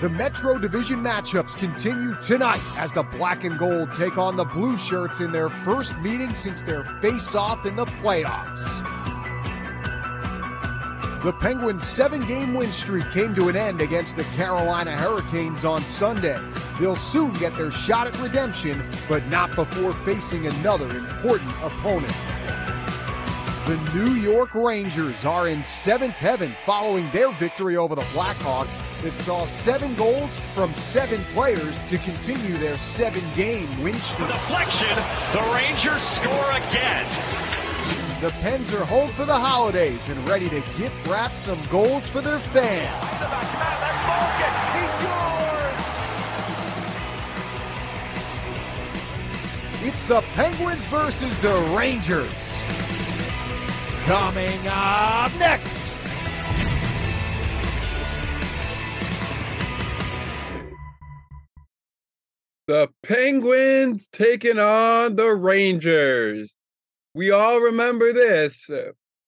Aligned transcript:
The 0.00 0.08
Metro 0.08 0.56
Division 0.56 1.00
matchups 1.00 1.58
continue 1.58 2.14
tonight 2.22 2.62
as 2.78 2.90
the 2.94 3.02
black 3.02 3.44
and 3.44 3.58
gold 3.58 3.92
take 3.98 4.16
on 4.16 4.34
the 4.34 4.46
blue 4.46 4.78
shirts 4.78 5.20
in 5.20 5.30
their 5.30 5.50
first 5.50 5.94
meeting 5.98 6.32
since 6.32 6.62
their 6.62 6.84
face-off 7.02 7.66
in 7.66 7.76
the 7.76 7.84
playoffs. 7.84 8.64
The 11.22 11.34
Penguins' 11.34 11.86
seven-game 11.86 12.54
win 12.54 12.72
streak 12.72 13.04
came 13.10 13.34
to 13.34 13.50
an 13.50 13.56
end 13.56 13.82
against 13.82 14.16
the 14.16 14.24
Carolina 14.24 14.96
Hurricanes 14.96 15.66
on 15.66 15.84
Sunday. 15.84 16.40
They'll 16.80 16.96
soon 16.96 17.34
get 17.34 17.54
their 17.56 17.70
shot 17.70 18.06
at 18.06 18.18
redemption, 18.20 18.82
but 19.06 19.26
not 19.26 19.54
before 19.54 19.92
facing 19.92 20.46
another 20.46 20.88
important 20.96 21.50
opponent. 21.62 22.16
The 23.66 23.78
New 23.94 24.14
York 24.14 24.54
Rangers 24.54 25.26
are 25.26 25.46
in 25.46 25.62
seventh 25.62 26.14
heaven 26.14 26.54
following 26.64 27.10
their 27.10 27.30
victory 27.32 27.76
over 27.76 27.94
the 27.94 28.00
Blackhawks 28.00 28.89
that 29.02 29.12
saw 29.24 29.46
seven 29.62 29.94
goals 29.94 30.30
from 30.54 30.72
seven 30.74 31.20
players 31.32 31.74
to 31.88 31.98
continue 31.98 32.56
their 32.58 32.76
seven-game 32.78 33.82
win 33.82 33.94
streak. 34.00 34.28
Deflection, 34.28 34.96
the 35.32 35.52
Rangers 35.54 36.02
score 36.02 36.50
again. 36.52 37.06
The 38.20 38.30
Pens 38.42 38.72
are 38.74 38.84
home 38.84 39.08
for 39.12 39.24
the 39.24 39.38
holidays 39.38 40.06
and 40.08 40.28
ready 40.28 40.50
to 40.50 40.60
gift 40.76 41.06
wrap 41.06 41.32
some 41.32 41.58
goals 41.70 42.06
for 42.08 42.20
their 42.20 42.38
fans. 42.38 43.10
It's 49.82 50.04
the 50.04 50.20
Penguins 50.34 50.84
versus 50.86 51.38
the 51.38 51.58
Rangers. 51.74 52.58
Coming 54.04 54.60
up 54.68 55.34
next. 55.38 55.79
The 62.70 62.88
Penguins 63.02 64.06
taking 64.12 64.60
on 64.60 65.16
the 65.16 65.34
Rangers. 65.34 66.54
We 67.16 67.32
all 67.32 67.58
remember 67.58 68.12
this 68.12 68.70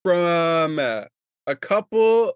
from 0.01 0.79
uh, 0.79 1.01
a 1.45 1.55
couple 1.57 2.35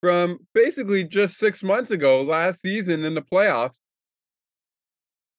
from 0.00 0.38
basically 0.54 1.02
just 1.02 1.38
six 1.38 1.64
months 1.64 1.90
ago, 1.90 2.22
last 2.22 2.62
season 2.62 3.04
in 3.04 3.14
the 3.14 3.20
playoffs. 3.20 3.74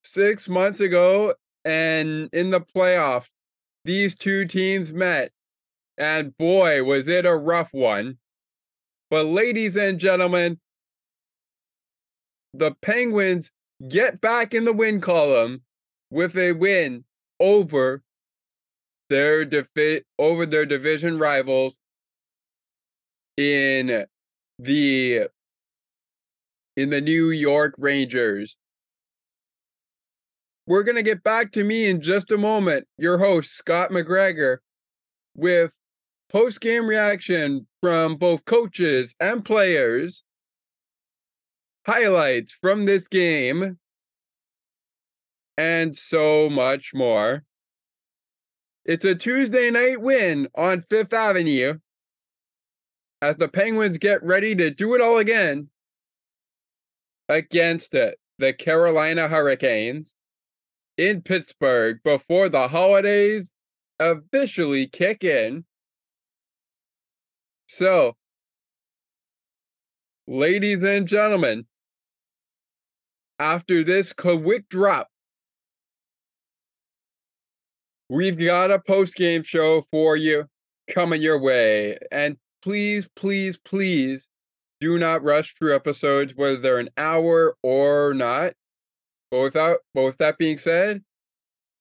Six 0.03 0.49
months 0.49 0.81
ago, 0.81 1.33
and 1.63 2.27
in 2.33 2.49
the 2.49 2.59
playoffs, 2.59 3.27
these 3.85 4.17
two 4.17 4.43
teams 4.47 4.91
met. 4.91 5.31
And 5.97 6.37
boy, 6.37 6.83
was 6.83 7.07
it 7.07 7.25
a 7.25 7.37
rough 7.37 7.69
one. 7.71 8.17
But, 9.09 9.27
ladies 9.27 9.77
and 9.77 9.97
gentlemen, 9.97 10.59
the 12.53 12.75
Penguins 12.81 13.49
get 13.87 14.19
back 14.21 14.53
in 14.53 14.65
the 14.65 14.73
win 14.73 15.01
column 15.01 15.61
with 16.11 16.37
a 16.37 16.51
win 16.51 17.03
over 17.39 18.03
their 19.09 19.45
defi- 19.45 20.03
over 20.17 20.45
their 20.45 20.65
division 20.65 21.17
rivals 21.17 21.77
in 23.37 24.05
the 24.59 25.27
in 26.75 26.89
the 26.89 27.01
New 27.01 27.31
York 27.31 27.73
Rangers. 27.77 28.57
We're 30.67 30.83
going 30.83 30.97
to 30.97 31.03
get 31.03 31.23
back 31.23 31.51
to 31.53 31.63
me 31.63 31.87
in 31.87 31.99
just 31.99 32.31
a 32.31 32.37
moment, 32.37 32.87
your 32.97 33.17
host 33.17 33.53
Scott 33.53 33.89
McGregor 33.89 34.57
with 35.35 35.71
post-game 36.29 36.85
reaction 36.87 37.65
from 37.81 38.15
both 38.17 38.45
coaches 38.45 39.15
and 39.19 39.43
players 39.43 40.23
highlights 41.89 42.55
from 42.61 42.85
this 42.85 43.07
game, 43.07 43.79
and 45.57 45.95
so 45.95 46.47
much 46.47 46.91
more. 46.93 47.43
It's 48.85 49.05
a 49.05 49.15
Tuesday 49.15 49.71
night 49.71 49.99
win 49.99 50.47
on 50.55 50.85
Fifth 50.87 51.13
Avenue. 51.13 51.79
As 53.23 53.37
the 53.37 53.47
Penguins 53.47 53.97
get 53.97 54.21
ready 54.23 54.55
to 54.55 54.69
do 54.69 54.93
it 54.93 55.01
all 55.01 55.17
again. 55.17 55.69
Against 57.27 57.95
it, 57.95 58.19
the 58.37 58.53
Carolina 58.53 59.27
Hurricanes. 59.27 60.13
In 60.95 61.23
Pittsburgh 61.23 61.97
before 62.03 62.49
the 62.49 62.67
holidays 62.67 63.51
officially 63.99 64.85
kick 64.85 65.23
in. 65.23 65.65
So, 67.67 68.15
ladies 70.27 70.83
and 70.83 71.07
gentlemen, 71.07 71.65
after 73.39 73.83
this 73.83 74.13
quick 74.13 74.67
drop, 74.69 75.07
we've 78.09 78.37
got 78.37 78.71
a 78.71 78.79
post 78.79 79.15
game 79.15 79.43
show 79.43 79.85
for 79.91 80.17
you 80.17 80.45
coming 80.89 81.21
your 81.21 81.39
way. 81.39 81.97
And 82.11 82.37
please, 82.61 83.07
please, 83.15 83.57
please 83.57 84.27
do 84.81 84.97
not 84.97 85.23
rush 85.23 85.55
through 85.55 85.75
episodes, 85.75 86.33
whether 86.35 86.57
they're 86.57 86.79
an 86.79 86.89
hour 86.97 87.55
or 87.63 88.13
not. 88.13 88.53
But 89.31 89.41
without, 89.41 89.77
but 89.93 90.03
with 90.03 90.17
that 90.17 90.37
being 90.37 90.57
said, 90.57 91.03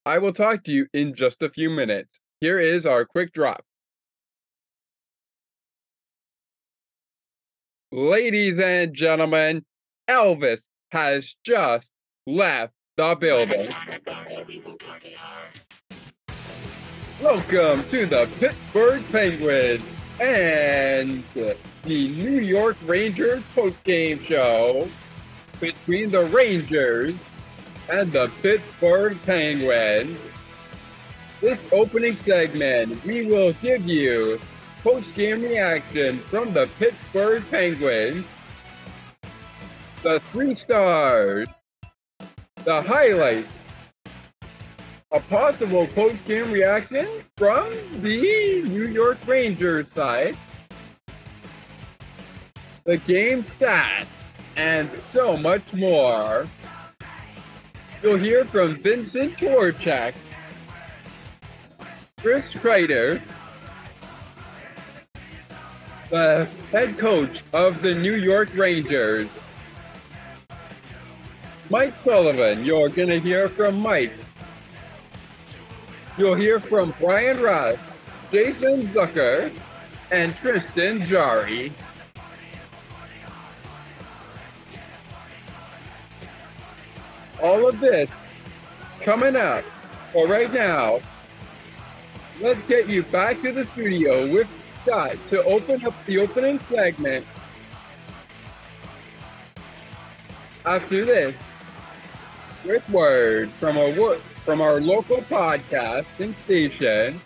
I 0.05 0.19
will 0.19 0.33
talk 0.33 0.63
to 0.65 0.71
you 0.71 0.87
in 0.93 1.15
just 1.15 1.43
a 1.43 1.49
few 1.49 1.69
minutes. 1.69 2.19
Here 2.41 2.59
is 2.59 2.85
our 2.85 3.05
quick 3.05 3.33
drop. 3.33 3.63
Ladies 7.91 8.59
and 8.59 8.93
gentlemen, 8.93 9.65
Elvis 10.07 10.61
has 10.91 11.35
just 11.43 11.91
left 12.25 12.73
the 12.97 13.15
building. 13.15 13.69
Welcome 17.21 17.87
to 17.89 18.05
the 18.05 18.29
Pittsburgh 18.39 19.03
Penguins 19.11 19.83
and 20.19 21.23
the 21.33 21.55
New 21.85 22.39
York 22.39 22.77
Rangers 22.85 23.43
post-game 23.55 24.21
show 24.23 24.87
between 25.59 26.11
the 26.11 26.25
Rangers 26.25 27.15
and 27.89 28.11
the 28.11 28.31
Pittsburgh 28.41 29.17
Penguins. 29.23 30.17
This 31.41 31.67
opening 31.71 32.15
segment, 32.17 33.03
we 33.05 33.25
will 33.25 33.53
give 33.61 33.85
you 33.85 34.39
post-game 34.83 35.41
reaction 35.41 36.19
from 36.19 36.53
the 36.53 36.69
Pittsburgh 36.79 37.43
Penguins, 37.49 38.25
the 40.01 40.21
three 40.31 40.55
stars, 40.55 41.47
the 42.63 42.81
highlight, 42.81 43.45
a 45.11 45.19
possible 45.21 45.87
post-game 45.87 46.51
reaction 46.51 47.07
from 47.35 47.73
the 48.01 48.63
New 48.63 48.87
York 48.87 49.17
Rangers 49.25 49.91
side, 49.91 50.37
the 52.85 52.97
game 52.97 53.43
stats, 53.43 54.05
and 54.55 54.91
so 54.93 55.35
much 55.35 55.73
more. 55.73 56.47
You'll 58.01 58.17
hear 58.17 58.45
from 58.45 58.77
Vincent 58.77 59.33
Voracek, 59.33 60.13
Chris 62.21 62.53
Kreider, 62.53 63.21
the 66.09 66.47
head 66.71 66.97
coach 66.97 67.43
of 67.51 67.81
the 67.81 67.93
New 67.93 68.15
York 68.15 68.49
Rangers, 68.55 69.27
Mike 71.69 71.95
Sullivan. 71.95 72.65
You're 72.65 72.89
going 72.89 73.09
to 73.09 73.19
hear 73.19 73.47
from 73.47 73.79
Mike. 73.79 74.11
You'll 76.17 76.35
hear 76.35 76.59
from 76.59 76.93
Bryan 76.99 77.39
Rust, 77.39 77.87
Jason 78.31 78.87
Zucker, 78.87 79.51
and 80.11 80.35
Tristan 80.35 81.05
Jarry. 81.05 81.71
All 87.41 87.69
of 87.69 87.79
this 87.79 88.09
coming 89.01 89.35
up. 89.35 89.63
But 90.13 90.27
right 90.27 90.51
now, 90.51 90.99
let's 92.41 92.63
get 92.63 92.89
you 92.89 93.03
back 93.03 93.41
to 93.41 93.51
the 93.51 93.63
studio 93.63 94.29
with 94.29 94.57
Scott 94.67 95.15
to 95.29 95.43
open 95.43 95.85
up 95.85 95.93
the 96.07 96.17
opening 96.17 96.59
segment. 96.59 97.25
After 100.65 101.05
this, 101.05 101.48
with 102.65 102.87
word 102.89 103.51
from 103.59 103.77
a 103.77 103.89
from 104.45 104.61
our 104.61 104.81
local 104.81 105.17
podcasting 105.23 106.35
station. 106.35 107.21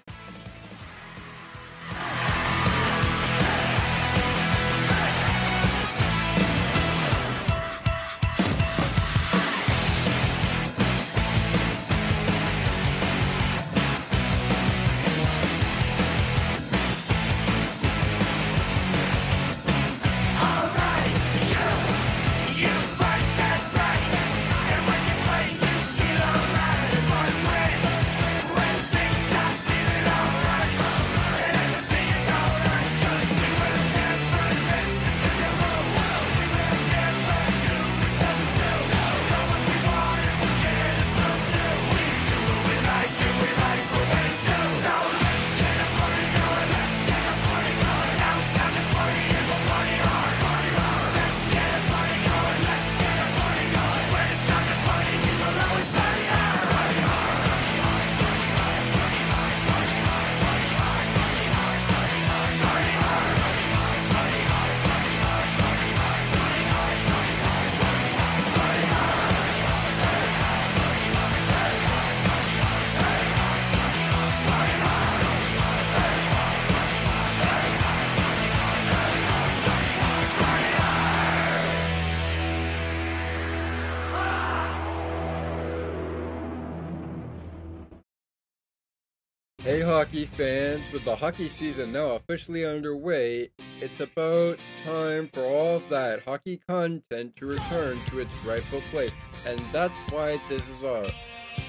Hockey 90.04 90.26
fans, 90.36 90.84
with 90.92 91.06
the 91.06 91.16
hockey 91.16 91.50
season 91.50 91.94
now 91.94 92.10
officially 92.10 92.66
underway, 92.66 93.50
it's 93.80 94.02
about 94.02 94.60
time 94.84 95.30
for 95.34 95.46
all 95.46 95.78
of 95.78 95.90
that 95.90 96.22
hockey 96.26 96.60
content 96.68 97.34
to 97.38 97.46
return 97.46 97.98
to 98.10 98.20
its 98.20 98.34
rightful 98.46 98.82
place. 98.92 99.14
And 99.46 99.62
that's 99.72 99.94
why 100.12 100.42
this 100.50 100.68
is 100.68 100.84
a 100.84 101.10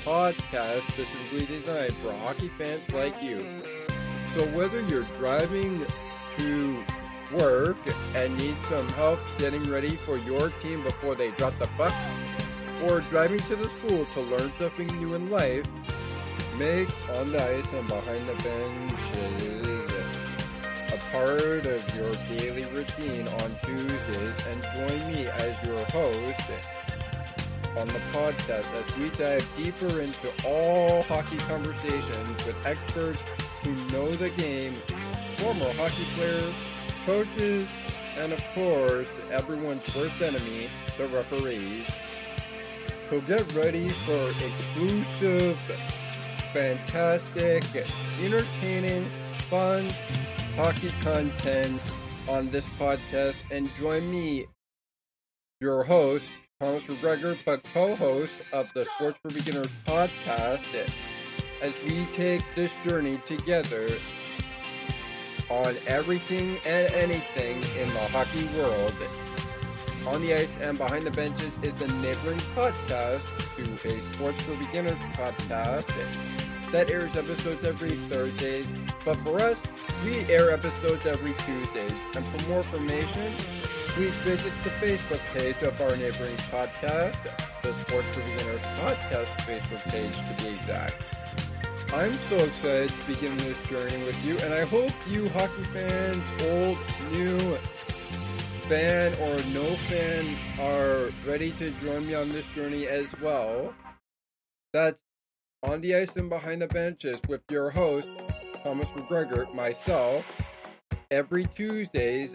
podcast 0.04 0.82
specifically 0.88 1.46
designed 1.46 1.94
for 2.02 2.12
hockey 2.12 2.50
fans 2.58 2.82
like 2.92 3.14
you. 3.22 3.46
So, 4.36 4.44
whether 4.48 4.80
you're 4.88 5.06
driving 5.16 5.86
to 6.38 6.84
work 7.38 7.76
and 8.16 8.36
need 8.36 8.56
some 8.68 8.88
help 8.88 9.20
getting 9.38 9.70
ready 9.70 9.96
for 10.04 10.18
your 10.18 10.50
team 10.60 10.82
before 10.82 11.14
they 11.14 11.30
drop 11.30 11.56
the 11.60 11.68
puck, 11.78 11.94
or 12.82 13.00
driving 13.02 13.38
to 13.38 13.54
the 13.54 13.68
school 13.78 14.04
to 14.06 14.20
learn 14.22 14.52
something 14.58 14.88
new 14.98 15.14
in 15.14 15.30
life, 15.30 15.64
makes 16.58 16.92
on 17.10 17.32
the 17.32 17.42
ice 17.42 17.66
and 17.72 17.88
behind 17.88 18.28
the 18.28 18.34
benches 18.42 19.92
a 20.92 21.10
part 21.10 21.66
of 21.66 21.94
your 21.96 22.14
daily 22.38 22.64
routine 22.66 23.26
on 23.26 23.56
Tuesdays 23.64 24.36
and 24.48 24.62
join 24.74 25.12
me 25.12 25.26
as 25.26 25.66
your 25.66 25.84
host 25.86 26.40
on 27.76 27.88
the 27.88 28.00
podcast 28.12 28.72
as 28.72 28.96
we 28.96 29.10
dive 29.10 29.44
deeper 29.56 30.00
into 30.00 30.30
all 30.46 31.02
hockey 31.02 31.38
conversations 31.38 32.46
with 32.46 32.56
experts 32.64 33.18
who 33.62 33.74
know 33.90 34.12
the 34.12 34.30
game, 34.30 34.74
former 35.38 35.72
hockey 35.72 36.04
players, 36.14 36.54
coaches, 37.04 37.68
and 38.16 38.32
of 38.32 38.44
course, 38.54 39.08
everyone's 39.32 39.82
worst 39.92 40.20
enemy, 40.22 40.68
the 40.96 41.08
referees. 41.08 41.90
So 43.10 43.20
get 43.22 43.52
ready 43.54 43.88
for 44.06 44.30
exclusive 44.30 45.58
fantastic, 46.54 47.64
entertaining, 48.20 49.10
fun 49.50 49.92
hockey 50.54 50.90
content 51.02 51.80
on 52.28 52.48
this 52.50 52.64
podcast. 52.78 53.38
And 53.50 53.74
join 53.74 54.08
me, 54.08 54.46
your 55.60 55.82
host, 55.82 56.30
Thomas 56.60 56.84
McGregor, 56.84 57.36
but 57.44 57.62
co 57.74 57.96
host 57.96 58.32
of 58.52 58.72
the 58.72 58.84
Sports 58.84 59.18
for 59.20 59.30
Beginners 59.30 59.68
podcast, 59.84 60.88
as 61.60 61.74
we 61.84 62.06
take 62.12 62.42
this 62.54 62.72
journey 62.84 63.20
together 63.24 63.98
on 65.50 65.76
everything 65.88 66.58
and 66.64 66.86
anything 66.94 67.56
in 67.76 67.92
the 67.92 68.08
hockey 68.08 68.46
world 68.56 68.94
on 70.06 70.20
the 70.20 70.34
Ice 70.34 70.50
and 70.60 70.76
Behind 70.76 71.06
the 71.06 71.10
Benches 71.10 71.56
is 71.62 71.74
the 71.74 71.88
neighboring 71.88 72.38
podcast 72.54 73.24
to 73.56 73.88
a 73.88 74.12
Sports 74.12 74.40
for 74.42 74.56
Beginners 74.56 74.98
podcast 75.14 75.86
that 76.72 76.90
airs 76.90 77.16
episodes 77.16 77.64
every 77.64 77.96
Thursdays. 78.08 78.66
But 79.04 79.16
for 79.24 79.40
us, 79.40 79.62
we 80.04 80.20
air 80.32 80.50
episodes 80.50 81.06
every 81.06 81.34
Tuesdays. 81.34 81.98
And 82.14 82.26
for 82.26 82.48
more 82.48 82.58
information, 82.60 83.32
please 83.88 84.14
visit 84.24 84.52
the 84.64 84.70
Facebook 84.70 85.20
page 85.32 85.62
of 85.62 85.80
our 85.80 85.96
neighboring 85.96 86.36
podcast, 86.50 87.16
the 87.62 87.74
Sports 87.82 88.08
for 88.12 88.20
Beginners 88.20 88.60
podcast 88.78 89.28
Facebook 89.46 89.82
page 89.90 90.14
to 90.16 90.42
be 90.42 90.50
exact. 90.50 91.02
I'm 91.92 92.20
so 92.22 92.36
excited 92.36 92.90
to 92.90 93.14
begin 93.14 93.36
this 93.36 93.56
journey 93.68 94.04
with 94.04 94.22
you, 94.24 94.36
and 94.38 94.52
I 94.52 94.64
hope 94.64 94.92
you 95.08 95.28
hockey 95.28 95.62
fans, 95.72 96.24
old, 96.42 96.78
new, 97.12 97.56
fan 98.68 99.12
or 99.14 99.36
no 99.52 99.64
fan 99.88 100.36
are 100.58 101.10
ready 101.26 101.52
to 101.52 101.70
join 101.82 102.06
me 102.06 102.14
on 102.14 102.32
this 102.32 102.46
journey 102.54 102.86
as 102.86 103.12
well. 103.20 103.74
That's 104.72 104.98
on 105.62 105.80
the 105.80 105.94
ice 105.94 106.16
and 106.16 106.28
behind 106.28 106.62
the 106.62 106.66
benches 106.66 107.20
with 107.28 107.42
your 107.50 107.70
host, 107.70 108.08
Thomas 108.62 108.88
McGregor, 108.90 109.52
myself, 109.54 110.24
every 111.10 111.44
Tuesdays 111.44 112.34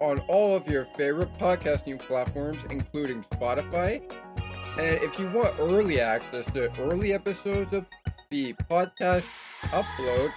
on 0.00 0.18
all 0.28 0.56
of 0.56 0.66
your 0.68 0.86
favorite 0.96 1.32
podcasting 1.34 1.98
platforms, 1.98 2.58
including 2.70 3.24
Spotify. 3.32 4.02
And 4.78 5.00
if 5.02 5.18
you 5.18 5.30
want 5.30 5.58
early 5.58 6.00
access 6.00 6.46
to 6.52 6.70
early 6.80 7.12
episodes 7.12 7.72
of 7.72 7.86
the 8.30 8.52
podcast 8.70 9.24
upload, 9.62 10.32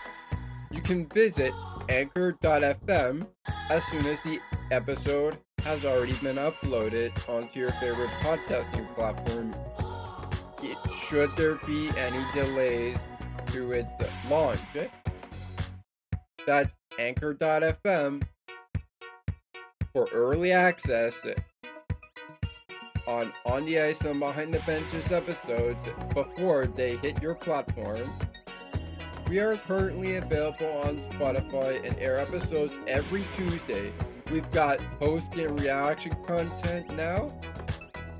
you 0.72 0.82
can 0.82 1.08
visit 1.08 1.54
anchor.fm 1.90 3.28
as 3.70 3.84
soon 3.86 4.06
as 4.06 4.20
the 4.22 4.40
episode 4.72 5.38
has 5.64 5.86
already 5.86 6.14
been 6.16 6.38
uploaded 6.38 7.12
onto 7.30 7.60
your 7.60 7.72
favorite 7.74 8.10
podcasting 8.22 8.94
platform. 8.96 9.54
Should 11.08 11.36
there 11.36 11.56
be 11.66 11.90
any 11.98 12.24
delays 12.34 12.98
to 13.48 13.72
its 13.72 13.90
launch, 14.30 14.60
that's 16.46 16.76
anchor.fm 16.98 18.24
for 19.94 20.08
early 20.14 20.52
access 20.52 21.20
on 23.08 23.32
On 23.46 23.66
the 23.66 23.80
Ice 23.80 24.00
and 24.02 24.20
Behind 24.20 24.54
the 24.54 24.60
Benches 24.60 25.12
episodes 25.12 25.90
before 26.14 26.66
they 26.66 26.98
hit 26.98 27.22
your 27.22 27.36
platform. 27.36 28.00
We 29.32 29.40
are 29.40 29.56
currently 29.56 30.18
available 30.18 30.68
on 30.80 30.98
Spotify 31.12 31.88
and 31.88 31.98
air 32.00 32.18
episodes 32.18 32.78
every 32.86 33.26
Tuesday. 33.34 33.94
We've 34.30 34.52
got 34.52 34.80
post 35.00 35.34
and 35.36 35.58
reaction 35.58 36.12
content 36.26 36.94
now, 36.98 37.34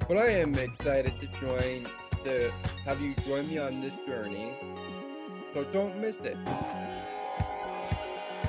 but 0.08 0.16
I 0.16 0.30
am 0.30 0.56
excited 0.56 1.12
to 1.20 1.28
join 1.46 1.86
to 2.24 2.50
have 2.86 3.02
you 3.02 3.14
join 3.26 3.50
me 3.50 3.58
on 3.58 3.82
this 3.82 3.94
journey. 4.08 4.54
So 5.54 5.66
don't 5.74 6.00
miss 6.00 6.16
it. 6.22 6.38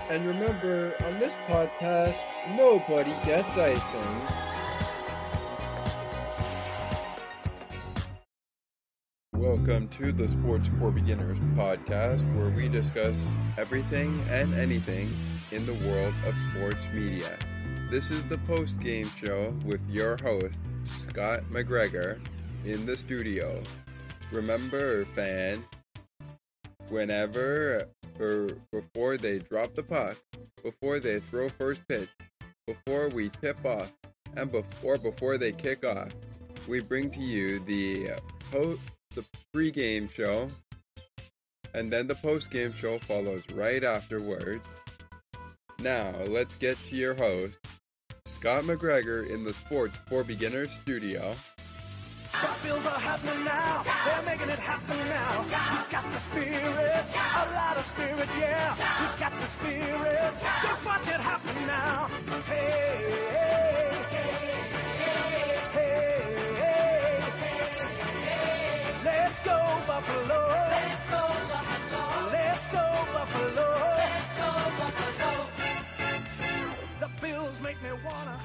And 0.08 0.24
remember, 0.24 0.94
on 1.04 1.18
this 1.18 1.34
podcast, 1.48 2.20
nobody 2.56 3.10
gets 3.24 3.58
icing. 3.58 4.51
Welcome 9.42 9.88
to 9.98 10.12
the 10.12 10.28
Sports 10.28 10.70
for 10.78 10.92
Beginners 10.92 11.36
podcast, 11.56 12.22
where 12.36 12.50
we 12.50 12.68
discuss 12.68 13.18
everything 13.58 14.24
and 14.30 14.54
anything 14.54 15.12
in 15.50 15.66
the 15.66 15.74
world 15.84 16.14
of 16.24 16.40
sports 16.40 16.86
media. 16.94 17.36
This 17.90 18.12
is 18.12 18.24
the 18.26 18.38
post 18.38 18.78
game 18.78 19.10
show 19.20 19.52
with 19.64 19.80
your 19.88 20.16
host, 20.18 20.54
Scott 20.84 21.42
McGregor, 21.50 22.20
in 22.64 22.86
the 22.86 22.96
studio. 22.96 23.60
Remember, 24.30 25.04
fan, 25.06 25.64
whenever 26.88 27.88
or 28.20 28.46
before 28.70 29.16
they 29.16 29.40
drop 29.40 29.74
the 29.74 29.82
puck, 29.82 30.18
before 30.62 31.00
they 31.00 31.18
throw 31.18 31.48
first 31.48 31.80
pitch, 31.88 32.08
before 32.68 33.08
we 33.08 33.28
tip 33.28 33.66
off, 33.66 33.88
and 34.36 34.52
before 34.52 34.98
before 34.98 35.36
they 35.36 35.50
kick 35.50 35.84
off, 35.84 36.10
we 36.68 36.78
bring 36.78 37.10
to 37.10 37.20
you 37.20 37.58
the 37.66 38.12
post 38.52 38.78
the 39.14 39.24
pre-game 39.52 40.08
show, 40.14 40.50
and 41.74 41.92
then 41.92 42.06
the 42.06 42.14
post-game 42.16 42.74
show 42.76 42.98
follows 43.00 43.42
right 43.54 43.84
afterwards. 43.84 44.66
Now, 45.78 46.14
let's 46.26 46.54
get 46.56 46.76
to 46.86 46.96
your 46.96 47.14
host, 47.14 47.54
Scott 48.26 48.64
McGregor 48.64 49.28
in 49.28 49.44
the 49.44 49.54
Sports 49.54 49.98
for 50.08 50.24
Beginners 50.24 50.70
studio. 50.72 51.34
Bills 52.62 52.86
are 52.86 52.98
happening 52.98 53.44
now. 53.44 53.84
They're 54.06 54.22
making 54.22 54.48
it 54.48 54.58
happen 54.58 54.96
now. 54.96 55.44
You 55.44 55.50
got 55.90 56.12
the 56.12 56.20
spirit, 56.30 57.04
a 57.14 57.52
lot 57.52 57.76
of 57.76 57.86
spirit, 57.92 58.28
yeah. 58.38 58.74
You 59.02 59.20
got 59.20 59.32
the 59.38 59.48
spirit. 59.60 60.34
Just 60.62 60.84
watch 60.84 61.06
it 61.08 61.20
happen 61.20 61.66
now. 61.66 62.08
Hey, 62.46 63.51
Buffalo. 69.92 70.40
Let's 70.72 71.04
go 71.10 71.22
Buffalo. 71.52 72.30
Let's 72.32 72.64
go 72.72 72.84
Buffalo. 73.12 73.68
Let's 74.00 74.32
go 74.38 74.50
Buffalo. 74.78 75.30
The 77.00 77.08
Bills 77.20 77.56
make 77.62 77.82
me 77.82 77.90
wanna. 78.02 78.40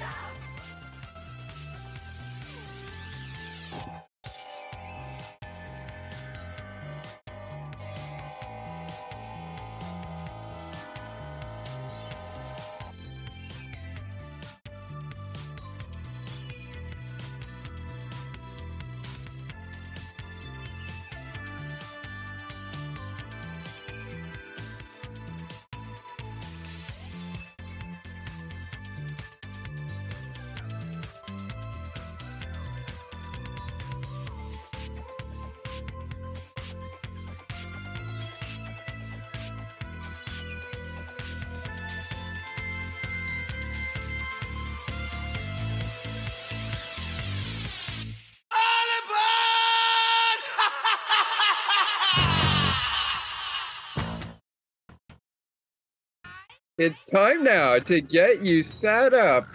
It's 56.78 57.04
time 57.06 57.44
now 57.44 57.80
to 57.80 58.02
get 58.02 58.44
you 58.44 58.62
set 58.62 59.12
up 59.12 59.48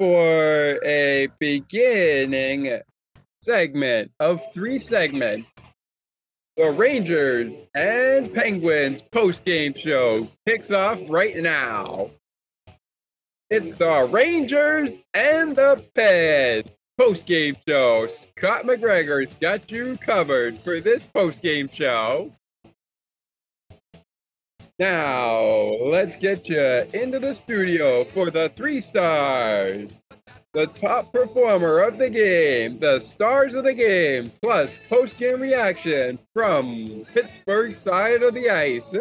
for 0.00 0.84
a 0.84 1.28
beginning 1.38 2.80
segment 3.40 4.10
of 4.18 4.42
three 4.52 4.78
segments. 4.78 5.48
The 6.56 6.70
Rangers 6.72 7.54
and 7.76 8.34
Penguins 8.34 9.02
post-game 9.02 9.74
show 9.74 10.26
kicks 10.48 10.72
off 10.72 10.98
right 11.08 11.36
now. 11.36 12.10
It's 13.50 13.70
the 13.70 14.08
Rangers 14.10 14.94
and 15.14 15.54
the 15.54 15.84
Pens 15.94 16.66
post-game 16.98 17.56
show. 17.68 18.08
Scott 18.08 18.64
McGregor's 18.64 19.32
got 19.40 19.70
you 19.70 19.96
covered 19.98 20.58
for 20.58 20.80
this 20.80 21.04
post-game 21.04 21.68
show. 21.68 22.32
Now, 24.80 25.40
let's 25.82 26.16
get 26.16 26.48
you 26.48 26.60
into 26.92 27.20
the 27.20 27.34
studio 27.34 28.02
for 28.06 28.30
the 28.30 28.50
three 28.56 28.80
stars. 28.80 30.02
The 30.52 30.66
top 30.66 31.12
performer 31.12 31.78
of 31.78 31.96
the 31.96 32.10
game, 32.10 32.80
the 32.80 32.98
stars 32.98 33.54
of 33.54 33.62
the 33.62 33.74
game, 33.74 34.32
plus 34.42 34.72
post 34.88 35.16
game 35.16 35.40
reaction 35.40 36.18
from 36.32 37.06
Pittsburgh 37.14 37.76
side 37.76 38.24
of 38.24 38.34
the 38.34 38.50
ice, 38.50 38.92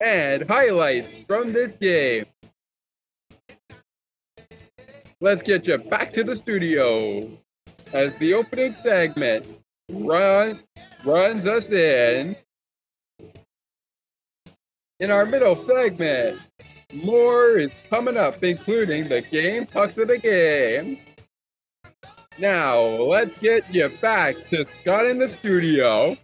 and 0.00 0.48
highlights 0.48 1.16
from 1.26 1.52
this 1.52 1.74
game. 1.74 2.26
Let's 5.20 5.42
get 5.42 5.66
you 5.66 5.78
back 5.78 6.12
to 6.12 6.22
the 6.22 6.36
studio 6.36 7.28
as 7.92 8.16
the 8.18 8.34
opening 8.34 8.74
segment 8.74 9.58
run, 9.90 10.60
runs 11.04 11.46
us 11.46 11.70
in 11.70 12.36
in 15.04 15.10
our 15.10 15.26
middle 15.26 15.54
segment, 15.54 16.40
more 16.94 17.58
is 17.58 17.76
coming 17.90 18.16
up, 18.16 18.42
including 18.42 19.06
the 19.06 19.20
game 19.20 19.66
talks 19.66 19.98
of 19.98 20.08
the 20.08 20.16
game. 20.16 20.98
Now, 22.38 22.80
let's 22.80 23.36
get 23.36 23.70
you 23.72 23.90
back 24.00 24.42
to 24.44 24.64
Scott 24.64 25.04
in 25.04 25.18
the 25.18 25.28
studio. 25.28 26.16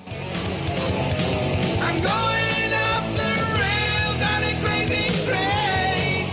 I'm 0.00 2.02
going 2.02 2.72
off 2.74 3.14
the 3.14 3.30
rails 3.60 4.20
on 4.26 4.42
a 4.42 4.58
crazy 4.60 5.06
train. 5.24 6.26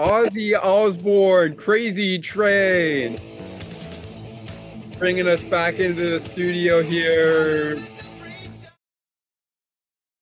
Ozzy 0.00 0.56
Osbourne, 0.56 1.56
Crazy 1.56 2.20
Train. 2.20 3.18
Bringing 5.04 5.28
us 5.28 5.42
back 5.42 5.80
into 5.80 6.18
the 6.18 6.26
studio 6.30 6.82
here. 6.82 7.76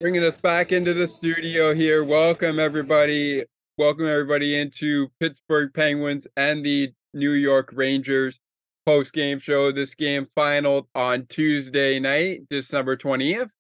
Bringing 0.00 0.24
us 0.24 0.36
back 0.36 0.72
into 0.72 0.92
the 0.92 1.06
studio 1.06 1.72
here. 1.72 2.02
Welcome, 2.02 2.58
everybody. 2.58 3.44
Welcome, 3.78 4.06
everybody, 4.06 4.58
into 4.58 5.06
Pittsburgh 5.20 5.72
Penguins 5.72 6.26
and 6.36 6.66
the 6.66 6.92
New 7.14 7.30
York 7.30 7.70
Rangers 7.72 8.40
post 8.84 9.12
game 9.12 9.38
show. 9.38 9.70
This 9.70 9.94
game 9.94 10.26
final 10.34 10.88
on 10.96 11.26
Tuesday 11.26 12.00
night, 12.00 12.48
December 12.50 12.96
20th, 12.96 13.50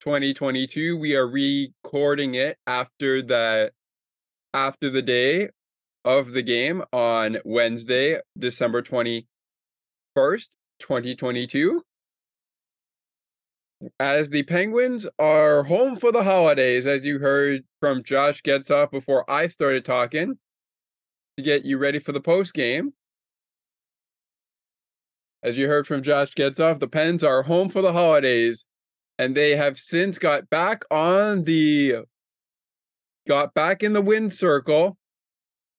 2022. 0.00 0.96
We 0.96 1.14
are 1.14 1.28
recording 1.28 2.36
it 2.36 2.56
after 2.66 3.20
the 3.20 3.70
after 4.54 4.88
the 4.88 5.02
day 5.02 5.50
of 6.06 6.32
the 6.32 6.40
game 6.42 6.82
on 6.90 7.36
Wednesday, 7.44 8.20
December 8.38 8.80
21st, 10.16 10.48
2022. 10.80 11.82
As 14.00 14.30
the 14.30 14.42
Penguins 14.44 15.06
are 15.18 15.62
home 15.62 15.96
for 15.96 16.10
the 16.10 16.24
holidays, 16.24 16.86
as 16.86 17.04
you 17.04 17.18
heard 17.18 17.62
from 17.80 18.02
Josh 18.02 18.40
Getzoff 18.42 18.90
before 18.90 19.30
I 19.30 19.46
started 19.46 19.84
talking, 19.84 20.38
to 21.36 21.42
get 21.42 21.66
you 21.66 21.76
ready 21.76 21.98
for 21.98 22.12
the 22.12 22.20
post 22.20 22.54
game. 22.54 22.94
As 25.42 25.58
you 25.58 25.68
heard 25.68 25.86
from 25.86 26.02
Josh 26.02 26.32
Getzoff, 26.32 26.80
the 26.80 26.88
Pens 26.88 27.22
are 27.22 27.42
home 27.42 27.68
for 27.68 27.82
the 27.82 27.92
holidays, 27.92 28.64
and 29.18 29.36
they 29.36 29.54
have 29.54 29.78
since 29.78 30.18
got 30.18 30.48
back 30.48 30.84
on 30.90 31.44
the 31.44 31.96
got 33.28 33.52
back 33.52 33.82
in 33.82 33.92
the 33.92 34.00
win 34.00 34.30
circle, 34.30 34.96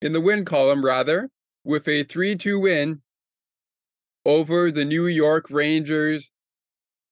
in 0.03 0.13
the 0.13 0.21
win 0.21 0.45
column 0.45 0.85
rather, 0.85 1.29
with 1.63 1.87
a 1.87 2.03
3-2 2.03 2.61
win 2.61 3.01
over 4.27 4.69
the 4.71 4.83
New 4.83 5.07
York 5.07 5.49
Rangers, 5.49 6.31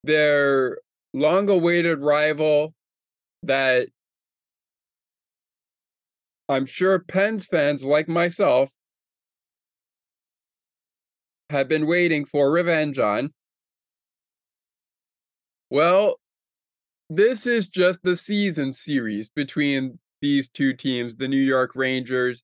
their 0.03 0.77
long-awaited 1.13 1.99
rival 1.99 2.73
that 3.41 3.87
I'm 6.49 6.65
sure 6.65 6.99
Pens 6.99 7.45
fans 7.45 7.85
like 7.85 8.09
myself 8.09 8.69
have 11.49 11.69
been 11.69 11.87
waiting 11.87 12.25
for 12.25 12.51
revenge 12.51 12.99
on. 12.99 13.31
Well, 15.69 16.19
this 17.09 17.47
is 17.47 17.67
just 17.67 17.99
the 18.03 18.17
season 18.17 18.73
series 18.73 19.29
between 19.29 19.99
these 20.21 20.49
two 20.49 20.73
teams, 20.73 21.15
the 21.15 21.27
New 21.29 21.37
York 21.37 21.71
Rangers, 21.75 22.43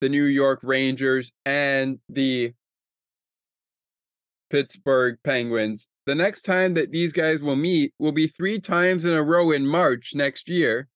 the 0.00 0.08
New 0.08 0.24
York 0.24 0.60
Rangers 0.62 1.32
and 1.44 1.98
the 2.08 2.52
Pittsburgh 4.50 5.18
Penguins. 5.24 5.86
The 6.06 6.14
next 6.14 6.42
time 6.42 6.74
that 6.74 6.90
these 6.90 7.12
guys 7.12 7.40
will 7.40 7.56
meet 7.56 7.92
will 7.98 8.12
be 8.12 8.28
3 8.28 8.60
times 8.60 9.04
in 9.04 9.12
a 9.12 9.22
row 9.22 9.50
in 9.50 9.66
March 9.66 10.12
next 10.14 10.48
year 10.48 10.88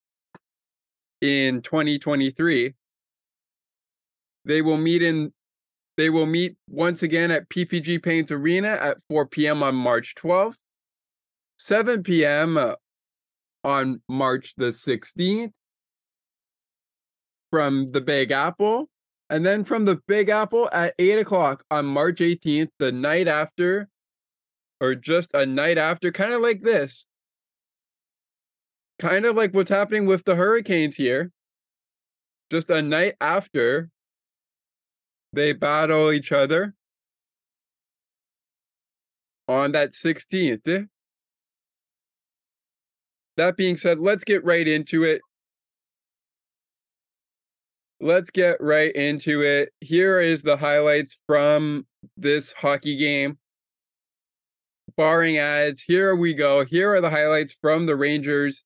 in 1.21 1.61
2023. 1.61 2.73
They 4.45 4.61
will 4.61 4.77
meet 4.77 5.01
in 5.01 5.31
they 5.95 6.09
will 6.09 6.25
meet 6.25 6.55
once 6.67 7.03
again 7.03 7.29
at 7.29 7.49
PPG 7.49 8.01
Paints 8.01 8.31
Arena 8.31 8.69
at 8.69 8.97
4 9.09 9.27
p.m. 9.27 9.61
on 9.61 9.75
March 9.75 10.15
12th, 10.15 10.55
7 11.59 12.01
p.m. 12.01 12.57
uh, 12.57 12.73
on 13.63 14.01
March 14.09 14.55
the 14.57 14.69
16th 14.69 15.51
from 17.51 17.91
the 17.91 18.01
Big 18.01 18.31
Apple, 18.31 18.89
and 19.33 19.43
then 19.43 19.63
from 19.63 19.83
the 19.83 19.95
Big 20.07 20.29
Apple 20.29 20.69
at 20.71 20.93
8 20.99 21.17
o'clock 21.17 21.63
on 21.71 21.87
March 21.87 22.19
18th, 22.19 22.69
the 22.77 22.91
night 22.91 23.27
after, 23.27 23.89
or 24.79 24.93
just 24.93 25.33
a 25.33 25.43
night 25.43 25.79
after, 25.79 26.11
kind 26.11 26.33
of 26.33 26.41
like 26.41 26.61
this. 26.61 27.07
Kind 28.99 29.25
of 29.25 29.35
like 29.35 29.51
what's 29.55 29.71
happening 29.71 30.05
with 30.05 30.23
the 30.23 30.35
Hurricanes 30.35 30.95
here. 30.95 31.31
Just 32.51 32.69
a 32.69 32.83
night 32.83 33.15
after 33.19 33.89
they 35.33 35.51
battle 35.51 36.11
each 36.11 36.31
other 36.31 36.75
on 39.47 39.71
that 39.71 39.93
16th. 39.93 40.87
That 43.37 43.57
being 43.57 43.77
said, 43.77 43.99
let's 43.99 44.25
get 44.25 44.43
right 44.43 44.67
into 44.67 45.05
it. 45.05 45.23
Let's 48.03 48.31
get 48.31 48.59
right 48.59 48.93
into 48.93 49.43
it. 49.43 49.69
Here 49.79 50.19
is 50.19 50.41
the 50.41 50.57
highlights 50.57 51.17
from 51.25 51.87
this 52.17 52.51
hockey 52.51 52.97
game. 52.97 53.37
Barring 54.97 55.37
ads, 55.37 55.81
here 55.81 56.13
we 56.13 56.33
go. 56.33 56.65
Here 56.65 56.93
are 56.93 56.99
the 56.99 57.09
highlights 57.09 57.55
from 57.61 57.85
the 57.85 57.95
Rangers 57.95 58.65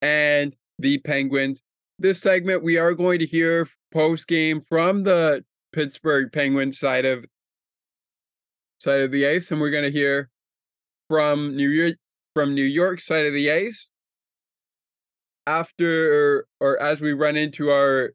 and 0.00 0.54
the 0.78 0.98
Penguins. 0.98 1.60
This 1.98 2.20
segment, 2.20 2.62
we 2.62 2.76
are 2.76 2.94
going 2.94 3.18
to 3.18 3.26
hear 3.26 3.68
post 3.92 4.28
game 4.28 4.60
from 4.60 5.02
the 5.02 5.44
Pittsburgh 5.72 6.30
Penguins 6.32 6.78
side 6.78 7.04
of 7.04 7.24
side 8.78 9.00
of 9.00 9.10
the 9.10 9.26
ice, 9.26 9.50
and 9.50 9.60
we're 9.60 9.72
going 9.72 9.82
to 9.82 9.90
hear 9.90 10.30
from 11.10 11.56
New 11.56 11.68
York 11.68 11.96
from 12.32 12.54
New 12.54 12.62
York 12.62 13.00
side 13.00 13.26
of 13.26 13.32
the 13.32 13.50
ice 13.50 13.88
after 15.48 16.46
or 16.60 16.80
as 16.80 17.00
we 17.00 17.12
run 17.12 17.36
into 17.36 17.68
our 17.68 18.12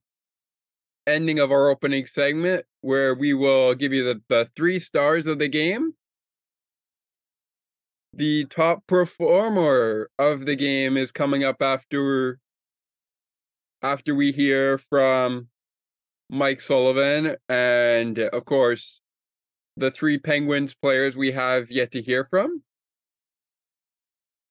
ending 1.08 1.40
of 1.40 1.52
our 1.52 1.70
opening 1.70 2.06
segment 2.06 2.66
where 2.82 3.16
we 3.16 3.34
will 3.34 3.74
give 3.74 3.94
you 3.94 4.04
the, 4.04 4.22
the 4.28 4.50
three 4.56 4.78
stars 4.78 5.26
of 5.26 5.40
the 5.40 5.48
game 5.48 5.94
the 8.14 8.46
top 8.46 8.86
performer 8.88 10.10
of 10.18 10.46
the 10.46 10.56
game 10.56 10.98
is 10.98 11.12
coming 11.12 11.44
up 11.44 11.62
after 11.62 12.40
after 13.82 14.16
we 14.16 14.32
hear 14.32 14.80
from 14.90 15.48
Mike 16.30 16.60
Sullivan 16.60 17.36
and 17.48 18.20
of 18.20 18.46
course 18.46 19.02
the 19.78 19.92
three 19.92 20.18
Penguins 20.18 20.74
players 20.74 21.16
we 21.16 21.32
have 21.32 21.70
yet 21.70 21.92
to 21.92 22.02
hear 22.02 22.26
from. 22.26 22.64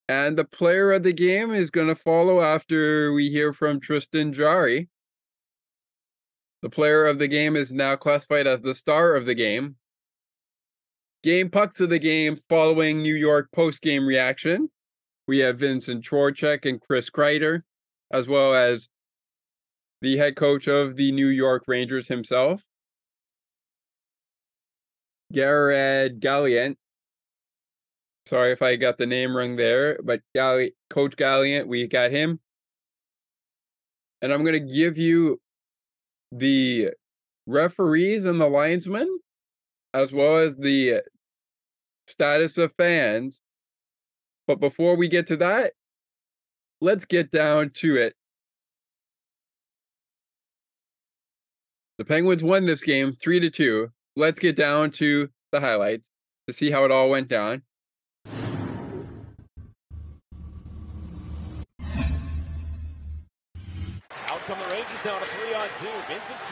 And 0.08 0.38
the 0.38 0.44
player 0.44 0.92
of 0.92 1.02
the 1.02 1.12
game 1.12 1.52
is 1.52 1.70
going 1.70 1.88
to 1.88 1.96
follow 1.96 2.40
after 2.40 3.12
we 3.12 3.28
hear 3.30 3.52
from 3.52 3.80
Tristan 3.80 4.32
Jarry. 4.32 4.88
The 6.62 6.70
player 6.70 7.06
of 7.06 7.18
the 7.18 7.28
game 7.28 7.54
is 7.54 7.72
now 7.72 7.96
classified 7.96 8.46
as 8.46 8.62
the 8.62 8.74
star 8.74 9.14
of 9.14 9.26
the 9.26 9.34
game. 9.34 9.76
game 11.22 11.50
pucks 11.50 11.80
of 11.80 11.90
the 11.90 11.98
game 11.98 12.38
following 12.48 13.02
New 13.02 13.14
York 13.14 13.50
post 13.52 13.82
game 13.82 14.06
reaction. 14.06 14.70
We 15.28 15.38
have 15.38 15.58
Vincent 15.58 16.04
Trocheck 16.04 16.68
and 16.68 16.80
Chris 16.80 17.10
Kreider, 17.10 17.62
as 18.12 18.28
well 18.28 18.54
as 18.54 18.88
the 20.02 20.16
head 20.16 20.36
coach 20.36 20.68
of 20.68 20.96
the 20.96 21.10
New 21.12 21.28
York 21.28 21.64
Rangers 21.66 22.06
himself, 22.06 22.62
Garrett 25.32 26.20
Galliant. 26.20 26.76
Sorry 28.26 28.52
if 28.52 28.62
I 28.62 28.76
got 28.76 28.98
the 28.98 29.06
name 29.06 29.36
wrong 29.36 29.56
there, 29.56 29.98
but 30.02 30.20
Galli- 30.34 30.74
Coach 30.90 31.16
Galliant, 31.16 31.66
we 31.66 31.86
got 31.86 32.10
him. 32.10 32.40
And 34.22 34.32
I'm 34.32 34.44
going 34.44 34.66
to 34.66 34.74
give 34.74 34.96
you 34.96 35.40
the 36.32 36.90
referees 37.46 38.24
and 38.24 38.40
the 38.40 38.48
linesmen, 38.48 39.18
as 39.94 40.12
well 40.12 40.38
as 40.38 40.56
the 40.56 41.02
status 42.06 42.58
of 42.58 42.72
fans. 42.76 43.40
But 44.46 44.60
before 44.60 44.96
we 44.96 45.08
get 45.08 45.26
to 45.28 45.36
that, 45.38 45.72
let's 46.80 47.04
get 47.04 47.30
down 47.30 47.70
to 47.76 47.96
it. 47.96 48.14
The 51.98 52.04
Penguins 52.04 52.44
won 52.44 52.66
this 52.66 52.84
game 52.84 53.16
three 53.20 53.40
to 53.40 53.50
two. 53.50 53.90
Let's 54.16 54.38
get 54.38 54.54
down 54.54 54.90
to 54.92 55.28
the 55.52 55.60
highlights 55.60 56.08
to 56.46 56.52
see 56.52 56.70
how 56.70 56.84
it 56.84 56.90
all 56.90 57.10
went 57.10 57.28
down. 57.28 57.62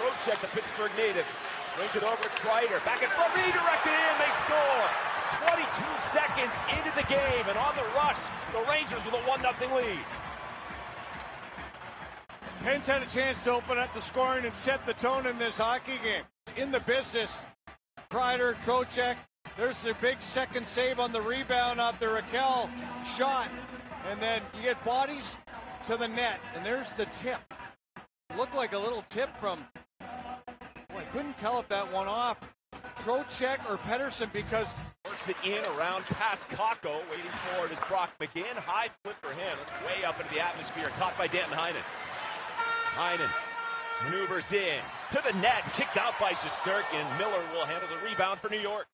Vincent 0.04 0.20
Trocheck, 0.24 0.40
the 0.40 0.48
Pittsburgh 0.48 0.90
native, 0.96 1.26
brings 1.76 1.94
it 1.96 2.02
over 2.02 2.22
to 2.22 2.28
Kreider. 2.28 2.84
Back 2.84 3.02
and 3.02 3.10
forth, 3.12 3.34
redirected 3.34 3.92
in, 3.92 4.14
they 4.18 4.32
score. 4.44 4.88
22 5.48 5.98
seconds 5.98 6.52
into 6.76 6.92
the 6.96 7.06
game, 7.08 7.46
and 7.48 7.58
on 7.58 7.74
the 7.76 7.84
rush, 7.96 8.18
the 8.52 8.62
Rangers 8.68 9.04
with 9.04 9.14
a 9.14 9.24
1-0 9.24 9.76
lead. 9.76 10.04
Pens 12.60 12.86
had 12.86 13.02
a 13.02 13.06
chance 13.06 13.38
to 13.44 13.52
open 13.52 13.78
up 13.78 13.92
the 13.94 14.00
scoring 14.00 14.44
and 14.44 14.54
set 14.54 14.84
the 14.86 14.94
tone 14.94 15.26
in 15.26 15.38
this 15.38 15.58
hockey 15.58 15.98
game. 16.02 16.24
In 16.56 16.70
the 16.70 16.80
business, 16.80 17.42
Kreider, 18.10 18.54
Trocheck, 18.60 19.16
there's 19.56 19.80
their 19.82 19.94
big 19.94 20.20
second 20.20 20.66
save 20.66 20.98
on 20.98 21.12
the 21.12 21.20
rebound 21.20 21.80
off 21.80 21.98
the 21.98 22.06
Rakell 22.06 22.70
shot. 23.16 23.48
And 24.10 24.20
then 24.20 24.42
you 24.54 24.62
get 24.62 24.82
bodies 24.84 25.24
to 25.86 25.96
the 25.96 26.08
net, 26.08 26.40
and 26.54 26.64
there's 26.64 26.92
the 26.92 27.06
tip. 27.22 27.40
Looked 28.36 28.54
like 28.54 28.72
a 28.72 28.78
little 28.78 29.04
tip 29.10 29.30
from, 29.40 29.64
couldn't 31.14 31.38
tell 31.38 31.60
if 31.60 31.68
that 31.68 31.90
one 31.92 32.08
off 32.08 32.38
Trocheck 33.04 33.58
or 33.70 33.78
Pettersson 33.78 34.32
because 34.32 34.68
Works 35.04 35.28
it 35.28 35.36
in 35.44 35.62
around 35.76 36.02
past 36.04 36.48
Kakko. 36.48 36.96
Waiting 37.10 37.30
for 37.52 37.66
it 37.66 37.72
is 37.72 37.78
Brock 37.88 38.10
McGinn. 38.18 38.56
High 38.56 38.88
flip 39.02 39.16
for 39.20 39.32
him. 39.32 39.58
Way 39.86 40.02
up 40.02 40.18
into 40.18 40.32
the 40.32 40.40
atmosphere. 40.40 40.88
Caught 40.98 41.18
by 41.18 41.26
Danton 41.26 41.52
Heinen. 41.52 41.84
Heinen 42.96 43.28
maneuvers 44.04 44.50
in 44.50 44.80
to 45.10 45.20
the 45.22 45.36
net. 45.40 45.62
Kicked 45.74 45.98
out 45.98 46.14
by 46.18 46.32
Shesterkin. 46.32 47.18
Miller 47.18 47.42
will 47.52 47.66
handle 47.66 47.88
the 47.90 48.08
rebound 48.08 48.40
for 48.40 48.48
New 48.48 48.58
York. 48.58 48.86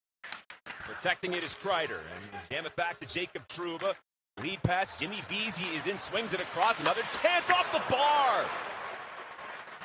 Protecting 0.64 1.34
it 1.34 1.44
is 1.44 1.54
Kreider. 1.54 2.00
And 2.12 2.42
jam 2.50 2.66
it 2.66 2.74
back 2.74 2.98
to 2.98 3.06
Jacob 3.06 3.46
Trouba. 3.46 3.94
Lead 4.42 4.60
pass. 4.64 4.98
Jimmy 4.98 5.22
Vesey 5.28 5.76
is 5.76 5.86
in. 5.86 5.96
Swings 5.96 6.34
it 6.34 6.40
across. 6.40 6.80
Another 6.80 7.02
chance 7.22 7.48
off 7.50 7.70
the 7.72 7.82
bar. 7.88 8.44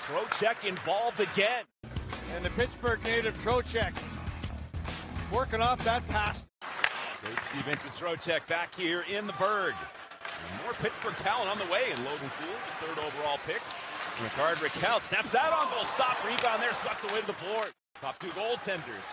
Trocheck 0.01 0.67
involved 0.67 1.19
again. 1.19 1.65
And 2.35 2.43
the 2.43 2.49
Pittsburgh 2.49 3.01
native 3.03 3.37
Trocheck 3.37 3.93
working 5.31 5.61
off 5.61 5.81
that 5.85 6.05
pass. 6.09 6.45
Great 7.23 7.37
to 7.37 7.43
see 7.47 7.61
Vincent 7.61 7.93
Trocheck 7.95 8.45
back 8.47 8.75
here 8.75 9.05
in 9.09 9.25
the 9.25 9.33
Burgh. 9.33 9.73
And 9.73 10.63
more 10.63 10.73
Pittsburgh 10.73 11.15
talent 11.15 11.49
on 11.49 11.57
the 11.57 11.71
way 11.71 11.91
in 11.95 12.03
Logan 12.03 12.29
Cooley, 12.37 12.59
his 12.67 12.75
third 12.83 12.99
overall 12.99 13.39
pick. 13.47 13.61
Rickard 14.21 14.57
Rakell 14.57 15.01
snaps 15.01 15.31
that 15.31 15.53
on 15.53 15.69
goal. 15.71 15.85
Stop 15.95 16.23
rebound 16.25 16.61
there, 16.61 16.73
swept 16.81 17.03
away 17.09 17.21
to 17.21 17.27
the 17.27 17.39
board. 17.47 17.71
Top 18.01 18.19
two 18.19 18.27
goaltenders. 18.29 19.07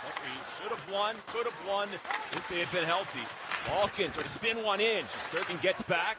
Should 0.59 0.73
have 0.73 0.93
won, 0.93 1.15
could 1.29 1.47
have 1.47 1.69
won 1.69 1.89
if 2.33 2.49
they 2.49 2.59
had 2.59 2.73
been 2.73 2.85
healthy. 2.85 3.23
Malkin 3.69 4.11
trying 4.11 4.25
to 4.25 4.29
spin 4.29 4.63
one 4.65 4.81
in. 4.81 5.05
Sturgeon 5.31 5.59
gets 5.63 5.83
back. 5.83 6.19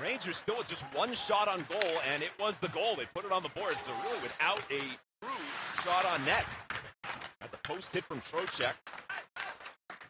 Rangers 0.00 0.36
still 0.36 0.58
with 0.58 0.66
just 0.66 0.82
one 0.92 1.14
shot 1.14 1.48
on 1.48 1.64
goal, 1.70 1.92
and 2.12 2.22
it 2.22 2.32
was 2.38 2.58
the 2.58 2.68
goal. 2.68 2.96
They 2.96 3.06
put 3.14 3.24
it 3.24 3.32
on 3.32 3.42
the 3.42 3.48
board, 3.50 3.76
so 3.84 3.92
really 4.04 4.20
without 4.22 4.60
a 4.70 4.80
shot 5.84 6.04
on 6.06 6.24
net. 6.24 6.46
At 7.40 7.50
the 7.50 7.58
post 7.58 7.92
hit 7.92 8.04
from 8.04 8.20
Trocheck. 8.20 8.74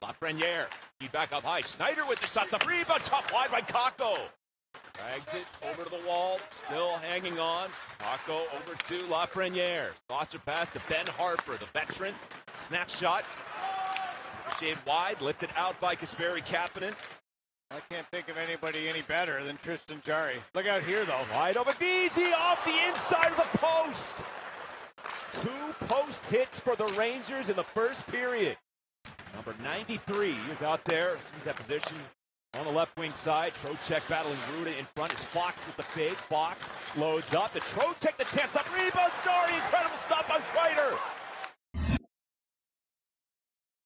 Lafreniere, 0.03 0.66
he 1.00 1.09
back 1.09 1.33
up 1.33 1.42
high. 1.42 1.62
Schneider 1.62 2.05
with 2.07 2.20
the 2.20 2.27
shot. 2.27 2.53
up. 2.53 2.66
Rebound, 2.66 3.03
top 3.03 3.33
wide 3.33 3.50
by 3.50 3.61
Kakko. 3.61 4.18
Drags 4.94 5.35
it 5.35 5.46
over 5.70 5.83
to 5.83 5.90
the 5.90 6.07
wall, 6.07 6.38
still 6.66 6.96
hanging 6.98 7.38
on. 7.38 7.68
Kakko 7.98 8.42
over 8.55 8.77
to 8.88 8.98
Lafreniere. 9.09 9.88
Saucer 10.09 10.38
pass 10.38 10.70
to 10.70 10.81
Ben 10.88 11.07
Harpur, 11.07 11.59
the 11.59 11.66
veteran. 11.72 12.14
Snapshot. 12.68 13.24
Shade 14.61 14.79
wide, 14.87 15.20
lifted 15.20 15.50
out 15.57 15.81
by 15.81 15.96
Kasperi 15.96 16.44
Kapanen. 16.44 16.94
I 17.70 17.81
can't 17.90 18.07
think 18.12 18.29
of 18.29 18.37
anybody 18.37 18.88
any 18.88 19.03
better 19.03 19.42
than 19.42 19.57
Tristan 19.57 20.00
Jarry. 20.05 20.37
Look 20.55 20.66
out 20.66 20.83
here 20.83 21.05
though. 21.05 21.24
Wide 21.33 21.57
open, 21.57 21.74
easy 21.83 22.33
off 22.33 22.64
the 22.64 22.88
inside 22.88 23.33
of 23.33 23.37
the 23.37 23.59
post. 23.59 24.18
Two 25.42 25.87
post 25.87 26.25
hits 26.27 26.61
for 26.61 26.77
the 26.77 26.87
Rangers 26.99 27.49
in 27.49 27.57
the 27.57 27.64
first 27.75 28.07
period. 28.07 28.57
Number 29.35 29.55
93 29.62 30.37
is 30.53 30.62
out 30.62 30.85
there. 30.85 31.18
He's 31.35 31.44
that 31.44 31.57
position 31.57 31.97
on 32.55 32.64
the 32.64 32.70
left 32.70 32.97
wing 32.97 33.12
side. 33.12 33.53
Trocheck 33.55 34.09
battling 34.09 34.37
Rutta 34.57 34.79
in 34.79 34.87
front. 34.94 35.12
Is 35.12 35.20
Fox 35.25 35.61
with 35.66 35.77
the 35.77 35.83
fake. 35.83 36.16
Fox 36.29 36.68
loads 36.97 37.35
up. 37.35 37.53
The 37.53 37.61
Trocheck 37.61 38.16
the 38.16 38.25
chance 38.37 38.55
up. 38.55 38.66
Rebound. 38.75 39.12
Sorry, 39.25 39.55
incredible 39.55 39.97
stop 40.07 40.31
on 40.31 40.40
Kreider. 40.53 40.99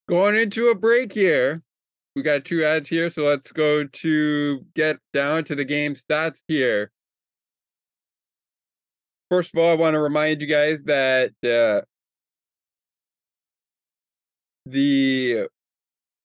Going 0.09 0.37
into 0.37 0.69
a 0.69 0.75
break 0.75 1.13
here. 1.13 1.63
We 2.17 2.23
got 2.23 2.45
two 2.45 2.65
ads 2.65 2.89
here, 2.89 3.11
so 3.11 3.23
let's 3.23 3.53
go 3.53 3.85
to 3.85 4.67
get 4.75 4.99
down 5.13 5.45
to 5.45 5.55
the 5.55 5.65
game 5.65 5.95
stats 5.95 6.41
here. 6.49 6.91
First 9.31 9.51
of 9.55 9.61
all, 9.61 9.71
I 9.71 9.75
want 9.75 9.95
to 9.95 10.01
remind 10.01 10.41
you 10.41 10.47
guys 10.47 10.83
that 10.85 11.33
uh, 11.45 11.85
the 14.65 15.49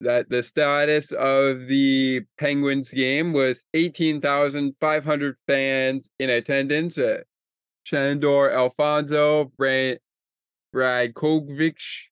that 0.00 0.28
the 0.28 0.42
status 0.42 1.12
of 1.12 1.66
the 1.66 2.22
Penguins 2.38 2.90
game 2.90 3.32
was 3.32 3.64
18,500 3.74 5.36
fans 5.46 6.08
in 6.18 6.30
attendance. 6.30 6.98
Uh, 6.98 7.18
Shandor 7.84 8.50
Alphonso, 8.50 9.52
Brad, 9.58 9.98
Brad 10.72 11.14
Kogovich, 11.14 12.08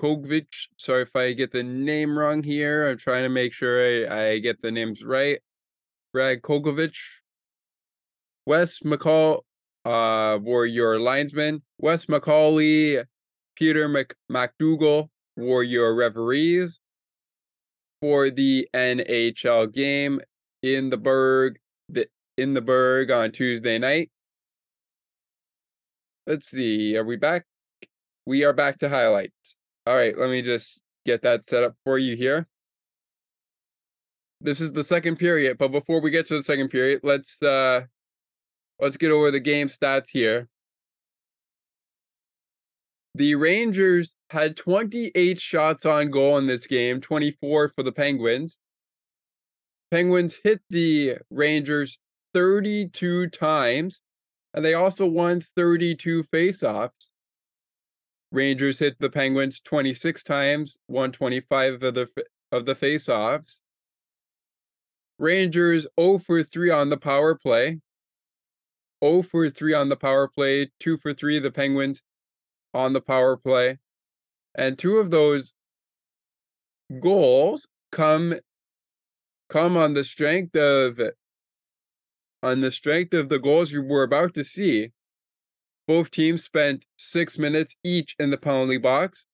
Kogovich. 0.00 0.68
Sorry 0.76 1.02
if 1.02 1.14
I 1.14 1.32
get 1.32 1.52
the 1.52 1.62
name 1.62 2.18
wrong 2.18 2.42
here. 2.42 2.88
I'm 2.88 2.98
trying 2.98 3.22
to 3.22 3.28
make 3.28 3.52
sure 3.52 4.10
I, 4.10 4.30
I 4.30 4.38
get 4.38 4.60
the 4.62 4.70
names 4.72 5.02
right. 5.04 5.38
Brad 6.12 6.42
Kogovich. 6.42 6.98
Wes 8.46 8.78
McCall 8.78 9.40
uh, 9.84 10.38
were 10.40 10.66
your 10.66 11.00
linesmen. 11.00 11.62
Wes 11.78 12.06
McCauley, 12.06 13.04
Peter 13.56 13.88
Mc, 13.88 14.14
McDougal 14.30 15.08
were 15.36 15.64
your 15.64 15.94
referees 15.94 16.78
for 18.00 18.30
the 18.30 18.68
NHL 18.74 19.72
game 19.72 20.20
in 20.62 20.90
the 20.90 20.96
Burgh 20.96 21.58
the, 21.88 22.06
in 22.38 22.54
the 22.54 22.60
Burgh 22.60 23.10
on 23.10 23.32
Tuesday 23.32 23.78
night. 23.78 24.10
Let's 26.26 26.50
see, 26.50 26.96
are 26.96 27.04
we 27.04 27.16
back? 27.16 27.44
We 28.26 28.44
are 28.44 28.52
back 28.52 28.78
to 28.78 28.88
highlights. 28.88 29.54
All 29.86 29.96
right, 29.96 30.16
let 30.16 30.30
me 30.30 30.42
just 30.42 30.80
get 31.04 31.22
that 31.22 31.48
set 31.48 31.62
up 31.62 31.74
for 31.84 31.98
you 31.98 32.16
here. 32.16 32.46
This 34.40 34.60
is 34.60 34.72
the 34.72 34.84
second 34.84 35.16
period, 35.16 35.58
but 35.58 35.72
before 35.72 36.00
we 36.00 36.10
get 36.10 36.26
to 36.28 36.34
the 36.34 36.42
second 36.42 36.68
period, 36.68 37.00
let's 37.02 37.42
uh 37.42 37.82
let's 38.80 38.96
get 38.96 39.10
over 39.10 39.30
the 39.30 39.40
game 39.40 39.68
stats 39.68 40.08
here. 40.10 40.48
The 43.14 43.34
Rangers 43.34 44.14
had 44.30 44.56
28 44.56 45.40
shots 45.40 45.86
on 45.86 46.10
goal 46.10 46.36
in 46.36 46.46
this 46.46 46.66
game, 46.66 47.00
24 47.00 47.70
for 47.70 47.82
the 47.82 47.92
Penguins. 47.92 48.58
Penguins 49.90 50.38
hit 50.44 50.60
the 50.68 51.18
Rangers 51.30 51.98
32 52.34 53.28
times, 53.28 54.00
and 54.52 54.62
they 54.62 54.74
also 54.74 55.06
won 55.06 55.42
32 55.56 56.24
faceoffs. 56.24 57.10
Rangers 58.32 58.78
hit 58.80 58.98
the 58.98 59.08
Penguins 59.08 59.62
26 59.62 60.22
times, 60.22 60.76
won 60.88 61.12
25 61.12 61.82
of 61.82 61.94
the 61.94 62.08
of 62.52 62.66
the 62.66 62.74
faceoffs. 62.74 63.60
Rangers 65.18 65.86
0 65.98 66.18
for 66.18 66.42
3 66.42 66.70
on 66.70 66.90
the 66.90 66.98
power 66.98 67.34
play. 67.34 67.80
0 69.04 69.22
for 69.22 69.48
3 69.48 69.74
on 69.74 69.88
the 69.88 69.96
power 69.96 70.28
play, 70.28 70.70
2 70.80 70.98
for 70.98 71.12
3 71.12 71.38
the 71.38 71.50
Penguins 71.50 72.02
on 72.74 72.92
the 72.92 73.00
power 73.00 73.36
play. 73.36 73.78
And 74.54 74.78
two 74.78 74.96
of 74.98 75.10
those 75.10 75.52
goals 77.00 77.66
come 77.92 78.34
come 79.48 79.76
on 79.76 79.94
the 79.94 80.04
strength 80.04 80.56
of 80.56 81.00
on 82.42 82.60
the 82.60 82.70
strength 82.70 83.14
of 83.14 83.28
the 83.28 83.38
goals 83.38 83.72
you 83.72 83.82
were 83.82 84.02
about 84.02 84.34
to 84.34 84.44
see. 84.44 84.92
Both 85.86 86.10
teams 86.10 86.42
spent 86.42 86.84
six 86.98 87.38
minutes 87.38 87.76
each 87.84 88.16
in 88.18 88.30
the 88.30 88.36
penalty 88.36 88.78
box. 88.78 89.24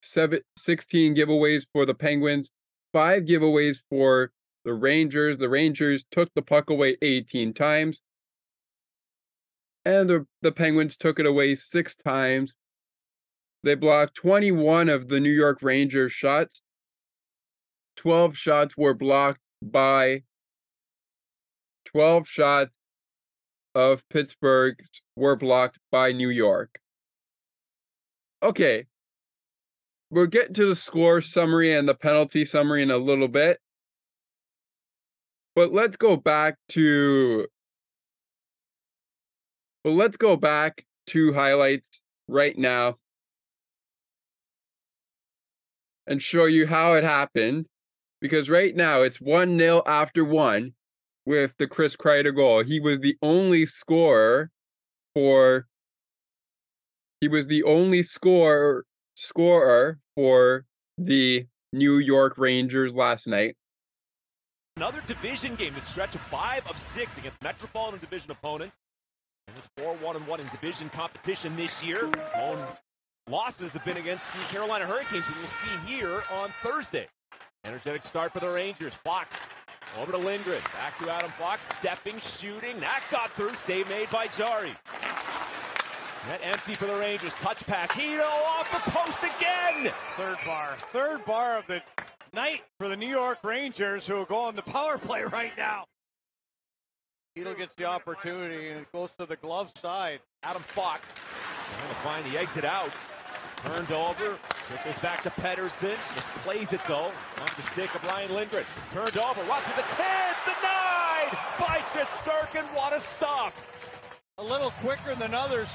Seven, 0.00 0.40
16 0.56 1.14
giveaways 1.14 1.66
for 1.72 1.84
the 1.84 1.94
Penguins, 1.94 2.50
five 2.92 3.24
giveaways 3.24 3.80
for 3.90 4.30
the 4.64 4.74
Rangers. 4.74 5.38
The 5.38 5.48
Rangers 5.48 6.04
took 6.10 6.32
the 6.34 6.42
puck 6.42 6.70
away 6.70 6.96
18 7.02 7.52
times. 7.52 8.02
And 9.86 10.10
the, 10.10 10.26
the 10.42 10.50
Penguins 10.50 10.96
took 10.96 11.20
it 11.20 11.26
away 11.26 11.54
six 11.54 11.94
times. 11.94 12.56
They 13.62 13.76
blocked 13.76 14.16
21 14.16 14.88
of 14.88 15.06
the 15.06 15.20
New 15.20 15.30
York 15.30 15.60
Rangers 15.62 16.10
shots. 16.10 16.60
12 17.98 18.36
shots 18.36 18.76
were 18.76 18.94
blocked 18.94 19.38
by 19.62 20.24
12 21.84 22.26
shots 22.26 22.72
of 23.76 24.02
Pittsburgh 24.08 24.76
were 25.14 25.36
blocked 25.36 25.78
by 25.92 26.10
New 26.10 26.30
York. 26.30 26.80
Okay. 28.42 28.86
We'll 30.10 30.26
get 30.26 30.52
to 30.54 30.66
the 30.66 30.74
score 30.74 31.22
summary 31.22 31.72
and 31.72 31.88
the 31.88 31.94
penalty 31.94 32.44
summary 32.44 32.82
in 32.82 32.90
a 32.90 32.98
little 32.98 33.28
bit. 33.28 33.60
But 35.54 35.72
let's 35.72 35.96
go 35.96 36.16
back 36.16 36.56
to 36.70 37.46
but 39.86 39.92
let's 39.92 40.16
go 40.16 40.34
back 40.34 40.84
to 41.06 41.32
highlights 41.32 42.00
right 42.26 42.58
now 42.58 42.96
and 46.08 46.20
show 46.20 46.46
you 46.46 46.66
how 46.66 46.94
it 46.94 47.04
happened 47.04 47.66
because 48.20 48.50
right 48.50 48.74
now 48.74 49.02
it's 49.02 49.20
1 49.20 49.56
0 49.56 49.84
after 49.86 50.24
one 50.24 50.74
with 51.24 51.52
the 51.58 51.68
Chris 51.68 51.94
Kreider 51.94 52.34
goal. 52.34 52.64
He 52.64 52.80
was 52.80 52.98
the 52.98 53.16
only 53.22 53.64
scorer 53.64 54.50
for 55.14 55.68
he 57.20 57.28
was 57.28 57.46
the 57.46 57.62
only 57.62 58.02
scorer 58.02 58.84
scorer 59.14 60.00
for 60.16 60.64
the 60.98 61.46
New 61.72 61.98
York 61.98 62.38
Rangers 62.38 62.92
last 62.92 63.28
night. 63.28 63.54
Another 64.78 65.00
division 65.06 65.54
game, 65.54 65.74
the 65.74 65.80
stretch 65.80 66.16
of 66.16 66.20
five 66.22 66.66
of 66.66 66.76
six 66.76 67.16
against 67.18 67.40
Metropolitan 67.40 68.00
Division 68.00 68.32
opponents. 68.32 68.76
4 69.78 69.94
1 69.94 70.16
and 70.16 70.26
1 70.26 70.40
in 70.40 70.48
division 70.48 70.88
competition 70.88 71.54
this 71.54 71.82
year. 71.82 72.10
Lone 72.36 72.66
losses 73.28 73.72
have 73.72 73.84
been 73.84 73.98
against 73.98 74.24
the 74.32 74.38
Carolina 74.52 74.86
Hurricanes, 74.86 75.24
we 75.34 75.40
will 75.40 75.48
see 75.48 75.86
here 75.86 76.22
on 76.32 76.50
Thursday. 76.62 77.06
Energetic 77.64 78.02
start 78.04 78.32
for 78.32 78.40
the 78.40 78.48
Rangers. 78.48 78.94
Fox 78.94 79.36
over 80.00 80.12
to 80.12 80.18
Lindgren. 80.18 80.62
Back 80.72 80.98
to 80.98 81.10
Adam 81.10 81.30
Fox. 81.38 81.68
Stepping, 81.68 82.18
shooting. 82.18 82.78
That 82.80 83.02
got 83.10 83.32
through. 83.32 83.54
Save 83.56 83.88
made 83.88 84.08
by 84.10 84.28
Jarry. 84.28 84.74
Net 86.28 86.40
empty 86.42 86.74
for 86.74 86.86
the 86.86 86.94
Rangers. 86.94 87.32
Touch 87.34 87.64
pass. 87.66 87.90
Hito 87.92 88.22
off 88.22 88.70
the 88.70 88.90
post 88.90 89.18
again. 89.20 89.92
Third 90.16 90.38
bar. 90.46 90.76
Third 90.92 91.24
bar 91.24 91.58
of 91.58 91.66
the 91.66 91.82
night 92.32 92.62
for 92.78 92.88
the 92.88 92.96
New 92.96 93.08
York 93.08 93.38
Rangers, 93.42 94.06
who 94.06 94.14
will 94.14 94.24
go 94.24 94.36
on 94.36 94.56
the 94.56 94.62
power 94.62 94.96
play 94.96 95.24
right 95.32 95.52
now. 95.58 95.84
Chytil 97.36 97.56
gets 97.56 97.74
the 97.74 97.84
opportunity 97.84 98.70
and 98.70 98.86
goes 98.92 99.10
to 99.18 99.26
the 99.26 99.36
glove 99.36 99.70
side. 99.82 100.20
Adam 100.42 100.62
Fox 100.62 101.12
trying 101.76 101.88
to 101.88 101.94
find 101.96 102.32
the 102.32 102.38
exit 102.38 102.64
out. 102.64 102.90
Turned 103.62 103.92
over. 103.92 104.38
Trickles 104.68 104.98
back 105.00 105.22
to 105.22 105.30
Pettersson. 105.30 105.94
Misplays 106.14 106.72
it 106.72 106.80
though. 106.88 107.12
On 107.40 107.48
the 107.56 107.62
stick 107.62 107.94
of 107.94 108.02
Ryan 108.04 108.34
Lindgren. 108.34 108.64
Turned 108.92 109.18
over. 109.18 109.42
Ross 109.42 109.62
with 109.66 109.76
the 109.76 109.94
chance. 109.94 110.38
Denied 110.46 111.38
by 111.58 111.80
Shesterkin. 111.92 112.64
What 112.74 112.96
a 112.96 113.00
stop. 113.00 113.52
A 114.38 114.42
little 114.42 114.70
quicker 114.82 115.14
than 115.14 115.34
others 115.34 115.68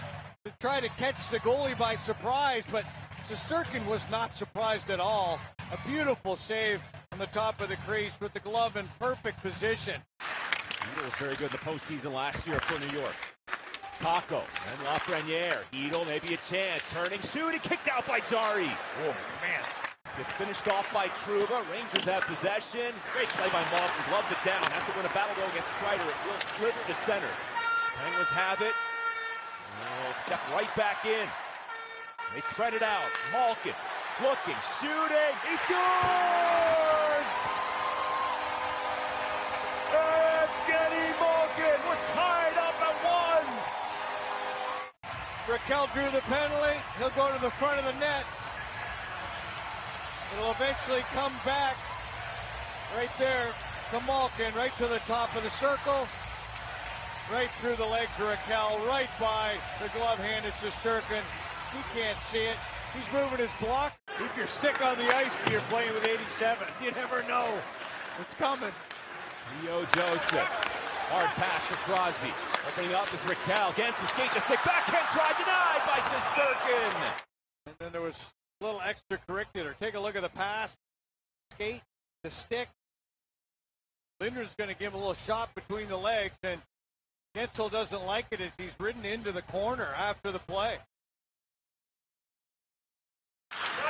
to 0.46 0.52
try 0.60 0.80
to 0.80 0.90
catch 0.90 1.30
the 1.30 1.38
goalie 1.40 1.78
by 1.78 1.96
surprise, 1.96 2.64
but 2.72 2.86
Shesterkin 3.30 3.86
was 3.86 4.04
not 4.10 4.36
surprised 4.36 4.90
at 4.90 5.00
all. 5.00 5.40
A 5.72 5.88
beautiful 5.88 6.36
save 6.36 6.82
on 7.12 7.20
the 7.20 7.28
top 7.28 7.62
of 7.62 7.70
the 7.70 7.78
crease 7.78 8.14
with 8.20 8.34
the 8.34 8.40
glove 8.40 8.78
in 8.78 8.90
perfect 9.00 9.42
position. 9.42 10.02
Chytil 10.82 11.06
was 11.06 11.14
very 11.14 11.36
good 11.36 11.54
in 11.54 11.58
the 11.58 11.64
postseason 11.64 12.14
last 12.14 12.46
year 12.48 12.60
for 12.62 12.80
New 12.80 12.98
York. 12.98 13.16
Kakko 14.02 14.42
and 14.42 14.78
Lafreniere. 14.86 15.62
Chytil 15.72 16.08
maybe 16.08 16.34
a 16.34 16.42
chance. 16.50 16.82
Turning, 16.94 17.22
shooting, 17.22 17.60
kicked 17.62 17.88
out 17.88 18.08
by 18.08 18.20
Jarry. 18.30 18.70
Oh, 19.06 19.16
man. 19.42 19.62
Gets 20.18 20.32
finished 20.34 20.68
off 20.68 20.92
by 20.94 21.08
Trouba. 21.24 21.64
Rangers 21.72 22.04
have 22.10 22.26
possession. 22.26 22.92
Great 23.14 23.30
play 23.38 23.48
by 23.54 23.64
Malkin. 23.72 24.04
Gloved 24.10 24.32
it 24.32 24.42
down. 24.44 24.62
Has 24.74 24.84
to 24.90 24.98
win 24.98 25.06
a 25.06 25.14
battle 25.14 25.36
though 25.38 25.48
against 25.54 25.72
Kreider. 25.80 26.04
It 26.04 26.20
will 26.28 26.42
slither 26.58 26.84
to 26.88 26.96
center. 27.06 27.32
Penguins 27.96 28.34
have 28.36 28.60
it. 28.62 28.74
Oh, 29.80 30.12
step 30.26 30.42
right 30.52 30.76
back 30.76 31.06
in. 31.06 31.30
They 32.36 32.42
spread 32.42 32.74
it 32.74 32.84
out. 32.84 33.08
Malkin 33.32 33.76
looking, 34.22 34.56
shooting. 34.80 35.34
He 35.48 35.56
scores! 35.58 37.51
Rakell 45.52 45.92
drew 45.92 46.10
the 46.12 46.24
penalty. 46.32 46.80
He'll 46.98 47.10
go 47.10 47.28
to 47.28 47.42
the 47.42 47.52
front 47.52 47.78
of 47.80 47.84
the 47.84 48.00
net. 48.00 48.24
It'll 50.34 50.52
eventually 50.52 51.02
come 51.12 51.34
back 51.44 51.76
right 52.96 53.12
there 53.20 53.48
to 53.92 54.00
Malkin, 54.08 54.56
right 54.56 54.72
to 54.78 54.88
the 54.88 55.00
top 55.00 55.36
of 55.36 55.44
the 55.44 55.50
circle. 55.50 56.08
Right 57.30 57.50
through 57.60 57.76
the 57.76 57.86
legs 57.86 58.12
of 58.20 58.28
Rakell, 58.28 58.88
right 58.88 59.10
by 59.20 59.56
the 59.84 59.90
glove 59.90 60.20
hand 60.20 60.46
of 60.46 60.54
Shesterkin. 60.54 61.24
He 61.76 62.00
can't 62.00 62.18
see 62.24 62.44
it. 62.48 62.56
He's 62.96 63.12
moving 63.14 63.40
his 63.40 63.52
block. 63.60 63.94
Keep 64.18 64.38
your 64.38 64.48
stick 64.48 64.82
on 64.82 64.98
the 64.98 65.16
ice 65.16 65.32
when 65.44 65.52
you're 65.52 65.68
playing 65.68 65.94
with 65.94 66.06
87. 66.06 66.66
You 66.82 66.92
never 66.92 67.24
know. 67.24 67.48
It's 68.22 68.34
coming. 68.36 68.72
P.O. 69.62 69.84
Joseph. 69.96 70.48
Hard 71.12 71.28
pass 71.36 71.68
to 71.68 71.76
Crosby. 71.76 72.51
Opening 72.68 72.94
up 72.94 73.12
is 73.14 73.20
Rakell. 73.22 73.74
Guentzel 73.74 74.10
skates 74.10 74.36
a 74.36 74.40
stick. 74.42 74.60
Backhand 74.64 75.08
try 75.12 75.34
denied 75.38 75.82
by 75.88 76.00
Shesterkin. 76.10 77.12
And 77.66 77.76
then 77.80 77.92
there 77.92 78.02
was 78.02 78.16
a 78.62 78.66
little 78.66 78.82
extracurricular. 78.82 79.74
Take 79.80 79.96
a 79.96 80.00
look 80.00 80.16
at 80.16 80.22
the 80.22 80.30
pass. 80.30 80.76
Skate, 81.54 81.82
the 82.24 82.30
stick. 82.30 82.70
Lindgren's 84.22 84.54
going 84.56 84.70
to 84.70 84.76
give 84.76 84.94
a 84.94 84.98
little 84.98 85.16
shot 85.16 85.54
between 85.56 85.88
the 85.88 85.98
legs, 85.98 86.38
and 86.44 86.62
Guentzel 87.36 87.72
doesn't 87.72 88.06
like 88.06 88.26
it 88.30 88.40
as 88.40 88.52
he's 88.58 88.72
ridden 88.80 89.06
into 89.06 89.32
the 89.32 89.42
corner 89.42 89.88
after 89.98 90.32
the 90.32 90.40
play. 90.40 90.78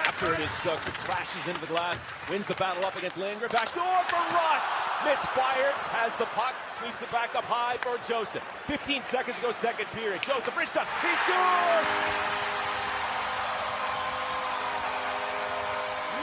After 0.01 0.33
it 0.33 0.39
is 0.39 0.49
uh, 0.65 0.77
crashes 1.05 1.47
into 1.47 1.61
the 1.61 1.67
glass, 1.67 1.99
wins 2.29 2.45
the 2.47 2.55
battle 2.55 2.83
up 2.85 2.97
against 2.97 3.17
Lindgren. 3.17 3.51
Back 3.51 3.69
door 3.75 4.01
for 4.09 4.17
Rust. 4.33 4.73
Misfired. 5.05 5.77
Has 5.93 6.15
the 6.17 6.25
puck. 6.33 6.55
Sweeps 6.79 7.01
it 7.01 7.11
back 7.11 7.35
up 7.35 7.45
high 7.45 7.77
for 7.85 8.01
Joseph. 8.09 8.41
15 8.65 9.03
seconds 9.05 9.37
to 9.37 9.41
go, 9.41 9.51
second 9.51 9.85
period. 9.93 10.21
Joseph, 10.25 10.57
wrist 10.57 10.73
shot. 10.73 10.89
He 11.05 11.13
scores! 11.21 11.87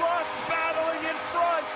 Rust 0.02 0.34
battling 0.50 1.02
in 1.06 1.18
front. 1.30 1.70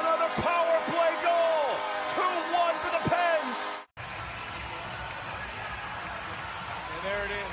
Another 0.00 0.30
power 0.40 0.76
play 0.88 1.12
goal. 1.20 1.76
2-1 2.16 2.72
for 2.80 2.92
the 2.96 3.04
Pens. 3.04 3.56
And 6.88 7.00
there 7.04 7.24
it 7.28 7.32
is. 7.36 7.52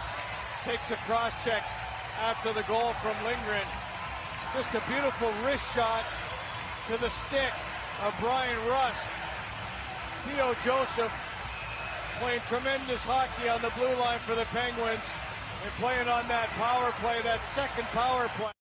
Takes 0.64 0.92
a 0.92 1.00
cross 1.04 1.36
check 1.44 1.64
after 2.20 2.54
the 2.54 2.64
goal 2.64 2.94
from 3.02 3.16
Lindgren. 3.24 3.66
Just 4.54 4.74
a 4.74 4.82
beautiful 4.90 5.32
wrist 5.46 5.74
shot 5.74 6.04
to 6.88 6.98
the 6.98 7.10
stick 7.10 7.54
of 8.04 8.14
Bryan 8.20 8.58
Rust. 8.70 9.02
P.O. 10.26 10.54
Joseph 10.64 11.12
playing 12.20 12.42
tremendous 12.48 13.02
hockey 13.04 13.50
on 13.50 13.62
the 13.62 13.70
blue 13.78 13.94
line 13.96 14.20
for 14.20 14.36
the 14.36 14.46
Penguins 14.46 15.00
and 15.64 15.72
playing 15.80 16.08
on 16.08 16.28
that 16.28 16.48
power 16.50 16.92
play, 17.00 17.22
that 17.24 17.40
second 17.52 17.86
power 17.86 18.28
play. 18.38 18.52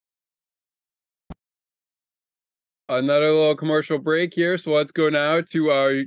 Another 2.88 3.31
little 3.31 3.57
commercial 3.57 3.99
break 3.99 4.35
here. 4.35 4.59
So 4.59 4.73
let's 4.73 4.92
go 4.92 5.09
now 5.09 5.40
to 5.40 5.71
our 5.71 6.03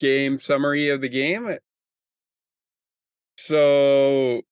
game 0.00 0.38
summary 0.40 0.88
of 0.88 1.00
the 1.00 1.08
game. 1.08 1.56
So 3.38 4.42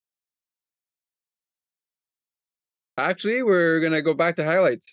actually, 3.09 3.43
we're 3.43 3.81
going 3.81 3.93
to 3.93 4.03
go 4.03 4.15
back 4.15 4.37
to 4.37 4.45
highlights. 4.45 4.91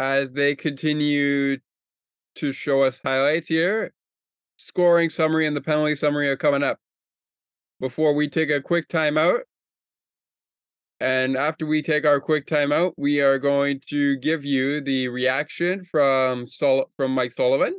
As 0.00 0.32
they 0.32 0.54
continue 0.56 1.58
to 2.36 2.52
show 2.52 2.82
us 2.82 3.00
highlights 3.04 3.48
here, 3.48 3.92
scoring 4.56 5.10
summary 5.10 5.46
and 5.46 5.56
the 5.56 5.60
penalty 5.60 5.96
summary 5.96 6.28
are 6.28 6.36
coming 6.36 6.62
up. 6.62 6.78
before 7.80 8.14
we 8.14 8.28
take 8.28 8.50
a 8.50 8.60
quick 8.62 8.88
timeout. 8.88 9.40
And 11.00 11.36
after 11.36 11.66
we 11.66 11.82
take 11.82 12.04
our 12.06 12.20
quick 12.20 12.46
timeout, 12.46 12.92
we 12.96 13.20
are 13.20 13.38
going 13.38 13.80
to 13.88 14.16
give 14.18 14.44
you 14.44 14.80
the 14.80 15.08
reaction 15.08 15.84
from 15.84 16.46
Sol- 16.46 16.90
from 16.96 17.12
Mike 17.12 17.32
Sullivan, 17.32 17.74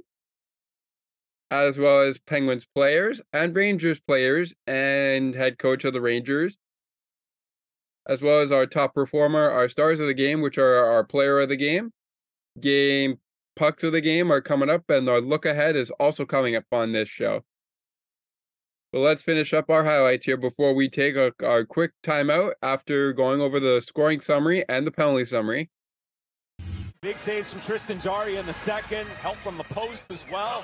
as 1.54 1.78
well 1.78 2.02
as 2.02 2.18
Penguins 2.18 2.66
players 2.66 3.22
and 3.32 3.56
Rangers 3.56 4.00
players 4.00 4.56
and 4.66 5.36
head 5.36 5.60
coach 5.60 5.86
of 5.86 5.94
the 5.94 6.02
Rangers, 6.02 6.58
as 8.10 8.24
well 8.24 8.42
as 8.42 8.52
our 8.52 8.66
top 8.66 8.96
performer, 8.96 9.52
our 9.52 9.70
stars 9.70 10.00
of 10.00 10.08
the 10.08 10.16
game, 10.16 10.42
which 10.42 10.58
are 10.58 10.84
our 10.84 11.04
player 11.04 11.40
of 11.40 11.50
the 11.50 11.56
game. 11.56 11.94
Game 12.60 13.20
pucks 13.56 13.84
of 13.84 13.92
the 13.92 14.02
game 14.02 14.32
are 14.32 14.42
coming 14.42 14.68
up, 14.68 14.90
and 14.90 15.08
our 15.08 15.22
look 15.22 15.46
ahead 15.46 15.76
is 15.76 15.92
also 16.00 16.26
coming 16.26 16.56
up 16.56 16.66
on 16.72 16.92
this 16.92 17.08
show. 17.08 17.44
But 18.92 19.00
let's 19.00 19.22
finish 19.22 19.54
up 19.54 19.70
our 19.70 19.84
highlights 19.84 20.26
here 20.26 20.38
before 20.38 20.74
we 20.74 20.90
take 20.90 21.16
a, 21.16 21.34
our 21.44 21.66
quick 21.66 21.92
timeout 22.04 22.54
after 22.64 23.14
going 23.14 23.42
over 23.42 23.60
the 23.60 23.80
scoring 23.80 24.22
summary 24.22 24.66
and 24.68 24.88
the 24.88 24.92
penalty 24.92 25.26
summary. 25.26 25.70
Big 27.04 27.20
saves 27.20 27.52
from 27.52 27.60
Tristan 27.60 28.00
Jarry 28.00 28.38
in 28.38 28.46
the 28.46 28.54
second. 28.54 29.06
Help 29.08 29.36
from 29.40 29.58
the 29.58 29.66
post 29.66 30.04
as 30.10 30.24
well. 30.32 30.64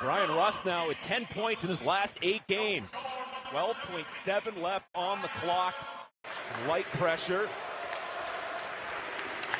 Bryan 0.00 0.30
Rust 0.30 0.64
now 0.64 0.86
with 0.86 0.96
10 0.98 1.26
points 1.34 1.64
in 1.64 1.70
his 1.70 1.82
last 1.82 2.18
eight 2.22 2.46
games. 2.46 2.86
12.7 3.50 4.62
left 4.62 4.86
on 4.94 5.20
the 5.22 5.28
clock. 5.40 5.74
Light 6.68 6.84
pressure. 6.92 7.48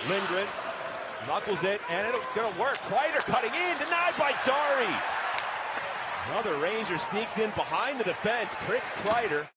Lindgren 0.08 0.46
knuckles 1.26 1.64
it, 1.64 1.80
and 1.90 2.14
it's 2.14 2.35
going 2.35 2.54
to 2.54 2.61
work. 2.61 2.78
Kreider 2.82 3.18
cutting 3.18 3.50
in, 3.50 3.78
denied 3.78 4.14
by 4.16 4.32
Jarry. 4.46 4.94
Another 6.30 6.56
Ranger 6.62 6.98
sneaks 6.98 7.37
in 7.37 7.50
behind 7.50 7.98
the 7.98 8.04
defense. 8.04 8.54
Chris 8.61 8.85
Kreider. 9.02 9.48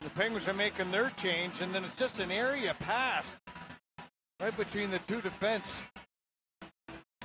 The 0.00 0.10
Penguins 0.16 0.48
are 0.48 0.52
making 0.52 0.90
their 0.90 1.10
change, 1.10 1.60
and 1.60 1.72
then 1.72 1.84
it's 1.84 1.96
just 1.96 2.18
an 2.18 2.32
area 2.32 2.74
pass 2.80 3.36
right 4.40 4.56
between 4.56 4.90
the 4.90 4.98
two 5.00 5.20
defense. 5.20 5.82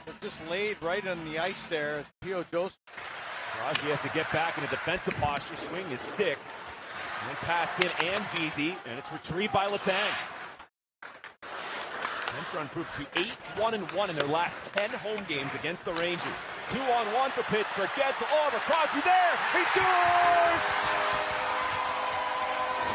They're 0.05 0.15
just 0.21 0.37
laid 0.49 0.77
right 0.81 1.05
on 1.07 1.23
the 1.25 1.39
ice 1.39 1.67
there. 1.67 2.05
P.O. 2.21 2.43
Joseph. 2.51 2.77
Crosby 3.57 3.87
has 3.87 4.01
to 4.01 4.09
get 4.09 4.31
back 4.31 4.57
in 4.57 4.63
a 4.63 4.67
defensive 4.67 5.15
posture, 5.15 5.55
swing 5.55 5.87
his 5.89 6.01
stick. 6.01 6.37
And 7.27 7.37
pass 7.37 7.71
him 7.81 7.91
and 8.05 8.23
Vesey, 8.35 8.77
and 8.85 8.99
it's 8.99 9.11
retrieved 9.11 9.53
by 9.53 9.65
Letang. 9.65 10.13
Henshaw 12.35 12.61
improved 12.61 12.89
to 12.99 13.19
8 13.19 13.27
1 13.57 13.73
and 13.73 13.91
1 13.91 14.09
in 14.09 14.15
their 14.15 14.27
last 14.27 14.61
10 14.73 14.91
home 14.91 15.23
games 15.27 15.49
against 15.55 15.85
the 15.85 15.93
Rangers. 15.93 16.37
Two 16.69 16.81
on 16.81 17.07
one 17.13 17.31
for 17.31 17.43
Pittsburgh. 17.43 17.89
Gets 17.95 18.21
over 18.21 18.57
Crosby 18.67 19.01
there. 19.01 19.35
He 19.55 19.63
scores! 19.71 20.63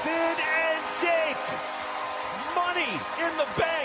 Sid 0.04 0.38
and 0.38 0.82
Jake. 1.00 1.44
Money 2.54 2.92
in 3.24 3.36
the 3.38 3.48
bank. 3.58 3.79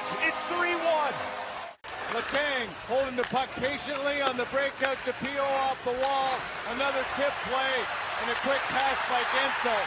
It's 2.15 2.28
3 2.28 2.39
1. 2.39 2.47
Letang 2.47 2.67
holding 2.88 3.15
the 3.15 3.23
puck 3.23 3.49
patiently 3.56 4.21
on 4.21 4.38
the 4.38 4.45
breakout 4.45 4.97
to 5.06 5.13
P.O. 5.19 5.43
off 5.43 5.84
the 5.84 5.91
wall. 5.99 6.32
Another 6.71 7.04
tip 7.15 7.34
play 7.43 7.75
and 8.21 8.32
a 8.32 8.36
quick 8.36 8.62
pass 8.71 8.97
by 9.12 9.21
Guentzel. 9.36 9.84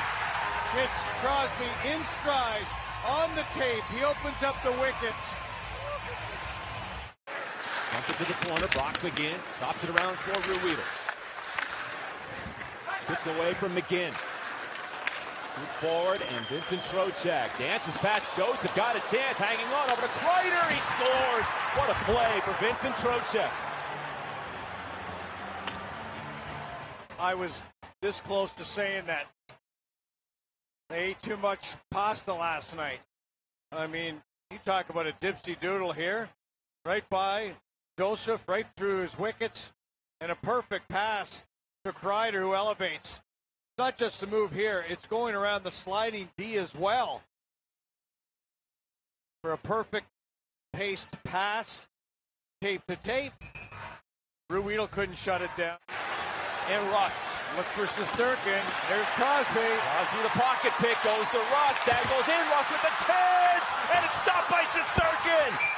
Gets 0.74 0.92
Crosby 1.20 1.70
in 1.88 2.00
stride 2.20 2.66
on 3.08 3.34
the 3.34 3.44
tape. 3.56 3.82
He 3.96 4.04
opens 4.04 4.42
up 4.42 4.56
the 4.62 4.72
wickets. 4.72 5.24
Dump 7.92 8.10
it 8.10 8.16
to 8.18 8.24
the 8.24 8.38
corner. 8.46 8.68
Brock 8.68 8.98
McGinn 9.00 9.38
chops 9.58 9.84
it 9.84 9.90
around 9.90 10.16
for 10.18 10.36
Rueda. 10.50 10.82
Tipped 13.06 13.26
away 13.26 13.54
from 13.54 13.74
McGinn. 13.74 14.12
Forward 15.80 16.22
and 16.34 16.46
Vincent 16.46 16.82
Trocheck 16.82 17.56
dances 17.58 17.96
past 17.98 18.22
Joseph. 18.36 18.74
Got 18.74 18.96
a 18.96 19.00
chance, 19.14 19.38
hanging 19.38 19.66
on 19.66 19.90
over 19.90 20.02
to 20.02 20.08
Kreider. 20.08 20.70
He 20.70 20.80
scores. 20.80 21.44
What 21.76 21.90
a 21.90 21.94
play 22.04 22.40
for 22.44 22.52
Vincent 22.64 22.94
Trocheck. 22.96 23.50
I 27.18 27.34
was 27.34 27.52
this 28.00 28.20
close 28.20 28.52
to 28.52 28.64
saying 28.64 29.06
that 29.06 29.26
they 30.88 30.98
ate 30.98 31.22
too 31.22 31.36
much 31.36 31.74
pasta 31.90 32.32
last 32.32 32.74
night. 32.76 33.00
I 33.72 33.86
mean, 33.86 34.22
you 34.50 34.58
talk 34.64 34.88
about 34.88 35.06
a 35.06 35.12
dipsy 35.12 35.60
doodle 35.60 35.92
here, 35.92 36.28
right 36.84 37.08
by 37.10 37.52
Joseph, 37.98 38.48
right 38.48 38.66
through 38.76 39.02
his 39.02 39.18
wickets, 39.18 39.72
and 40.20 40.30
a 40.30 40.36
perfect 40.36 40.88
pass 40.88 41.44
to 41.84 41.92
Kreider, 41.92 42.40
who 42.40 42.54
elevates. 42.54 43.20
It's 43.78 43.84
not 43.84 43.96
just 43.96 44.24
a 44.24 44.26
move 44.26 44.50
here; 44.50 44.84
it's 44.88 45.06
going 45.06 45.36
around 45.36 45.62
the 45.62 45.70
sliding 45.70 46.28
D 46.36 46.58
as 46.58 46.74
well 46.74 47.22
for 49.40 49.52
a 49.52 49.56
perfect 49.56 50.08
paced 50.72 51.06
pass, 51.22 51.86
tape 52.60 52.82
to 52.88 52.96
tape. 52.96 53.32
Ruhwedel 54.50 54.90
couldn't 54.90 55.16
shut 55.16 55.42
it 55.42 55.50
down. 55.56 55.78
And 56.68 56.84
Rust. 56.90 57.22
Look 57.56 57.66
for 57.66 57.86
Shesterkin. 57.86 58.66
There's 58.90 59.06
Crosby. 59.14 59.54
Crosby 59.54 60.22
the 60.24 60.34
pocket 60.34 60.72
pick 60.82 60.98
goes 61.04 61.28
to 61.30 61.38
Rust. 61.38 61.86
That 61.86 62.02
goes 62.10 62.26
in. 62.26 62.44
Rust 62.50 62.74
with 62.74 62.82
the 62.82 62.94
tens. 63.06 63.68
And 63.94 64.04
it's 64.04 64.18
stopped 64.18 64.50
by 64.50 64.66
Shesterkin. 64.74 65.77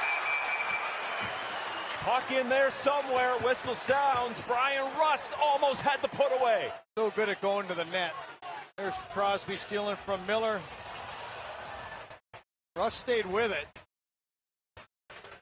Puck 2.01 2.31
in 2.31 2.49
there 2.49 2.71
somewhere. 2.71 3.33
Whistle 3.43 3.75
sounds. 3.75 4.35
Bryan 4.47 4.89
Rust 4.99 5.33
almost 5.39 5.81
had 5.81 6.01
the 6.01 6.07
put 6.07 6.31
away. 6.41 6.69
So 6.97 7.11
good 7.11 7.29
at 7.29 7.39
going 7.41 7.67
to 7.67 7.75
the 7.75 7.85
net. 7.85 8.13
There's 8.75 8.95
Crosby 9.11 9.55
stealing 9.55 9.97
from 10.03 10.25
Miller. 10.25 10.59
Rust 12.75 12.97
stayed 12.97 13.27
with 13.27 13.51
it. 13.51 13.67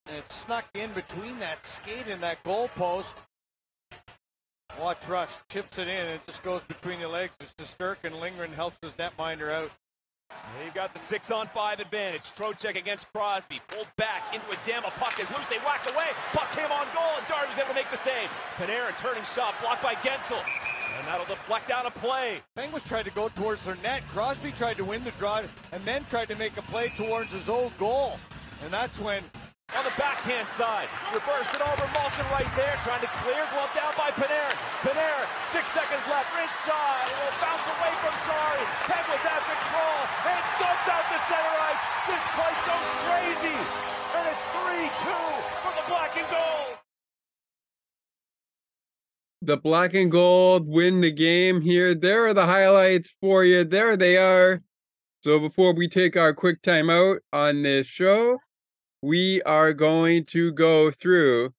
And 0.05 0.17
it 0.17 0.29
snuck 0.29 0.65
in 0.73 0.91
between 0.93 1.39
that 1.39 1.65
skate 1.65 2.07
and 2.09 2.21
that 2.23 2.43
goalpost. 2.43 3.13
Watch 4.77 5.07
Rust 5.07 5.37
chips 5.49 5.77
it 5.77 5.87
in 5.87 6.07
it 6.07 6.21
just 6.27 6.43
goes 6.43 6.61
between 6.67 6.99
the 6.99 7.07
legs. 7.07 7.33
It's 7.39 7.53
and 8.03 8.15
Lindgren 8.15 8.51
helps 8.51 8.77
his 8.81 8.91
netminder 8.93 9.49
out. 9.49 9.71
They've 10.59 10.73
got 10.73 10.93
the 10.93 10.99
six 10.99 11.31
on 11.31 11.47
five 11.47 11.79
advantage. 11.79 12.23
Trocheck 12.37 12.77
against 12.77 13.11
Crosby. 13.13 13.61
Pulled 13.69 13.87
back 13.97 14.21
into 14.33 14.45
a 14.51 14.57
jam. 14.65 14.83
A 14.85 14.91
puck 14.91 15.19
is 15.19 15.29
loose. 15.29 15.47
They 15.49 15.57
whacked 15.59 15.89
away. 15.89 16.07
Puck 16.33 16.51
came 16.51 16.71
on 16.71 16.85
goal, 16.93 17.15
and 17.17 17.25
was 17.25 17.57
able 17.57 17.69
to 17.69 17.73
make 17.73 17.89
the 17.89 17.97
save. 17.97 18.29
Panarin 18.57 18.97
turning 18.99 19.23
shot 19.23 19.55
blocked 19.61 19.81
by 19.81 19.95
Guentzel. 19.95 20.43
And 20.97 21.07
that'll 21.07 21.25
deflect 21.25 21.71
out 21.71 21.85
a 21.85 21.91
play. 21.91 22.41
Penguins 22.55 22.85
tried 22.85 23.05
to 23.05 23.11
go 23.11 23.29
towards 23.29 23.63
their 23.63 23.77
net. 23.77 24.03
Crosby 24.11 24.51
tried 24.51 24.77
to 24.77 24.83
win 24.83 25.03
the 25.03 25.11
draw 25.11 25.41
and 25.71 25.85
then 25.85 26.03
tried 26.05 26.27
to 26.27 26.35
make 26.35 26.57
a 26.57 26.61
play 26.63 26.91
towards 26.97 27.31
his 27.31 27.47
own 27.47 27.71
goal. 27.79 28.19
And 28.63 28.73
that's 28.73 28.99
when 28.99 29.23
On 29.77 29.83
the 29.85 29.93
backhand 29.97 30.47
side, 30.49 30.89
reversed 31.13 31.53
it 31.53 31.61
over. 31.61 31.87
Malkin 31.93 32.25
right 32.31 32.49
there, 32.57 32.75
trying 32.83 33.01
to 33.01 33.07
clear. 33.21 33.45
Glove 33.53 33.69
down 33.75 33.93
by 33.95 34.09
Panarin. 34.11 34.68
Panarin, 34.79 35.27
six 35.51 35.71
seconds 35.75 36.07
left. 36.07 36.31
Will 36.31 37.35
bounce 37.43 37.67
away 37.67 37.93
from 37.99 38.15
Jarry. 38.23 38.63
Penguins 38.87 39.25
have 39.27 39.43
control. 39.43 39.99
And 40.23 40.39
out 40.87 41.05
to 41.11 41.19
center 41.27 41.55
ice. 41.67 41.83
This 42.07 42.25
place 42.37 42.61
goes 42.63 42.89
crazy. 43.03 43.57
And 44.15 44.23
it's 44.29 44.43
3-2 44.55 45.11
for 45.63 45.73
the 45.75 45.85
black 45.89 46.17
and 46.17 46.29
gold. 46.31 46.77
The 49.41 49.57
black 49.57 49.93
and 49.95 50.11
gold 50.11 50.67
win 50.67 51.01
the 51.01 51.11
game 51.11 51.59
here. 51.61 51.93
There 51.93 52.27
are 52.27 52.33
the 52.33 52.45
highlights 52.45 53.13
for 53.19 53.43
you. 53.43 53.63
There 53.65 53.97
they 53.97 54.17
are. 54.17 54.61
So 55.23 55.39
before 55.39 55.73
we 55.73 55.89
take 55.89 56.15
our 56.15 56.33
quick 56.33 56.61
timeout 56.61 57.19
on 57.33 57.63
this 57.63 57.85
show, 57.85 58.39
we 59.01 59.41
are 59.41 59.73
going 59.73 60.25
to 60.25 60.51
go 60.53 60.91
through 60.91 61.53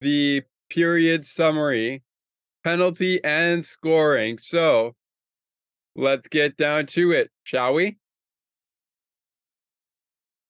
the 0.00 0.42
period 0.70 1.24
summary, 1.24 2.02
penalty, 2.64 3.22
and 3.24 3.64
scoring. 3.64 4.38
So 4.40 4.94
let's 5.96 6.28
get 6.28 6.56
down 6.56 6.86
to 6.86 7.12
it, 7.12 7.30
shall 7.44 7.74
we? 7.74 7.98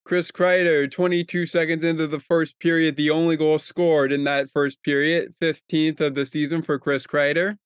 Chris 0.05 0.31
Kreider, 0.31 0.91
22 0.91 1.45
seconds 1.45 1.85
into 1.85 2.07
the 2.07 2.21
first 2.21 2.59
period, 2.61 2.97
the 2.97 3.11
only 3.11 3.37
goal 3.37 3.59
scored 3.59 4.11
in 4.11 4.25
that 4.25 4.51
first 4.55 4.83
period, 4.83 5.35
15th 5.43 6.01
of 6.01 6.15
the 6.15 6.25
season 6.25 6.63
for 6.63 6.79
Chris 6.79 7.07
Kreider. 7.07 7.57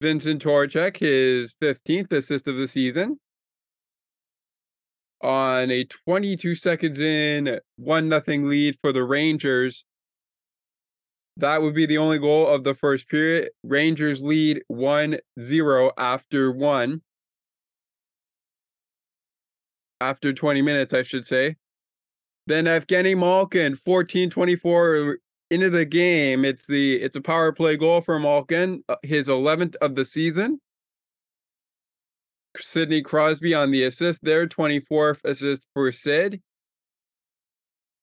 Vincent 0.00 0.40
Trocheck, 0.40 0.96
his 0.96 1.54
15th 1.60 2.12
assist 2.12 2.46
of 2.46 2.56
the 2.56 2.68
season. 2.68 3.18
On 5.22 5.70
a 5.70 5.84
22 5.84 6.54
seconds 6.54 7.00
in, 7.00 7.58
1 7.76 8.08
nothing 8.08 8.48
lead 8.48 8.78
for 8.80 8.92
the 8.92 9.02
Rangers. 9.04 9.84
That 11.40 11.62
would 11.62 11.74
be 11.74 11.86
the 11.86 11.98
only 11.98 12.18
goal 12.18 12.46
of 12.46 12.64
the 12.64 12.74
first 12.74 13.08
period. 13.08 13.50
Rangers 13.62 14.22
lead 14.22 14.62
1 14.68 15.18
0 15.40 15.92
after 15.96 16.52
one. 16.52 17.00
After 20.02 20.32
20 20.32 20.62
minutes, 20.62 20.92
I 20.92 21.02
should 21.02 21.26
say. 21.26 21.56
Then 22.46 22.64
Evgeny 22.64 23.16
Malkin, 23.16 23.76
14 23.76 24.28
24 24.28 25.18
into 25.50 25.70
the 25.70 25.84
game. 25.84 26.44
It's 26.44 26.66
the 26.66 26.96
it's 26.96 27.16
a 27.16 27.20
power 27.20 27.52
play 27.52 27.76
goal 27.76 28.02
for 28.02 28.18
Malkin, 28.18 28.84
uh, 28.88 28.96
his 29.02 29.28
11th 29.28 29.76
of 29.76 29.94
the 29.94 30.04
season. 30.04 30.60
Sidney 32.56 33.00
Crosby 33.00 33.54
on 33.54 33.70
the 33.70 33.84
assist 33.84 34.24
there, 34.24 34.46
24th 34.46 35.20
assist 35.24 35.64
for 35.72 35.90
Sid. 35.92 36.42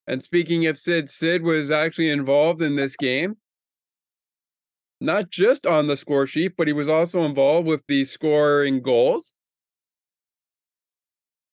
And 0.07 0.23
speaking 0.23 0.65
of 0.67 0.79
Sid, 0.79 1.09
Sid 1.09 1.43
was 1.43 1.69
actually 1.69 2.09
involved 2.09 2.61
in 2.61 2.75
this 2.75 2.95
game. 2.95 3.35
Not 4.99 5.29
just 5.29 5.67
on 5.67 5.87
the 5.87 5.97
score 5.97 6.25
sheet, 6.25 6.53
but 6.57 6.67
he 6.67 6.73
was 6.73 6.89
also 6.89 7.23
involved 7.23 7.67
with 7.67 7.81
the 7.87 8.05
scoring 8.05 8.81
goals. 8.81 9.35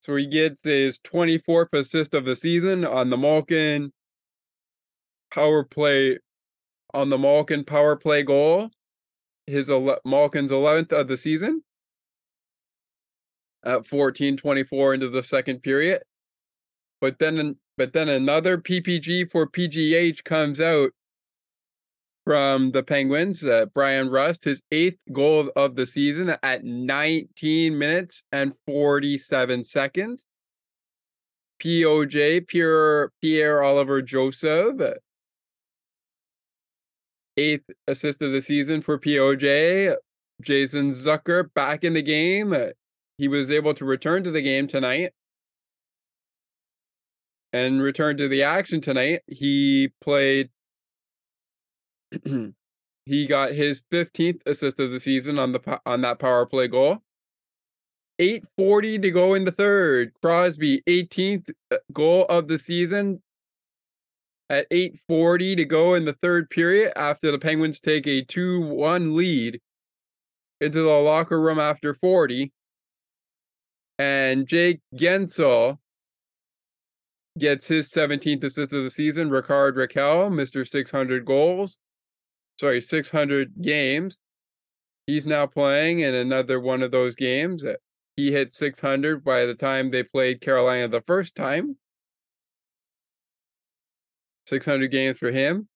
So 0.01 0.17
he 0.17 0.27
gets 0.27 0.61
his 0.65 0.99
24th 1.01 1.73
assist 1.73 2.15
of 2.15 2.25
the 2.25 2.37
season 2.37 2.85
on 2.85 3.11
the 3.11 3.17
Malkin 3.17 3.93
power 5.33 5.65
play 5.65 6.19
on 6.93 7.11
the 7.11 7.19
Malkin 7.19 7.65
power 7.65 7.97
play 7.97 8.23
goal. 8.23 8.71
His 9.47 9.69
ele- 9.69 10.01
Malkin's 10.05 10.53
11th 10.53 10.93
of 10.93 11.09
the 11.09 11.17
season 11.17 11.63
at 13.65 13.87
14-24 13.87 14.95
into 14.95 15.09
the 15.09 15.23
second 15.23 15.63
period. 15.63 16.03
But 17.01 17.19
then 17.19 17.57
but 17.77 17.93
then 17.93 18.09
another 18.09 18.59
PPG 18.59 19.31
for 19.31 19.47
PGH 19.47 20.25
comes 20.25 20.61
out 20.61 20.91
from 22.25 22.71
the 22.71 22.83
Penguins. 22.83 23.45
Uh, 23.45 23.67
Bryan 23.75 24.09
Rust, 24.09 24.45
his 24.45 24.63
eighth 24.73 24.99
goal 25.13 25.51
of 25.57 25.77
the 25.77 25.87
season 25.87 26.37
at 26.43 26.65
19 26.65 27.77
minutes 27.77 28.23
and 28.33 28.55
47 28.67 29.65
seconds. 29.65 30.25
POJ, 31.63 32.47
Pierre, 32.47 33.11
Pierre 33.23 33.63
Oliver 33.63 34.03
Joseph, 34.03 34.81
eighth 37.37 37.65
assist 37.89 38.23
of 38.23 38.33
the 38.33 38.43
season 38.43 38.83
for 38.83 38.99
POJ. 38.99 39.95
Jason 40.43 40.93
Zucker 40.93 41.53
back 41.55 41.85
in 41.85 41.93
the 41.93 42.03
game. 42.03 42.55
He 43.19 43.29
was 43.29 43.51
able 43.51 43.73
to 43.75 43.85
return 43.85 44.25
to 44.25 44.31
the 44.31 44.43
game 44.43 44.67
tonight 44.67 45.13
and 47.55 47.81
return 47.81 48.17
to 48.17 48.27
the 48.27 48.43
action 48.43 48.81
tonight. 48.81 49.23
He 49.29 49.93
played 50.01 50.51
he 53.07 53.27
got 53.29 53.53
his 53.53 53.85
15th 53.93 54.41
assist 54.45 54.81
of 54.81 54.91
the 54.91 54.99
season 54.99 55.39
on 55.39 55.53
the 55.53 55.81
on 55.87 56.01
that 56.01 56.19
power 56.19 56.45
play 56.47 56.67
goal. 56.67 57.01
840 58.19 58.99
to 58.99 59.11
go 59.11 59.35
in 59.35 59.45
the 59.45 59.53
third. 59.53 60.13
Crosby 60.21 60.83
18th 60.89 61.51
uh, 61.71 61.77
goal 61.93 62.27
of 62.29 62.49
the 62.49 62.59
season 62.59 63.23
at 64.51 64.67
840 64.71 65.57
to 65.57 65.65
go 65.65 65.95
in 65.95 66.05
the 66.05 66.13
third 66.13 66.51
period 66.51 66.93
after 66.97 67.31
the 67.31 67.39
Penguins 67.39 67.81
take 67.81 68.07
a 68.07 68.25
2-1 68.25 69.15
lead 69.15 69.61
into 70.61 70.83
the 70.83 70.91
locker 70.91 71.41
room 71.41 71.59
after 71.59 71.95
40. 71.95 72.53
And 73.99 74.47
Jake 74.47 74.81
Guentzel 74.95 75.79
gets 77.39 77.67
his 77.67 77.91
17th 77.91 78.45
assist 78.45 78.73
of 78.73 78.85
the 78.85 78.91
season. 78.91 79.31
Rickard 79.31 79.77
Rakell, 79.77 80.31
Mr. 80.31 80.67
600 80.67 81.25
goals 81.25 81.79
sorry, 82.59 82.81
600 82.81 83.53
games. 83.61 84.19
He's 85.07 85.27
now 85.27 85.47
playing 85.47 86.01
in 86.01 86.15
another 86.15 86.61
one 86.61 86.83
of 86.83 86.91
those 86.91 87.15
games. 87.15 87.65
He 88.17 88.33
hit 88.33 88.55
600 88.55 89.25
by 89.25 89.45
the 89.45 89.55
time 89.55 89.91
they 89.91 90.03
played 90.03 90.41
Carolina 90.41 90.89
the 90.89 91.03
first 91.03 91.35
time. 91.35 91.77
600 94.47 94.89
games 94.89 95.19
for 95.19 95.31
him. 95.31 95.69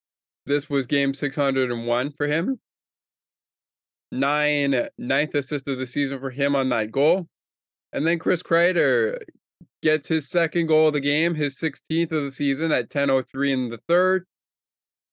This 0.45 0.69
was 0.69 0.87
game 0.87 1.13
601 1.13 2.11
for 2.13 2.27
him. 2.27 2.59
Nine 4.11 4.87
ninth 4.97 5.35
assist 5.35 5.67
of 5.67 5.77
the 5.77 5.85
season 5.85 6.19
for 6.19 6.31
him 6.31 6.55
on 6.55 6.69
that 6.69 6.91
goal. 6.91 7.27
And 7.93 8.07
then 8.07 8.17
Chris 8.17 8.41
Kreider 8.41 9.19
gets 9.81 10.07
his 10.07 10.29
second 10.29 10.67
goal 10.67 10.87
of 10.87 10.93
the 10.93 10.99
game, 10.99 11.35
his 11.35 11.57
16th 11.57 12.11
of 12.11 12.23
the 12.23 12.31
season 12.31 12.71
at 12.71 12.89
10:03 12.89 13.51
in 13.51 13.69
the 13.69 13.79
third. 13.87 14.25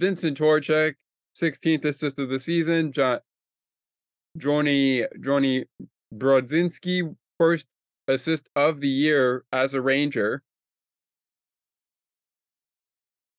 Vincent 0.01 0.39
Trocheck 0.39 0.95
16th 1.35 1.85
assist 1.85 2.19
of 2.19 2.29
the 2.29 2.41
season. 2.41 2.93
John 2.93 3.21
Jonny 4.37 5.05
Jonny 5.21 5.65
Brodzinski, 6.15 7.15
first 7.39 7.69
assist 8.09 8.49
of 8.55 8.81
the 8.81 8.89
year 8.89 9.45
as 9.53 9.75
a 9.75 9.81
Ranger. 9.81 10.43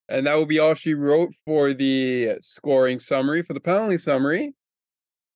And 0.08 0.26
that 0.26 0.34
will 0.34 0.46
be 0.46 0.58
all 0.58 0.74
she 0.74 0.94
wrote 0.94 1.34
for 1.44 1.74
the 1.74 2.38
scoring 2.40 2.98
summary. 2.98 3.42
For 3.42 3.52
the 3.52 3.60
penalty 3.60 3.98
summary, 3.98 4.54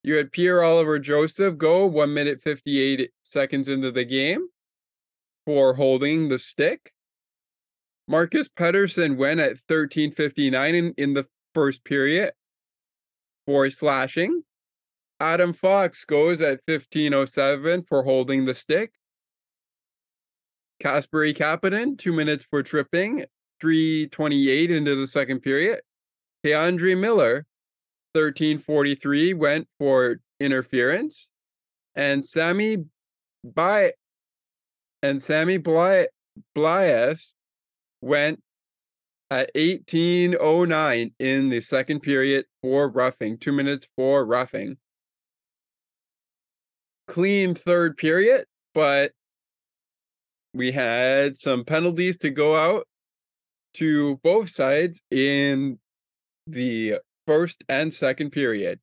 you 0.02 0.16
had 0.16 0.32
Pierre 0.32 0.62
Oliver 0.62 0.98
Joseph 0.98 1.58
go 1.58 1.86
one 1.86 2.14
minute 2.14 2.40
58 2.42 3.10
seconds 3.22 3.68
into 3.68 3.92
the 3.92 4.04
game 4.04 4.48
for 5.46 5.74
holding 5.74 6.28
the 6.28 6.38
stick. 6.38 6.92
Marcus 8.08 8.48
Pettersson 8.48 9.16
went 9.16 9.40
at 9.40 9.56
13:59 9.68 10.74
in, 10.74 10.94
in 10.96 11.14
the 11.14 11.26
first 11.54 11.84
period 11.84 12.32
for 13.46 13.70
slashing. 13.70 14.42
Adam 15.20 15.52
Fox 15.52 16.04
goes 16.04 16.42
at 16.42 16.60
1507 16.66 17.84
for 17.88 18.02
holding 18.02 18.44
the 18.44 18.54
stick. 18.54 18.92
Kasperi 20.82 21.36
Kapanen, 21.36 21.96
two 21.96 22.12
minutes 22.12 22.44
for 22.50 22.62
tripping, 22.62 23.24
328 23.60 24.70
into 24.72 24.96
the 24.96 25.06
second 25.06 25.40
period. 25.40 25.80
K'Andre 26.44 26.98
Miller, 26.98 27.46
1343, 28.14 29.34
went 29.34 29.68
for 29.78 30.16
interference. 30.40 31.28
And 31.94 32.24
Sammy 32.24 32.78
by 33.44 33.92
and 35.02 35.22
Sammy 35.22 35.58
Blais 35.58 36.06
went 38.00 38.40
at 39.30 39.50
1809 39.54 41.14
in 41.18 41.48
the 41.48 41.60
second 41.60 42.00
period 42.00 42.44
for 42.60 42.88
roughing, 42.88 43.38
two 43.38 43.52
minutes 43.52 43.86
for 43.96 44.24
roughing. 44.24 44.76
Clean 47.08 47.54
third 47.54 47.96
period, 47.96 48.46
but 48.74 49.12
we 50.54 50.70
had 50.70 51.36
some 51.36 51.64
penalties 51.64 52.18
to 52.18 52.30
go 52.30 52.56
out 52.56 52.86
to 53.74 54.18
both 54.22 54.50
sides 54.50 55.02
in 55.10 55.78
the 56.46 56.96
first 57.26 57.64
and 57.68 57.92
second 57.92 58.30
period. 58.30 58.78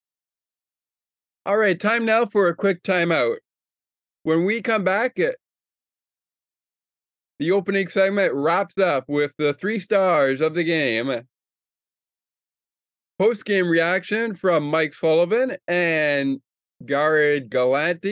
All 1.46 1.58
right, 1.58 1.80
time 1.80 2.06
now 2.06 2.26
for 2.26 2.48
a 2.48 2.56
quick 2.56 2.84
timeout. 2.84 3.38
When 4.24 4.46
we 4.46 4.62
come 4.62 4.84
back, 4.84 5.20
uh, 5.20 5.32
the 7.40 7.52
opening 7.52 7.88
segment 7.88 8.34
wraps 8.34 8.78
up 8.78 9.06
with 9.08 9.32
the 9.38 9.54
three 9.54 9.80
stars 9.80 10.42
of 10.42 10.54
the 10.54 10.64
game. 10.64 11.22
Post 13.18 13.46
game 13.46 13.68
reaction 13.68 14.36
from 14.36 14.70
Mike 14.70 14.94
Sullivan 14.94 15.58
and 15.68 16.40
Gerard 16.86 17.50
Gallant, 17.50 18.06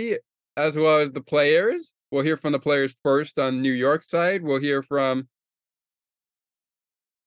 as 0.55 0.75
well 0.75 0.99
as 0.99 1.11
the 1.11 1.21
players. 1.21 1.93
We'll 2.11 2.23
hear 2.23 2.38
from 2.38 2.53
the 2.53 2.59
players 2.59 2.95
first 3.03 3.38
on 3.38 3.61
New 3.61 3.71
York 3.71 4.03
side. 4.03 4.43
We'll 4.43 4.61
hear 4.61 4.82
from 4.82 5.28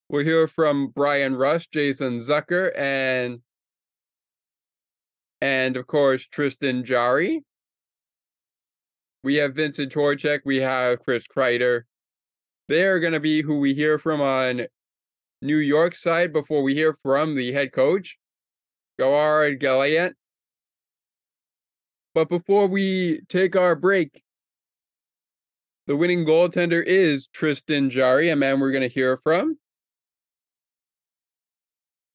we'll 0.09 0.24
hear 0.24 0.48
from 0.48 0.88
Bryan 0.88 1.36
Rust, 1.36 1.70
Jason 1.70 2.20
Zucker, 2.20 2.76
and 2.78 3.40
and 5.42 5.76
of 5.76 5.86
course 5.86 6.26
Tristan 6.26 6.84
Jarry. 6.84 7.44
We 9.22 9.36
have 9.36 9.55
Vincent 9.55 9.92
Trocheck, 9.92 10.40
we 10.46 10.59
have 10.59 11.01
Chris 11.01 11.26
Kreider, 11.26 11.82
they're 12.70 13.00
going 13.00 13.12
to 13.12 13.20
be 13.20 13.42
who 13.42 13.58
we 13.58 13.74
hear 13.74 13.98
from 13.98 14.20
on 14.20 14.66
New 15.42 15.56
York 15.56 15.96
side 15.96 16.32
before 16.32 16.62
we 16.62 16.72
hear 16.72 16.96
from 17.02 17.34
the 17.34 17.52
head 17.52 17.72
coach, 17.72 18.16
Gerard 18.98 19.58
Gallant. 19.58 20.14
But 22.14 22.28
before 22.28 22.68
we 22.68 23.22
take 23.28 23.56
our 23.56 23.74
break, 23.74 24.22
the 25.88 25.96
winning 25.96 26.24
goaltender 26.24 26.82
is 26.84 27.26
Tristan 27.32 27.90
Jarry, 27.90 28.30
a 28.30 28.36
man 28.36 28.60
we're 28.60 28.70
going 28.70 28.88
to 28.88 28.94
hear 28.94 29.18
from. 29.24 29.58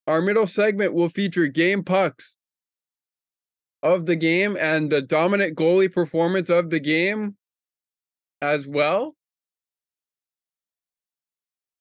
Our 0.08 0.22
middle 0.22 0.48
segment 0.48 0.94
will 0.94 1.10
feature 1.10 1.48
game 1.48 1.84
pucks 1.84 2.38
of 3.84 4.06
the 4.06 4.16
game 4.16 4.56
and 4.58 4.90
the 4.90 5.02
dominant 5.02 5.58
goalie 5.58 5.92
performance 5.92 6.50
of 6.50 6.70
the 6.70 6.80
game 6.80 7.36
as 8.42 8.66
well. 8.66 9.16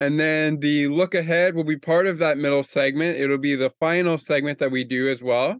And 0.04 0.20
then 0.20 0.60
the 0.60 0.88
look 0.88 1.14
ahead 1.14 1.54
will 1.54 1.64
be 1.64 1.78
part 1.78 2.06
of 2.06 2.18
that 2.18 2.36
middle 2.36 2.62
segment. 2.62 3.16
It'll 3.16 3.38
be 3.38 3.54
the 3.54 3.72
final 3.80 4.18
segment 4.18 4.58
that 4.58 4.70
we 4.70 4.84
do 4.84 5.10
as 5.10 5.22
well. 5.22 5.58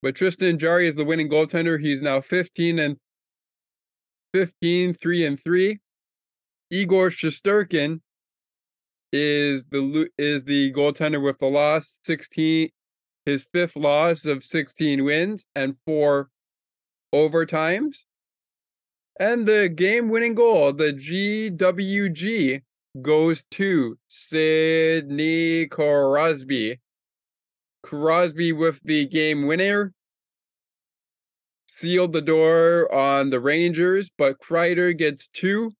But 0.00 0.14
Tristan 0.14 0.60
Jarry 0.60 0.86
is 0.86 0.94
the 0.94 1.04
winning 1.04 1.28
goaltender. 1.28 1.80
He's 1.80 2.00
now 2.00 2.20
15 2.20 2.78
and 2.78 2.96
15, 4.32 4.94
3 4.94 5.26
and 5.26 5.42
3. 5.42 5.78
Igor 6.70 7.10
Shesterkin 7.10 8.00
is 9.12 9.64
the 9.64 10.08
is 10.16 10.44
the 10.44 10.72
goaltender 10.74 11.20
with 11.20 11.40
the 11.40 11.46
loss, 11.46 11.98
16 12.04 12.70
his 13.26 13.44
fifth 13.52 13.74
loss 13.74 14.24
of 14.24 14.44
16 14.44 15.02
wins 15.02 15.44
and 15.56 15.74
four 15.84 16.30
overtimes. 17.12 17.96
And 19.20 19.46
the 19.46 19.68
game 19.68 20.08
winning 20.10 20.34
goal, 20.34 20.72
the 20.72 20.92
GWG, 20.92 22.62
goes 23.02 23.44
to 23.50 23.98
Sidney 24.06 25.66
Crosby. 25.66 26.80
Crosby 27.82 28.52
with 28.52 28.80
the 28.84 29.06
game 29.06 29.46
winner. 29.46 29.92
Sealed 31.66 32.12
the 32.12 32.22
door 32.22 32.92
on 32.94 33.30
the 33.30 33.40
Rangers, 33.40 34.10
but 34.16 34.38
Kreider 34.40 34.96
gets 34.96 35.28
two. 35.28 35.72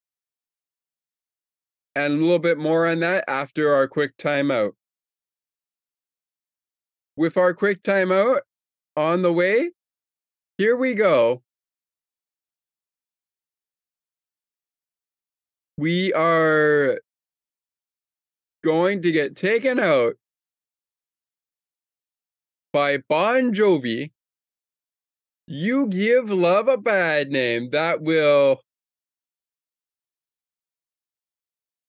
And 1.94 2.14
a 2.14 2.16
little 2.16 2.38
bit 2.38 2.58
more 2.58 2.86
on 2.86 3.00
that 3.00 3.24
after 3.28 3.72
our 3.72 3.86
quick 3.88 4.16
timeout. 4.16 4.72
With 7.16 7.36
our 7.36 7.54
quick 7.54 7.82
timeout 7.82 8.40
on 8.96 9.22
the 9.22 9.32
way, 9.32 9.70
here 10.56 10.76
we 10.76 10.94
go. 10.94 11.42
We 15.78 16.12
are 16.12 16.98
going 18.64 19.00
to 19.02 19.12
get 19.12 19.36
taken 19.36 19.78
out 19.78 20.16
by 22.72 22.98
Bon 23.08 23.54
Jovi. 23.54 24.10
You 25.46 25.86
give 25.86 26.30
love 26.30 26.66
a 26.66 26.76
bad 26.76 27.30
name. 27.30 27.70
That 27.70 28.02
will 28.02 28.60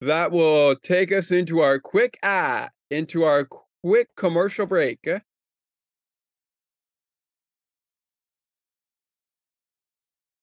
that 0.00 0.30
will 0.30 0.76
take 0.76 1.10
us 1.10 1.32
into 1.32 1.58
our 1.58 1.80
quick 1.80 2.16
ah 2.22 2.70
into 2.90 3.24
our 3.24 3.48
quick 3.82 4.14
commercial 4.16 4.66
break. 4.66 5.00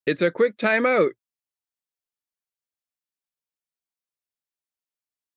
It's 0.06 0.22
a 0.22 0.32
quick 0.32 0.58
timeout 0.58 1.12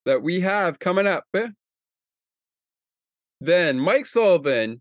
that 0.07 0.22
we 0.22 0.40
have 0.40 0.78
coming 0.78 1.07
up. 1.07 1.24
Eh. 1.34 1.48
Then 3.40 3.78
Mike 3.78 4.07
Sullivan, 4.07 4.80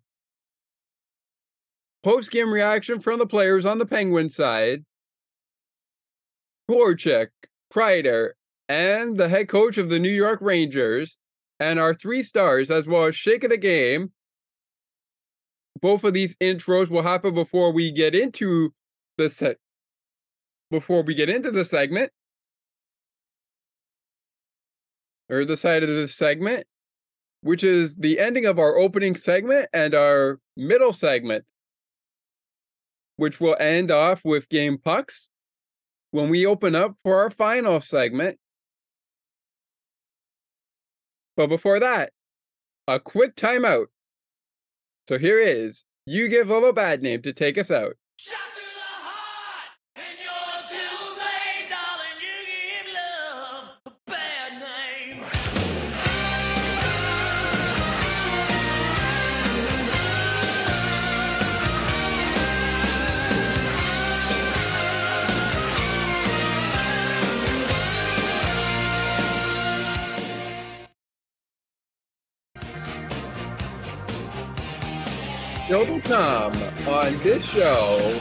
post 2.04 2.32
game 2.32 2.52
reaction 2.52 3.00
from 3.00 3.20
the 3.20 3.28
players 3.28 3.66
on 3.66 3.78
the 3.78 3.86
Penguin 3.86 4.30
side, 4.30 4.84
Voracek, 6.70 7.28
Kreider, 7.74 8.32
and 8.68 9.18
the 9.18 9.30
head 9.30 9.50
coach 9.50 9.78
of 9.78 9.90
the 9.90 10.00
New 10.00 10.12
York 10.12 10.40
Rangers, 10.42 11.18
and 11.60 11.80
our 11.80 11.94
three 11.94 12.24
stars, 12.24 12.70
as 12.72 12.86
well 12.86 13.06
as 13.06 13.16
Shake 13.16 13.44
of 13.44 13.50
the 13.50 13.58
Game. 13.58 14.12
Both 15.82 16.04
of 16.04 16.14
these 16.14 16.36
intros 16.38 16.90
will 16.90 17.02
happen 17.02 17.34
before 17.34 17.72
we 17.72 17.92
get 17.92 18.14
into 18.14 18.74
the 19.18 19.30
set. 19.30 19.58
Before 20.72 21.02
we 21.04 21.16
get 21.16 21.30
into 21.30 21.52
the 21.52 21.66
segment, 21.66 22.12
or 25.30 25.46
the 25.46 25.58
side 25.58 25.84
of 25.84 25.90
the 25.90 26.08
segment, 26.08 26.66
which 27.42 27.64
is 27.64 27.96
the 27.96 28.20
ending 28.20 28.46
of 28.46 28.60
our 28.60 28.78
opening 28.78 29.16
segment 29.16 29.70
and 29.74 29.94
our 29.94 30.40
middle 30.58 30.94
segment, 30.94 31.46
which 33.18 33.40
will 33.40 33.56
end 33.60 33.92
off 33.92 34.24
with 34.26 34.50
game 34.50 34.78
pucks 34.78 35.30
when 36.12 36.30
we 36.30 36.46
open 36.46 36.76
up 36.76 36.96
for 37.04 37.22
our 37.22 37.30
final 37.30 37.80
segment. 37.82 38.40
But 41.38 41.48
before 41.48 41.80
that, 41.80 42.12
a 42.88 43.00
quick 43.00 43.36
timeout. 43.36 43.86
So 45.08 45.18
here 45.18 45.40
is 45.40 45.84
You 46.06 46.28
Give 46.28 46.50
Love 46.50 46.64
a 46.64 46.74
Bad 46.74 47.02
Name 47.02 47.22
to 47.22 47.34
take 47.34 47.58
us 47.58 47.72
out. 47.72 47.94
Shot 48.18 48.38
Still 75.70 75.86
to 75.86 76.02
come 76.02 76.54
on 76.88 77.16
this 77.20 77.46
show, 77.46 78.20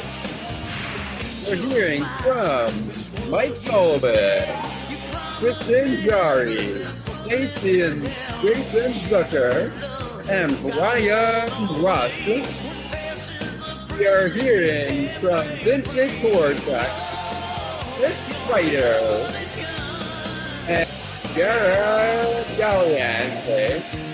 we're 1.47 1.57
hearing 1.57 2.05
from 2.21 3.31
Mike 3.31 3.57
Sullivan, 3.57 4.47
Kristen 5.39 6.03
Jarry, 6.03 6.85
Jason, 7.27 8.03
Jason 8.43 8.93
Zucker, 8.93 9.73
and 10.29 10.61
Brian 10.61 11.49
Ross. 11.83 12.13
We 13.97 14.07
are 14.07 14.29
hearing 14.29 15.09
from 15.19 15.43
Vincent 15.65 16.13
Korczak, 16.21 16.91
Chris 17.97 18.51
Ryder, 18.51 19.33
and 20.69 20.89
Gerard 21.35 22.47
Gallant. 22.59 24.08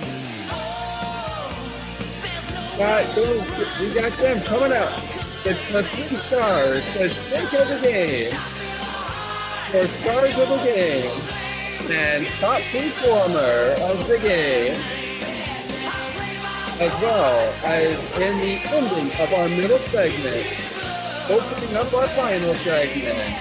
Got 2.78 3.14
those, 3.14 3.80
we 3.80 3.94
got 3.94 4.10
them 4.18 4.42
coming 4.42 4.72
up. 4.72 4.92
It's 5.44 5.72
the 5.72 5.84
three 5.84 6.16
stars, 6.16 6.82
the 6.94 7.08
stink 7.08 7.52
of 7.52 7.68
the 7.68 7.78
game, 7.80 8.34
the 9.70 9.86
stars 9.86 10.36
of 10.36 10.48
the 10.48 10.56
game, 10.64 11.20
and 11.88 12.26
top 12.40 12.62
performer 12.72 13.76
of 13.78 14.08
the 14.08 14.18
game, 14.18 14.74
as 16.80 16.92
well 17.00 17.54
as 17.62 17.92
in 18.20 18.38
the 18.40 18.58
ending 18.74 19.20
of 19.20 19.32
our 19.34 19.48
middle 19.48 19.78
segment, 19.90 20.44
opening 21.30 21.76
up 21.76 21.94
our 21.94 22.08
final 22.08 22.54
segment. 22.56 23.38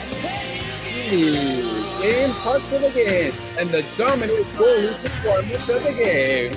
The 1.10 2.00
game 2.00 2.34
parts 2.36 2.72
of 2.72 2.82
the 2.82 2.92
game 2.92 3.34
and 3.58 3.72
the 3.72 3.84
dominant 3.98 4.46
goalie 4.58 4.96
performance 5.02 5.68
of 5.70 5.84
the 5.84 5.94
game. 5.94 6.56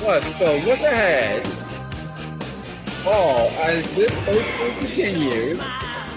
Plus 0.00 0.24
the 0.38 0.66
look 0.66 0.80
ahead. 0.80 1.46
All 3.06 3.50
as 3.50 3.84
this 3.94 4.10
posting 4.24 4.78
continues. 4.78 5.60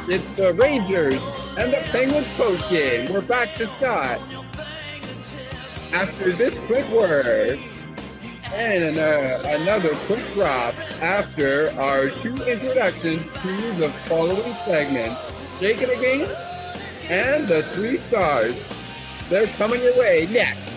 It's 0.08 0.30
the 0.32 0.54
Rangers 0.54 1.22
and 1.58 1.74
the 1.74 1.82
Penguins 1.92 2.26
post 2.38 2.70
game. 2.70 3.12
We're 3.12 3.20
back 3.20 3.56
to 3.56 3.68
Scott. 3.68 4.22
After 5.92 6.32
this 6.32 6.58
quick 6.66 6.90
word 6.92 7.60
and 8.54 8.98
uh, 8.98 9.38
another 9.48 9.94
quick 10.06 10.24
drop 10.34 10.76
after 11.02 11.72
our 11.78 12.08
two 12.08 12.38
introductions 12.44 13.22
to 13.42 13.74
the 13.74 13.90
following 14.08 14.54
segments, 14.64 15.20
Shaking 15.60 15.90
the 15.90 15.96
Game 15.98 16.30
and 17.10 17.50
the 17.50 17.64
Three 17.74 17.98
Stars. 17.98 18.56
They're 19.30 19.48
coming 19.58 19.82
your 19.82 19.98
way 20.00 20.26
next. 20.32 20.72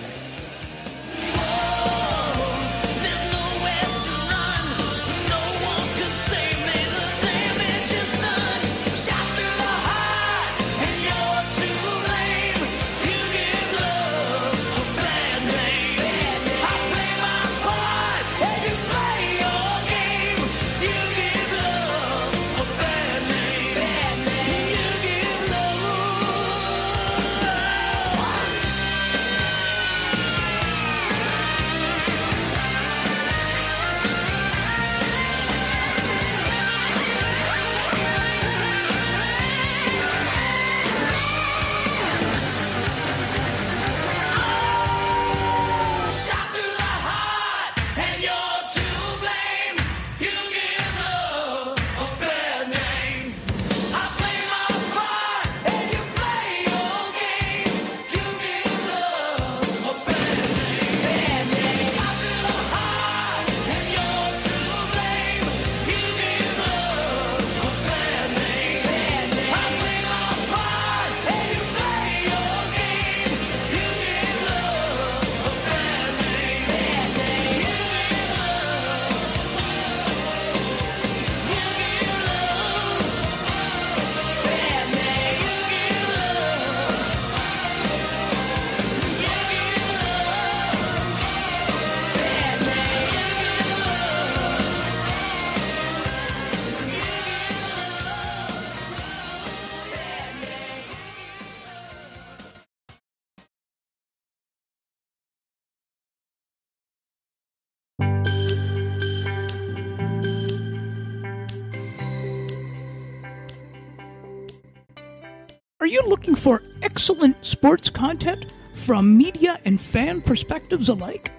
Are 115.87 115.99
you 115.99 116.03
looking 116.03 116.35
for 116.35 116.65
excellent 116.83 117.37
sports 117.47 117.89
content 117.89 118.53
from 118.73 119.17
media 119.17 119.61
and 119.65 119.81
fan 119.81 120.21
perspectives 120.21 120.89
alike? 120.89 121.31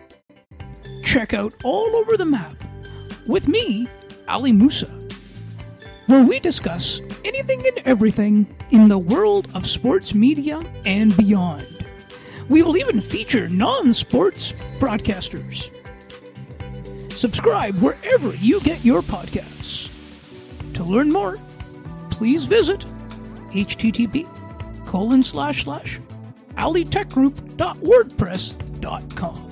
Check 1.03 1.33
out 1.33 1.53
All 1.65 1.93
Over 1.97 2.15
the 2.15 2.23
Map 2.23 2.55
with 3.27 3.49
me, 3.49 3.89
Ali 4.25 4.53
Musa, 4.53 4.87
where 6.05 6.23
we 6.23 6.39
discuss 6.39 7.01
anything 7.25 7.67
and 7.67 7.79
everything 7.79 8.47
in 8.71 8.87
the 8.87 8.97
world 8.97 9.49
of 9.53 9.67
sports 9.67 10.13
media 10.13 10.61
and 10.85 11.17
beyond. 11.17 11.85
We 12.47 12.61
will 12.61 12.77
even 12.77 13.01
feature 13.01 13.49
non 13.49 13.91
sports 13.91 14.53
broadcasters. 14.79 15.69
Subscribe 17.11 17.75
wherever 17.79 18.33
you 18.35 18.61
get 18.61 18.85
your 18.85 19.01
podcasts. 19.01 19.91
To 20.75 20.85
learn 20.85 21.11
more, 21.11 21.35
please 22.11 22.45
visit 22.45 22.85
http 23.51 24.36
colon 24.87 25.21
slash 25.21 25.65
slash 25.65 25.99
alitechgroup.wordpress.com. 26.55 29.43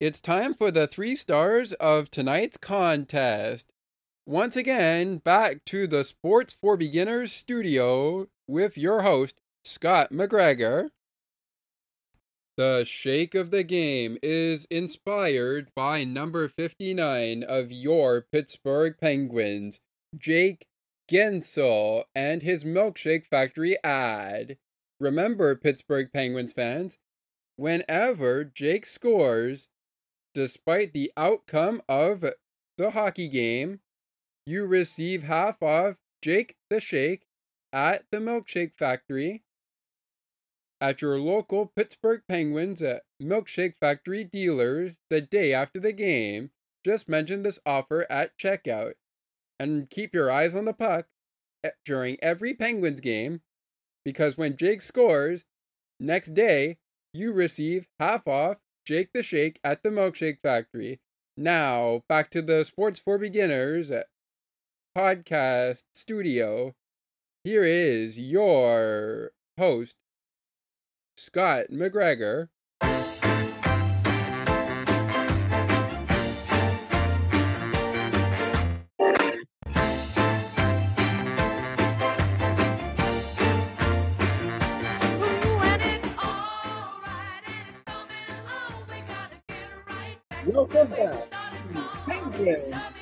It's 0.00 0.20
time 0.20 0.54
for 0.54 0.70
the 0.70 0.86
three 0.86 1.16
stars 1.16 1.72
of 1.74 2.08
tonight's 2.08 2.56
contest. 2.56 3.72
Once 4.28 4.56
again, 4.56 5.16
back 5.16 5.64
to 5.64 5.86
the 5.86 6.04
Sports 6.04 6.52
for 6.52 6.76
Beginners 6.76 7.32
studio 7.32 8.28
with 8.46 8.76
your 8.76 9.00
host, 9.00 9.40
Scott 9.64 10.12
McGregor. 10.12 10.90
The 12.58 12.84
shake 12.84 13.34
of 13.34 13.50
the 13.50 13.64
game 13.64 14.18
is 14.22 14.66
inspired 14.66 15.70
by 15.74 16.04
number 16.04 16.46
59 16.46 17.42
of 17.42 17.72
your 17.72 18.26
Pittsburgh 18.30 18.96
Penguins, 19.00 19.80
Jake 20.14 20.66
Guentzel, 21.10 22.04
and 22.14 22.42
his 22.42 22.64
Milkshake 22.64 23.24
Factory 23.24 23.78
ad. 23.82 24.58
Remember, 25.00 25.56
Pittsburgh 25.56 26.12
Penguins 26.12 26.52
fans, 26.52 26.98
whenever 27.56 28.44
Jake 28.44 28.84
scores, 28.84 29.68
despite 30.34 30.92
the 30.92 31.10
outcome 31.16 31.80
of 31.88 32.26
the 32.76 32.90
hockey 32.90 33.28
game, 33.28 33.80
you 34.48 34.64
receive 34.64 35.24
half 35.24 35.62
off 35.62 35.96
Jake 36.22 36.56
the 36.70 36.80
Shake 36.80 37.26
at 37.70 38.04
the 38.10 38.16
Milkshake 38.16 38.72
Factory 38.78 39.42
at 40.80 41.02
your 41.02 41.20
local 41.20 41.66
Pittsburgh 41.76 42.22
Penguins 42.26 42.80
at 42.80 43.02
Milkshake 43.22 43.76
Factory 43.76 44.24
dealers 44.24 45.00
the 45.10 45.20
day 45.20 45.52
after 45.52 45.78
the 45.78 45.92
game. 45.92 46.50
Just 46.82 47.10
mention 47.10 47.42
this 47.42 47.60
offer 47.66 48.06
at 48.10 48.38
checkout. 48.38 48.94
And 49.60 49.90
keep 49.90 50.14
your 50.14 50.30
eyes 50.30 50.54
on 50.54 50.64
the 50.64 50.72
puck 50.72 51.08
eh, 51.62 51.70
during 51.84 52.16
every 52.22 52.54
Penguins 52.54 53.00
game 53.00 53.42
because 54.02 54.38
when 54.38 54.56
Jake 54.56 54.80
scores, 54.80 55.44
next 56.00 56.32
day 56.32 56.78
you 57.12 57.34
receive 57.34 57.88
half 58.00 58.26
off 58.26 58.60
Jake 58.86 59.10
the 59.12 59.22
Shake 59.22 59.60
at 59.62 59.82
the 59.82 59.90
Milkshake 59.90 60.38
Factory. 60.42 61.00
Now, 61.36 62.02
back 62.08 62.30
to 62.30 62.40
the 62.40 62.64
Sports 62.64 62.98
for 62.98 63.18
Beginners 63.18 63.92
podcast 64.98 65.84
studio. 65.94 66.74
Here 67.44 67.62
is 67.62 68.18
your 68.18 69.30
host, 69.56 69.94
Scott 71.16 71.66
McGregor. 71.70 72.48
Welcome 90.44 90.88
back 90.90 91.30
to 91.30 91.88
Penguins 92.04 92.74
and 92.74 92.97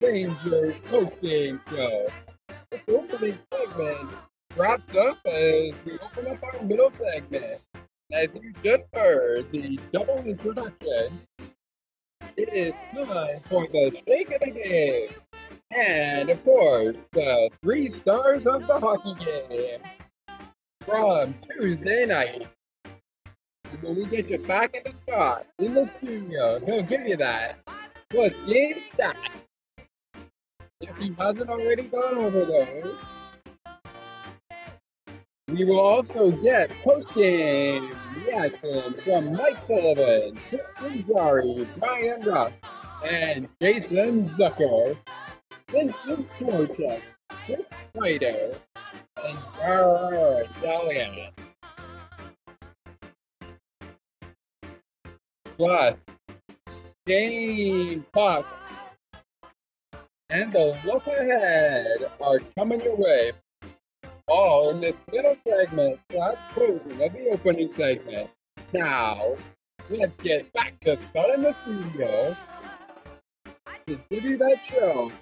Rangers 0.00 0.76
post-game 0.90 1.60
show. 1.70 2.08
This 2.70 2.80
opening 2.88 3.38
segment 3.52 4.10
wraps 4.56 4.94
up 4.94 5.18
as 5.26 5.74
we 5.84 5.98
open 5.98 6.26
up 6.28 6.42
our 6.42 6.62
middle 6.62 6.90
segment. 6.90 7.60
As 8.12 8.34
you 8.34 8.52
just 8.62 8.86
heard, 8.94 9.50
the 9.52 9.80
double 9.92 10.18
introduction, 10.18 11.20
it 12.36 12.52
is 12.52 12.76
time 12.94 13.40
for 13.48 13.66
the 13.68 13.96
shake 14.06 14.30
of 14.32 14.40
the 14.40 14.50
game. 14.50 15.08
And 15.70 16.30
of 16.30 16.44
course, 16.44 17.02
the 17.12 17.50
three 17.62 17.88
stars 17.88 18.46
of 18.46 18.66
the 18.66 18.78
hockey 18.78 19.14
game 19.24 19.80
from 20.84 21.34
Tuesday 21.52 22.06
night. 22.06 22.46
When 23.80 23.96
we 23.96 24.06
get 24.06 24.28
you 24.28 24.38
back 24.38 24.74
in 24.74 24.82
the 24.84 24.96
start 24.96 25.46
in 25.58 25.74
the 25.74 25.90
studio, 25.98 26.60
he'll 26.64 26.82
give 26.82 27.06
you 27.06 27.16
that. 27.16 27.58
Plus 28.10 28.36
game 28.46 28.80
stat. 28.80 29.16
If 30.82 30.94
he 30.98 31.14
hasn't 31.18 31.48
already 31.48 31.84
gone 31.84 32.18
over 32.18 32.44
those. 32.44 32.96
We 35.48 35.64
will 35.64 35.80
also 35.80 36.30
get 36.30 36.70
post-game 36.84 37.96
reaction 38.26 38.94
from 39.02 39.32
Mike 39.32 39.58
Sullivan, 39.58 40.38
Tristan 40.50 41.04
Jarry, 41.08 41.66
Brian 41.78 42.22
Ross, 42.24 42.52
and 43.02 43.48
Jason 43.62 44.28
Zucker, 44.28 44.98
Vincent 45.70 46.28
Trocheck, 46.38 47.00
Chris 47.46 47.70
Snyder, 47.94 48.52
and 49.24 49.38
Jared 49.58 50.48
Dalian. 50.60 51.30
Plus, 55.56 56.04
Game 57.06 58.04
Puck 58.12 58.44
and 60.30 60.52
the 60.52 60.78
look 60.84 61.06
ahead 61.06 61.86
are 62.20 62.40
coming 62.56 62.80
your 62.80 62.96
way. 62.96 63.32
All 64.28 64.70
in 64.70 64.80
this 64.80 65.00
middle 65.12 65.36
segment, 65.36 66.00
slash 66.10 66.36
closing 66.52 67.02
of 67.02 67.12
the 67.12 67.28
opening 67.30 67.70
segment. 67.70 68.30
Now, 68.72 69.36
let's 69.88 70.16
get 70.22 70.52
back 70.52 70.80
to 70.80 70.96
Scott 70.96 71.30
in 71.34 71.42
the 71.42 71.54
studio 71.62 72.36
to 73.86 74.00
give 74.10 74.24
you 74.24 74.36
that 74.38 74.62
show. 74.64 75.12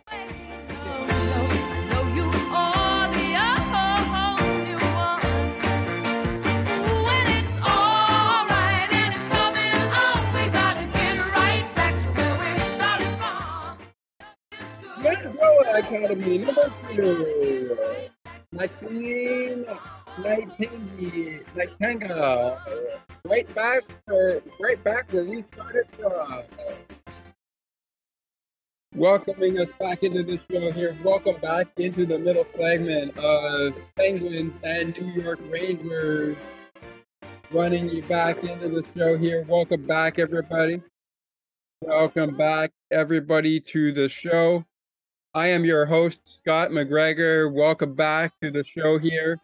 Manitoba 15.35 15.79
Academy 15.79 16.39
number 16.39 16.73
two. 16.95 17.77
Maxine 18.53 19.67
Nightingale, 20.19 21.41
Nightingale, 21.57 22.59
right 23.25 23.53
back, 23.55 23.83
for, 24.07 24.41
right 24.61 24.83
back 24.85 25.13
where 25.13 25.25
we 25.25 25.43
started 25.43 25.87
from. 25.99 26.43
Welcoming 28.95 29.59
us 29.59 29.71
back 29.81 30.05
into 30.05 30.23
the 30.23 30.39
show 30.49 30.71
here. 30.71 30.97
Welcome 31.03 31.41
back 31.41 31.67
into 31.79 32.07
the 32.07 32.19
middle 32.19 32.45
segment 32.45 33.17
of 33.19 33.75
Penguins 33.97 34.55
and 34.63 34.97
New 34.97 35.21
York 35.21 35.41
Rangers. 35.49 36.37
Running 37.51 37.91
you 37.91 38.03
back 38.05 38.45
into 38.45 38.69
the 38.69 38.87
show 38.97 39.19
here. 39.19 39.45
Welcome 39.49 39.85
back, 39.85 40.21
everybody. 40.21 40.81
Welcome 41.81 42.37
back, 42.37 42.71
everybody, 42.93 43.59
to 43.61 43.93
the 43.93 44.09
show. 44.09 44.65
I 45.37 45.49
am 45.49 45.65
your 45.65 45.85
host, 45.85 46.29
Scott 46.29 46.71
McGregor. 46.71 47.53
Welcome 47.53 47.95
back 47.95 48.35
to 48.41 48.53
the 48.53 48.63
show 48.63 48.99
here. 48.99 49.41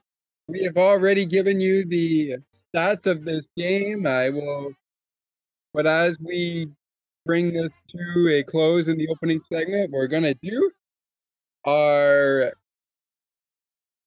We 0.46 0.62
have 0.62 0.76
already 0.76 1.26
given 1.26 1.60
you 1.60 1.84
the 1.84 2.36
stats 2.54 3.06
of 3.06 3.24
this 3.24 3.44
game. 3.56 4.06
I 4.06 4.30
will, 4.30 4.72
but 5.74 5.88
as 5.88 6.16
we 6.20 6.68
bring 7.26 7.52
this 7.52 7.82
to 7.88 8.28
a 8.28 8.44
close 8.44 8.86
in 8.86 8.98
the 8.98 9.08
opening 9.08 9.40
segment, 9.40 9.90
we're 9.90 10.06
going 10.06 10.22
to 10.22 10.34
do 10.34 10.70
our 11.66 12.52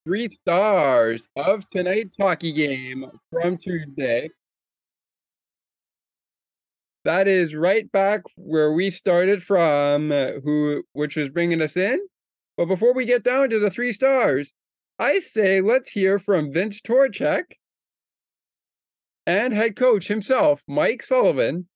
three 0.05 0.29
stars 0.29 1.27
of 1.35 1.67
tonight's 1.67 2.15
hockey 2.17 2.53
game 2.53 3.11
from 3.29 3.57
Tuesday. 3.57 4.29
That 7.05 7.27
is 7.27 7.55
right 7.55 7.91
back 7.91 8.23
where 8.35 8.71
we 8.73 8.89
started 8.89 9.43
from, 9.43 10.11
uh, 10.11 10.33
who 10.43 10.83
which 10.93 11.17
is 11.17 11.29
bringing 11.29 11.61
us 11.61 11.75
in 11.77 11.99
But 12.57 12.65
before 12.67 12.93
we 12.93 13.05
get 13.05 13.23
down 13.23 13.49
to 13.51 13.59
the 13.59 13.69
three 13.71 13.93
stars, 13.93 14.53
I 14.99 15.19
say 15.19 15.61
let's 15.61 15.89
hear 15.89 16.19
from 16.19 16.53
Vince 16.53 16.81
Trocheck 16.81 17.45
and 19.25 19.53
head 19.53 19.75
coach 19.75 20.07
himself, 20.07 20.61
Mike 20.67 21.03
Sullivan. 21.03 21.67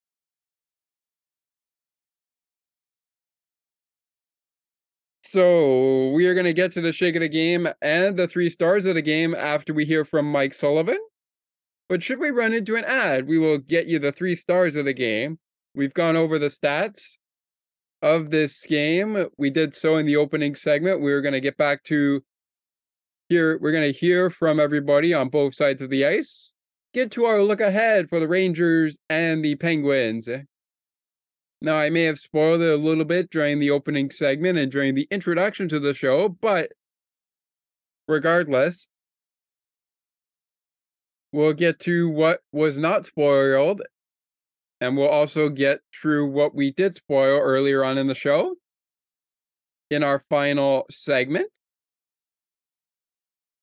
So 5.24 6.12
we 6.12 6.26
are 6.28 6.34
going 6.34 6.46
to 6.46 6.54
get 6.54 6.72
to 6.74 6.82
the 6.82 6.94
shake 6.94 7.16
of 7.16 7.22
the 7.22 7.28
game 7.30 7.68
and 7.82 8.18
the 8.18 8.28
three 8.28 8.50
stars 8.50 8.86
of 8.86 8.96
the 8.96 9.02
game 9.02 9.36
after 9.36 9.74
we 9.74 9.86
hear 9.86 10.06
from 10.06 10.32
Mike 10.32 10.54
Sullivan. 10.54 11.00
But 11.90 12.04
should 12.04 12.20
we 12.20 12.32
run 12.32 12.54
into 12.54 12.76
an 12.76 12.84
ad, 12.84 13.28
we 13.28 13.38
will 13.38 13.58
get 13.58 13.88
you 13.88 14.00
the 14.00 14.12
three 14.12 14.36
stars 14.36 14.76
of 14.76 14.86
the 14.86 14.94
game. 14.94 15.40
We've 15.74 15.94
gone 15.94 16.18
over 16.18 16.38
the 16.38 16.48
stats 16.48 17.18
of 18.02 18.30
this 18.30 18.66
game. 18.66 19.28
We 19.38 19.50
did 19.50 19.76
so 19.76 19.98
in 19.98 20.06
the 20.06 20.18
opening 20.18 20.56
segment. 20.56 21.02
We're 21.02 21.22
going 21.22 21.34
to 21.34 21.42
get 21.42 21.58
back 21.58 21.84
to 21.86 22.24
here. 23.30 23.58
We're 23.60 23.72
going 23.72 23.92
to 23.92 23.98
hear 23.98 24.30
from 24.30 24.60
everybody 24.60 25.14
on 25.14 25.30
both 25.30 25.56
sides 25.56 25.82
of 25.82 25.90
the 25.90 26.06
ice. 26.06 26.52
Get 26.94 27.12
to 27.12 27.26
our 27.26 27.42
look 27.42 27.62
ahead 27.62 28.10
for 28.10 28.20
the 28.20 28.28
Rangers 28.28 28.98
and 29.10 29.44
the 29.44 29.56
Penguins. 29.56 30.28
Eh? 30.28 30.42
Now, 31.62 31.78
I 31.78 31.90
may 31.90 32.04
have 32.04 32.20
spoiled 32.20 32.62
it 32.62 32.72
a 32.72 32.78
little 32.78 33.06
bit 33.06 33.30
during 33.30 33.60
the 33.60 33.72
opening 33.72 34.12
segment 34.12 34.58
and 34.58 34.72
during 34.72 34.96
the 34.96 35.08
introduction 35.10 35.70
to 35.70 35.80
the 35.80 35.94
show, 35.94 36.30
but 36.30 36.72
regardless, 38.08 38.88
we'll 41.38 41.54
get 41.54 41.80
to 41.80 42.10
what 42.10 42.40
was 42.52 42.80
not 42.80 43.06
spoiled, 43.06 43.84
and 44.82 44.98
we'll 44.98 45.08
also 45.08 45.50
get 45.50 45.82
through 45.94 46.32
what 46.32 46.56
we 46.56 46.72
did 46.72 46.98
spoil 46.98 47.40
earlier 47.40 47.86
on 47.86 48.00
in 48.00 48.08
the 48.08 48.16
show 48.16 48.56
in 49.92 50.02
our 50.02 50.18
final 50.32 50.88
segment. 50.90 51.48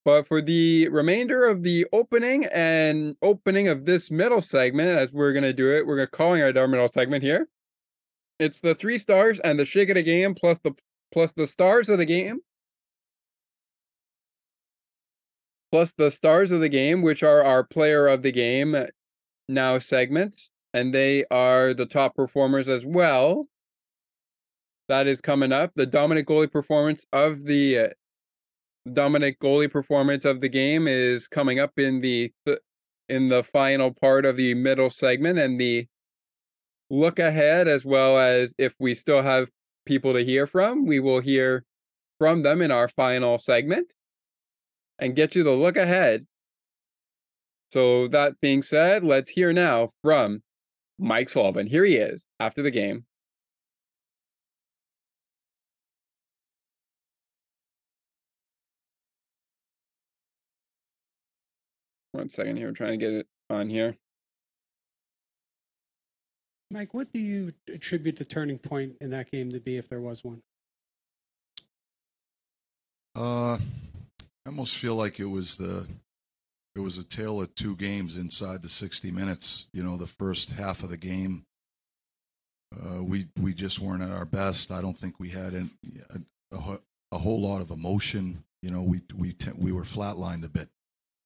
But 0.05 0.29
for 0.29 0.41
the 0.41 0.89
remainder 0.89 1.47
of 1.47 1.65
the 1.65 1.85
opening 1.93 2.45
and 2.45 3.17
opening 3.23 3.67
of 3.67 3.87
this 3.87 4.09
middle 4.09 4.41
segment, 4.41 4.91
as 4.91 5.11
we're 5.11 5.33
going 5.33 5.43
to 5.43 5.53
do 5.53 5.75
it, 5.75 5.85
we're 5.85 5.97
going 5.97 6.07
to 6.07 6.17
calling 6.17 6.43
our 6.43 6.69
middle 6.69 6.87
segment 6.87 7.25
here. 7.25 7.49
It's 8.39 8.61
the 8.61 8.77
three 8.77 8.99
stars 8.99 9.41
and 9.41 9.59
the 9.59 9.65
shake 9.65 9.89
of 9.89 9.97
the 9.97 10.03
game 10.05 10.37
plus 10.37 10.61
the 10.61 10.73
plus 11.13 11.33
the 11.33 11.47
stars 11.47 11.89
of 11.89 11.99
the 11.99 12.07
game. 12.07 12.39
Plus 15.75 15.93
the 15.93 16.13
stars 16.13 16.53
of 16.53 16.61
the 16.61 16.69
game, 16.69 17.03
which 17.03 17.25
are 17.25 17.43
our 17.43 17.65
player 17.65 18.07
of 18.07 18.23
the 18.23 18.31
game 18.31 18.77
now 19.49 19.77
segments, 19.81 20.49
and 20.73 20.95
they 20.95 21.25
are 21.33 21.75
the 21.75 21.85
top 21.85 22.15
performers 22.15 22.69
as 22.69 22.87
well. 22.87 23.49
That 24.87 25.09
is 25.09 25.21
coming 25.21 25.51
up. 25.51 25.73
The 25.75 25.85
dominant 25.85 26.29
goalie 26.29 26.49
performance 26.49 27.05
of 27.13 27.43
the 27.43 27.79
uh, 27.79 27.89
dominant 28.93 29.41
goalie 29.41 29.69
performance 29.69 30.25
of 30.25 30.41
the 30.41 30.49
game 30.49 30.87
is 30.87 31.27
coming 31.27 31.59
up 31.59 31.73
in 31.77 32.01
the 32.01 32.31
th- 32.47 32.61
in 33.09 33.29
the 33.29 33.43
final 33.43 33.91
part 33.93 34.25
of 34.25 34.37
the 34.37 34.55
middle 34.55 34.91
segment 34.91 35.41
and 35.41 35.61
the 35.61 35.89
look 36.89 37.19
ahead 37.19 37.67
as 37.67 37.85
well 37.85 38.17
as 38.17 38.55
if 38.59 38.77
we 38.79 38.95
still 38.95 39.23
have 39.23 39.49
people 39.87 40.13
to 40.13 40.25
hear 40.25 40.47
from 40.47 40.87
we 40.87 41.01
will 41.01 41.19
hear 41.19 41.65
from 42.21 42.45
them 42.45 42.63
in 42.63 42.71
our 42.71 42.89
final 42.89 43.41
segment 43.41 43.89
and 44.99 45.17
get 45.17 45.35
you 45.35 45.43
the 45.43 45.53
look 45.53 45.77
ahead. 45.77 46.27
So 47.71 48.09
that 48.09 48.41
being 48.41 48.63
said 48.63 49.05
let's 49.05 49.31
hear 49.31 49.53
now 49.53 49.91
from 50.03 50.43
mike 50.99 51.29
sullivan. 51.29 51.67
Here 51.67 51.85
he 51.85 51.97
is 51.97 52.25
after 52.41 52.63
the 52.63 52.71
game. 52.71 53.05
One 62.13 62.29
second 62.29 62.57
here 62.57 62.69
i'm 62.69 62.75
trying 62.75 62.99
to 62.99 63.05
get 63.05 63.13
it 63.13 63.27
on 63.51 63.69
here. 63.69 63.97
Mike, 66.75 66.93
what 66.93 67.13
do 67.13 67.21
you 67.21 67.53
attribute 67.73 68.17
the 68.17 68.25
turning 68.25 68.59
point 68.59 68.95
in 69.01 69.11
that 69.11 69.31
game 69.31 69.49
to 69.51 69.61
be, 69.61 69.77
if 69.77 69.89
there 69.89 70.01
was 70.01 70.25
one? 70.25 70.43
Uh, 73.15 73.59
I 74.45 74.51
almost 74.51 74.77
feel 74.77 74.95
like 74.95 75.19
it 75.19 75.25
was 75.25 75.57
the 75.57 75.87
it 76.75 76.81
was 76.81 76.99
a 76.99 77.05
tale 77.05 77.41
of 77.41 77.55
two 77.55 77.77
games 77.77 78.17
inside 78.17 78.63
the 78.63 78.69
60 78.69 79.11
minutes. 79.11 79.67
You 79.73 79.83
know, 79.83 79.97
the 79.97 80.07
first 80.07 80.51
half 80.51 80.83
of 80.83 80.91
the 80.91 80.97
game, 80.97 81.47
uh, 82.75 83.03
we 83.03 83.29
we 83.41 83.55
just 83.55 83.81
weren't 83.81 84.03
at 84.03 84.11
our 84.11 84.27
best. 84.27 84.71
I 84.71 84.83
don't 84.83 84.99
think 84.99 85.19
we 85.19 85.31
had 85.31 85.55
a, 85.55 85.69
a, 86.53 86.79
a 87.13 87.19
whole 87.19 87.41
lot 87.41 87.63
of 87.63 87.71
emotion. 87.71 88.45
You 88.61 88.71
know, 88.71 88.83
we 88.83 89.01
we 89.17 89.33
te- 89.33 89.53
we 89.57 89.73
were 89.73 89.85
flatlined 89.85 90.45
a 90.45 90.49
bit, 90.49 90.69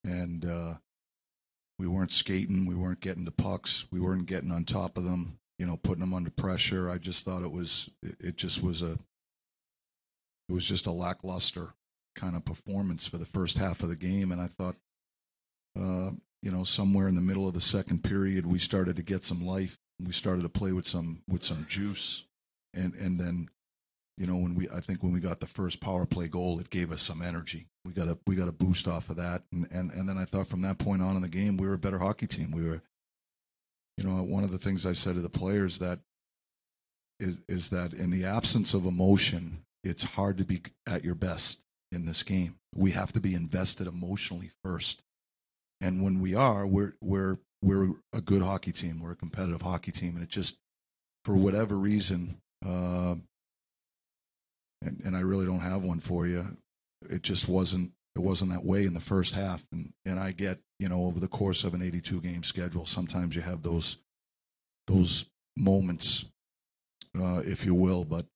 and 0.05 0.45
uh, 0.45 0.75
we 1.79 1.89
weren't 1.89 2.13
skating. 2.13 2.67
We 2.67 2.77
weren't 2.77 3.01
getting 3.01 3.25
to 3.25 3.33
pucks. 3.33 3.87
We 3.91 3.99
weren't 3.99 4.27
getting 4.27 4.53
on 4.53 4.65
top 4.65 4.97
of 4.97 5.03
them. 5.05 5.39
You 5.59 5.67
know, 5.67 5.77
putting 5.77 6.01
them 6.01 6.15
under 6.15 6.31
pressure. 6.31 6.89
I 6.89 6.99
just 6.99 7.25
thought 7.25 7.43
it 7.43 7.51
was 7.51 7.91
it, 8.01 8.15
it 8.21 8.37
just 8.37 8.63
was 8.63 8.81
a 8.81 8.99
it 10.49 10.53
was 10.53 10.65
just 10.65 10.87
a 10.87 10.93
lackluster 10.93 11.75
kind 12.19 12.37
of 12.37 12.45
performance 12.45 13.07
for 13.07 13.17
the 13.17 13.27
first 13.27 13.59
half 13.59 13.83
of 13.83 13.89
the 13.89 13.97
game, 13.97 14.33
and 14.33 14.41
I 14.41 14.49
thought, 14.49 14.77
uh, 15.79 16.11
you 16.43 16.51
know, 16.51 16.65
somewhere 16.65 17.09
in 17.09 17.15
the 17.15 17.21
middle 17.21 17.47
of 17.47 17.55
the 17.55 17.61
second 17.61 18.03
period, 18.03 18.45
we 18.45 18.59
started 18.59 18.97
to 18.97 19.03
get 19.03 19.25
some 19.25 19.47
life. 19.47 19.79
We 20.05 20.13
started 20.13 20.43
to 20.43 20.49
play 20.49 20.73
with 20.73 20.87
some 20.87 21.23
with 21.29 21.45
some 21.45 21.67
juice, 21.69 22.25
and 22.75 22.95
and 22.95 23.19
then, 23.19 23.49
you 24.17 24.27
know, 24.27 24.37
when 24.37 24.55
we 24.55 24.69
I 24.69 24.81
think 24.81 25.03
when 25.03 25.13
we 25.13 25.21
got 25.21 25.41
the 25.41 25.47
first 25.47 25.81
power 25.81 26.07
play 26.07 26.29
goal, 26.29 26.59
it 26.59 26.71
gave 26.71 26.93
us 26.93 27.03
some 27.03 27.23
energy. 27.23 27.67
We 27.85 27.93
got 27.93 28.09
a 28.09 28.19
we 28.27 28.35
got 28.35 28.49
a 28.49 28.53
boost 28.53 28.89
off 28.89 29.11
of 29.11 29.17
that, 29.17 29.43
and 29.53 29.69
and 29.71 29.91
and 29.93 30.09
then 30.09 30.19
I 30.19 30.25
thought 30.25 30.49
from 30.49 30.63
that 30.63 30.79
point 30.79 31.03
on 31.03 31.17
in 31.17 31.23
the 31.23 31.29
game, 31.29 31.57
we 31.57 31.67
were 31.67 31.75
a 31.75 31.79
better 31.79 31.99
hockey 31.99 32.27
team. 32.27 32.51
We 32.51 32.65
were, 32.65 32.83
you 33.97 34.05
know, 34.05 34.23
one 34.23 34.45
of 34.45 34.51
the 34.51 34.59
things 34.59 34.85
I 34.85 34.93
said 34.93 35.15
to 35.15 35.21
the 35.21 35.29
players 35.29 35.79
that 35.79 36.01
is 37.21 37.39
is 37.49 37.71
that 37.71 37.93
in 37.93 38.11
the 38.11 38.25
absence 38.25 38.75
of 38.75 38.87
emotion, 38.87 39.65
it's 39.83 40.03
hard 40.03 40.39
to 40.39 40.45
be 40.45 40.63
at 40.87 41.05
your 41.05 41.17
best 41.17 41.59
in 41.93 42.07
this 42.07 42.23
game. 42.23 42.57
We 42.75 42.93
have 42.93 43.13
to 43.13 43.21
be 43.21 43.35
invested 43.35 43.87
emotionally 43.87 44.51
first. 44.65 45.03
And 45.81 46.03
when 46.03 46.21
we 46.21 46.35
are, 46.35 46.67
we're 46.67 46.95
we're 47.01 47.39
we're 47.63 47.91
a 48.13 48.21
good 48.21 48.43
hockey 48.43 48.73
team. 48.73 49.01
We're 49.01 49.13
a 49.13 49.17
competitive 49.17 49.63
hockey 49.63 49.93
team, 49.93 50.15
and 50.15 50.23
it 50.23 50.29
just, 50.29 50.57
for 51.25 51.35
whatever 51.35 51.77
reason, 51.77 52.39
uh, 52.65 53.17
and 54.83 55.03
and 55.05 55.17
I 55.17 55.21
really 55.21 55.47
don't 55.47 55.61
have 55.61 55.83
one 55.83 56.01
for 56.01 56.27
you. 56.27 56.57
It 57.09 57.23
just 57.23 57.49
wasn't 57.49 57.93
it 58.17 58.21
wasn't 58.21 58.51
that 58.51 58.65
way 58.65 58.85
in 58.85 58.95
the 58.95 59.01
first 59.01 59.35
half. 59.35 59.65
And 59.73 59.93
and 60.05 60.19
I 60.19 60.33
get 60.33 60.59
you 60.79 60.89
know 60.89 61.05
over 61.05 61.21
the 61.21 61.29
course 61.29 61.65
of 61.65 61.75
an 61.75 61.83
82 61.83 62.21
game 62.21 62.43
schedule, 62.43 62.87
sometimes 62.87 63.37
you 63.37 63.43
have 63.43 63.63
those 63.63 63.99
those 64.87 65.25
moments, 65.57 66.25
uh, 67.19 67.43
if 67.45 67.65
you 67.65 67.75
will. 67.75 68.05
But 68.05 68.27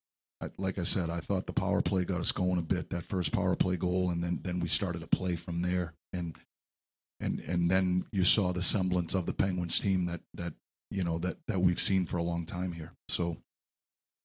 I, 0.42 0.50
like 0.58 0.78
I 0.78 0.82
said, 0.82 1.08
I 1.08 1.20
thought 1.20 1.46
the 1.46 1.52
power 1.52 1.80
play 1.82 2.04
got 2.04 2.20
us 2.20 2.32
going 2.32 2.58
a 2.58 2.62
bit. 2.62 2.90
That 2.90 3.04
first 3.04 3.30
power 3.30 3.54
play 3.54 3.76
goal, 3.76 4.10
and 4.10 4.22
then 4.24 4.40
then 4.42 4.58
we 4.58 4.68
started 4.68 5.00
to 5.00 5.06
play 5.06 5.36
from 5.36 5.62
there. 5.62 5.94
And 6.12 6.36
and 7.20 7.40
and 7.46 7.70
then 7.70 8.06
you 8.10 8.24
saw 8.24 8.52
the 8.52 8.62
semblance 8.62 9.14
of 9.14 9.26
the 9.26 9.32
Penguins 9.32 9.78
team 9.78 10.06
that 10.06 10.20
that 10.34 10.54
you 10.90 11.04
know 11.04 11.18
that 11.18 11.36
that 11.46 11.60
we've 11.60 11.80
seen 11.80 12.06
for 12.06 12.16
a 12.16 12.22
long 12.22 12.44
time 12.44 12.72
here. 12.72 12.92
So 13.08 13.36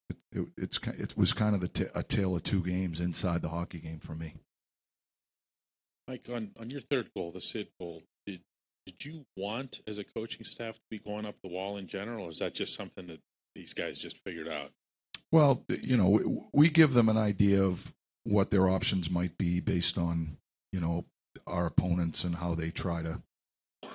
it, 0.10 0.18
it 0.32 0.48
it's 0.58 0.80
it 0.88 1.16
was 1.16 1.34
kind 1.34 1.56
of 1.56 1.62
a, 1.62 1.68
t- 1.68 1.86
a 1.94 2.02
tale 2.02 2.36
of 2.36 2.44
two 2.44 2.64
games 2.64 3.00
inside 3.00 3.44
the 3.44 3.50
hockey 3.50 3.80
game 3.80 4.00
for 4.00 4.16
me. 4.16 4.34
Mike, 6.08 6.28
on, 6.34 6.52
on 6.58 6.70
your 6.70 6.82
third 6.82 7.10
goal, 7.16 7.32
the 7.32 7.42
Sid 7.42 7.68
goal, 7.80 8.02
did 8.26 8.40
did 8.88 9.06
you 9.06 9.26
want 9.36 9.82
as 9.86 10.00
a 10.00 10.04
coaching 10.04 10.46
staff 10.46 10.76
to 10.76 10.82
be 10.90 10.98
going 10.98 11.26
up 11.26 11.36
the 11.44 11.50
wall 11.50 11.78
in 11.78 11.86
general, 11.86 12.26
or 12.26 12.30
is 12.30 12.40
that 12.40 12.56
just 12.56 12.74
something 12.74 13.06
that 13.08 13.20
these 13.54 13.74
guys 13.76 14.00
just 14.00 14.18
figured 14.26 14.48
out? 14.48 14.72
Well, 15.32 15.64
you 15.70 15.98
know, 15.98 16.10
we, 16.10 16.42
we 16.54 16.70
give 16.70 16.94
them 16.94 17.10
an 17.10 17.18
idea 17.18 17.64
of 17.64 17.94
what 18.24 18.52
their 18.52 18.70
options 18.70 19.10
might 19.10 19.38
be 19.38 19.60
based 19.60 19.98
on, 19.98 20.38
you 20.72 20.80
know, 20.80 21.06
our 21.46 21.66
opponents 21.66 22.24
and 22.24 22.36
how 22.36 22.56
they 22.56 22.72
try 22.72 23.02
to, 23.02 23.22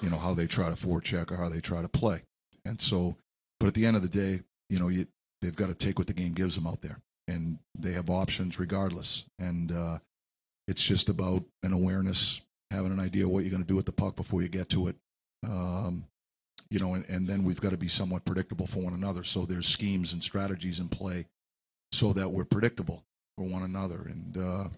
you 0.01 0.11
know, 0.11 0.19
how 0.19 0.35
they 0.35 0.47
try 0.47 0.69
to 0.69 0.77
forecheck 0.77 1.31
or 1.31 1.37
how 1.37 1.49
they 1.49 1.61
try 1.61 1.83
to 1.83 1.89
play. 1.89 2.23
And 2.65 2.81
so, 2.81 3.17
but 3.59 3.67
at 3.67 3.75
the 3.75 3.87
end 3.87 3.97
of 3.97 4.03
the 4.03 4.09
day, 4.09 4.43
you 4.71 4.79
know, 4.79 4.89
you, 4.89 5.07
they've 5.41 5.57
got 5.57 5.69
to 5.69 5.75
take 5.75 5.99
what 5.99 6.07
the 6.07 6.13
game 6.13 6.33
gives 6.33 6.55
them 6.55 6.67
out 6.67 6.81
there, 6.81 6.99
and 7.29 7.59
they 7.79 7.93
have 7.93 8.11
options 8.11 8.59
regardless. 8.59 9.25
And 9.39 9.73
uh, 9.73 9.99
it's 10.69 10.83
just 10.83 11.09
about 11.09 11.45
an 11.63 11.73
awareness, 11.73 12.41
having 12.71 12.93
an 12.93 13.01
idea 13.01 13.29
what 13.29 13.41
you're 13.41 13.51
going 13.51 13.63
to 13.63 13.69
do 13.69 13.77
with 13.77 13.87
the 13.87 13.93
puck 13.93 14.17
before 14.17 14.43
you 14.43 14.49
get 14.49 14.69
to 14.71 14.89
it. 14.89 14.97
Um, 15.45 16.05
you 16.73 16.79
know, 16.79 16.95
and, 16.95 17.05
and 17.07 17.29
then 17.29 17.45
we've 17.45 17.61
got 17.61 17.73
to 17.73 17.77
be 17.77 17.87
somewhat 17.89 18.25
predictable 18.25 18.67
for 18.67 18.79
one 18.79 18.95
another. 18.95 19.25
So 19.25 19.45
there's 19.45 19.69
schemes 19.69 20.15
and 20.15 20.25
strategies 20.25 20.79
in 20.79 20.89
play 20.89 21.27
so 21.93 22.15
that 22.15 22.33
we're 22.33 22.47
predictable 22.47 23.05
for 23.37 23.45
one 23.45 23.63
another. 23.63 24.07
And, 24.09 24.37
uh, 24.39 24.69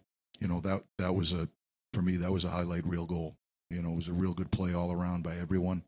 you 0.40 0.49
know, 0.49 0.61
that, 0.62 0.82
that 0.99 1.14
was 1.14 1.32
a, 1.32 1.49
for 1.92 2.03
me, 2.03 2.16
that 2.16 2.32
was 2.32 2.45
a 2.45 2.49
highlight 2.49 2.84
real 2.84 3.07
goal. 3.07 3.36
You 3.70 3.80
know, 3.80 3.92
it 3.92 3.97
was 3.97 4.09
a 4.09 4.12
real 4.12 4.34
good 4.34 4.51
play 4.51 4.74
all 4.74 4.90
around 4.90 5.22
by 5.22 5.36
everyone. 5.36 5.84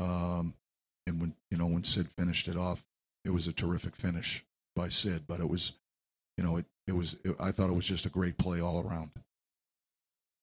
Um, 0.00 0.54
and 1.06 1.20
when, 1.20 1.34
you 1.50 1.58
know, 1.58 1.66
when 1.66 1.84
Sid 1.84 2.08
finished 2.16 2.48
it 2.48 2.56
off, 2.56 2.82
it 3.26 3.30
was 3.30 3.46
a 3.46 3.52
terrific 3.52 3.96
finish 3.96 4.46
by 4.74 4.88
Sid, 4.88 5.24
but 5.26 5.40
it 5.40 5.50
was, 5.50 5.72
you 6.38 6.44
know, 6.44 6.56
it 6.56 6.64
it 6.86 6.92
was. 6.92 7.16
It, 7.24 7.36
I 7.38 7.50
thought 7.50 7.68
it 7.68 7.74
was 7.74 7.84
just 7.84 8.06
a 8.06 8.10
great 8.10 8.38
play 8.38 8.60
all 8.60 8.80
around. 8.80 9.10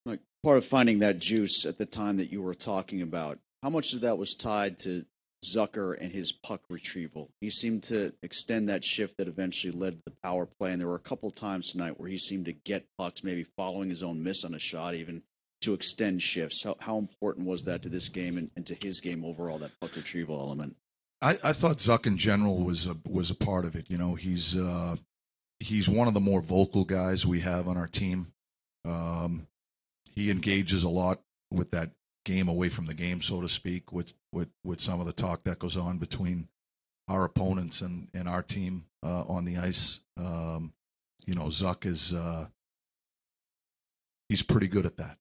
Like 0.05 0.19
part 0.43 0.57
of 0.57 0.65
finding 0.65 0.99
that 0.99 1.17
juice 1.17 1.65
at 1.65 1.77
the 1.77 1.86
time 1.86 2.17
that 2.17 2.31
you 2.31 2.41
were 2.41 2.53
talking 2.53 3.01
about, 3.01 3.39
how 3.66 3.72
much 3.72 3.93
of 3.93 4.01
that 4.01 4.20
was 4.20 4.36
tied 4.36 4.78
to 4.78 5.03
Zucker 5.43 5.97
and 5.99 6.11
his 6.11 6.32
puck 6.32 6.61
retrieval? 6.70 7.32
He 7.41 7.49
seemed 7.49 7.82
to 7.86 8.13
extend 8.22 8.70
that 8.70 8.86
shift 8.86 9.18
that 9.18 9.28
eventually 9.28 9.74
led 9.74 9.93
to 9.93 10.01
the 10.05 10.13
power 10.24 10.45
play, 10.45 10.72
and 10.72 10.80
there 10.80 10.88
were 10.88 10.93
a 10.93 10.99
couple 10.99 11.32
times 11.32 11.72
tonight 11.72 11.99
where 11.99 12.07
he 12.07 12.20
seemed 12.20 12.45
to 12.45 12.53
get 12.53 12.86
pucks, 12.95 13.24
maybe 13.24 13.43
following 13.57 13.89
his 13.89 14.03
own 14.03 14.22
miss 14.22 14.43
on 14.43 14.53
a 14.53 14.59
shot, 14.59 14.93
even 14.93 15.24
to 15.61 15.74
extend 15.74 16.22
shifts. 16.22 16.63
How, 16.63 16.76
how 16.80 16.99
important 16.99 17.47
was 17.47 17.63
that 17.63 17.82
to 17.82 17.89
this 17.89 18.07
game 18.07 18.38
and, 18.38 18.51
and 18.55 18.68
to 18.68 18.76
his 18.76 19.01
game 19.01 19.26
overall? 19.26 19.57
That 19.57 19.72
puck 19.82 19.95
retrieval 19.95 20.39
element. 20.39 20.76
I, 21.24 21.39
I 21.43 21.53
thought 21.53 21.80
Zuck 21.80 22.05
in 22.05 22.20
general 22.20 22.59
was 22.59 22.86
a 22.86 22.95
was 23.07 23.32
a 23.32 23.36
part 23.36 23.66
of 23.66 23.76
it. 23.76 23.89
You 23.89 23.97
know, 23.97 24.13
he's 24.13 24.55
uh, 24.55 24.97
he's 25.59 25.89
one 25.89 26.07
of 26.07 26.13
the 26.13 26.20
more 26.20 26.41
vocal 26.41 26.86
guys 26.86 27.26
we 27.26 27.39
have 27.39 27.68
on 27.68 27.78
our 27.78 27.88
team. 27.88 28.32
Um, 28.88 29.47
he 30.13 30.30
engages 30.30 30.84
a 30.84 30.89
lot 30.89 31.20
with 31.49 31.72
that 31.72 31.89
game 32.26 32.49
away 32.49 32.67
from 32.67 32.88
the 32.88 32.93
game, 32.93 33.21
so 33.21 33.39
to 33.39 33.47
speak, 33.47 33.93
with 33.93 34.13
with 34.34 34.49
with 34.63 34.82
some 34.82 34.99
of 34.99 35.05
the 35.05 35.13
talk 35.13 35.43
that 35.45 35.59
goes 35.59 35.78
on 35.78 35.97
between 35.97 36.49
our 37.07 37.23
opponents 37.23 37.80
and 37.82 38.09
and 38.13 38.28
our 38.28 38.43
team 38.43 38.86
uh, 39.03 39.23
on 39.23 39.45
the 39.45 39.57
ice. 39.57 39.99
Um, 40.17 40.73
you 41.26 41.36
know, 41.36 41.45
Zuck 41.45 41.86
is 41.86 42.11
uh, 42.11 42.47
he's 44.28 44.43
pretty 44.43 44.67
good 44.67 44.86
at 44.86 44.97
that, 44.97 45.17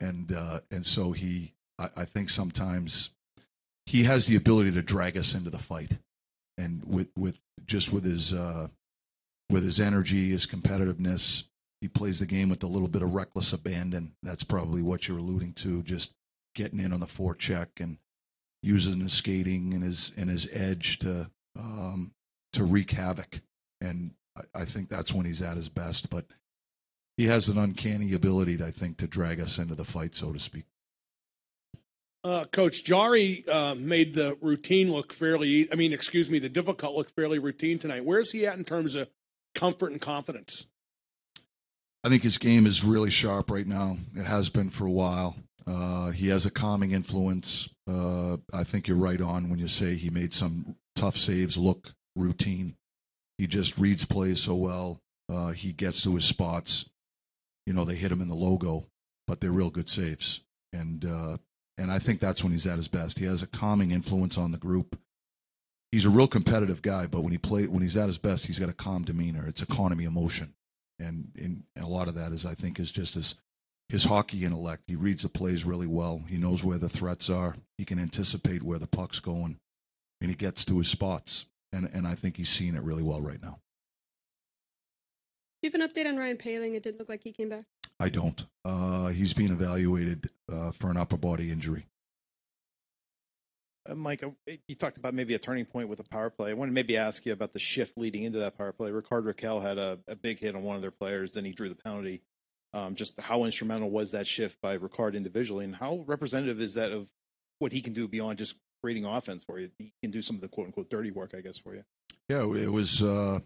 and 0.00 0.32
uh, 0.32 0.60
and 0.70 0.84
so 0.84 1.12
he, 1.12 1.54
I, 1.78 1.88
I 1.96 2.04
think 2.04 2.28
sometimes 2.28 3.10
he 3.86 4.04
has 4.04 4.26
the 4.26 4.36
ability 4.36 4.72
to 4.72 4.82
drag 4.82 5.16
us 5.16 5.34
into 5.34 5.50
the 5.50 5.58
fight, 5.58 5.92
and 6.58 6.82
with 6.84 7.08
with 7.16 7.38
just 7.64 7.92
with 7.92 8.04
his 8.04 8.32
uh, 8.32 8.68
with 9.48 9.64
his 9.64 9.80
energy, 9.80 10.30
his 10.30 10.46
competitiveness, 10.46 11.44
he 11.80 11.88
plays 11.88 12.18
the 12.18 12.26
game 12.26 12.48
with 12.48 12.62
a 12.62 12.68
little 12.68 12.88
bit 12.88 13.02
of 13.02 13.14
reckless 13.14 13.52
abandon. 13.52 14.12
That's 14.22 14.44
probably 14.44 14.82
what 14.82 15.08
you're 15.08 15.18
alluding 15.18 15.54
to, 15.54 15.82
just 15.82 16.12
getting 16.54 16.80
in 16.80 16.92
on 16.92 17.00
the 17.00 17.06
forecheck 17.06 17.68
and 17.78 17.98
using 18.62 19.00
his 19.00 19.12
skating 19.12 19.72
and 19.72 19.82
his 19.82 20.12
and 20.16 20.28
his 20.30 20.48
edge 20.52 20.98
to 21.00 21.30
um, 21.58 22.12
to 22.52 22.64
wreak 22.64 22.90
havoc. 22.92 23.40
And 23.80 24.12
I, 24.36 24.62
I 24.62 24.64
think 24.64 24.88
that's 24.88 25.12
when 25.12 25.26
he's 25.26 25.42
at 25.42 25.56
his 25.56 25.68
best. 25.68 26.10
But 26.10 26.26
he 27.16 27.26
has 27.26 27.48
an 27.48 27.58
uncanny 27.58 28.12
ability, 28.12 28.62
I 28.62 28.70
think, 28.70 28.96
to 28.98 29.06
drag 29.06 29.40
us 29.40 29.58
into 29.58 29.74
the 29.74 29.84
fight, 29.84 30.16
so 30.16 30.32
to 30.32 30.38
speak. 30.38 30.64
Uh, 32.22 32.44
Coach 32.44 32.84
Jarry 32.84 33.44
uh, 33.48 33.74
made 33.74 34.14
the 34.14 34.36
routine 34.42 34.92
look 34.92 35.12
fairly. 35.12 35.70
I 35.72 35.74
mean, 35.74 35.92
excuse 35.92 36.30
me, 36.30 36.38
the 36.38 36.50
difficult 36.50 36.94
look 36.94 37.08
fairly 37.08 37.38
routine 37.38 37.78
tonight. 37.78 38.04
Where's 38.04 38.32
he 38.32 38.46
at 38.46 38.58
in 38.58 38.64
terms 38.64 38.94
of 38.94 39.08
comfort 39.54 39.90
and 39.90 40.00
confidence? 40.00 40.66
I 42.04 42.08
think 42.08 42.22
his 42.22 42.38
game 42.38 42.66
is 42.66 42.84
really 42.84 43.10
sharp 43.10 43.50
right 43.50 43.66
now. 43.66 43.98
It 44.14 44.24
has 44.24 44.48
been 44.48 44.70
for 44.70 44.86
a 44.86 44.90
while. 44.90 45.36
Uh, 45.70 46.10
he 46.10 46.28
has 46.28 46.44
a 46.44 46.50
calming 46.50 46.90
influence. 46.90 47.68
Uh, 47.88 48.38
I 48.52 48.64
think 48.64 48.88
you're 48.88 48.96
right 48.96 49.20
on 49.20 49.50
when 49.50 49.60
you 49.60 49.68
say 49.68 49.94
he 49.94 50.10
made 50.10 50.34
some 50.34 50.76
tough 50.96 51.16
saves 51.16 51.56
look 51.56 51.92
routine. 52.16 52.76
He 53.38 53.46
just 53.46 53.78
reads 53.78 54.04
plays 54.04 54.40
so 54.40 54.54
well. 54.54 55.00
Uh, 55.32 55.50
he 55.50 55.72
gets 55.72 56.02
to 56.02 56.16
his 56.16 56.24
spots. 56.24 56.86
You 57.66 57.72
know, 57.72 57.84
they 57.84 57.94
hit 57.94 58.10
him 58.10 58.20
in 58.20 58.28
the 58.28 58.34
logo, 58.34 58.86
but 59.28 59.40
they're 59.40 59.52
real 59.52 59.70
good 59.70 59.88
saves. 59.88 60.40
And 60.72 61.04
uh, 61.04 61.36
and 61.78 61.92
I 61.92 61.98
think 62.00 62.18
that's 62.18 62.42
when 62.42 62.52
he's 62.52 62.66
at 62.66 62.76
his 62.76 62.88
best. 62.88 63.18
He 63.18 63.26
has 63.26 63.42
a 63.42 63.46
calming 63.46 63.92
influence 63.92 64.36
on 64.36 64.50
the 64.50 64.58
group. 64.58 64.98
He's 65.92 66.04
a 66.04 66.10
real 66.10 66.28
competitive 66.28 66.82
guy, 66.82 67.06
but 67.06 67.20
when 67.22 67.32
he 67.32 67.38
play 67.38 67.66
when 67.66 67.82
he's 67.82 67.96
at 67.96 68.08
his 68.08 68.18
best, 68.18 68.46
he's 68.46 68.58
got 68.58 68.68
a 68.68 68.74
calm 68.74 69.04
demeanor. 69.04 69.46
It's 69.46 69.62
economy 69.62 70.04
of 70.04 70.12
motion 70.12 70.54
and, 71.00 71.30
and 71.36 71.64
a 71.84 71.88
lot 71.88 72.08
of 72.08 72.14
that 72.14 72.32
is 72.32 72.44
I 72.44 72.54
think 72.54 72.78
is 72.78 72.90
just 72.90 73.14
his 73.14 73.34
his 73.90 74.04
hockey 74.04 74.44
intellect. 74.44 74.84
He 74.86 74.94
reads 74.94 75.22
the 75.22 75.28
plays 75.28 75.64
really 75.64 75.86
well. 75.86 76.22
He 76.28 76.36
knows 76.36 76.62
where 76.62 76.78
the 76.78 76.88
threats 76.88 77.28
are. 77.28 77.56
He 77.76 77.84
can 77.84 77.98
anticipate 77.98 78.62
where 78.62 78.78
the 78.78 78.86
puck's 78.86 79.18
going, 79.18 79.58
and 80.20 80.30
he 80.30 80.36
gets 80.36 80.64
to 80.66 80.78
his 80.78 80.88
spots. 80.88 81.44
And 81.72 81.90
and 81.92 82.06
I 82.06 82.14
think 82.14 82.36
he's 82.36 82.48
seeing 82.48 82.74
it 82.74 82.82
really 82.82 83.02
well 83.02 83.20
right 83.20 83.42
now. 83.42 83.58
Do 85.62 85.68
you 85.68 85.70
have 85.72 85.80
an 85.80 85.88
update 85.88 86.08
on 86.08 86.16
Ryan 86.16 86.38
Poehling? 86.38 86.74
It 86.74 86.82
did 86.82 86.98
look 86.98 87.08
like 87.08 87.22
he 87.22 87.32
came 87.32 87.50
back. 87.50 87.64
I 87.98 88.08
don't. 88.08 88.46
Uh, 88.64 89.08
he's 89.08 89.34
being 89.34 89.50
evaluated 89.50 90.30
uh, 90.50 90.70
for 90.72 90.90
an 90.90 90.96
upper 90.96 91.18
body 91.18 91.50
injury. 91.50 91.86
Uh, 93.88 93.94
Mike, 93.94 94.22
uh, 94.22 94.30
you 94.68 94.74
talked 94.74 94.96
about 94.96 95.12
maybe 95.12 95.34
a 95.34 95.38
turning 95.38 95.66
point 95.66 95.88
with 95.88 96.00
a 96.00 96.04
power 96.04 96.30
play. 96.30 96.50
I 96.50 96.54
want 96.54 96.70
to 96.70 96.72
maybe 96.72 96.96
ask 96.96 97.26
you 97.26 97.32
about 97.32 97.52
the 97.52 97.58
shift 97.58 97.98
leading 97.98 98.24
into 98.24 98.38
that 98.38 98.56
power 98.56 98.72
play. 98.72 98.90
Rickard 98.90 99.24
Rakell 99.24 99.60
had 99.60 99.78
a, 99.78 99.98
a 100.08 100.16
big 100.16 100.38
hit 100.38 100.54
on 100.54 100.62
one 100.62 100.76
of 100.76 100.82
their 100.82 100.90
players, 100.90 101.34
then 101.34 101.44
he 101.44 101.52
drew 101.52 101.68
the 101.68 101.74
penalty. 101.74 102.22
Um, 102.72 102.94
just 102.94 103.18
how 103.20 103.44
instrumental 103.44 103.90
was 103.90 104.12
that 104.12 104.26
shift 104.26 104.58
by 104.62 104.74
Rickard 104.74 105.16
individually, 105.16 105.64
and 105.64 105.74
how 105.74 106.04
representative 106.06 106.60
is 106.60 106.74
that 106.74 106.92
of 106.92 107.08
what 107.58 107.72
he 107.72 107.80
can 107.80 107.92
do 107.92 108.06
beyond 108.06 108.38
just 108.38 108.54
creating 108.82 109.04
offense 109.04 109.42
for 109.42 109.58
you? 109.58 109.70
He 109.78 109.92
can 110.02 110.10
do 110.10 110.22
some 110.22 110.36
of 110.36 110.42
the 110.42 110.48
quote 110.48 110.66
unquote 110.66 110.88
dirty 110.88 111.10
work, 111.10 111.34
I 111.36 111.40
guess, 111.40 111.58
for 111.58 111.74
you. 111.74 111.82
Yeah, 112.28 112.42
it 112.54 112.70
was 112.70 113.02
uh, 113.02 113.40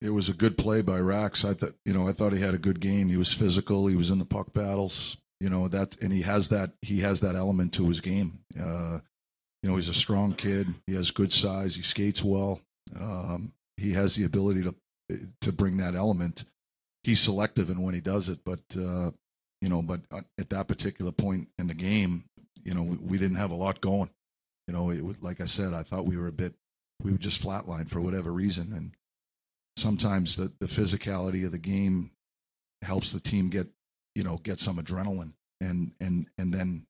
it 0.00 0.10
was 0.10 0.28
a 0.28 0.34
good 0.34 0.56
play 0.56 0.80
by 0.80 0.98
Rax. 0.98 1.44
I 1.44 1.54
thought 1.54 1.74
you 1.84 1.92
know 1.92 2.08
I 2.08 2.12
thought 2.12 2.32
he 2.32 2.40
had 2.40 2.54
a 2.54 2.58
good 2.58 2.80
game. 2.80 3.08
He 3.08 3.16
was 3.16 3.32
physical. 3.32 3.86
He 3.86 3.96
was 3.96 4.10
in 4.10 4.18
the 4.18 4.24
puck 4.24 4.52
battles. 4.52 5.18
You 5.40 5.50
know 5.50 5.68
that, 5.68 5.96
and 6.00 6.12
he 6.12 6.22
has 6.22 6.48
that 6.48 6.72
he 6.80 7.00
has 7.00 7.20
that 7.20 7.34
element 7.34 7.74
to 7.74 7.86
his 7.88 8.00
game. 8.00 8.40
Uh, 8.58 9.00
you 9.62 9.68
know, 9.68 9.76
he's 9.76 9.88
a 9.88 9.94
strong 9.94 10.32
kid. 10.34 10.74
He 10.86 10.94
has 10.94 11.10
good 11.10 11.32
size. 11.32 11.74
He 11.74 11.82
skates 11.82 12.24
well. 12.24 12.60
Um, 12.98 13.52
he 13.76 13.92
has 13.92 14.16
the 14.16 14.24
ability 14.24 14.62
to 14.62 14.74
to 15.40 15.52
bring 15.52 15.76
that 15.78 15.94
element. 15.94 16.44
He's 17.02 17.20
selective 17.20 17.70
in 17.70 17.82
when 17.82 17.94
he 17.94 18.00
does 18.00 18.28
it, 18.28 18.40
but 18.44 18.60
uh, 18.76 19.10
you 19.60 19.68
know, 19.68 19.82
but 19.82 20.02
at 20.38 20.50
that 20.50 20.68
particular 20.68 21.12
point 21.12 21.48
in 21.58 21.66
the 21.66 21.74
game, 21.74 22.24
you 22.62 22.74
know, 22.74 22.82
we, 22.82 22.96
we 22.96 23.18
didn't 23.18 23.36
have 23.36 23.50
a 23.50 23.56
lot 23.56 23.80
going. 23.80 24.10
You 24.66 24.74
know, 24.74 24.90
it 24.90 25.04
was, 25.04 25.20
like 25.22 25.40
I 25.40 25.46
said, 25.46 25.74
I 25.74 25.82
thought 25.82 26.06
we 26.06 26.16
were 26.16 26.28
a 26.28 26.32
bit, 26.32 26.54
we 27.02 27.12
were 27.12 27.18
just 27.18 27.42
flatlined 27.42 27.88
for 27.88 28.00
whatever 28.00 28.32
reason, 28.32 28.72
and 28.72 28.92
sometimes 29.76 30.36
the 30.36 30.52
the 30.60 30.66
physicality 30.66 31.44
of 31.44 31.52
the 31.52 31.58
game 31.58 32.10
helps 32.82 33.12
the 33.12 33.20
team 33.20 33.48
get, 33.48 33.68
you 34.14 34.22
know, 34.22 34.38
get 34.38 34.60
some 34.60 34.76
adrenaline, 34.76 35.32
and 35.60 35.92
and 36.00 36.26
and 36.38 36.52
then 36.52 36.86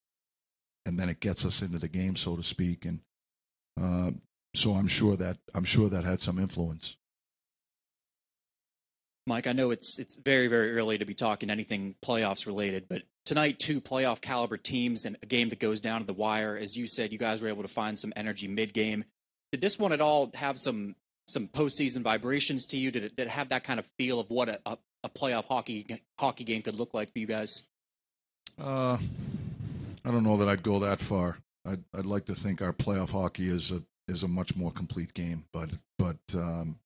and 0.87 0.99
then 0.99 1.09
it 1.09 1.21
gets 1.21 1.45
us 1.45 1.63
into 1.63 1.79
the 1.79 1.89
game, 1.89 2.17
so 2.17 2.37
to 2.37 2.43
speak. 2.43 2.85
And 2.85 3.01
uh, 3.81 4.11
so 4.55 4.75
I'm 4.75 4.89
sure 4.89 5.17
that 5.17 5.39
I'm 5.55 5.65
sure 5.65 5.89
that 5.89 6.05
had 6.05 6.21
some 6.21 6.39
influence. 6.39 6.97
Mike, 9.31 9.47
I 9.47 9.53
know 9.53 9.71
it's 9.71 9.99
it's 10.01 10.17
very 10.17 10.49
very 10.49 10.77
early 10.77 10.99
to 10.99 11.05
be 11.05 11.15
talking 11.15 11.51
anything 11.51 11.95
playoffs 12.05 12.47
related, 12.47 12.87
but 12.89 13.03
tonight 13.25 13.61
two 13.61 13.81
playoff 13.81 14.21
caliber 14.21 14.57
teams 14.57 15.05
and 15.05 15.17
a 15.23 15.27
game 15.27 15.51
that 15.51 15.61
goes 15.61 15.79
down 15.79 16.01
to 16.01 16.07
the 16.07 16.13
wire. 16.13 16.57
As 16.57 16.77
you 16.77 16.89
said, 16.89 17.13
you 17.13 17.19
guys 17.19 17.41
were 17.41 17.47
able 17.47 17.63
to 17.63 17.69
find 17.69 17.97
some 17.97 18.13
energy 18.17 18.49
mid 18.49 18.75
game. 18.75 19.05
Did 19.53 19.61
this 19.61 19.79
one 19.79 19.93
at 19.93 20.01
all 20.01 20.33
have 20.35 20.59
some 20.59 20.97
some 21.29 21.47
postseason 21.47 22.03
vibrations 22.03 22.67
to 22.67 22.77
you? 22.77 22.91
Did 22.91 23.05
it, 23.05 23.17
did 23.17 23.29
it 23.29 23.31
have 23.31 23.51
that 23.51 23.63
kind 23.63 23.79
of 23.79 23.87
feel 23.97 24.19
of 24.19 24.29
what 24.31 24.49
a, 24.49 24.61
a, 24.67 24.77
a 25.05 25.09
playoff 25.09 25.45
hockey 25.45 26.01
hockey 26.19 26.43
game 26.43 26.63
could 26.63 26.75
look 26.75 26.93
like 26.93 27.13
for 27.13 27.21
you 27.21 27.29
guys? 27.29 27.63
Uh, 28.61 28.99
I 30.05 30.11
don't 30.11 30.25
know 30.25 30.39
that 30.39 30.49
I'd 30.49 30.65
go 30.65 30.81
that 30.81 30.99
far. 30.99 31.39
I'd 31.65 31.85
I'd 31.95 32.05
like 32.05 32.27
to 32.27 32.35
think 32.35 32.61
our 32.61 32.73
playoff 32.73 33.11
hockey 33.11 33.49
is 33.49 33.71
a 33.71 33.85
is 34.09 34.25
a 34.25 34.29
much 34.29 34.57
more 34.57 34.73
complete 34.73 35.15
game, 35.15 35.45
but 35.53 35.71
but 35.99 36.19
um, 36.35 36.81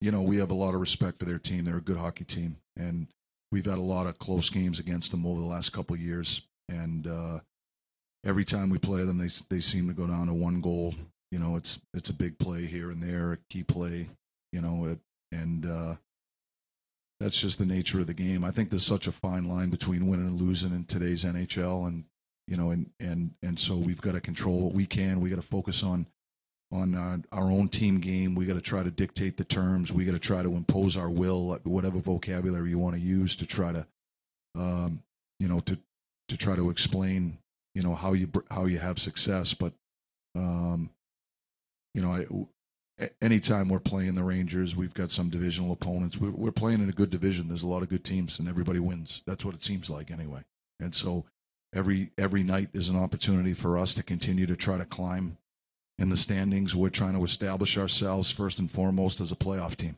you 0.00 0.10
know 0.10 0.22
we 0.22 0.36
have 0.36 0.50
a 0.50 0.54
lot 0.54 0.74
of 0.74 0.80
respect 0.80 1.18
for 1.18 1.24
their 1.24 1.38
team. 1.38 1.64
They're 1.64 1.78
a 1.78 1.82
good 1.82 1.96
hockey 1.96 2.24
team, 2.24 2.56
and 2.76 3.08
we've 3.50 3.64
had 3.64 3.78
a 3.78 3.82
lot 3.82 4.06
of 4.06 4.18
close 4.18 4.50
games 4.50 4.78
against 4.78 5.10
them 5.10 5.26
over 5.26 5.40
the 5.40 5.46
last 5.46 5.72
couple 5.72 5.94
of 5.94 6.00
years. 6.00 6.42
And 6.68 7.06
uh, 7.06 7.40
every 8.24 8.44
time 8.44 8.70
we 8.70 8.78
play 8.78 9.04
them, 9.04 9.18
they 9.18 9.30
they 9.48 9.60
seem 9.60 9.88
to 9.88 9.94
go 9.94 10.06
down 10.06 10.26
to 10.26 10.34
one 10.34 10.60
goal. 10.60 10.94
You 11.30 11.38
know, 11.38 11.56
it's 11.56 11.78
it's 11.94 12.10
a 12.10 12.14
big 12.14 12.38
play 12.38 12.66
here 12.66 12.90
and 12.90 13.02
there, 13.02 13.32
a 13.32 13.38
key 13.50 13.62
play. 13.62 14.08
You 14.52 14.60
know, 14.60 14.86
it, 14.86 14.98
and 15.32 15.66
uh, 15.66 15.94
that's 17.20 17.40
just 17.40 17.58
the 17.58 17.66
nature 17.66 18.00
of 18.00 18.06
the 18.06 18.14
game. 18.14 18.44
I 18.44 18.50
think 18.50 18.70
there's 18.70 18.86
such 18.86 19.06
a 19.06 19.12
fine 19.12 19.48
line 19.48 19.70
between 19.70 20.06
winning 20.06 20.26
and 20.26 20.40
losing 20.40 20.72
in 20.72 20.84
today's 20.84 21.24
NHL, 21.24 21.86
and 21.86 22.04
you 22.46 22.56
know, 22.56 22.70
and 22.70 22.90
and 23.00 23.32
and 23.42 23.58
so 23.58 23.74
we've 23.76 24.00
got 24.00 24.12
to 24.12 24.20
control 24.20 24.60
what 24.60 24.74
we 24.74 24.86
can. 24.86 25.20
We 25.20 25.30
got 25.30 25.36
to 25.36 25.42
focus 25.42 25.82
on 25.82 26.06
on 26.72 26.94
our, 26.94 27.20
our 27.32 27.50
own 27.50 27.68
team 27.68 28.00
game. 28.00 28.34
We 28.34 28.46
got 28.46 28.54
to 28.54 28.60
try 28.60 28.82
to 28.82 28.90
dictate 28.90 29.36
the 29.36 29.44
terms. 29.44 29.92
We 29.92 30.04
got 30.04 30.12
to 30.12 30.18
try 30.18 30.42
to 30.42 30.54
impose 30.54 30.96
our 30.96 31.10
will, 31.10 31.58
whatever 31.64 31.98
vocabulary 31.98 32.70
you 32.70 32.78
want 32.78 32.94
to 32.94 33.00
use 33.00 33.36
to 33.36 33.46
try 33.46 33.72
to, 33.72 33.86
um, 34.54 35.02
you 35.38 35.48
know, 35.48 35.60
to 35.60 35.78
to 36.28 36.36
try 36.36 36.56
to 36.56 36.70
explain, 36.70 37.38
you 37.74 37.82
know, 37.82 37.94
how 37.94 38.12
you 38.12 38.30
how 38.50 38.64
you 38.64 38.78
have 38.78 38.98
success. 38.98 39.54
But, 39.54 39.72
um, 40.34 40.90
you 41.94 42.02
know, 42.02 42.46
I, 43.00 43.10
anytime 43.20 43.68
we're 43.68 43.78
playing 43.78 44.14
the 44.14 44.24
Rangers, 44.24 44.74
we've 44.74 44.94
got 44.94 45.10
some 45.10 45.28
divisional 45.28 45.72
opponents. 45.72 46.18
We're, 46.18 46.30
we're 46.30 46.50
playing 46.50 46.82
in 46.82 46.88
a 46.88 46.92
good 46.92 47.10
division. 47.10 47.48
There's 47.48 47.62
a 47.62 47.68
lot 47.68 47.82
of 47.82 47.88
good 47.88 48.04
teams, 48.04 48.38
and 48.38 48.48
everybody 48.48 48.80
wins. 48.80 49.22
That's 49.26 49.44
what 49.44 49.54
it 49.54 49.62
seems 49.62 49.88
like, 49.90 50.10
anyway. 50.10 50.40
And 50.80 50.94
so, 50.94 51.26
every 51.74 52.10
every 52.18 52.42
night 52.42 52.70
is 52.72 52.88
an 52.88 52.96
opportunity 52.96 53.54
for 53.54 53.78
us 53.78 53.94
to 53.94 54.02
continue 54.02 54.46
to 54.46 54.56
try 54.56 54.78
to 54.78 54.84
climb 54.84 55.38
in 55.98 56.08
the 56.08 56.16
standings. 56.16 56.74
We're 56.74 56.90
trying 56.90 57.14
to 57.14 57.24
establish 57.24 57.78
ourselves 57.78 58.30
first 58.30 58.58
and 58.58 58.70
foremost 58.70 59.20
as 59.20 59.32
a 59.32 59.36
playoff 59.36 59.76
team. 59.76 59.96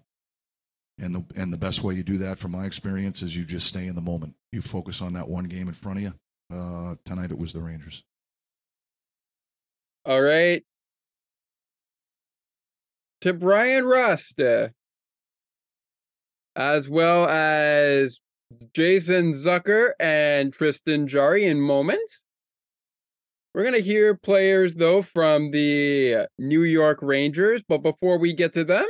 And 1.00 1.14
the 1.14 1.24
and 1.36 1.52
the 1.52 1.56
best 1.56 1.82
way 1.82 1.94
you 1.94 2.02
do 2.02 2.18
that, 2.18 2.38
from 2.38 2.50
my 2.50 2.66
experience, 2.66 3.22
is 3.22 3.36
you 3.36 3.44
just 3.44 3.66
stay 3.66 3.86
in 3.86 3.94
the 3.94 4.00
moment. 4.00 4.34
You 4.50 4.62
focus 4.62 5.00
on 5.00 5.12
that 5.12 5.28
one 5.28 5.44
game 5.44 5.68
in 5.68 5.74
front 5.74 5.98
of 5.98 6.02
you. 6.02 6.14
Uh, 6.52 6.96
tonight 7.04 7.30
it 7.30 7.38
was 7.38 7.52
the 7.52 7.60
Rangers. 7.60 8.02
All 10.04 10.20
right. 10.20 10.64
To 13.20 13.32
Bryan 13.32 13.84
Rust, 13.84 14.40
uh, 14.40 14.68
as 16.56 16.88
well 16.88 17.28
as 17.28 18.20
Jason 18.74 19.32
Zucker 19.32 19.92
and 20.00 20.52
Tristan 20.52 21.06
Jarry 21.06 21.44
in 21.44 21.60
moments. 21.60 22.20
We're 23.58 23.64
going 23.64 23.74
to 23.74 23.80
hear 23.80 24.14
players, 24.14 24.76
though, 24.76 25.02
from 25.02 25.50
the 25.50 26.28
New 26.38 26.62
York 26.62 27.00
Rangers. 27.02 27.60
But 27.68 27.78
before 27.78 28.16
we 28.16 28.32
get 28.32 28.54
to 28.54 28.62
them, 28.62 28.86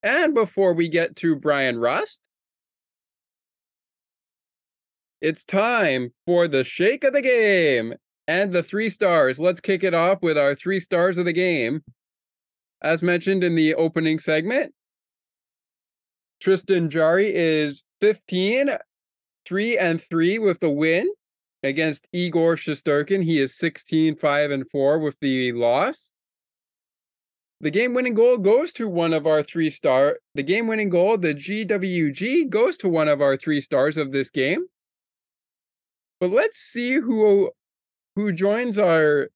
and 0.00 0.32
before 0.32 0.74
we 0.74 0.88
get 0.88 1.16
to 1.16 1.34
Bryan 1.34 1.76
Rust, 1.76 2.22
it's 5.20 5.44
time 5.44 6.12
for 6.24 6.46
the 6.46 6.62
shake 6.62 7.02
of 7.02 7.14
the 7.14 7.20
game 7.20 7.94
and 8.28 8.52
the 8.52 8.62
three 8.62 8.90
stars. 8.90 9.40
Let's 9.40 9.60
kick 9.60 9.82
it 9.82 9.92
off 9.92 10.22
with 10.22 10.38
our 10.38 10.54
three 10.54 10.78
stars 10.78 11.18
of 11.18 11.24
the 11.24 11.32
game. 11.32 11.82
As 12.80 13.02
mentioned 13.02 13.42
in 13.42 13.56
the 13.56 13.74
opening 13.74 14.20
segment, 14.20 14.72
Tristan 16.40 16.90
Jarry 16.90 17.34
is 17.34 17.82
15, 18.02 18.78
3 19.46 19.78
and 19.78 20.00
3 20.00 20.38
with 20.38 20.60
the 20.60 20.70
win 20.70 21.10
against 21.62 22.06
Igor 22.12 22.56
Shesterkin. 22.56 23.22
He 23.22 23.40
is 23.40 23.56
16, 23.56 24.16
5 24.16 24.50
and 24.50 24.68
4 24.70 24.98
with 24.98 25.16
the 25.20 25.52
loss. 25.52 26.10
The 27.60 27.70
game 27.70 27.92
winning 27.92 28.14
goal 28.14 28.38
goes 28.38 28.72
to 28.74 28.88
one 28.88 29.12
of 29.12 29.26
our 29.26 29.42
three 29.42 29.70
star. 29.70 30.18
The 30.36 30.44
game 30.44 30.68
winning 30.68 30.90
goal, 30.90 31.18
the 31.18 31.34
GWG, 31.34 32.48
goes 32.48 32.76
to 32.78 32.88
one 32.88 33.08
of 33.08 33.20
our 33.20 33.36
three 33.36 33.60
stars 33.60 33.96
of 33.96 34.12
this 34.12 34.30
game. 34.30 34.66
But 36.20 36.30
let's 36.30 36.60
see 36.60 36.94
who 36.94 37.50
who 38.14 38.32
joins 38.32 38.78
our 38.78 39.28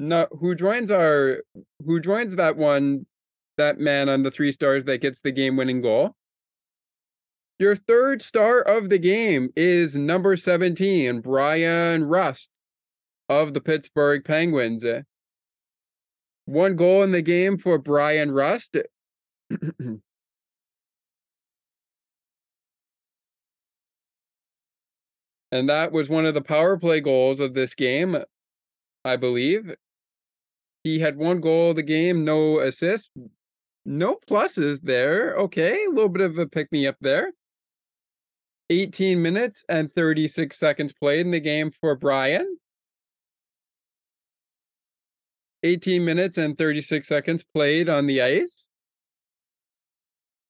no 0.00 0.26
who 0.40 0.56
joins 0.56 0.90
our 0.90 1.42
who 1.84 2.00
joins 2.00 2.34
that 2.36 2.56
one 2.56 3.06
that 3.56 3.78
man 3.78 4.08
on 4.08 4.22
the 4.22 4.30
three 4.30 4.52
stars 4.52 4.84
that 4.86 5.00
gets 5.00 5.20
the 5.20 5.32
game 5.32 5.56
winning 5.56 5.80
goal. 5.80 6.16
Your 7.58 7.74
third 7.74 8.22
star 8.22 8.60
of 8.60 8.88
the 8.88 8.98
game 8.98 9.50
is 9.56 9.96
number 9.96 10.36
17, 10.36 11.20
Bryan 11.20 12.04
Rust 12.04 12.50
of 13.28 13.52
the 13.52 13.60
Pittsburgh 13.60 14.24
Penguins. 14.24 14.84
One 16.44 16.76
goal 16.76 17.02
in 17.02 17.10
the 17.10 17.20
game 17.20 17.58
for 17.58 17.76
Bryan 17.76 18.30
Rust. 18.30 18.76
and 19.50 20.00
that 25.50 25.90
was 25.90 26.08
one 26.08 26.26
of 26.26 26.34
the 26.34 26.40
power 26.40 26.76
play 26.76 27.00
goals 27.00 27.40
of 27.40 27.54
this 27.54 27.74
game, 27.74 28.18
I 29.04 29.16
believe. 29.16 29.74
He 30.84 31.00
had 31.00 31.16
one 31.16 31.40
goal 31.40 31.70
of 31.70 31.76
the 31.76 31.82
game, 31.82 32.24
no 32.24 32.60
assist, 32.60 33.10
no 33.84 34.20
pluses 34.30 34.78
there. 34.80 35.34
Okay, 35.34 35.86
a 35.86 35.90
little 35.90 36.08
bit 36.08 36.22
of 36.22 36.38
a 36.38 36.46
pick 36.46 36.70
me 36.70 36.86
up 36.86 36.96
there. 37.00 37.32
18 38.70 39.20
minutes 39.22 39.64
and 39.68 39.92
36 39.94 40.58
seconds 40.58 40.92
played 40.92 41.20
in 41.20 41.30
the 41.30 41.40
game 41.40 41.70
for 41.80 41.94
Bryan. 41.94 42.58
18 45.62 46.04
minutes 46.04 46.38
and 46.38 46.56
36 46.56 47.06
seconds 47.06 47.44
played 47.54 47.88
on 47.88 48.06
the 48.06 48.22
ice. 48.22 48.68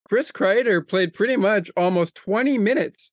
Chris 0.08 0.32
Kreider 0.32 0.86
played 0.86 1.14
pretty 1.14 1.36
much 1.36 1.70
almost 1.76 2.14
20 2.16 2.58
minutes. 2.58 3.12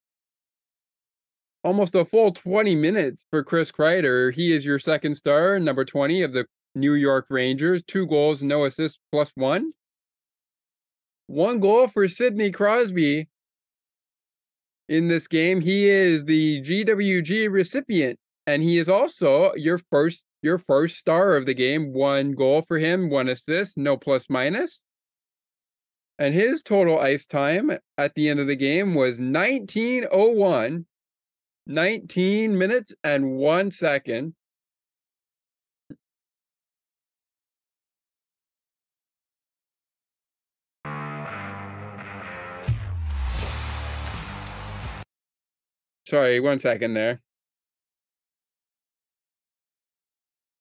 Almost 1.63 1.95
a 1.95 2.05
full 2.05 2.31
20 2.31 2.75
minutes 2.75 3.25
for 3.29 3.43
Chris 3.43 3.71
Kreider. 3.71 4.33
He 4.33 4.53
is 4.53 4.65
your 4.65 4.79
second 4.79 5.15
star, 5.15 5.59
number 5.59 5.83
20 5.83 6.21
of 6.21 6.33
the 6.33 6.45
New 6.73 6.93
York 6.93 7.25
Rangers. 7.29 7.83
Two 7.83 8.07
goals, 8.07 8.43
no 8.43 8.65
assists, 8.65 8.99
plus 9.11 9.31
one. 9.35 9.73
One 11.27 11.59
goal 11.59 11.87
for 11.87 12.07
Sidney 12.07 12.51
Crosby 12.51 13.29
in 14.87 15.07
this 15.07 15.27
game. 15.27 15.61
He 15.61 15.89
is 15.89 16.25
the 16.25 16.61
GWG 16.61 17.51
recipient, 17.51 18.19
and 18.47 18.63
he 18.63 18.77
is 18.77 18.89
also 18.89 19.53
your 19.55 19.79
first 19.91 20.23
your 20.41 20.57
first 20.59 20.97
star 20.97 21.35
of 21.35 21.45
the 21.45 21.53
game. 21.53 21.91
One 21.91 22.33
goal 22.33 22.63
for 22.67 22.77
him, 22.77 23.09
one 23.09 23.29
assist, 23.29 23.77
no 23.77 23.97
plus 23.97 24.29
minus. 24.29 24.81
And 26.17 26.33
his 26.33 26.63
total 26.63 26.99
ice 26.99 27.25
time 27.25 27.77
at 27.97 28.15
the 28.15 28.29
end 28.29 28.39
of 28.39 28.47
the 28.47 28.55
game 28.55 28.93
was 28.93 29.19
1901, 29.19 30.85
19 31.67 32.57
minutes 32.57 32.93
and 33.03 33.31
one 33.37 33.71
second. 33.71 34.33
Sorry, 46.07 46.39
one 46.39 46.59
second 46.59 46.93
there. 46.93 47.19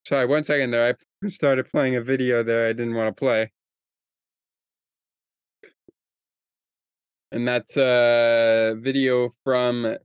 Sorry, 0.07 0.27
one 0.27 0.45
second 0.45 0.71
there. 0.71 0.97
I 1.23 1.29
started 1.29 1.71
playing 1.71 1.97
a 1.97 2.03
video 2.03 2.43
there 2.43 2.69
I 2.69 2.73
didn't 2.73 2.95
want 2.95 3.15
to 3.15 3.19
play. 3.19 3.51
And 7.31 7.47
that's 7.47 7.77
a 7.77 8.75
video 8.79 9.35
from 9.45 9.97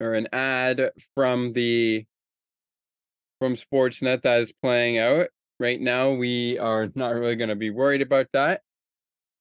or 0.00 0.14
an 0.14 0.28
ad 0.32 0.90
from 1.14 1.52
the 1.52 2.04
from 3.40 3.54
Sportsnet 3.54 4.22
that 4.22 4.40
is 4.40 4.52
playing 4.52 4.98
out. 4.98 5.28
Right 5.58 5.80
now 5.80 6.12
we 6.12 6.58
are 6.58 6.88
not 6.94 7.14
really 7.14 7.36
going 7.36 7.48
to 7.48 7.56
be 7.56 7.70
worried 7.70 8.02
about 8.02 8.28
that. 8.34 8.62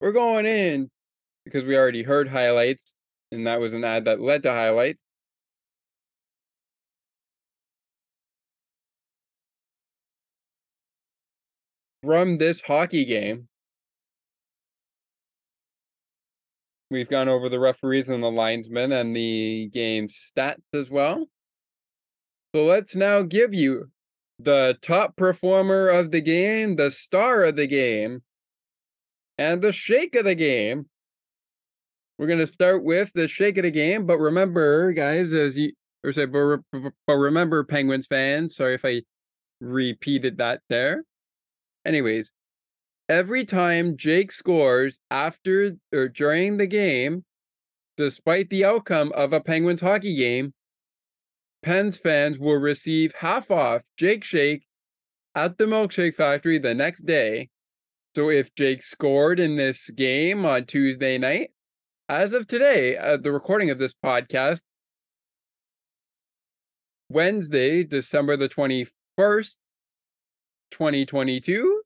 We're 0.01 0.11
going 0.11 0.45
in 0.45 0.89
because 1.45 1.65
we 1.65 1.75
already 1.75 2.03
heard 2.03 2.29
highlights 2.29 2.93
and 3.31 3.47
that 3.47 3.59
was 3.59 3.73
an 3.73 3.83
ad 3.83 4.05
that 4.05 4.21
led 4.21 4.43
to 4.43 4.51
highlights. 4.51 4.99
From 12.03 12.37
this 12.37 12.61
hockey 12.61 13.05
game, 13.05 13.47
we've 16.89 17.09
gone 17.09 17.27
over 17.27 17.49
the 17.49 17.59
referees 17.59 18.07
and 18.07 18.23
the 18.23 18.31
linesmen 18.31 18.91
and 18.91 19.15
the 19.15 19.69
game 19.73 20.07
stats 20.07 20.61
as 20.73 20.89
well. 20.89 21.27
So 22.55 22.63
let's 22.63 22.95
now 22.95 23.23
give 23.23 23.53
you 23.53 23.91
the 24.39 24.77
top 24.81 25.15
performer 25.17 25.89
of 25.89 26.11
the 26.11 26.21
game, 26.21 26.75
the 26.75 26.91
star 26.91 27.43
of 27.43 27.55
the 27.55 27.67
game, 27.67 28.21
and 29.37 29.61
the 29.61 29.73
shake 29.73 30.15
of 30.15 30.25
the 30.25 30.35
game. 30.35 30.87
We're 32.17 32.27
going 32.27 32.39
to 32.39 32.47
start 32.47 32.83
with 32.83 33.11
the 33.13 33.27
shake 33.27 33.57
of 33.57 33.63
the 33.63 33.71
game, 33.71 34.05
but 34.05 34.17
remember, 34.17 34.91
guys, 34.91 35.33
as 35.33 35.57
you 35.57 35.71
or 36.03 36.11
say, 36.11 36.25
but, 36.25 36.59
but 37.05 37.13
remember, 37.13 37.63
Penguins 37.63 38.07
fans. 38.07 38.55
Sorry 38.55 38.75
if 38.75 38.85
I 38.85 39.01
repeated 39.59 40.37
that 40.37 40.61
there. 40.69 41.03
Anyways, 41.85 42.31
every 43.09 43.45
time 43.45 43.97
Jake 43.97 44.31
scores 44.31 44.99
after 45.11 45.75
or 45.93 46.07
during 46.07 46.57
the 46.57 46.67
game, 46.67 47.23
despite 47.97 48.49
the 48.49 48.65
outcome 48.65 49.11
of 49.15 49.33
a 49.33 49.41
Penguins 49.41 49.81
hockey 49.81 50.15
game, 50.15 50.53
Pens 51.63 51.97
fans 51.97 52.37
will 52.37 52.57
receive 52.57 53.13
half 53.19 53.49
off 53.51 53.81
Jake 53.97 54.23
Shake 54.23 54.65
at 55.35 55.57
the 55.57 55.65
Milkshake 55.65 56.15
Factory 56.15 56.59
the 56.59 56.73
next 56.73 57.05
day. 57.05 57.49
So 58.15 58.29
if 58.29 58.53
Jake 58.55 58.81
scored 58.81 59.39
in 59.39 59.55
this 59.55 59.89
game 59.89 60.45
on 60.45 60.65
Tuesday 60.65 61.17
night, 61.17 61.51
as 62.09 62.33
of 62.33 62.47
today, 62.47 62.95
at 62.95 63.23
the 63.23 63.31
recording 63.31 63.69
of 63.69 63.79
this 63.79 63.93
podcast, 63.93 64.61
Wednesday, 67.09 67.83
December 67.83 68.37
the 68.37 68.49
21st, 68.49 69.55
2022, 70.71 71.81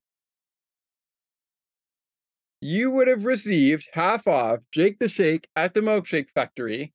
you 2.61 2.91
would 2.91 3.07
have 3.07 3.25
received 3.25 3.89
half 3.93 4.27
off 4.27 4.59
Jake 4.71 4.99
the 4.99 5.09
Shake 5.09 5.47
at 5.55 5.73
the 5.73 5.81
Milkshake 5.81 6.29
Factory. 6.29 6.93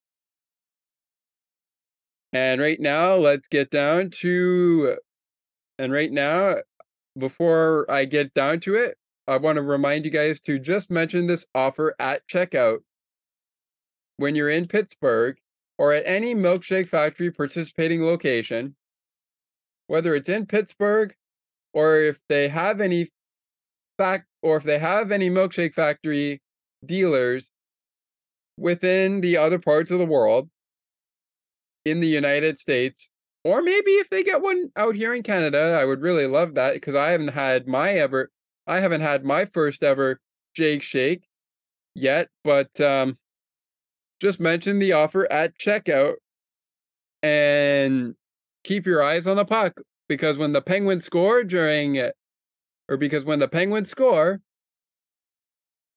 And 2.33 2.61
right 2.61 2.79
now, 2.79 3.15
let's 3.15 3.49
get 3.49 3.71
down 3.71 4.11
to. 4.21 4.99
And 5.79 5.93
right 5.93 6.13
now, 6.13 6.57
before 7.19 7.91
I 7.91 8.05
get 8.05 8.35
down 8.35 8.61
to 8.61 8.77
it, 8.77 8.99
I 9.27 9.39
want 9.39 9.57
to 9.57 9.63
remind 9.63 10.05
you 10.05 10.11
guys 10.11 10.41
to 10.43 10.59
just 10.59 10.91
mention 10.91 11.27
this 11.27 11.45
offer 11.55 11.95
at 11.99 12.27
checkout 12.29 12.79
when 14.17 14.35
you're 14.35 14.51
in 14.51 14.67
Pittsburgh 14.67 15.37
or 15.79 15.93
at 15.93 16.05
any 16.07 16.35
Milkshake 16.35 16.89
Factory 16.89 17.31
participating 17.31 18.03
location, 18.03 18.77
whether 19.87 20.15
it's 20.15 20.29
in 20.29 20.47
Pittsburgh 20.47 21.15
or 21.73 22.01
if 22.01 22.19
they 22.29 22.49
have 22.49 22.81
any 22.81 23.11
fact 23.99 24.27
or 24.43 24.57
if 24.57 24.65
they 24.65 24.79
have 24.79 25.11
any 25.11 25.29
milkshake 25.31 25.75
factory 25.75 26.41
dealers 26.85 27.51
within 28.57 29.21
the 29.21 29.37
other 29.37 29.59
parts 29.59 29.91
of 29.91 29.99
the 29.99 30.07
world 30.07 30.49
in 31.85 32.01
the 32.01 32.09
United 32.09 32.59
States. 32.59 33.11
Or 33.45 33.63
maybe 33.63 33.93
if 33.93 34.11
they 34.11 34.25
get 34.25 34.41
one 34.41 34.71
out 34.77 34.97
here 34.97 35.15
in 35.15 35.23
Canada, 35.23 35.79
I 35.81 35.85
would 35.85 36.01
really 36.01 36.27
love 36.27 36.55
that 36.55 36.75
because 36.75 36.95
I 36.95 37.11
haven't 37.11 37.29
had 37.29 37.67
my 37.67 37.93
ever 37.93 38.31
I 38.67 38.81
haven't 38.81 39.03
had 39.03 39.25
my 39.25 39.45
first 39.45 39.85
ever 39.85 40.21
Jake 40.55 40.83
Shake 40.83 41.29
yet, 41.95 42.29
but 42.43 42.81
um 42.81 43.19
just 44.21 44.41
mention 44.41 44.79
the 44.79 44.93
offer 44.93 45.31
at 45.31 45.59
checkout 45.59 46.15
and 47.23 48.15
keep 48.65 48.87
your 48.87 49.03
eyes 49.03 49.27
on 49.27 49.37
the 49.37 49.45
puck 49.45 49.81
because 50.09 50.39
when 50.39 50.53
the 50.53 50.63
Penguins 50.63 51.05
score 51.05 51.45
during 51.45 51.97
it, 51.97 52.15
or 52.89 52.97
because 52.97 53.25
when 53.25 53.39
the 53.39 53.49
Penguins 53.49 53.91
score, 53.91 54.41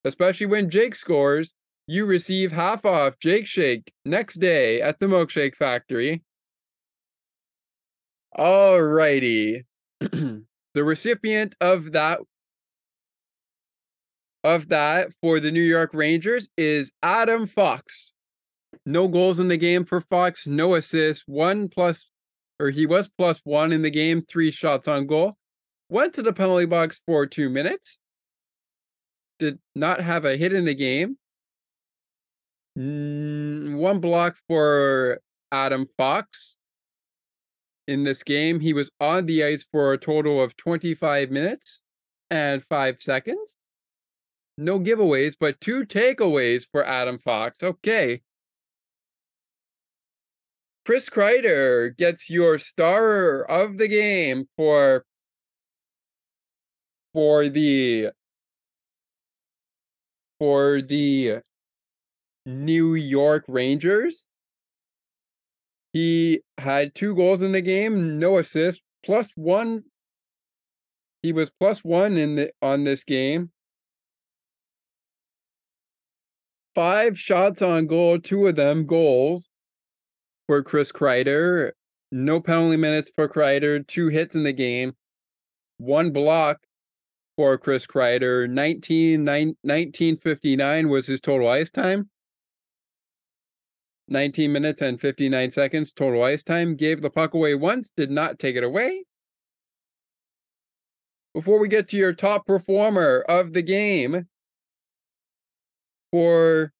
especially 0.05 0.47
when 0.47 0.69
Jake 0.69 0.95
scores, 0.95 1.53
you 1.87 2.05
receive 2.05 2.51
half 2.51 2.85
off 2.85 3.19
Jake 3.19 3.47
Shake 3.47 3.91
next 4.05 4.35
day 4.35 4.81
at 4.81 4.99
the 4.99 5.07
Milkshake 5.07 5.55
Factory. 5.55 6.23
All 8.35 8.81
righty. 8.81 9.65
the 9.99 10.43
recipient 10.75 11.55
of 11.61 11.91
that 11.93 12.19
of 14.43 14.69
that 14.69 15.09
for 15.21 15.39
the 15.39 15.51
New 15.51 15.61
York 15.61 15.91
Rangers 15.93 16.49
is 16.57 16.91
Adam 17.03 17.47
Fox. 17.47 18.13
No 18.85 19.07
goals 19.07 19.39
in 19.39 19.47
the 19.47 19.57
game 19.57 19.85
for 19.85 20.01
Fox, 20.01 20.47
no 20.47 20.75
assists, 20.75 21.23
one 21.27 21.67
plus 21.69 22.05
or 22.59 22.69
he 22.69 22.85
was 22.85 23.09
plus 23.17 23.39
one 23.43 23.71
in 23.71 23.81
the 23.81 23.89
game, 23.89 24.21
three 24.21 24.51
shots 24.51 24.87
on 24.87 25.07
goal. 25.07 25.37
Went 25.89 26.13
to 26.15 26.21
the 26.21 26.33
penalty 26.33 26.65
box 26.65 26.99
for 27.05 27.25
two 27.25 27.49
minutes. 27.49 27.97
Did 29.39 29.59
not 29.75 30.01
have 30.01 30.25
a 30.25 30.37
hit 30.37 30.53
in 30.53 30.65
the 30.65 30.75
game. 30.75 31.17
One 32.75 33.99
block 33.99 34.35
for 34.47 35.19
Adam 35.51 35.87
Fox 35.97 36.57
in 37.87 38.03
this 38.03 38.23
game. 38.23 38.59
He 38.59 38.73
was 38.73 38.91
on 38.99 39.25
the 39.25 39.43
ice 39.43 39.65
for 39.71 39.93
a 39.93 39.97
total 39.97 40.41
of 40.41 40.55
25 40.57 41.31
minutes 41.31 41.81
and 42.29 42.63
five 42.69 42.97
seconds. 42.99 43.55
No 44.59 44.77
giveaways, 44.77 45.37
but 45.39 45.61
two 45.61 45.85
takeaways 45.85 46.67
for 46.69 46.85
Adam 46.85 47.17
Fox. 47.17 47.63
Okay. 47.63 48.21
Chris 50.85 51.09
Kreider 51.09 51.95
gets 51.95 52.29
your 52.29 52.59
star 52.59 53.43
of 53.43 53.77
the 53.77 53.87
game 53.87 54.49
for 54.57 55.05
for 57.13 57.47
the 57.47 58.09
for 60.39 60.81
the 60.81 61.39
New 62.45 62.95
York 62.95 63.45
Rangers. 63.47 64.25
He 65.93 66.41
had 66.57 66.93
two 66.93 67.15
goals 67.15 67.41
in 67.41 67.53
the 67.53 67.61
game, 67.61 68.19
no 68.19 68.39
assists, 68.39 68.83
plus 69.05 69.29
one. 69.35 69.85
He 71.21 71.31
was 71.31 71.49
plus 71.49 71.81
one 71.81 72.17
in 72.17 72.35
the 72.35 72.51
on 72.61 72.83
this 72.83 73.05
game. 73.05 73.51
Five 76.75 77.17
shots 77.17 77.61
on 77.61 77.87
goal, 77.87 78.19
two 78.19 78.47
of 78.47 78.55
them 78.55 78.85
goals 78.85 79.49
for 80.47 80.63
Chris 80.63 80.91
Kreider. 80.91 81.71
No 82.11 82.41
penalty 82.41 82.77
minutes 82.77 83.11
for 83.15 83.27
Kreider, 83.27 83.85
two 83.85 84.07
hits 84.07 84.35
in 84.35 84.43
the 84.43 84.53
game, 84.53 84.93
one 85.77 86.11
block 86.11 86.57
for 87.37 87.57
Chris 87.57 87.85
Kreider. 87.85 88.49
19, 88.49 89.23
1959 89.23 90.89
was 90.89 91.07
his 91.07 91.21
total 91.21 91.47
ice 91.47 91.71
time. 91.71 92.09
19 94.09 94.51
minutes 94.51 94.81
and 94.81 94.99
59 94.99 95.51
seconds 95.51 95.91
total 95.91 96.23
ice 96.23 96.43
time. 96.43 96.75
Gave 96.75 97.01
the 97.01 97.09
puck 97.09 97.33
away 97.33 97.55
once, 97.55 97.91
did 97.95 98.09
not 98.09 98.39
take 98.39 98.55
it 98.55 98.63
away. 98.63 99.05
Before 101.33 101.59
we 101.59 101.67
get 101.67 101.87
to 101.89 101.97
your 101.97 102.13
top 102.13 102.47
performer 102.47 103.23
of 103.29 103.53
the 103.53 103.61
game 103.61 104.27
for 106.11 106.71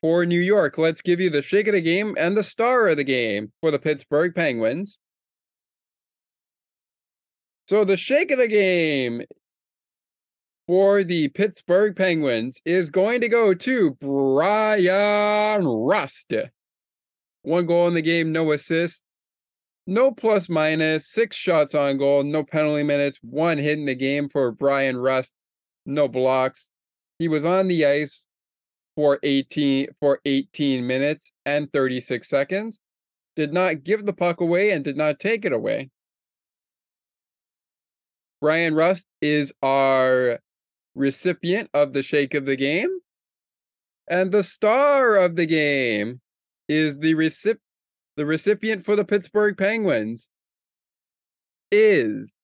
for 0.00 0.24
New 0.24 0.40
York, 0.40 0.78
let's 0.78 1.00
give 1.00 1.20
you 1.20 1.30
the 1.30 1.42
shake 1.42 1.66
of 1.66 1.72
the 1.74 1.80
game 1.80 2.14
and 2.18 2.36
the 2.36 2.42
star 2.42 2.88
of 2.88 2.96
the 2.96 3.04
game 3.04 3.52
for 3.60 3.70
the 3.70 3.78
Pittsburgh 3.78 4.34
Penguins. 4.34 4.98
So 7.68 7.84
the 7.84 7.96
shake 7.96 8.30
of 8.30 8.38
the 8.38 8.48
game 8.48 9.22
for 10.66 11.02
the 11.02 11.28
Pittsburgh 11.28 11.96
Penguins 11.96 12.60
is 12.64 12.90
going 12.90 13.20
to 13.22 13.28
go 13.28 13.54
to 13.54 13.90
Bryan 13.92 15.66
Rust. 15.66 16.32
One 17.42 17.66
goal 17.66 17.88
in 17.88 17.94
the 17.94 18.02
game, 18.02 18.32
no 18.32 18.52
assist, 18.52 19.02
no 19.88 20.10
plus 20.10 20.50
minus, 20.50 21.08
six 21.08 21.34
shots 21.34 21.74
on 21.74 21.96
goal, 21.96 22.22
no 22.22 22.44
penalty 22.44 22.82
minutes, 22.82 23.18
one 23.22 23.56
hit 23.56 23.78
in 23.78 23.86
the 23.86 23.94
game 23.94 24.28
for 24.28 24.52
Bryan 24.52 24.98
Rust, 24.98 25.32
no 25.86 26.06
blocks. 26.08 26.68
He 27.18 27.26
was 27.26 27.46
on 27.46 27.68
the 27.68 27.86
ice 27.86 28.26
for 28.96 29.18
18 29.22 29.88
for 29.98 30.20
18 30.26 30.86
minutes 30.86 31.32
and 31.46 31.72
36 31.72 32.28
seconds. 32.28 32.78
Did 33.34 33.54
not 33.54 33.82
give 33.82 34.04
the 34.04 34.12
puck 34.12 34.42
away 34.42 34.72
and 34.72 34.84
did 34.84 34.98
not 34.98 35.18
take 35.18 35.46
it 35.46 35.54
away. 35.54 35.88
Bryan 38.42 38.74
Rust 38.74 39.06
is 39.22 39.54
our 39.62 40.38
recipient 40.94 41.70
of 41.72 41.94
the 41.94 42.02
shake 42.02 42.34
of 42.34 42.44
the 42.44 42.56
game. 42.56 42.90
And 44.06 44.32
the 44.32 44.42
star 44.42 45.16
of 45.16 45.36
the 45.36 45.46
game 45.46 46.20
is 46.68 46.98
the 46.98 47.14
recip- 47.14 47.60
the 48.18 48.26
recipient 48.26 48.84
for 48.84 48.96
the 48.96 49.04
Pittsburgh 49.04 49.56
Penguins 49.56 50.28
is 51.70 52.34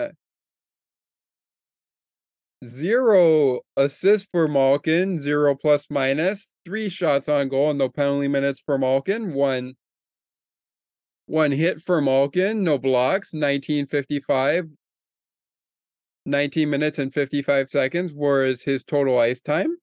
Zero 2.65 3.63
assists 3.77 4.29
for 4.31 4.47
Malkin, 4.47 5.19
zero 5.19 5.57
plus 5.57 5.87
minus, 5.91 6.53
three 6.65 6.89
shots 6.89 7.29
on 7.29 7.49
goal, 7.49 7.71
and 7.71 7.81
no 7.81 7.89
penalty 7.89 8.29
minutes 8.29 8.63
for 8.65 8.79
Malkin, 8.79 9.33
one 9.35 9.75
one 11.31 11.53
hit 11.53 11.81
for 11.81 12.01
Malkin, 12.01 12.65
no 12.65 12.77
blocks, 12.77 13.33
1955. 13.33 14.69
19 16.27 16.69
minutes 16.69 16.99
and 16.99 17.15
55 17.15 17.71
seconds 17.71 18.13
was 18.13 18.63
his 18.63 18.85
total 18.85 19.19
ice 19.19 19.41
time. 19.41 19.77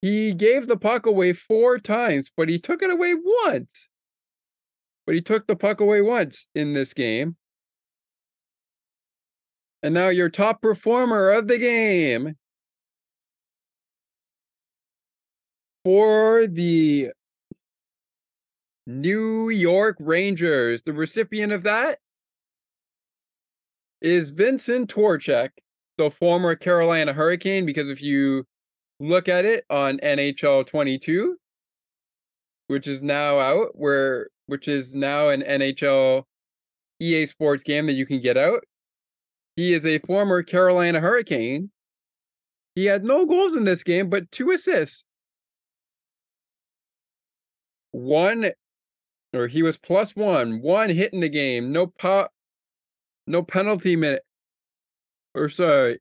He 0.00 0.32
gave 0.32 0.68
the 0.68 0.76
puck 0.76 1.06
away 1.06 1.32
four 1.32 1.78
times, 1.78 2.30
but 2.34 2.48
he 2.48 2.58
took 2.58 2.82
it 2.82 2.90
away 2.90 3.14
once. 3.14 3.88
But 5.06 5.16
he 5.16 5.20
took 5.20 5.46
the 5.46 5.56
puck 5.56 5.80
away 5.80 6.00
once 6.00 6.46
in 6.54 6.72
this 6.72 6.94
game. 6.94 7.36
And 9.82 9.92
now 9.92 10.08
your 10.08 10.28
top 10.28 10.62
performer 10.62 11.30
of 11.30 11.48
the 11.48 11.58
game 11.58 12.36
for 15.84 16.46
the 16.46 17.10
New 18.86 19.48
York 19.48 19.96
Rangers. 19.98 20.82
The 20.82 20.92
recipient 20.92 21.52
of 21.52 21.64
that 21.64 21.98
is 24.00 24.30
Vincent 24.30 24.92
Trocheck, 24.92 25.50
the 25.98 26.10
former 26.10 26.54
Carolina 26.54 27.12
Hurricane, 27.12 27.66
because 27.66 27.88
if 27.88 28.00
you 28.02 28.44
look 29.00 29.28
at 29.28 29.44
it 29.44 29.64
on 29.68 29.98
NHL 29.98 30.66
22, 30.66 31.36
which 32.68 32.86
is 32.86 33.02
now 33.02 33.38
out, 33.38 33.70
where 33.74 34.28
which 34.46 34.68
is 34.68 34.94
now 34.94 35.28
an 35.28 35.42
NHL 35.42 36.24
EA 37.00 37.26
Sports 37.26 37.62
game 37.62 37.86
that 37.86 37.94
you 37.94 38.06
can 38.06 38.20
get 38.20 38.36
out. 38.36 38.62
He 39.56 39.72
is 39.72 39.86
a 39.86 39.98
former 40.00 40.42
Carolina 40.42 41.00
Hurricane. 41.00 41.70
He 42.74 42.84
had 42.84 43.04
no 43.04 43.24
goals 43.24 43.56
in 43.56 43.64
this 43.64 43.82
game, 43.82 44.10
but 44.10 44.30
two 44.30 44.50
assists. 44.50 45.02
One, 47.92 48.50
or 49.32 49.46
he 49.46 49.62
was 49.62 49.76
plus 49.76 50.14
one, 50.14 50.60
one 50.62 50.90
hit 50.90 51.12
in 51.12 51.20
the 51.20 51.28
game, 51.28 51.72
no 51.72 51.86
pop, 51.86 52.32
no 53.26 53.42
penalty 53.42 53.96
minute. 53.96 54.22
Or 55.34 55.48
sorry, 55.48 56.00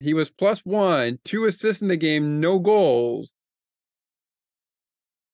he 0.00 0.14
was 0.14 0.30
plus 0.30 0.60
one, 0.60 1.18
two 1.24 1.44
assists 1.46 1.82
in 1.82 1.88
the 1.88 1.96
game, 1.96 2.40
no 2.40 2.58
goals. 2.58 3.32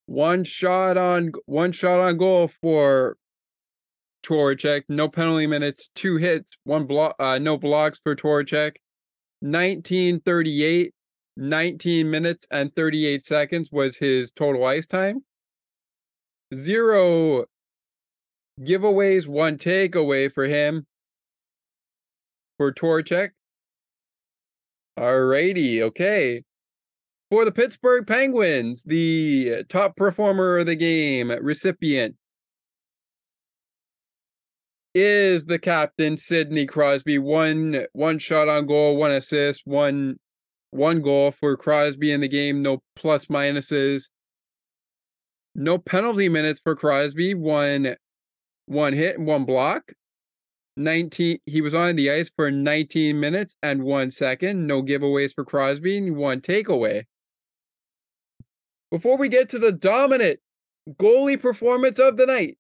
One 0.06 0.44
shot 0.44 0.96
on 0.96 1.32
one 1.46 1.72
shot 1.72 2.00
on 2.00 2.16
goal 2.16 2.50
for 2.60 3.16
Trocheck, 4.24 4.82
no 4.88 5.08
penalty 5.08 5.46
minutes, 5.46 5.90
two 5.94 6.16
hits, 6.16 6.56
one 6.64 6.86
block, 6.86 7.16
uh, 7.18 7.38
no 7.38 7.58
blocks 7.58 8.00
for 8.02 8.14
Trocheck. 8.14 8.72
1938, 9.40 10.92
19 11.36 12.10
minutes 12.10 12.46
and 12.50 12.74
38 12.74 13.24
seconds 13.24 13.70
was 13.70 13.96
his 13.96 14.32
total 14.32 14.64
ice 14.64 14.86
time. 14.86 15.24
Zero 16.54 17.44
giveaways, 18.60 19.26
one 19.26 19.58
takeaway 19.58 20.32
for 20.32 20.46
him. 20.46 20.86
For 22.56 22.72
Trocheck. 22.72 23.30
Alrighty, 24.98 25.80
okay. 25.82 26.42
For 27.30 27.44
the 27.44 27.52
Pittsburgh 27.52 28.06
Penguins, 28.06 28.82
the 28.82 29.64
top 29.68 29.96
performer 29.96 30.58
of 30.58 30.66
the 30.66 30.74
game 30.74 31.30
recipient 31.30 32.16
is 34.94 35.44
the 35.44 35.58
captain 35.58 36.16
Sidney 36.16 36.66
Crosby. 36.66 37.18
One 37.18 37.86
one 37.92 38.18
shot 38.18 38.48
on 38.48 38.66
goal, 38.66 38.96
one 38.96 39.12
assist, 39.12 39.62
one 39.66 40.16
one 40.70 41.02
goal 41.02 41.30
for 41.30 41.56
Crosby 41.56 42.10
in 42.10 42.20
the 42.20 42.28
game. 42.28 42.62
No 42.62 42.82
plus 42.96 43.26
minuses. 43.26 44.08
No 45.60 45.76
penalty 45.76 46.28
minutes 46.28 46.60
for 46.60 46.76
Crosby. 46.76 47.34
One 47.34 47.96
one 48.66 48.92
hit 48.92 49.18
and 49.18 49.26
one 49.26 49.44
block. 49.44 49.92
19 50.76 51.40
he 51.46 51.60
was 51.60 51.74
on 51.74 51.96
the 51.96 52.12
ice 52.12 52.30
for 52.30 52.48
19 52.48 53.18
minutes 53.18 53.56
and 53.60 53.82
1 53.82 54.12
second. 54.12 54.68
No 54.68 54.84
giveaways 54.84 55.34
for 55.34 55.44
Crosby 55.44 55.98
and 55.98 56.16
one 56.16 56.40
takeaway. 56.40 57.06
Before 58.92 59.16
we 59.16 59.28
get 59.28 59.48
to 59.48 59.58
the 59.58 59.72
dominant 59.72 60.38
goalie 60.92 61.40
performance 61.40 61.98
of 61.98 62.16
the 62.16 62.26
night, 62.26 62.56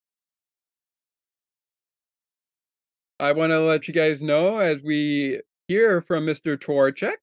I 3.20 3.30
want 3.30 3.52
to 3.52 3.60
let 3.60 3.86
you 3.86 3.94
guys 3.94 4.20
know 4.22 4.58
as 4.58 4.82
we 4.82 5.40
hear 5.68 6.00
from 6.00 6.26
Mr. 6.26 6.56
Trocheck, 6.56 7.18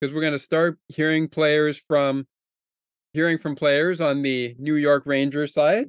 because 0.00 0.12
we're 0.12 0.20
going 0.20 0.32
to 0.32 0.38
start 0.40 0.78
hearing 0.88 1.28
players 1.28 1.80
from 1.86 2.26
hearing 3.12 3.38
from 3.38 3.56
players 3.56 4.00
on 4.00 4.22
the 4.22 4.54
New 4.58 4.76
York 4.76 5.04
Rangers 5.06 5.52
side. 5.52 5.86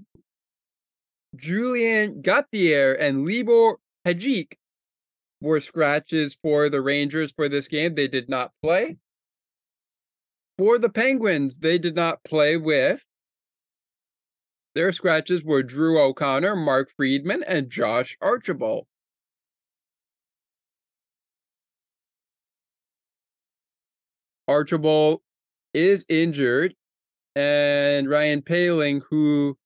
Julien 1.35 2.21
Gauthier 2.21 2.93
and 2.93 3.25
Libor 3.25 3.77
Hajek 4.05 4.53
were 5.39 5.59
scratches 5.59 6.37
for 6.41 6.69
the 6.69 6.81
Rangers 6.81 7.31
for 7.31 7.47
this 7.49 7.67
game. 7.67 7.95
They 7.95 8.07
did 8.07 8.29
not 8.29 8.51
play. 8.61 8.97
For 10.57 10.77
the 10.77 10.89
Penguins, 10.89 11.59
they 11.59 11.77
did 11.77 11.95
not 11.95 12.23
play 12.23 12.57
with. 12.57 13.03
Their 14.75 14.91
scratches 14.91 15.43
were 15.43 15.63
Drew 15.63 15.99
O'Connor, 15.99 16.55
Mark 16.55 16.91
Friedman, 16.95 17.43
and 17.43 17.69
Josh 17.69 18.17
Archibald. 18.21 18.85
Archibald 24.47 25.21
is 25.73 26.05
injured, 26.09 26.75
and 27.35 28.09
Ryan 28.09 28.41
Poehling, 28.41 29.01
who 29.09 29.57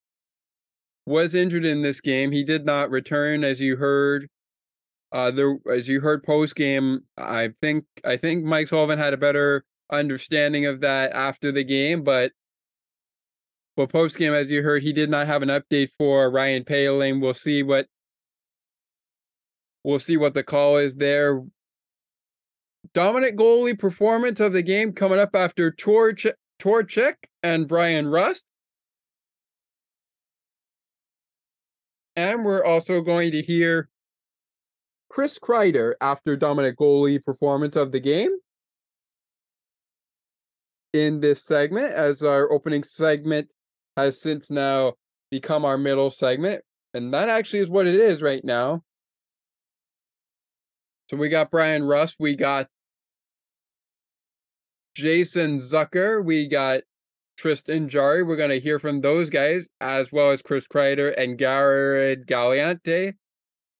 was 1.06 1.34
injured 1.34 1.64
in 1.64 1.82
this 1.82 2.00
game, 2.00 2.32
he 2.32 2.44
did 2.44 2.64
not 2.64 2.90
return, 2.90 3.44
as 3.44 3.60
you 3.60 3.76
heard. 3.76 4.28
Uh, 5.12 5.30
there, 5.30 5.56
as 5.72 5.88
you 5.88 6.00
heard 6.00 6.24
post 6.24 6.56
game, 6.56 7.00
I 7.16 7.50
think 7.62 7.84
I 8.04 8.16
think 8.16 8.44
Mike 8.44 8.68
Sullivan 8.68 8.98
had 8.98 9.14
a 9.14 9.16
better 9.16 9.64
understanding 9.90 10.66
of 10.66 10.80
that 10.80 11.12
after 11.12 11.52
the 11.52 11.64
game, 11.64 12.02
but 12.02 12.32
but 13.76 13.90
post 13.90 14.18
game, 14.18 14.32
as 14.32 14.50
you 14.50 14.62
heard, 14.62 14.82
he 14.82 14.92
did 14.92 15.10
not 15.10 15.26
have 15.26 15.42
an 15.42 15.48
update 15.48 15.90
for 15.98 16.30
Ryan 16.30 16.64
Poehling. 16.64 17.20
We'll 17.20 17.34
see 17.34 17.62
what 17.62 17.86
we'll 19.84 20.00
see 20.00 20.16
what 20.16 20.34
the 20.34 20.42
call 20.42 20.76
is 20.78 20.96
there. 20.96 21.42
Dominant 22.92 23.36
goalie 23.36 23.78
performance 23.78 24.40
of 24.40 24.52
the 24.52 24.62
game 24.62 24.92
coming 24.92 25.18
up 25.18 25.34
after 25.34 25.70
Torch 25.70 26.26
Trocheck 26.60 27.14
and 27.46 27.68
Bryan 27.68 28.08
Rust. 28.08 28.44
And 32.16 32.44
we're 32.44 32.64
also 32.64 33.02
going 33.02 33.30
to 33.32 33.42
hear 33.42 33.88
Chris 35.08 35.38
Kreider 35.38 35.94
after 36.00 36.36
dominant 36.36 36.76
goalie 36.76 37.24
performance 37.24 37.76
of 37.76 37.92
the 37.92 38.00
game 38.00 38.36
in 40.92 41.20
this 41.20 41.44
segment, 41.44 41.92
as 41.92 42.24
our 42.24 42.50
opening 42.50 42.82
segment 42.82 43.48
has 43.96 44.20
since 44.20 44.50
now 44.50 44.94
become 45.30 45.64
our 45.64 45.78
middle 45.78 46.10
segment. 46.10 46.64
And 46.94 47.14
that 47.14 47.28
actually 47.28 47.60
is 47.60 47.68
what 47.68 47.86
it 47.86 47.94
is 47.94 48.22
right 48.22 48.44
now. 48.44 48.82
So 51.10 51.16
we 51.16 51.28
got 51.28 51.52
Bryan 51.52 51.84
Rust, 51.84 52.16
we 52.18 52.34
got 52.34 52.66
Jason 54.96 55.60
Zucker, 55.60 56.24
we 56.24 56.48
got 56.48 56.80
Tristan 57.36 57.88
Jarry. 57.88 58.22
We're 58.22 58.36
going 58.36 58.50
to 58.50 58.60
hear 58.60 58.78
from 58.78 59.00
those 59.00 59.30
guys, 59.30 59.68
as 59.80 60.10
well 60.10 60.32
as 60.32 60.42
Chris 60.42 60.66
Kreider 60.66 61.14
and 61.16 61.38
Garrett 61.38 62.26
Galliante. 62.26 63.14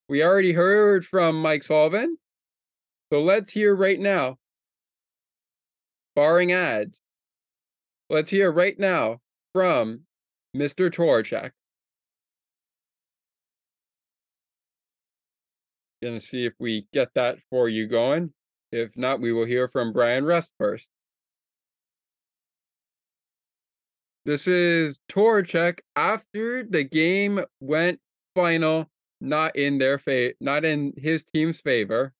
We 0.09 0.23
already 0.23 0.53
heard 0.53 1.05
from 1.05 1.41
Mike 1.41 1.63
Sullivan. 1.63 2.17
So 3.11 3.21
let's 3.21 3.51
hear 3.51 3.75
right 3.75 3.99
now, 3.99 4.37
barring 6.15 6.51
ads, 6.51 6.99
let's 8.09 8.29
hear 8.29 8.51
right 8.51 8.77
now 8.77 9.19
from 9.53 10.01
Mr. 10.55 10.91
Trocheck. 10.91 11.51
Gonna 16.03 16.21
see 16.21 16.45
if 16.45 16.53
we 16.59 16.85
get 16.93 17.09
that 17.15 17.39
for 17.49 17.69
you 17.69 17.87
going. 17.87 18.33
If 18.71 18.95
not, 18.95 19.19
we 19.19 19.31
will 19.31 19.45
hear 19.45 19.67
from 19.67 19.93
Bryan 19.93 20.25
Rust 20.25 20.51
first. 20.59 20.89
This 24.27 24.45
is 24.45 24.99
Trocheck 25.09 25.79
after 25.95 26.61
the 26.61 26.83
game 26.83 27.39
went 27.61 28.01
final, 28.35 28.87
not 29.21 29.55
in 29.55 29.77
their 29.77 29.97
fa- 29.99 30.33
not 30.41 30.65
in 30.65 30.91
his 30.97 31.23
team's 31.23 31.61
favor. 31.61 32.13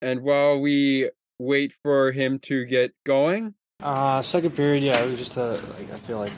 And 0.00 0.22
while 0.22 0.60
we 0.60 1.10
wait 1.40 1.72
for 1.82 2.12
him 2.12 2.38
to 2.46 2.64
get 2.64 2.94
going, 3.04 3.56
Uh, 3.80 4.22
second 4.22 4.54
period, 4.54 4.84
yeah, 4.84 5.02
it 5.02 5.10
was 5.10 5.18
just 5.18 5.36
a 5.36 5.60
like 5.76 5.90
I 5.90 5.98
feel 5.98 6.18
like 6.20 6.32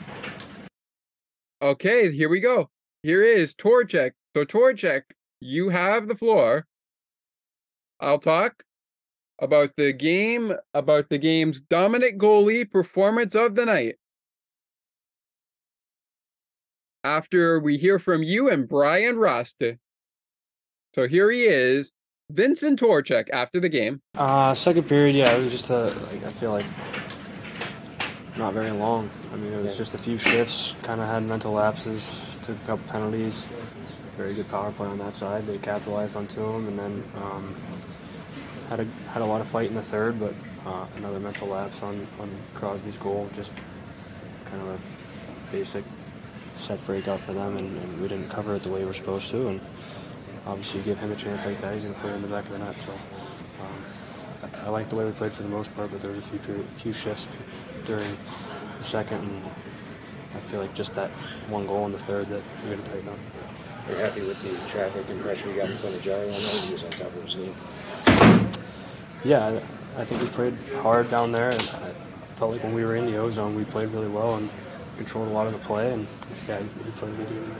okay, 1.61 2.11
here 2.11 2.29
we 2.29 2.39
go. 2.39 2.71
Here 3.03 3.21
is 3.21 3.53
Trocheck. 3.53 4.13
So 4.35 4.43
Trocheck, 4.43 5.03
you 5.39 5.69
have 5.69 6.07
the 6.07 6.15
floor. 6.15 6.65
I'll 7.99 8.17
talk 8.17 8.63
about 9.39 9.71
the 9.77 9.93
game, 9.93 10.53
about 10.73 11.09
the 11.09 11.17
game's 11.17 11.61
dominant 11.61 12.17
goalie 12.17 12.69
performance 12.69 13.35
of 13.35 13.55
the 13.55 13.65
night. 13.65 13.95
After 17.03 17.59
we 17.59 17.77
hear 17.77 17.99
from 17.99 18.23
you 18.23 18.49
and 18.49 18.67
Bryan 18.67 19.17
Rust. 19.17 19.61
So 20.93 21.07
here 21.07 21.29
he 21.29 21.43
is, 21.43 21.91
Vincent 22.31 22.79
Trocheck 22.79 23.29
after 23.31 23.59
the 23.59 23.69
game. 23.69 24.01
uh 24.15 24.53
second 24.53 24.87
period, 24.87 25.15
yeah, 25.15 25.31
it 25.33 25.43
was 25.43 25.51
just 25.51 25.69
a 25.69 25.95
like 26.11 26.25
I 26.25 26.31
feel 26.31 26.51
like 26.51 26.65
not 28.35 28.53
very 28.53 28.71
long. 28.71 29.09
I 29.33 29.35
mean, 29.35 29.53
it 29.53 29.61
was 29.61 29.77
just 29.77 29.95
a 29.95 29.97
few 29.97 30.17
shifts. 30.17 30.75
Kind 30.83 31.01
of 31.01 31.07
had 31.07 31.23
mental 31.23 31.53
lapses, 31.53 32.37
took 32.41 32.55
a 32.55 32.65
couple 32.67 32.85
penalties. 32.91 33.45
Very 34.15 34.33
good 34.33 34.47
power 34.47 34.71
play 34.71 34.87
on 34.87 34.97
that 34.99 35.13
side. 35.13 35.45
They 35.47 35.57
capitalized 35.59 36.15
on 36.15 36.27
two 36.27 36.43
of 36.43 36.53
them, 36.53 36.67
and 36.67 36.79
then 36.79 37.03
um, 37.23 37.55
had 38.69 38.79
a 38.79 38.85
had 39.09 39.21
a 39.21 39.25
lot 39.25 39.41
of 39.41 39.47
fight 39.47 39.69
in 39.69 39.75
the 39.75 39.81
third, 39.81 40.19
but 40.19 40.33
uh, 40.65 40.85
another 40.97 41.19
mental 41.19 41.47
lapse 41.47 41.81
on 41.83 42.07
on 42.19 42.29
Crosby's 42.53 42.97
goal. 42.97 43.29
Just 43.35 43.53
kind 44.45 44.61
of 44.61 44.67
a 44.69 44.79
basic 45.51 45.83
set 46.55 46.83
breakout 46.85 47.19
for 47.21 47.33
them, 47.33 47.57
and, 47.57 47.77
and 47.77 48.01
we 48.01 48.07
didn't 48.07 48.29
cover 48.29 48.55
it 48.55 48.63
the 48.63 48.69
way 48.69 48.79
we 48.79 48.85
were 48.85 48.93
supposed 48.93 49.29
to. 49.29 49.47
And 49.47 49.61
obviously, 50.45 50.79
you 50.79 50.85
give 50.85 50.97
him 50.97 51.11
a 51.11 51.15
chance 51.15 51.45
like 51.45 51.61
that, 51.61 51.73
he's 51.73 51.83
to 51.83 51.93
put 51.93 52.11
it 52.11 52.15
in 52.15 52.21
the 52.21 52.27
back 52.27 52.45
of 52.45 52.51
the 52.51 52.59
net. 52.59 52.79
So. 52.79 52.91
Um, 52.91 53.85
I, 54.43 54.67
I 54.67 54.69
like 54.69 54.89
the 54.89 54.95
way 54.95 55.05
we 55.05 55.11
played 55.11 55.31
for 55.31 55.43
the 55.43 55.49
most 55.49 55.73
part, 55.75 55.91
but 55.91 56.01
there 56.01 56.11
was 56.11 56.19
a 56.19 56.27
few 56.27 56.65
few 56.77 56.93
shifts 56.93 57.27
during 57.85 58.17
the 58.77 58.83
second, 58.83 59.19
and 59.19 59.45
I 60.35 60.39
feel 60.51 60.59
like 60.59 60.73
just 60.73 60.93
that 60.95 61.09
one 61.49 61.65
goal 61.65 61.85
in 61.85 61.91
the 61.91 61.99
third 61.99 62.29
that 62.29 62.41
we're 62.63 62.75
going 62.75 62.83
to 62.83 62.91
tighten 62.91 63.09
up. 63.09 63.17
Are 63.87 63.91
you 63.91 63.97
happy 63.97 64.21
with 64.21 64.41
the 64.41 64.69
traffic 64.69 65.07
and 65.09 65.21
pressure 65.21 65.49
you 65.49 65.55
got 65.55 65.69
in 65.69 65.77
front 65.77 65.95
of 65.95 66.01
Jarry? 66.01 66.27
I 66.27 66.31
know 66.31 66.37
he 66.37 66.73
was 66.73 66.83
on 66.83 66.89
top 66.89 67.07
of 67.07 67.23
his 67.23 67.35
game. 67.35 67.55
Yeah, 69.23 69.61
I, 69.97 70.01
I 70.01 70.05
think 70.05 70.21
we 70.21 70.27
played 70.27 70.55
hard 70.81 71.09
down 71.09 71.31
there, 71.31 71.49
and 71.49 71.61
I 71.61 71.91
felt 72.35 72.51
like 72.51 72.63
when 72.63 72.73
we 72.73 72.85
were 72.85 72.95
in 72.95 73.05
the 73.05 73.17
ozone, 73.17 73.55
we 73.55 73.65
played 73.65 73.89
really 73.89 74.07
well 74.07 74.35
and 74.35 74.49
controlled 74.97 75.27
a 75.27 75.31
lot 75.31 75.47
of 75.47 75.53
the 75.53 75.59
play, 75.59 75.91
and 75.91 76.07
yeah, 76.47 76.59
we 76.59 76.91
played 76.91 77.13
a 77.13 77.17
good 77.17 77.29
game. 77.29 77.55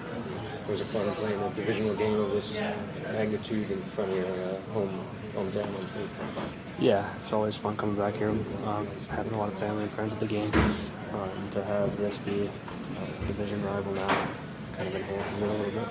Was 0.67 0.81
it 0.81 0.87
fun 0.87 1.09
playing 1.15 1.41
a 1.41 1.49
divisional 1.51 1.95
game 1.95 2.19
of 2.19 2.31
this 2.31 2.61
magnitude 3.03 3.71
in 3.71 3.81
front 3.83 4.11
of 4.11 4.17
your 4.17 4.25
uh, 4.25 4.59
home 4.73 5.07
hometown 5.33 5.73
on 5.77 5.87
state? 5.87 6.09
Yeah, 6.77 7.09
it's 7.15 7.31
always 7.31 7.55
fun 7.55 7.77
coming 7.77 7.95
back 7.95 8.15
here, 8.15 8.29
um, 8.65 8.87
having 9.09 9.33
a 9.33 9.37
lot 9.37 9.49
of 9.49 9.57
family 9.59 9.83
and 9.83 9.91
friends 9.93 10.13
at 10.13 10.19
the 10.19 10.25
game. 10.25 10.51
Uh, 10.53 11.29
and 11.37 11.51
to 11.53 11.63
have 11.63 11.95
this 11.97 12.17
be 12.17 12.49
a 12.97 13.25
division 13.27 13.63
rival 13.63 13.93
now 13.93 14.27
kind 14.75 14.89
of 14.89 14.95
enhances 14.95 15.37
it 15.37 15.43
a 15.43 15.47
little 15.47 15.71
bit. 15.71 15.87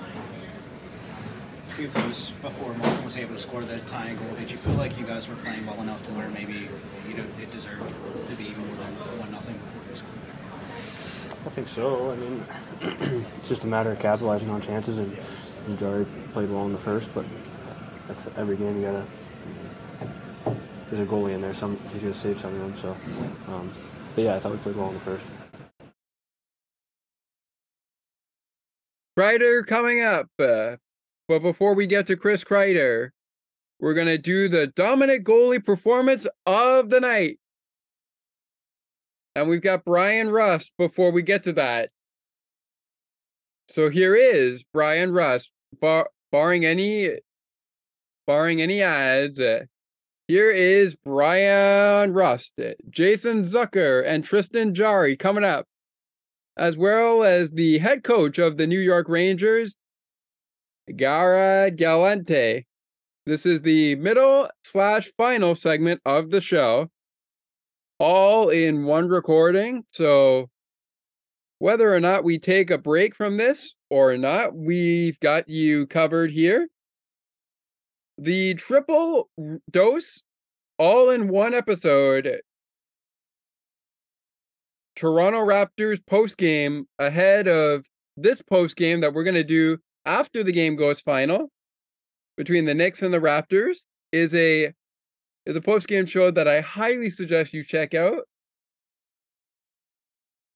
Few 1.77 1.89
plays 1.89 2.31
before 2.41 2.73
Martin 2.73 3.05
was 3.05 3.15
able 3.17 3.35
to 3.35 3.39
score 3.39 3.63
the 3.63 3.77
tying 3.81 4.17
goal. 4.17 4.33
Did 4.35 4.49
you 4.49 4.57
feel 4.57 4.73
like 4.73 4.97
you 4.97 5.05
guys 5.05 5.27
were 5.27 5.35
playing 5.35 5.63
well 5.67 5.79
enough 5.79 6.01
to 6.07 6.11
where 6.13 6.27
maybe 6.27 6.67
you 7.07 7.13
know 7.13 7.23
it 7.39 7.51
deserved 7.51 7.93
to 8.29 8.35
be 8.35 8.49
more 8.55 8.75
than 8.77 8.95
one 9.19 9.31
nothing 9.31 9.53
before 9.59 9.83
you 9.87 9.95
scored? 9.95 11.45
I 11.45 11.49
think 11.49 11.67
so. 11.67 12.09
I 12.09 12.15
mean, 12.15 12.45
it's 13.37 13.47
just 13.47 13.63
a 13.63 13.67
matter 13.67 13.91
of 13.91 13.99
capitalizing 13.99 14.49
on 14.49 14.59
chances, 14.59 14.97
and 14.97 15.15
Jarry 15.77 16.07
played 16.33 16.49
well 16.49 16.65
in 16.65 16.71
the 16.71 16.79
first, 16.79 17.13
but 17.13 17.25
that's 18.07 18.25
every 18.37 18.57
game 18.57 18.77
you 18.77 18.81
gotta. 18.81 19.05
There's 20.89 21.07
a 21.07 21.11
goalie 21.11 21.35
in 21.35 21.41
there. 21.41 21.53
Some 21.53 21.77
he's 21.93 22.01
gonna 22.01 22.15
save 22.15 22.39
some 22.39 22.55
of 22.55 22.59
them. 22.59 22.75
So, 22.81 22.97
um, 23.53 23.71
but 24.15 24.23
yeah, 24.23 24.35
I 24.35 24.39
thought 24.39 24.51
we 24.51 24.57
played 24.57 24.77
well 24.77 24.87
in 24.87 24.95
the 24.95 25.01
first. 25.01 25.25
Kreider 29.15 29.63
coming 29.63 30.01
up. 30.01 30.27
Uh, 30.39 30.77
but 31.27 31.39
before 31.39 31.73
we 31.73 31.87
get 31.87 32.07
to 32.07 32.15
Chris 32.15 32.43
Kreider, 32.43 33.09
we're 33.79 33.93
going 33.93 34.07
to 34.07 34.17
do 34.17 34.47
the 34.49 34.67
dominant 34.67 35.23
goalie 35.23 35.63
performance 35.63 36.25
of 36.45 36.89
the 36.89 36.99
night. 36.99 37.39
And 39.35 39.47
we've 39.47 39.61
got 39.61 39.85
Bryan 39.85 40.31
Rust 40.31 40.71
before 40.77 41.11
we 41.11 41.21
get 41.21 41.43
to 41.43 41.53
that. 41.53 41.89
So 43.69 43.89
here 43.89 44.15
is 44.15 44.63
Bryan 44.73 45.11
Rust, 45.11 45.51
bar- 45.79 46.09
barring 46.31 46.65
any 46.65 47.19
barring 48.25 48.61
any 48.61 48.81
ads. 48.81 49.39
Uh, 49.39 49.65
here 50.27 50.49
is 50.49 50.95
Bryan 50.95 52.13
Rust, 52.13 52.59
Jason 52.89 53.43
Zucker, 53.43 54.03
and 54.05 54.25
Tristan 54.25 54.73
Jarry 54.73 55.15
coming 55.15 55.43
up 55.43 55.65
as 56.57 56.75
well 56.75 57.23
as 57.23 57.51
the 57.51 57.77
head 57.77 58.03
coach 58.03 58.39
of 58.39 58.57
the 58.57 58.67
New 58.67 58.79
York 58.79 59.07
Rangers, 59.07 59.75
Gara 60.95 61.71
Galante. 61.71 62.65
This 63.25 63.45
is 63.45 63.61
the 63.61 63.95
middle 63.95 64.49
slash 64.63 65.11
final 65.17 65.53
segment 65.53 66.01
of 66.05 66.29
the 66.29 66.39
show, 66.39 66.87
all 67.99 68.49
in 68.49 68.85
one 68.85 69.09
recording. 69.09 69.83
So, 69.91 70.49
whether 71.59 71.93
or 71.93 71.99
not 71.99 72.23
we 72.23 72.39
take 72.39 72.71
a 72.71 72.77
break 72.77 73.15
from 73.15 73.37
this 73.37 73.75
or 73.89 74.17
not, 74.17 74.55
we've 74.55 75.19
got 75.19 75.49
you 75.49 75.87
covered 75.87 76.31
here. 76.31 76.69
The 78.17 78.53
triple 78.53 79.29
dose, 79.69 80.21
all 80.77 81.09
in 81.09 81.27
one 81.27 81.53
episode, 81.53 82.41
Toronto 84.95 85.39
Raptors 85.39 85.99
post 86.07 86.37
game 86.37 86.87
ahead 86.97 87.47
of 87.47 87.85
this 88.15 88.41
post 88.41 88.75
game 88.75 89.01
that 89.01 89.13
we're 89.13 89.23
going 89.23 89.35
to 89.35 89.43
do 89.43 89.77
after 90.07 90.41
the 90.43 90.51
game 90.51 90.75
goes 90.75 91.01
final 91.01 91.51
between 92.37 92.65
the 92.65 92.73
Knicks 92.73 93.03
and 93.03 93.13
the 93.13 93.19
Raptors 93.19 93.79
is 94.11 94.33
a 94.33 94.73
is 95.45 95.55
a 95.55 95.61
post 95.61 95.87
game 95.87 96.05
show 96.05 96.31
that 96.31 96.47
I 96.47 96.61
highly 96.61 97.09
suggest 97.09 97.53
you 97.53 97.63
check 97.63 97.93
out. 97.93 98.21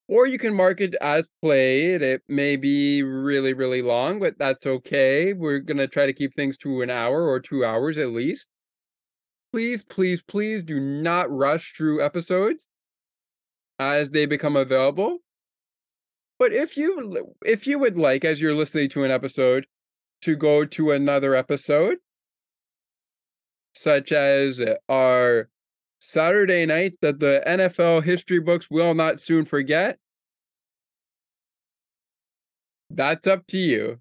Or 0.08 0.28
you 0.28 0.38
can 0.38 0.54
mark 0.54 0.82
it 0.82 0.96
as 0.96 1.30
played. 1.42 2.02
It 2.02 2.22
may 2.28 2.58
be 2.58 3.02
really, 3.02 3.54
really 3.54 3.82
long, 3.82 4.20
but 4.20 4.38
that's 4.38 4.66
okay. 4.66 5.32
We're 5.32 5.60
going 5.60 5.78
to 5.78 5.88
try 5.88 6.06
to 6.06 6.12
keep 6.12 6.36
things 6.36 6.58
to 6.60 6.82
an 6.82 6.90
hour 6.90 7.30
or 7.30 7.40
two 7.40 7.64
hours 7.64 7.98
at 7.98 8.10
least. 8.10 8.48
Please, 9.54 9.84
please, 9.84 10.22
please 10.22 10.64
do 10.64 10.82
not 10.82 11.32
rush 11.32 11.74
through 11.78 12.04
episodes 12.04 12.68
as 13.80 14.12
they 14.12 14.26
become 14.26 14.58
available. 14.58 15.20
But 16.42 16.54
if 16.54 16.76
you 16.76 17.36
if 17.46 17.68
you 17.68 17.78
would 17.78 18.00
like 18.00 18.26
as 18.26 18.42
you're 18.42 18.56
listening 18.56 18.90
to 18.90 19.04
an 19.04 19.12
episode 19.12 19.68
to 20.24 20.36
go 20.36 20.66
to 20.66 20.90
another 20.90 21.36
episode 21.36 22.00
such 23.76 24.12
as 24.12 24.60
uh, 24.60 24.74
our 24.90 25.50
Saturday 26.00 26.66
night 26.66 26.96
that 27.04 27.20
the 27.20 27.44
NFL 27.46 28.04
history 28.06 28.40
books 28.40 28.72
will 28.72 28.96
not 28.96 29.20
soon 29.20 29.46
forget 29.46 30.00
that's 32.90 33.28
up 33.28 33.46
to 33.50 33.58
you. 33.58 34.00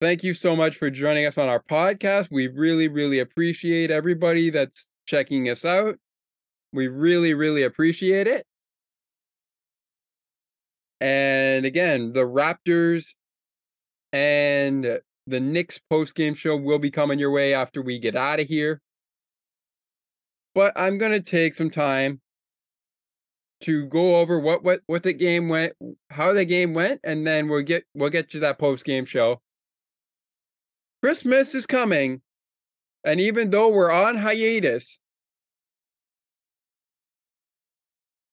Thank 0.00 0.24
you 0.24 0.32
so 0.32 0.56
much 0.56 0.76
for 0.76 0.88
joining 0.88 1.26
us 1.26 1.36
on 1.36 1.50
our 1.50 1.62
podcast. 1.62 2.28
We 2.30 2.46
really, 2.46 2.88
really 2.88 3.18
appreciate 3.18 3.90
everybody 3.90 4.48
that's 4.48 4.86
checking 5.04 5.50
us 5.50 5.66
out. 5.66 5.96
We 6.72 6.88
really, 6.88 7.34
really 7.34 7.64
appreciate 7.64 8.26
it. 8.26 8.46
And 11.04 11.66
again, 11.66 12.14
the 12.14 12.24
Raptors 12.24 13.12
and 14.14 15.00
the 15.26 15.38
Knicks 15.38 15.78
post 15.90 16.14
game 16.14 16.32
show 16.32 16.56
will 16.56 16.78
be 16.78 16.90
coming 16.90 17.18
your 17.18 17.30
way 17.30 17.52
after 17.52 17.82
we 17.82 17.98
get 17.98 18.16
out 18.16 18.40
of 18.40 18.48
here. 18.48 18.80
But 20.54 20.72
I'm 20.76 20.96
going 20.96 21.12
to 21.12 21.20
take 21.20 21.52
some 21.52 21.68
time 21.68 22.22
to 23.60 23.84
go 23.84 24.16
over 24.16 24.40
what 24.40 24.64
what 24.64 24.80
what 24.86 25.02
the 25.02 25.12
game 25.12 25.50
went, 25.50 25.74
how 26.08 26.32
the 26.32 26.46
game 26.46 26.72
went, 26.72 27.02
and 27.04 27.26
then 27.26 27.48
we'll 27.48 27.60
get 27.60 27.84
we'll 27.92 28.08
get 28.08 28.30
to 28.30 28.40
that 28.40 28.58
post 28.58 28.86
game 28.86 29.04
show. 29.04 29.42
Christmas 31.02 31.54
is 31.54 31.66
coming, 31.66 32.22
and 33.04 33.20
even 33.20 33.50
though 33.50 33.68
we're 33.68 33.92
on 33.92 34.16
hiatus 34.16 34.98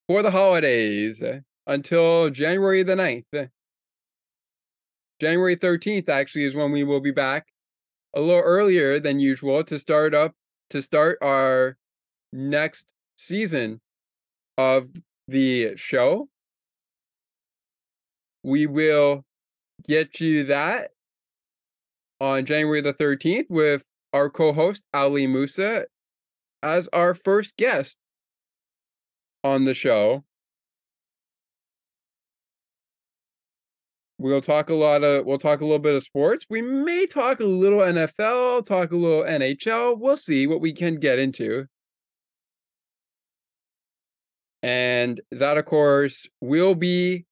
for 0.08 0.22
the 0.22 0.32
holidays 0.32 1.22
until 1.68 2.30
January 2.30 2.84
the 2.84 2.96
9th, 2.96 3.26
uh, 3.38 3.46
January 5.20 5.56
13th 5.56 6.10
actually 6.10 6.46
is 6.46 6.56
when 6.56 6.72
we 6.72 6.84
will 6.84 7.00
be 7.00 7.12
back 7.12 7.48
a 8.14 8.22
little 8.22 8.42
earlier 8.42 9.00
than 9.00 9.20
usual 9.20 9.64
to 9.64 9.78
start 9.78 10.14
up 10.14 10.34
to 10.70 10.82
start 10.82 11.18
our 11.22 11.78
next 12.34 12.88
season 13.18 13.80
of 14.58 14.90
the 15.28 15.76
show. 15.76 16.28
We 18.44 18.66
will 18.66 19.24
get 19.88 20.20
you 20.20 20.46
that 20.46 20.92
on 22.20 22.46
January 22.46 22.82
the 22.82 22.94
13th 22.94 23.50
with 23.50 23.84
our 24.14 24.30
co 24.30 24.54
host, 24.54 24.84
Ali 24.94 25.28
Musa, 25.28 25.86
as 26.64 26.88
our 26.90 27.14
first 27.14 27.58
guest 27.58 27.98
on 29.44 29.66
the 29.66 29.74
show. 29.74 30.24
We'll 34.22 34.40
talk 34.40 34.70
a 34.70 34.76
lot 34.76 35.04
of 35.04 35.26
we'll 35.26 35.40
talk 35.40 35.62
a 35.62 35.64
little 35.64 35.80
bit 35.80 35.96
of 35.96 36.04
sports. 36.04 36.46
We 36.48 36.62
may 36.62 37.08
talk 37.08 37.40
a 37.40 37.44
little 37.44 37.80
NFL, 37.80 38.68
talk 38.68 38.92
a 38.92 38.96
little 38.96 39.24
NHL. 39.24 39.98
We'll 39.98 40.16
see 40.16 40.46
what 40.46 40.62
we 40.62 40.74
can 40.74 41.00
get 41.00 41.18
into. 41.18 41.66
And 44.62 45.20
that, 45.32 45.58
of 45.58 45.66
course, 45.66 46.28
will 46.40 46.76
be, 46.76 47.26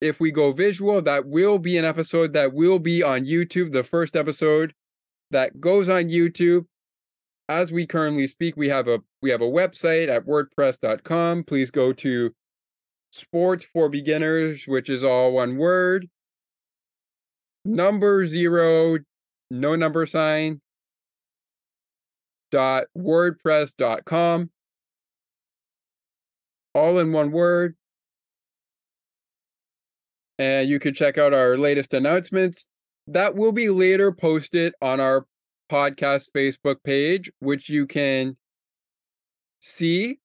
if 0.00 0.20
we 0.20 0.30
go 0.30 0.52
visual, 0.52 1.02
that 1.02 1.26
will 1.26 1.58
be 1.58 1.76
an 1.76 1.84
episode 1.84 2.32
that 2.32 2.54
will 2.54 2.78
be 2.78 3.02
on 3.02 3.26
YouTube. 3.26 3.74
The 3.74 3.84
first 3.84 4.16
episode 4.16 4.72
that 5.32 5.60
goes 5.60 5.90
on 5.90 6.04
YouTube. 6.04 6.64
As 7.50 7.70
we 7.70 7.86
currently 7.86 8.26
speak, 8.26 8.56
we 8.56 8.70
have 8.70 8.88
a 8.88 9.00
we 9.20 9.28
have 9.28 9.42
a 9.42 9.44
website 9.46 10.08
at 10.08 10.24
wordpress.com. 10.24 11.44
Please 11.44 11.70
go 11.70 11.92
to 11.92 12.32
sports 13.10 13.66
for 13.70 13.90
beginners, 13.90 14.64
which 14.66 14.88
is 14.88 15.04
all 15.04 15.32
one 15.32 15.58
word. 15.58 16.08
Number 17.64 18.26
zero, 18.26 18.98
no 19.50 19.76
number 19.76 20.06
sign. 20.06 20.60
Dot 22.50 22.84
wordpress.com 22.96 24.50
all 26.74 26.98
in 26.98 27.12
one 27.12 27.30
word. 27.30 27.76
And 30.38 30.68
you 30.68 30.78
can 30.78 30.94
check 30.94 31.18
out 31.18 31.34
our 31.34 31.56
latest 31.56 31.94
announcements. 31.94 32.66
That 33.06 33.34
will 33.34 33.52
be 33.52 33.68
later 33.68 34.12
posted 34.12 34.74
on 34.80 35.00
our 35.00 35.26
podcast 35.70 36.28
Facebook 36.34 36.76
page, 36.84 37.30
which 37.40 37.68
you 37.68 37.86
can 37.86 38.36
see 39.60 40.18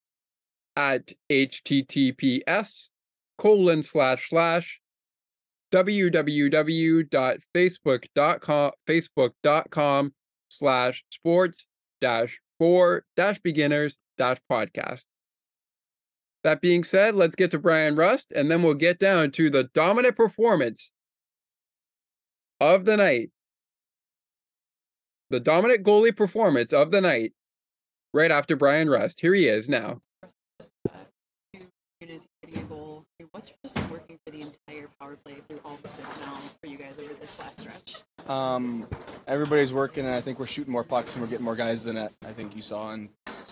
at 0.76 1.12
https 1.32 2.90
colon 3.38 3.84
slash 3.84 4.30
slash 4.30 4.80
www.facebook.com 5.72 8.72
facebook.com 8.88 10.14
slash 10.50 11.04
sports 11.10 11.66
dash 12.00 12.40
for 12.58 13.04
dash 13.16 13.40
beginners 13.40 13.98
dash 14.18 14.38
podcast 14.50 15.04
that 16.48 16.62
being 16.62 16.86
said, 16.86 17.16
let's 17.16 17.36
get 17.36 17.52
to 17.52 17.60
Bryan 17.60 17.98
Rust, 17.98 18.32
and 18.34 18.50
then 18.50 18.64
we'll 18.64 18.74
get 18.74 19.00
down 19.00 19.32
to 19.32 19.50
the 19.50 19.66
dominant 19.74 20.16
performance 20.16 20.92
of 22.62 22.86
the 22.86 22.96
night. 22.96 23.32
The 25.30 25.42
dominant 25.42 25.84
goalie 25.84 26.16
performance 26.16 26.72
of 26.72 26.92
the 26.92 27.02
night 27.02 27.34
right 28.14 28.32
after 28.32 28.56
Bryan 28.56 28.90
Rust. 28.90 29.20
Here 29.20 29.34
he 29.34 29.48
is 29.48 29.68
now. 29.68 30.02
What's 33.38 33.54
just 33.64 33.92
working 33.92 34.18
for 34.26 34.32
the 34.32 34.42
entire 34.42 34.90
power 35.00 35.16
play 35.24 35.36
through 35.48 35.60
all 35.64 35.78
the 35.84 35.90
personnel 35.90 36.40
for 36.60 36.66
you 36.66 36.76
guys 36.76 36.98
over 36.98 37.14
this 37.22 37.38
last 37.38 37.60
stretch? 37.60 37.98
Um, 38.28 38.88
everybody's 39.28 39.72
working, 39.72 40.08
and 40.08 40.16
I 40.16 40.22
think 40.22 40.40
we're 40.40 40.48
shooting 40.48 40.74
more 40.74 40.84
pucks 40.84 41.14
and 41.14 41.22
we're 41.22 41.30
getting 41.30 41.46
more 41.46 41.56
guys 41.56 41.84
than 41.84 41.94
that. 41.98 42.14
I 42.26 42.34
think 42.34 42.56
you 42.56 42.64
saw 42.64 42.94
in 42.94 43.10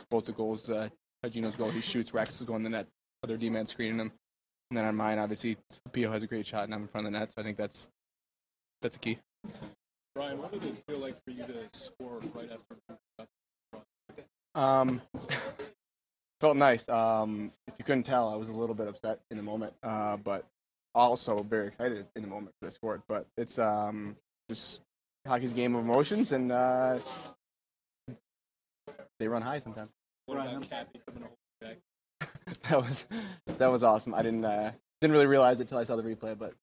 both 0.09 0.25
the 0.25 0.31
goals. 0.31 0.71
Uh, 0.71 0.89
Geno's 1.29 1.55
goal, 1.55 1.69
he 1.69 1.81
shoots. 1.81 2.15
Rex 2.15 2.41
is 2.41 2.47
going 2.47 2.63
to 2.63 2.69
the 2.69 2.77
net. 2.77 2.87
Other 3.23 3.37
D 3.37 3.47
man 3.51 3.67
screening 3.67 3.99
him, 3.99 4.11
and 4.71 4.77
then 4.79 4.85
on 4.85 4.95
mine, 4.95 5.19
obviously, 5.19 5.55
P.O. 5.91 6.09
has 6.09 6.23
a 6.23 6.27
great 6.27 6.47
shot, 6.47 6.63
and 6.63 6.73
I'm 6.73 6.81
in 6.81 6.87
front 6.87 7.05
of 7.05 7.13
the 7.13 7.19
net. 7.19 7.29
So 7.29 7.41
I 7.41 7.43
think 7.43 7.55
that's 7.55 7.87
that's 8.81 8.95
a 8.95 8.99
key. 8.99 9.19
Bryan, 10.15 10.39
what 10.39 10.51
did 10.51 10.65
it 10.65 10.77
feel 10.89 10.97
like 10.97 11.23
for 11.23 11.29
you 11.29 11.43
to 11.43 11.67
score 11.73 12.21
right 12.33 12.49
after? 12.51 12.75
Um, 14.55 15.01
felt 16.39 16.57
nice. 16.57 16.87
Um, 16.89 17.51
if 17.67 17.73
you 17.77 17.85
couldn't 17.85 18.03
tell, 18.03 18.29
I 18.29 18.35
was 18.35 18.49
a 18.49 18.53
little 18.53 18.75
bit 18.75 18.87
upset 18.87 19.19
in 19.31 19.37
the 19.37 19.43
moment, 19.43 19.73
uh, 19.83 20.17
but 20.17 20.45
also 20.93 21.43
very 21.43 21.67
excited 21.67 22.05
in 22.15 22.21
the 22.21 22.27
moment 22.27 22.55
that 22.61 22.67
I 22.67 22.69
scored. 22.69 23.01
But 23.07 23.27
it's 23.37 23.59
um, 23.59 24.15
just 24.49 24.81
hockey's 25.27 25.53
game 25.53 25.75
of 25.75 25.83
emotions, 25.83 26.31
and 26.31 26.51
uh, 26.51 26.99
they 29.19 29.27
run 29.27 29.41
high 29.41 29.59
sometimes. 29.59 29.91
What 30.25 30.39
about 30.39 30.69
Cappy 30.69 31.01
coming 31.05 31.23
to 31.23 31.65
back? 31.65 31.77
that 32.69 32.77
was 32.77 33.05
that 33.45 33.67
was 33.67 33.83
awesome. 33.83 34.13
I 34.13 34.21
didn't 34.21 34.45
uh, 34.45 34.71
didn't 35.01 35.13
really 35.13 35.27
realize 35.27 35.59
it 35.59 35.63
until 35.63 35.77
I 35.77 35.83
saw 35.83 35.95
the 35.95 36.03
replay, 36.03 36.37
but 36.37 36.53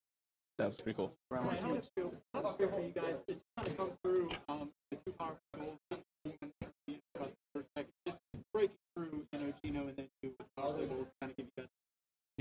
that 0.58 0.66
was 0.66 0.76
pretty 0.76 0.96
cool. 0.96 1.12
How 1.32 1.42
much 1.42 1.88
feel 1.94 2.12
feel 2.58 2.68
for 2.68 2.80
you 2.80 2.92
guys 2.94 3.20
to 3.26 3.36
kind 3.56 3.68
of 3.68 3.76
come 3.76 3.90
through 4.02 4.28
um, 4.48 4.70
the 4.90 4.96
two 5.04 5.12
power 5.18 5.34
goals, 5.56 5.78
about 5.90 7.30
the 7.30 7.34
first 7.54 7.68
second, 7.76 7.92
just 8.06 8.18
breaking 8.52 8.76
through, 8.96 9.26
you 9.32 9.38
know, 9.38 9.52
Geno 9.62 9.88
and 9.88 9.96
then 9.96 10.06
two 10.22 10.32
power 10.56 10.72
play 10.74 10.86
goals, 10.86 11.06
kind 11.20 11.30
of 11.30 11.36
give 11.36 11.46
you 11.46 11.52
guys. 11.56 11.68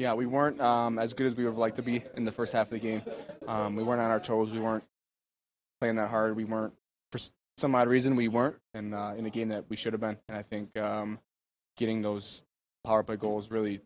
Yeah, 0.01 0.15
we 0.15 0.25
weren't 0.25 0.59
um, 0.59 0.97
as 0.97 1.13
good 1.13 1.27
as 1.27 1.35
we 1.35 1.43
would 1.43 1.51
have 1.51 1.59
liked 1.59 1.75
to 1.75 1.83
be 1.83 2.01
in 2.17 2.25
the 2.25 2.31
first 2.31 2.53
half 2.53 2.65
of 2.65 2.71
the 2.71 2.79
game. 2.79 3.03
Um, 3.47 3.75
we 3.75 3.83
weren't 3.83 4.01
on 4.01 4.09
our 4.09 4.19
toes. 4.19 4.49
We 4.49 4.57
weren't 4.57 4.83
playing 5.79 5.97
that 5.97 6.09
hard. 6.09 6.35
We 6.35 6.43
weren't, 6.43 6.73
for 7.11 7.19
some 7.57 7.75
odd 7.75 7.87
reason, 7.87 8.15
we 8.15 8.27
weren't 8.27 8.55
in, 8.73 8.95
uh, 8.95 9.13
in 9.15 9.25
the 9.25 9.29
game 9.29 9.49
that 9.49 9.65
we 9.69 9.75
should 9.75 9.93
have 9.93 9.99
been. 9.99 10.17
And 10.27 10.35
I 10.35 10.41
think 10.41 10.75
um, 10.75 11.19
getting 11.77 12.01
those 12.01 12.41
power 12.83 13.03
play 13.03 13.15
goals 13.15 13.51
really 13.51 13.79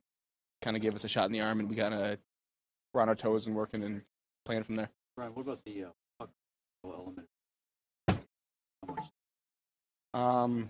kind 0.61 0.77
of 0.77 0.81
gave 0.81 0.95
us 0.95 1.03
a 1.03 1.09
shot 1.09 1.25
in 1.25 1.33
the 1.33 1.41
arm, 1.41 1.59
and 1.59 1.69
we 1.69 1.75
kind 1.75 1.93
of 1.93 2.17
were 2.93 3.01
on 3.01 3.09
our 3.09 3.15
toes 3.15 3.45
and 3.45 3.53
working 3.53 3.83
and 3.83 4.01
playing 4.45 4.63
from 4.63 4.77
there. 4.77 4.89
Bryan, 5.17 5.33
what 5.33 5.41
about 5.41 5.65
the 5.65 5.83
uh, 5.83 5.89
puck 6.17 6.29
element? 6.85 7.27
Um, 10.13 10.69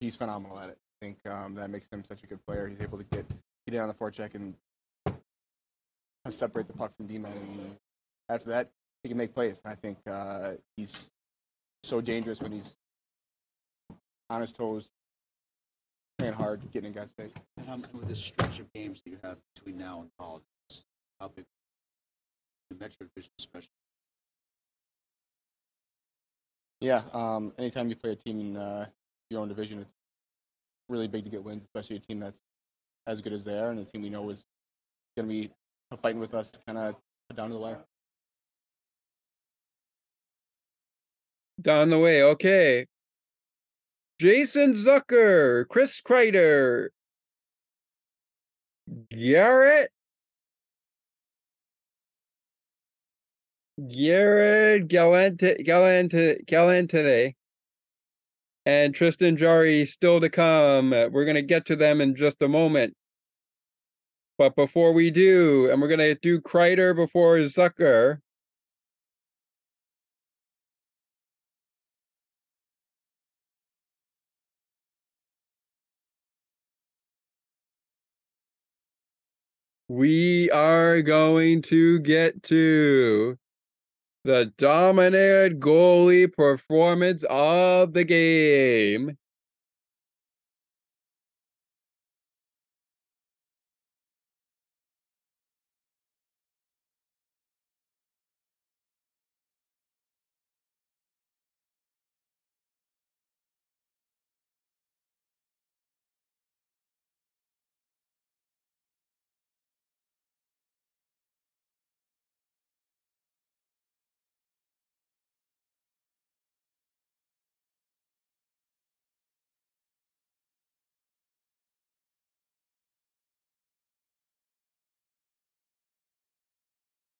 he's 0.00 0.16
phenomenal 0.16 0.58
at 0.58 0.70
it. 0.70 0.78
I 1.00 1.06
think 1.06 1.18
um, 1.24 1.54
that 1.54 1.70
makes 1.70 1.86
him 1.86 2.02
such 2.02 2.24
a 2.24 2.26
good 2.26 2.44
player. 2.44 2.66
He's 2.66 2.80
able 2.80 2.98
to 2.98 3.04
get 3.04 3.24
get 3.70 3.76
in 3.76 3.82
on 3.82 3.88
the 3.88 3.94
forecheck 3.94 4.34
and 4.34 4.54
separate 6.30 6.66
the 6.66 6.74
puck 6.74 6.94
from 6.96 7.06
D-man, 7.06 7.32
and 7.32 7.76
after 8.28 8.50
that, 8.50 8.70
he 9.02 9.08
can 9.08 9.16
make 9.16 9.34
plays. 9.34 9.60
And 9.64 9.72
I 9.72 9.76
think 9.76 9.98
uh, 10.06 10.52
he's 10.76 11.10
so 11.82 12.00
dangerous 12.00 12.42
when 12.42 12.52
he's 12.52 12.76
on 14.28 14.42
his 14.42 14.52
toes, 14.52 14.90
playing 16.18 16.34
hard, 16.34 16.60
getting 16.70 16.88
in 16.88 16.94
guys' 16.94 17.12
face. 17.12 17.32
And 17.56 17.68
um, 17.68 17.84
with 17.94 18.08
this 18.08 18.18
stretch 18.18 18.58
of 18.58 18.70
games 18.74 19.00
that 19.04 19.10
you 19.10 19.18
have 19.22 19.38
between 19.54 19.78
now 19.78 20.00
and 20.00 20.10
college, 20.18 20.42
how 21.18 21.28
big 21.28 21.46
the 22.68 22.76
Metro 22.76 23.06
Division 23.06 23.32
especially? 23.38 23.68
Yeah, 26.80 27.02
um, 27.12 27.54
anytime 27.58 27.88
you 27.88 27.96
play 27.96 28.12
a 28.12 28.16
team 28.16 28.38
in 28.40 28.56
uh, 28.56 28.86
your 29.30 29.40
own 29.40 29.48
division, 29.48 29.80
it's 29.80 29.90
really 30.90 31.08
big 31.08 31.24
to 31.24 31.30
get 31.30 31.42
wins, 31.42 31.62
especially 31.64 31.96
a 31.96 32.00
team 32.00 32.20
that's 32.20 32.36
as 33.08 33.22
good 33.22 33.32
as 33.32 33.42
they 33.42 33.58
are, 33.58 33.70
and 33.70 33.78
the 33.78 33.84
team 33.86 34.02
we 34.02 34.10
know 34.10 34.28
is 34.28 34.44
going 35.16 35.26
to 35.26 35.34
be 35.34 35.50
fighting 36.02 36.20
with 36.20 36.34
us 36.34 36.52
kind 36.66 36.78
of 36.78 36.94
down 37.34 37.48
to 37.48 37.54
the 37.54 37.58
wire. 37.58 37.78
Down 41.60 41.90
the 41.90 41.98
way, 41.98 42.22
okay. 42.22 42.86
Jason 44.20 44.74
Zucker, 44.74 45.66
Chris 45.68 46.00
Kreider, 46.02 46.88
Garrett, 49.10 49.90
Garrett 53.88 54.88
Galante, 54.88 55.62
Galante, 55.62 56.42
Galante, 56.46 57.34
and 58.66 58.94
Tristan 58.94 59.36
Jarry 59.36 59.86
still 59.86 60.20
to 60.20 60.28
come. 60.28 60.90
We're 60.90 61.24
gonna 61.24 61.42
get 61.42 61.64
to 61.66 61.76
them 61.76 62.00
in 62.00 62.14
just 62.14 62.42
a 62.42 62.48
moment. 62.48 62.94
But 64.38 64.54
before 64.56 64.92
we 64.92 65.10
do, 65.10 65.68
and 65.70 65.82
we're 65.82 65.88
gonna 65.88 66.14
do 66.14 66.40
Kreider 66.40 66.94
before 66.94 67.38
Zucker. 67.40 68.20
we 79.88 80.50
are 80.50 81.00
going 81.02 81.62
to 81.62 81.98
get 82.00 82.42
to 82.42 83.38
the 84.24 84.52
dominant 84.58 85.60
goalie 85.60 86.30
performance 86.30 87.24
of 87.30 87.94
the 87.94 88.04
game. 88.04 89.16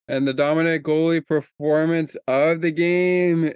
And 0.08 0.26
the 0.26 0.32
dominant 0.32 0.84
goalie 0.84 1.24
performance 1.24 2.16
of 2.26 2.62
the 2.62 2.70
game 2.70 3.52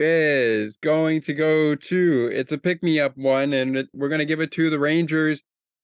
is 0.00 0.76
going 0.78 1.20
to 1.20 1.32
go 1.32 1.76
to 1.76 2.30
it's 2.32 2.50
a 2.50 2.58
pick 2.58 2.82
me 2.82 2.98
up 2.98 3.16
one, 3.16 3.52
and 3.52 3.86
we're 3.94 4.08
going 4.08 4.18
to 4.18 4.24
give 4.24 4.40
it 4.40 4.50
to 4.52 4.70
the 4.70 4.80
Rangers. 4.80 5.42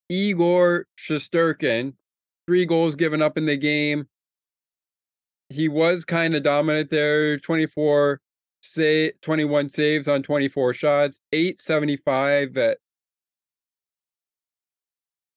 Igor 0.08 0.86
Shesterkin, 0.98 1.94
three 2.48 2.66
goals 2.66 2.96
given 2.96 3.22
up 3.22 3.38
in 3.38 3.46
the 3.46 3.56
game. 3.56 4.08
He 5.50 5.68
was 5.68 6.04
kind 6.04 6.34
of 6.34 6.42
dominant 6.42 6.90
there 6.90 7.38
24 7.38 8.20
say 8.74 9.12
21 9.22 9.68
saves 9.68 10.08
on 10.08 10.22
24 10.22 10.74
shots, 10.74 11.20
875 11.32 12.56
at 12.56 12.78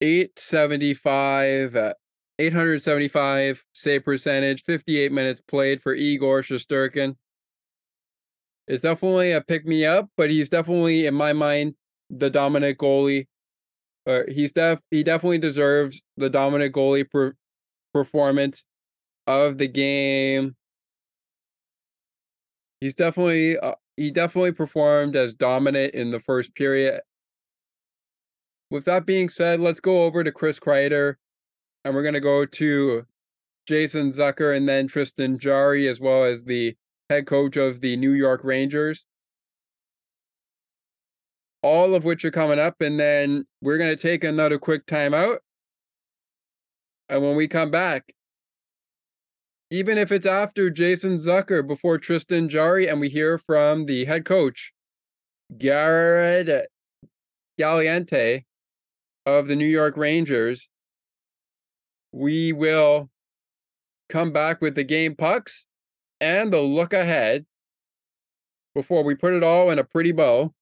875 0.01 1.75
at 1.75 1.97
875 2.39 3.63
save 3.73 4.03
percentage, 4.03 4.63
58 4.63 5.11
minutes 5.11 5.41
played 5.47 5.81
for 5.81 5.93
Igor 5.93 6.41
Shesterkin. 6.41 7.15
It's 8.67 8.81
definitely 8.81 9.31
a 9.33 9.41
pick 9.41 9.65
me 9.65 9.85
up, 9.85 10.09
but 10.17 10.31
he's 10.31 10.49
definitely 10.49 11.05
in 11.05 11.13
my 11.13 11.33
mind 11.33 11.75
the 12.09 12.29
dominant 12.29 12.77
goalie. 12.77 13.27
Uh, 14.07 14.21
he's 14.27 14.51
def 14.51 14.79
he 14.89 15.03
definitely 15.03 15.37
deserves 15.37 16.01
the 16.17 16.29
dominant 16.29 16.73
goalie 16.73 17.07
per- 17.07 17.35
performance 17.93 18.65
of 19.27 19.57
the 19.57 19.67
game. 19.67 20.55
He's 22.81 22.95
definitely 22.95 23.57
uh, 23.59 23.75
he 23.95 24.09
definitely 24.09 24.51
performed 24.51 25.15
as 25.15 25.35
dominant 25.35 25.93
in 25.93 26.09
the 26.09 26.19
first 26.19 26.55
period. 26.55 27.01
With 28.71 28.85
that 28.85 29.05
being 29.05 29.29
said, 29.29 29.59
let's 29.59 29.79
go 29.79 30.03
over 30.03 30.23
to 30.23 30.31
Chris 30.31 30.59
Kreider, 30.59 31.15
and 31.85 31.93
we're 31.93 32.03
gonna 32.03 32.19
go 32.19 32.45
to 32.45 33.05
Jason 33.67 34.11
Zucker 34.11 34.57
and 34.57 34.67
then 34.67 34.87
Tristan 34.87 35.37
Jarry, 35.37 35.87
as 35.87 35.99
well 35.99 36.25
as 36.25 36.43
the 36.43 36.75
head 37.09 37.27
coach 37.27 37.55
of 37.55 37.81
the 37.81 37.95
New 37.97 38.13
York 38.13 38.43
Rangers. 38.43 39.05
All 41.61 41.93
of 41.93 42.03
which 42.03 42.25
are 42.25 42.31
coming 42.31 42.57
up, 42.57 42.81
and 42.81 42.99
then 42.99 43.45
we're 43.61 43.77
gonna 43.77 43.95
take 43.95 44.23
another 44.23 44.57
quick 44.57 44.87
timeout. 44.87 45.37
And 47.09 47.21
when 47.21 47.35
we 47.35 47.47
come 47.47 47.69
back, 47.69 48.11
even 49.71 49.97
if 49.97 50.11
it's 50.11 50.25
after 50.25 50.69
Jason 50.69 51.15
Zucker 51.15 51.65
before 51.65 51.97
Tristan 51.97 52.49
Jarry, 52.49 52.87
and 52.89 52.99
we 52.99 53.07
hear 53.07 53.37
from 53.37 53.85
the 53.85 54.03
head 54.03 54.25
coach, 54.25 54.73
Garrett 55.57 56.67
Galliente 57.59 58.43
of 59.25 59.47
the 59.47 59.55
New 59.55 59.65
York 59.65 59.95
Rangers, 59.95 60.67
we 62.11 62.51
will 62.51 63.09
come 64.09 64.33
back 64.33 64.61
with 64.61 64.75
the 64.75 64.83
game 64.83 65.15
pucks 65.15 65.65
and 66.19 66.51
the 66.51 66.59
look 66.59 66.91
ahead 66.91 67.45
before 68.75 69.05
we 69.05 69.15
put 69.15 69.33
it 69.33 69.41
all 69.41 69.71
in 69.71 69.79
a 69.79 69.85
pretty 69.85 70.11
bow. 70.11 70.53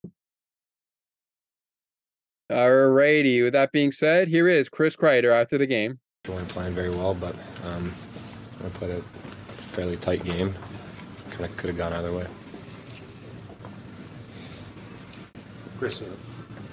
Alrighty, 2.50 3.42
with 3.42 3.54
that 3.54 3.72
being 3.72 3.90
said, 3.90 4.28
here 4.28 4.46
is 4.46 4.68
Chris 4.68 4.94
Kreider 4.94 5.32
after 5.32 5.58
the 5.58 5.66
game. 5.66 5.98
We 6.28 6.34
weren't 6.34 6.48
playing 6.48 6.74
very 6.74 6.90
well, 6.90 7.14
but 7.14 7.34
um, 7.64 7.92
I 8.64 8.68
played 8.70 8.90
a 8.90 9.02
fairly 9.68 9.96
tight 9.96 10.24
game. 10.24 10.54
Kind 11.30 11.44
of 11.44 11.56
could 11.56 11.68
have 11.68 11.76
gone 11.76 11.92
either 11.92 12.12
way. 12.12 12.26
Chris, 15.78 16.02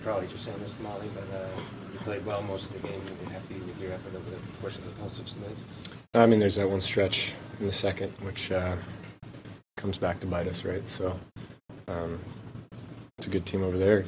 probably 0.03 0.27
just 0.27 0.43
saying 0.43 0.57
this 0.59 0.73
to 0.76 0.81
Molly, 0.81 1.09
but 1.14 1.38
uh, 1.38 1.47
you 1.93 1.99
played 1.99 2.26
well 2.26 2.41
most 2.41 2.68
of 2.72 2.81
the 2.81 2.88
game. 2.88 3.01
You're 3.22 3.31
happy 3.31 3.55
with 3.55 3.80
your 3.80 3.93
effort 3.93 4.15
over 4.15 4.30
the 4.30 4.38
course 4.61 4.77
of 4.77 4.85
the 4.85 5.01
whole 5.01 5.09
60 5.09 5.39
minutes. 5.39 5.61
I 6.14 6.26
mean, 6.26 6.39
there's 6.39 6.55
that 6.55 6.69
one 6.69 6.81
stretch 6.81 7.31
in 7.59 7.68
the 7.68 7.73
second, 7.73 8.11
which 8.22 8.51
uh, 8.51 8.76
comes 9.77 9.97
back 9.97 10.19
to 10.22 10.27
bite 10.27 10.47
us, 10.47 10.65
right? 10.65 10.88
So 10.89 11.18
um, 11.88 12.19
it's 13.18 13.27
a 13.27 13.30
good 13.30 13.45
team 13.45 13.64
over 13.64 13.77
there. 13.77 14.03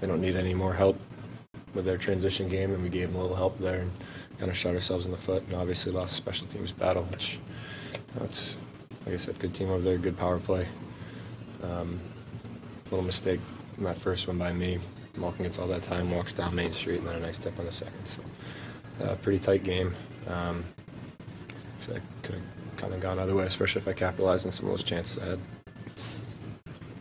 They 0.00 0.06
don't 0.06 0.20
need 0.20 0.36
any 0.36 0.52
more 0.52 0.74
help 0.74 0.98
with 1.72 1.84
their 1.84 1.98
transition 1.98 2.48
game, 2.48 2.74
and 2.74 2.82
we 2.82 2.88
gave 2.88 3.08
them 3.08 3.16
a 3.16 3.22
little 3.22 3.36
help 3.36 3.58
there 3.58 3.80
and 3.80 3.92
kind 4.44 4.52
of 4.52 4.58
shot 4.58 4.74
ourselves 4.74 5.06
in 5.06 5.10
the 5.10 5.16
foot. 5.16 5.42
And 5.46 5.54
obviously 5.54 5.90
lost 5.90 6.12
a 6.12 6.16
special 6.16 6.46
teams 6.48 6.70
battle, 6.70 7.04
which 7.04 7.38
you 8.14 8.20
know, 8.20 8.28
like 9.06 9.14
I 9.14 9.16
said, 9.16 9.38
good 9.38 9.54
team 9.54 9.70
over 9.70 9.82
there, 9.82 9.96
good 9.96 10.18
power 10.18 10.38
play. 10.38 10.68
Um, 11.62 11.98
little 12.90 13.06
mistake 13.06 13.40
in 13.78 13.84
that 13.84 13.96
first 13.96 14.28
one 14.28 14.36
by 14.36 14.52
me. 14.52 14.80
Malkin 15.16 15.44
gets 15.44 15.58
all 15.58 15.66
that 15.68 15.82
time, 15.82 16.10
walks 16.10 16.34
down 16.34 16.54
Main 16.54 16.74
Street, 16.74 16.98
and 16.98 17.08
then 17.08 17.16
a 17.16 17.20
nice 17.20 17.36
step 17.36 17.58
on 17.58 17.64
the 17.64 17.72
second. 17.72 18.04
So 18.04 18.22
uh, 19.02 19.14
pretty 19.16 19.38
tight 19.38 19.64
game. 19.64 19.94
Um, 20.26 20.66
I 21.48 21.84
feel 21.84 21.94
like 21.94 22.22
could 22.22 22.34
have 22.34 22.44
kind 22.76 22.92
of 22.92 23.00
gone 23.00 23.18
either 23.18 23.34
way, 23.34 23.46
especially 23.46 23.80
if 23.80 23.88
I 23.88 23.94
capitalized 23.94 24.44
on 24.44 24.52
some 24.52 24.66
of 24.66 24.72
those 24.72 24.84
chances 24.84 25.18
I 25.22 25.26
had. 25.26 25.40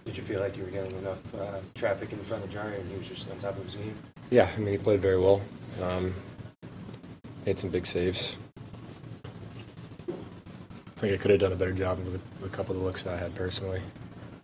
Did 0.05 0.15
you 0.15 0.23
feel 0.23 0.39
like 0.39 0.55
you 0.55 0.63
were 0.63 0.69
getting 0.69 0.97
enough 0.99 1.35
uh, 1.35 1.59
traffic 1.75 2.13
in 2.13 2.23
front 2.23 2.45
of 2.45 2.49
Jarry 2.49 2.79
and 2.79 2.89
he 2.89 2.97
was 2.97 3.09
just 3.09 3.29
on 3.29 3.37
top 3.39 3.57
of 3.57 3.65
his 3.65 3.75
game? 3.75 3.97
Yeah, 4.29 4.49
I 4.55 4.59
mean 4.59 4.71
he 4.71 4.77
played 4.77 5.01
very 5.01 5.19
well. 5.19 5.41
Um, 5.81 6.13
made 7.45 7.59
some 7.59 7.69
big 7.69 7.85
saves. 7.85 8.35
I 10.07 10.99
think 10.99 11.13
I 11.13 11.17
could 11.17 11.31
have 11.31 11.39
done 11.39 11.51
a 11.51 11.55
better 11.55 11.73
job 11.73 11.99
with 11.99 12.21
a, 12.45 12.49
couple 12.49 12.73
of 12.73 12.79
the 12.79 12.85
looks 12.85 13.03
that 13.03 13.15
I 13.15 13.17
had 13.17 13.35
personally. 13.35 13.81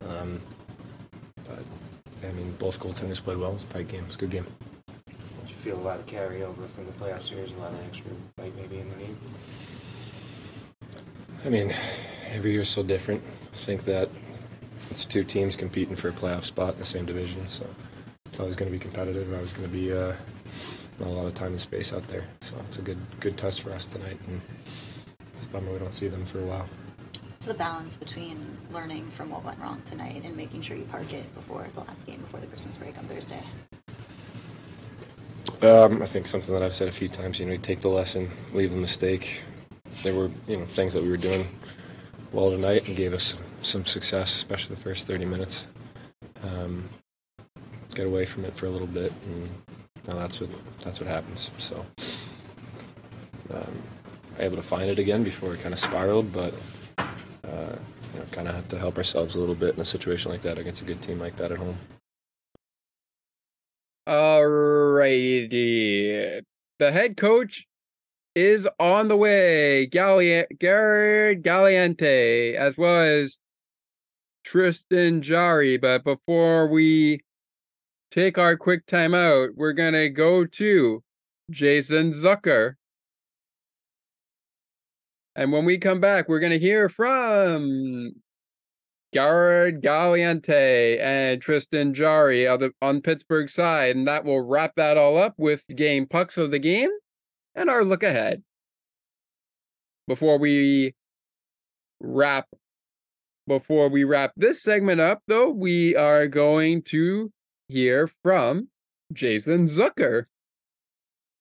Um, 0.02 0.42
but 1.48 1.60
I 2.28 2.32
mean, 2.34 2.52
both 2.60 2.80
goaltenders 2.80 3.24
played 3.24 3.38
well. 3.38 3.52
It 3.52 3.54
was 3.54 3.64
a 3.64 3.68
tight 3.68 3.88
game. 3.88 4.02
It 4.02 4.08
was 4.08 4.16
a 4.16 4.20
good 4.20 4.32
game. 4.32 4.46
Did 5.08 5.50
you 5.50 5.56
feel 5.56 5.78
a 5.78 5.82
lot 5.82 6.00
of 6.00 6.06
carryover 6.06 6.70
from 6.76 6.86
the 6.86 6.92
playoff 6.94 7.22
series, 7.28 7.52
a 7.52 7.56
lot 7.56 7.72
of 7.72 7.80
extra 7.88 8.12
fight 8.36 8.54
maybe 8.58 8.80
in 8.80 8.90
the 8.90 8.96
game? 8.96 9.18
I 11.46 11.50
mean, 11.50 11.74
every 12.30 12.52
year's 12.52 12.70
so 12.70 12.84
different. 12.84 13.24
I 13.54 13.56
think 13.56 13.86
that 13.86 14.10
it's 14.90 15.06
two 15.06 15.24
teams 15.24 15.56
competing 15.56 15.96
for 15.96 16.10
a 16.10 16.12
playoff 16.12 16.44
spot 16.44 16.74
in 16.74 16.80
the 16.80 16.86
same 16.86 17.06
division, 17.06 17.48
so 17.48 17.66
it's 18.26 18.40
always 18.40 18.58
going 18.58 18.70
to 18.70 18.78
be 18.78 18.82
competitive. 18.82 19.32
Always 19.34 19.54
going 19.54 19.70
to 19.70 19.74
be 19.74 19.94
uh, 19.94 20.14
not 21.00 21.10
a 21.10 21.12
lot 21.12 21.26
of 21.26 21.34
time 21.34 21.52
and 21.52 21.62
space 21.62 21.94
out 21.94 22.08
there. 22.08 22.26
So 22.42 22.56
it's 22.68 22.78
a 22.78 22.82
good 22.82 23.00
good 23.20 23.38
test 23.38 23.62
for 23.62 23.72
us 23.72 23.86
tonight, 23.88 24.20
and 24.28 24.42
it's 25.36 25.46
a 25.46 25.48
bummer 25.48 25.72
we 25.72 25.80
don't 25.80 25.94
see 25.94 26.08
them 26.08 26.26
for 26.26 26.40
a 26.40 26.46
while. 26.46 26.68
It's 27.36 27.46
the 27.46 27.54
balance 27.54 27.96
between 27.96 28.46
learning 28.74 29.10
from 29.12 29.30
what 29.30 29.46
went 29.46 29.60
wrong 29.60 29.82
tonight 29.86 30.24
and 30.26 30.36
making 30.36 30.62
sure 30.62 30.76
you 30.76 30.84
park 30.84 31.14
it 31.14 31.34
before 31.36 31.66
the 31.74 31.80
last 31.82 32.06
game, 32.06 32.20
before 32.20 32.42
the 32.42 32.48
Christmas 32.48 32.76
break 32.76 32.98
on 32.98 33.06
Thursday. 33.06 33.42
Um, 35.62 36.02
I 36.02 36.06
think 36.06 36.28
something 36.28 36.54
that 36.54 36.62
I've 36.62 36.74
said 36.74 36.88
a 36.88 36.92
few 36.92 37.10
times. 37.10 37.40
You 37.40 37.46
know, 37.46 37.54
you 37.54 37.58
take 37.58 37.82
the 37.82 37.90
lesson, 37.90 38.30
leave 38.54 38.72
the 38.72 38.78
mistake. 38.78 39.44
There 40.04 40.14
were 40.14 40.30
you 40.48 40.58
know 40.58 40.66
things 40.66 40.94
that 40.94 41.04
we 41.04 41.10
were 41.10 41.18
doing 41.18 41.48
well 42.32 42.52
tonight 42.52 42.88
and 42.88 42.96
gave 42.96 43.14
us 43.14 43.36
some 43.62 43.86
success, 43.86 44.36
especially 44.36 44.76
the 44.76 44.82
first 44.82 45.08
30 45.08 45.26
minutes. 45.26 45.66
Um, 46.44 46.90
get 47.94 48.06
away 48.06 48.26
from 48.26 48.46
it 48.46 48.56
for 48.56 48.68
a 48.68 48.70
little 48.70 48.88
bit, 48.88 49.12
and 49.26 49.50
now 50.10 50.16
that's 50.16 50.42
what 50.42 50.50
that's 50.84 51.00
what 51.00 51.08
happens. 51.08 51.52
So, 51.58 51.86
um, 53.54 53.82
able 54.40 54.56
to 54.56 54.64
find 54.64 54.90
it 54.90 54.98
again 55.00 55.24
before 55.24 55.54
it 55.54 55.62
kind 55.62 55.74
of 55.74 55.80
spiraled, 55.80 56.34
but 56.34 56.54
uh, 56.98 57.76
you 58.14 58.20
know, 58.20 58.26
kind 58.32 58.48
of 58.48 58.56
have 58.56 58.68
to 58.70 58.80
help 58.80 58.98
ourselves 58.98 59.36
a 59.36 59.40
little 59.40 59.56
bit 59.56 59.76
in 59.76 59.82
a 59.82 59.86
situation 59.86 60.32
like 60.32 60.42
that 60.42 60.58
against 60.58 60.82
a 60.82 60.86
good 60.86 61.02
team 61.02 61.20
like 61.20 61.36
that 61.38 61.52
at 61.52 61.60
home. 61.60 61.78
Alrighty. 64.08 65.52
The 66.80 66.92
head 66.92 67.18
coach 67.18 67.68
is 68.34 68.68
on 68.80 69.08
the 69.10 69.18
way. 69.18 69.86
Galli- 69.86 70.48
Garrett 70.58 71.44
Galliente, 71.44 72.56
as 72.56 72.76
well 72.78 73.02
as 73.02 73.38
Tristan 74.44 75.22
Jarry. 75.22 75.78
But 75.78 76.04
before 76.04 76.68
we 76.68 77.22
take 78.12 78.38
our 78.38 78.58
quick 78.58 78.86
time 78.86 79.14
out, 79.14 79.52
we're 79.56 79.74
going 79.74 79.94
to 79.94 80.10
go 80.10 80.46
to 80.46 81.04
Jason 81.50 82.12
Zucker. 82.12 82.76
And 85.36 85.52
when 85.52 85.66
we 85.66 85.78
come 85.78 86.00
back, 86.00 86.28
we're 86.28 86.40
going 86.40 86.52
to 86.52 86.60
hear 86.60 86.90
from 86.90 88.14
Garrett 89.12 89.82
Galliente 89.82 91.00
and 91.02 91.42
Tristan 91.42 91.94
Jarry 91.94 92.48
on 92.48 92.60
the 92.60 92.72
on 92.82 93.02
Pittsburgh 93.02 93.50
side, 93.50 93.96
and 93.96 94.08
that 94.08 94.26
will 94.26 94.42
wrap 94.42 94.76
that 94.76 94.98
all 94.98 95.18
up 95.18 95.36
with 95.38 95.64
game 95.76 96.06
pucks 96.06 96.38
of 96.38 96.52
the 96.52 96.60
game 96.60 96.92
and 97.56 97.70
our 97.70 97.84
look 97.84 98.04
ahead. 98.04 98.44
Before 100.08 100.38
we 100.38 100.94
wrap 102.00 102.48
before 103.48 103.90
we 103.90 104.04
wrap 104.04 104.34
this 104.38 104.62
segment 104.62 105.02
up, 105.02 105.22
though, 105.28 105.50
we 105.50 105.96
are 105.96 106.28
going 106.28 106.84
to 106.84 107.32
hear 107.70 108.10
from 108.24 108.68
Jason 109.14 109.68
Zucker. 109.68 110.26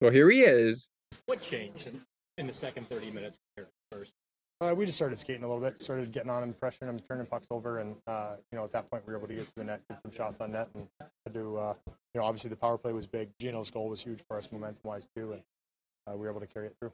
So 0.01 0.11
here 0.11 0.31
he 0.31 0.43
is. 0.43 0.87
What 1.27 1.41
changed 1.41 1.89
in, 1.89 2.01
in 2.37 2.47
the 2.47 2.53
second 2.53 2.89
30 2.89 3.11
minutes 3.11 3.39
compared 3.57 3.73
first? 3.91 4.13
Uh, 4.61 4.75
we 4.75 4.85
just 4.85 4.97
started 4.97 5.19
skating 5.19 5.45
a 5.45 5.49
little 5.49 5.63
bit, 5.63 5.81
started 5.81 6.13
getting 6.13 6.31
on 6.31 6.43
in 6.43 6.53
pressure 6.53 6.85
and 6.85 7.03
turning 7.09 7.27
pucks 7.27 7.47
over, 7.51 7.79
and 7.79 7.95
uh, 8.09 8.35
you 8.51 8.59
know 8.59 8.65
at 8.65 8.73
that 8.73 8.91
point 8.91 9.05
we 9.07 9.13
were 9.13 9.19
able 9.19 9.29
to 9.29 9.35
get 9.35 9.47
to 9.47 9.55
the 9.57 9.65
net, 9.65 9.81
get 9.89 10.03
some 10.03 10.11
shots 10.11 10.41
on 10.41 10.51
net, 10.51 10.69
and 10.75 10.89
do 11.33 11.57
uh, 11.57 11.75
you 11.87 12.21
know 12.21 12.27
obviously 12.27 12.51
the 12.51 12.57
power 12.57 12.77
play 12.77 12.93
was 12.93 13.07
big. 13.07 13.29
Geno's 13.41 13.71
goal 13.71 13.89
was 13.89 14.01
huge 14.01 14.19
for 14.27 14.37
us 14.37 14.51
momentum 14.51 14.81
wise 14.83 15.09
too, 15.17 15.33
and 15.33 15.43
uh, 16.09 16.17
we 16.17 16.23
were 16.23 16.31
able 16.31 16.41
to 16.41 16.47
carry 16.49 16.67
it 16.67 16.77
through. 16.81 16.93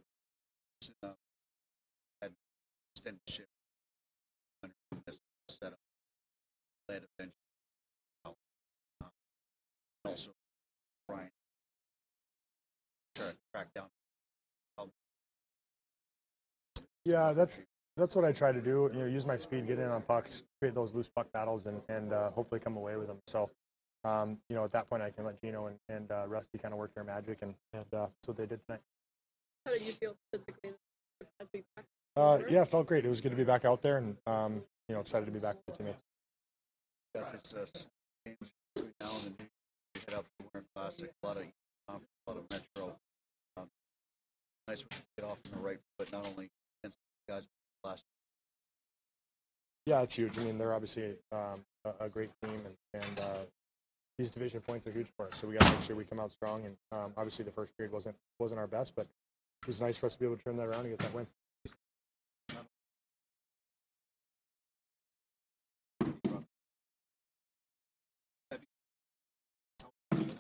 Also, 10.05 10.31
Bryan. 11.09 11.31
Try 13.17 13.27
to 13.27 13.37
track 13.53 13.69
down. 13.75 13.87
Yeah, 17.05 17.35
that's 17.35 17.61
that's 17.97 18.17
what 18.17 18.25
I 18.25 18.33
try 18.33 18.51
to 18.51 18.61
do. 18.61 18.91
You 18.93 19.01
know, 19.01 19.07
use 19.07 19.27
my 19.27 19.37
speed, 19.37 19.67
get 19.67 19.79
in 19.79 19.89
on 19.89 20.03
pucks, 20.03 20.43
create 20.61 20.75
those 20.75 20.95
loose 20.95 21.09
puck 21.09 21.31
battles, 21.33 21.67
and 21.67 21.83
and 21.89 22.13
uh, 22.13 22.31
hopefully 22.31 22.61
come 22.61 22.77
away 22.77 22.97
with 22.97 23.09
them. 23.09 23.19
So, 23.27 23.51
um, 24.05 24.39
you 24.49 24.57
know, 24.57 24.65
at 24.65 24.73
that 24.73 24.89
point, 24.89 25.03
I 25.03 25.11
can 25.11 25.25
let 25.25 25.41
Geno 25.43 25.67
and, 25.67 25.77
and 25.91 26.11
uh, 26.11 26.25
Rusty 26.27 26.57
kind 26.59 26.73
of 26.73 26.79
work 26.79 26.95
their 26.95 27.05
magic, 27.05 27.39
and, 27.43 27.55
and 27.75 27.85
uh, 27.93 28.07
that's 28.07 28.27
what 28.27 28.37
they 28.39 28.47
did 28.47 28.61
tonight. 28.67 28.81
How 29.67 29.73
did 29.73 29.83
you 29.83 29.93
feel 29.93 30.17
physically 30.33 30.71
as 31.41 31.49
we 31.53 31.63
practiced? 31.75 31.93
Uh, 32.17 32.39
yeah, 32.49 32.63
it 32.63 32.69
felt 32.69 32.87
great. 32.87 33.05
It 33.05 33.11
was 33.11 33.21
good 33.21 33.33
to 33.33 33.37
be 33.37 33.45
back 33.45 33.67
out 33.67 33.83
there, 33.83 33.99
and 33.99 34.17
um, 34.27 34.63
you 34.89 34.95
know, 34.95 35.01
excited 35.03 35.27
to 35.27 35.33
be 35.33 35.41
back 35.41 35.57
with 35.67 35.77
the 35.77 35.85
teammates. 35.85 36.03
Head 40.07 40.15
out 40.17 40.25
the 40.39 40.45
Winter 40.53 40.67
Classic. 40.75 41.11
A 41.23 41.27
lot 41.27 41.37
of 41.37 41.45
a 41.89 42.31
lot 42.31 42.39
of 42.39 42.45
Metro. 42.51 42.97
Um, 43.57 43.69
nice 44.69 44.81
to 44.81 44.87
get 45.19 45.27
off 45.27 45.39
on 45.47 45.53
the 45.53 45.67
right 45.67 45.79
foot, 45.99 46.13
not 46.13 46.27
only 46.27 46.51
against 46.83 46.99
guys 47.29 47.45
last. 47.85 48.05
Yeah, 49.87 50.03
it's 50.03 50.15
huge. 50.15 50.39
I 50.39 50.43
mean, 50.43 50.59
they're 50.59 50.73
obviously 50.73 51.17
um, 51.33 51.65
a, 51.85 52.05
a 52.05 52.09
great 52.09 52.31
team, 52.43 52.61
and, 52.65 53.03
and 53.03 53.21
uh, 53.21 53.45
these 54.19 54.31
division 54.31 54.61
points 54.61 54.87
are 54.87 54.93
huge 54.93 55.09
for 55.17 55.27
us. 55.27 55.37
So 55.37 55.47
we 55.47 55.55
got 55.55 55.67
to 55.67 55.73
make 55.73 55.83
sure 55.83 55.97
we 55.97 56.05
come 56.05 56.21
out 56.21 56.31
strong. 56.33 56.65
And 56.65 56.77
um, 56.93 57.13
obviously, 57.17 57.45
the 57.45 57.51
first 57.51 57.77
period 57.77 57.93
wasn't 57.93 58.17
wasn't 58.39 58.61
our 58.61 58.67
best, 58.67 58.95
but 58.97 59.07
it 59.63 59.67
was 59.67 59.81
nice 59.81 59.97
for 59.97 60.07
us 60.07 60.15
to 60.15 60.21
be 60.21 60.27
able 60.27 60.37
to 60.37 60.43
turn 60.43 60.57
that 60.57 60.67
around 60.67 60.81
and 60.81 60.91
get 60.91 60.99
that 61.01 61.15
win. 61.15 61.27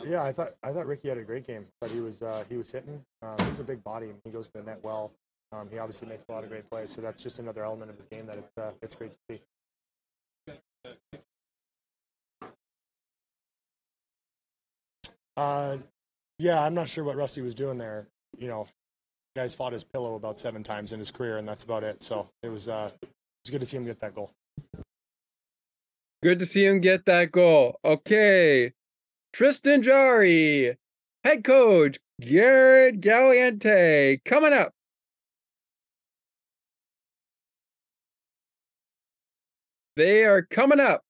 Yeah, 0.06 0.22
I 0.22 0.32
thought 0.32 0.54
I 0.62 0.72
thought 0.72 0.86
Ricky 0.86 1.08
had 1.08 1.18
a 1.18 1.22
great 1.22 1.46
game. 1.46 1.66
But 1.80 1.90
he 1.90 2.00
was 2.00 2.22
uh, 2.22 2.44
he 2.48 2.56
was 2.56 2.70
hitting. 2.70 3.00
Um, 3.22 3.36
he's 3.48 3.60
a 3.60 3.64
big 3.64 3.82
body. 3.84 4.08
He 4.24 4.30
goes 4.30 4.50
to 4.50 4.58
the 4.58 4.64
net 4.64 4.80
well. 4.82 5.12
Um, 5.52 5.68
he 5.70 5.78
obviously 5.78 6.08
makes 6.08 6.24
a 6.28 6.32
lot 6.32 6.42
of 6.44 6.50
great 6.50 6.68
plays. 6.68 6.90
So 6.90 7.00
that's 7.00 7.22
just 7.22 7.38
another 7.38 7.64
element 7.64 7.90
of 7.90 7.96
his 7.96 8.06
game 8.06 8.26
that 8.26 8.38
it's 8.38 8.58
uh, 8.58 8.72
it's 8.82 8.94
great 8.94 9.12
to 9.12 9.16
see. 9.30 9.40
Uh, 15.36 15.78
yeah, 16.38 16.62
I'm 16.62 16.74
not 16.74 16.88
sure 16.88 17.04
what 17.04 17.16
Rusty 17.16 17.40
was 17.40 17.54
doing 17.54 17.78
there. 17.78 18.06
You 18.38 18.48
know, 18.48 18.66
guy's 19.36 19.54
fought 19.54 19.72
his 19.72 19.84
pillow 19.84 20.14
about 20.14 20.38
seven 20.38 20.62
times 20.62 20.92
in 20.92 20.98
his 20.98 21.10
career, 21.10 21.38
and 21.38 21.48
that's 21.48 21.64
about 21.64 21.84
it. 21.84 22.02
So 22.02 22.28
it 22.42 22.48
was 22.48 22.68
uh, 22.68 22.90
it 23.02 23.08
was 23.44 23.50
good 23.50 23.60
to 23.60 23.66
see 23.66 23.76
him 23.76 23.84
get 23.84 24.00
that 24.00 24.14
goal. 24.14 24.32
Good 26.22 26.38
to 26.38 26.46
see 26.46 26.64
him 26.64 26.80
get 26.80 27.04
that 27.06 27.32
goal. 27.32 27.78
Okay. 27.84 28.72
Tristan 29.34 29.82
Jarry, 29.82 30.76
head 31.24 31.42
coach 31.42 31.98
Garrett 32.20 33.00
Galliente 33.00 34.24
coming 34.24 34.52
up. 34.52 34.70
They 39.96 40.24
are 40.24 40.42
coming 40.42 40.78
up 40.78 41.02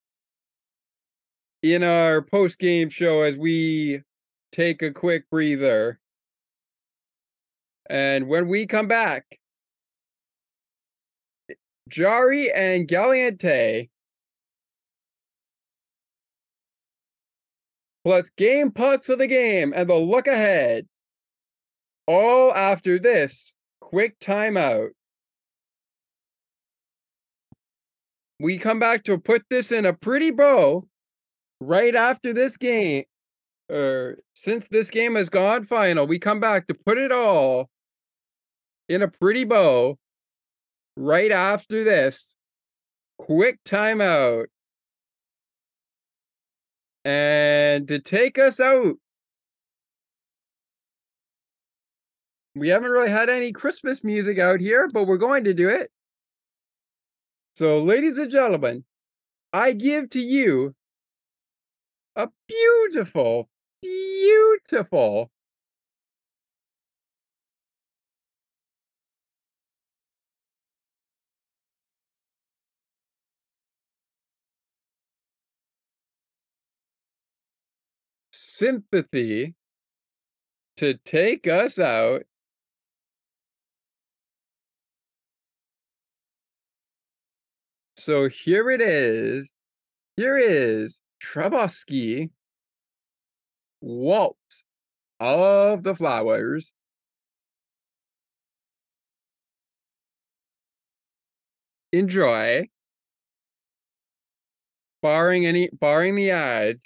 in 1.62 1.84
our 1.84 2.22
post 2.22 2.58
game 2.58 2.88
show 2.88 3.20
as 3.20 3.36
we 3.36 4.00
take 4.52 4.80
a 4.80 4.90
quick 4.90 5.28
breather. 5.28 6.00
And 7.90 8.26
when 8.26 8.48
we 8.48 8.66
come 8.66 8.88
back, 8.88 9.38
Jarry 11.90 12.50
and 12.50 12.88
Galliente 12.88 13.90
plus 18.04 18.30
game 18.30 18.70
putts 18.70 19.08
of 19.08 19.18
the 19.18 19.26
game 19.26 19.72
and 19.74 19.88
the 19.88 19.94
look 19.94 20.26
ahead. 20.26 20.86
All 22.06 22.54
after 22.54 22.98
this 22.98 23.54
quick 23.80 24.18
timeout. 24.20 24.90
We 28.40 28.58
come 28.58 28.78
back 28.78 29.04
to 29.04 29.16
put 29.16 29.44
this 29.48 29.72
in 29.72 29.86
a 29.86 29.94
pretty 29.94 30.30
bow 30.30 30.86
right 31.60 31.94
after 31.94 32.32
this 32.32 32.56
game. 32.56 33.04
Or 33.70 34.18
since 34.34 34.68
this 34.68 34.90
game 34.90 35.14
has 35.14 35.30
gone 35.30 35.64
final, 35.64 36.06
we 36.06 36.18
come 36.18 36.40
back 36.40 36.66
to 36.66 36.74
put 36.74 36.98
it 36.98 37.10
all 37.10 37.70
in 38.88 39.00
a 39.00 39.08
pretty 39.08 39.44
bow 39.44 39.96
right 40.96 41.30
after 41.30 41.84
this 41.84 42.34
quick 43.18 43.58
timeout. 43.64 44.46
And 47.04 47.86
to 47.88 47.98
take 47.98 48.38
us 48.38 48.60
out, 48.60 48.96
we 52.54 52.68
haven't 52.68 52.90
really 52.90 53.10
had 53.10 53.28
any 53.28 53.52
Christmas 53.52 54.02
music 54.02 54.38
out 54.38 54.60
here, 54.60 54.88
but 54.92 55.04
we're 55.04 55.18
going 55.18 55.44
to 55.44 55.54
do 55.54 55.68
it. 55.68 55.90
So, 57.56 57.82
ladies 57.82 58.18
and 58.18 58.30
gentlemen, 58.30 58.84
I 59.52 59.72
give 59.72 60.10
to 60.10 60.20
you 60.20 60.74
a 62.16 62.28
beautiful, 62.48 63.48
beautiful 63.82 65.30
sympathy 78.56 79.54
to 80.76 80.94
take 81.04 81.46
us 81.46 81.78
out. 81.78 82.22
So 87.96 88.28
here 88.28 88.70
it 88.70 88.80
is. 88.80 89.52
Here 90.16 90.38
is 90.38 90.98
Trubosky 91.22 92.30
Waltz 93.80 94.64
of 95.18 95.82
the 95.82 95.94
Flowers. 95.94 96.72
Enjoy. 101.92 102.68
Barring 105.02 105.46
any 105.46 105.70
barring 105.72 106.14
the 106.14 106.30
ads. 106.30 106.80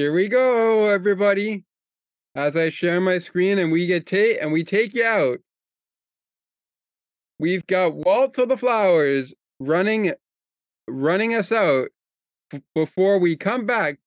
Here 0.00 0.14
we 0.14 0.28
go, 0.28 0.86
everybody. 0.86 1.66
As 2.34 2.56
I 2.56 2.70
share 2.70 3.02
my 3.02 3.18
screen 3.18 3.58
and 3.58 3.70
we 3.70 3.86
get 3.86 4.06
take 4.06 4.38
and 4.40 4.50
we 4.50 4.64
take 4.64 4.94
you 4.94 5.04
out. 5.04 5.40
We've 7.38 7.66
got 7.66 7.94
Waltz 7.94 8.38
of 8.38 8.48
the 8.48 8.56
Flowers 8.56 9.34
running 9.58 10.14
running 10.88 11.34
us 11.34 11.52
out 11.52 11.88
before 12.74 13.18
we 13.18 13.36
come 13.36 13.66
back 13.66 13.98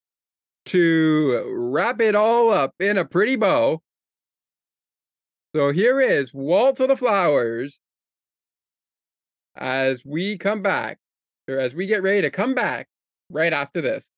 to 0.66 1.54
wrap 1.56 2.02
it 2.02 2.16
all 2.16 2.50
up 2.50 2.74
in 2.80 2.98
a 2.98 3.06
pretty 3.06 3.36
bow. 3.36 3.80
So 5.56 5.72
here 5.72 6.02
is 6.02 6.34
Waltz 6.34 6.80
of 6.80 6.88
the 6.88 6.98
Flowers 6.98 7.78
as 9.56 10.04
we 10.04 10.40
come 10.40 10.64
back, 10.64 10.98
or 11.48 11.60
as 11.60 11.76
we 11.76 11.86
get 11.86 12.02
ready 12.02 12.24
to 12.24 12.32
come 12.32 12.56
back 12.56 12.88
right 13.30 13.54
after 13.54 13.80
this. 13.80 14.10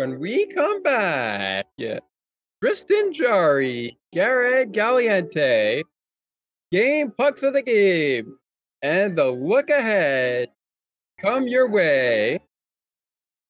When 0.00 0.18
we 0.18 0.46
come 0.46 0.82
back, 0.82 1.66
Tristan 2.62 3.12
Jarry, 3.12 3.98
Gerard 4.14 4.72
Gallant, 4.72 5.34
game 6.72 7.10
pucks 7.10 7.42
of 7.42 7.52
the 7.52 7.60
game, 7.60 8.38
and 8.80 9.18
the 9.18 9.30
look 9.30 9.68
ahead 9.68 10.48
come 11.20 11.46
your 11.46 11.68
way 11.68 12.40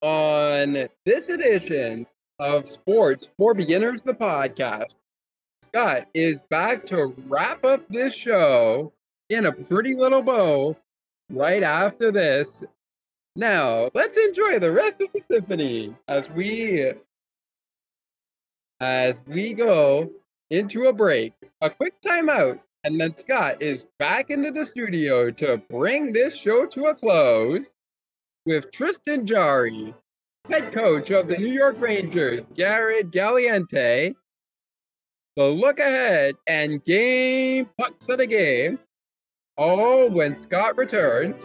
on 0.03 0.89
this 1.07 1.29
edition 1.29 2.05
of 2.41 2.69
Sports 2.69 3.31
for 3.39 3.55
Beginners, 3.55 4.03
the 4.03 4.15
podcast. 4.15 4.97
Scott 5.63 6.09
is 6.15 6.43
back 6.51 6.85
to 6.87 7.15
wrap 7.29 7.65
up 7.65 7.89
this 7.89 8.13
show 8.13 8.93
in 9.29 9.47
a 9.47 9.53
pretty 9.53 9.95
little 9.95 10.23
bow 10.23 10.77
right 11.31 11.63
after 11.63 12.11
this. 12.11 12.65
Now, 13.37 13.91
let's 13.95 14.17
enjoy 14.17 14.59
the 14.59 14.73
rest 14.73 15.01
of 15.01 15.09
the 15.13 15.21
symphony 15.21 15.95
as 16.09 16.29
we 16.31 16.93
as 18.81 19.23
we 19.27 19.55
go 19.55 20.11
into 20.51 20.87
a 20.87 20.93
break, 20.93 21.35
a 21.61 21.71
quick 21.71 21.95
timeout, 22.03 22.59
and 22.85 23.01
then 23.01 23.13
Scott 23.15 23.61
is 23.61 23.85
back 23.99 24.31
into 24.31 24.51
the 24.51 24.65
studio 24.65 25.31
to 25.33 25.59
bring 25.69 26.13
this 26.13 26.35
show 26.35 26.67
to 26.67 26.87
a 26.87 26.95
close 26.95 27.73
with 28.47 28.73
Tristan 28.73 29.27
Jarry, 29.27 29.95
head 30.49 30.73
coach 30.73 31.11
of 31.11 31.29
the 31.29 31.37
New 31.37 31.53
York 31.53 31.77
Rangers, 31.79 32.45
Gerard 32.57 33.13
Gallant, 33.13 33.71
the 33.71 34.17
look 35.45 35.79
ahead 35.79 36.35
and 36.49 36.83
game 36.85 37.69
pucks 37.79 38.09
of 38.09 38.19
the 38.19 38.27
game. 38.27 38.79
All 39.57 40.09
when 40.09 40.35
Scott 40.35 40.77
returns. 40.77 41.45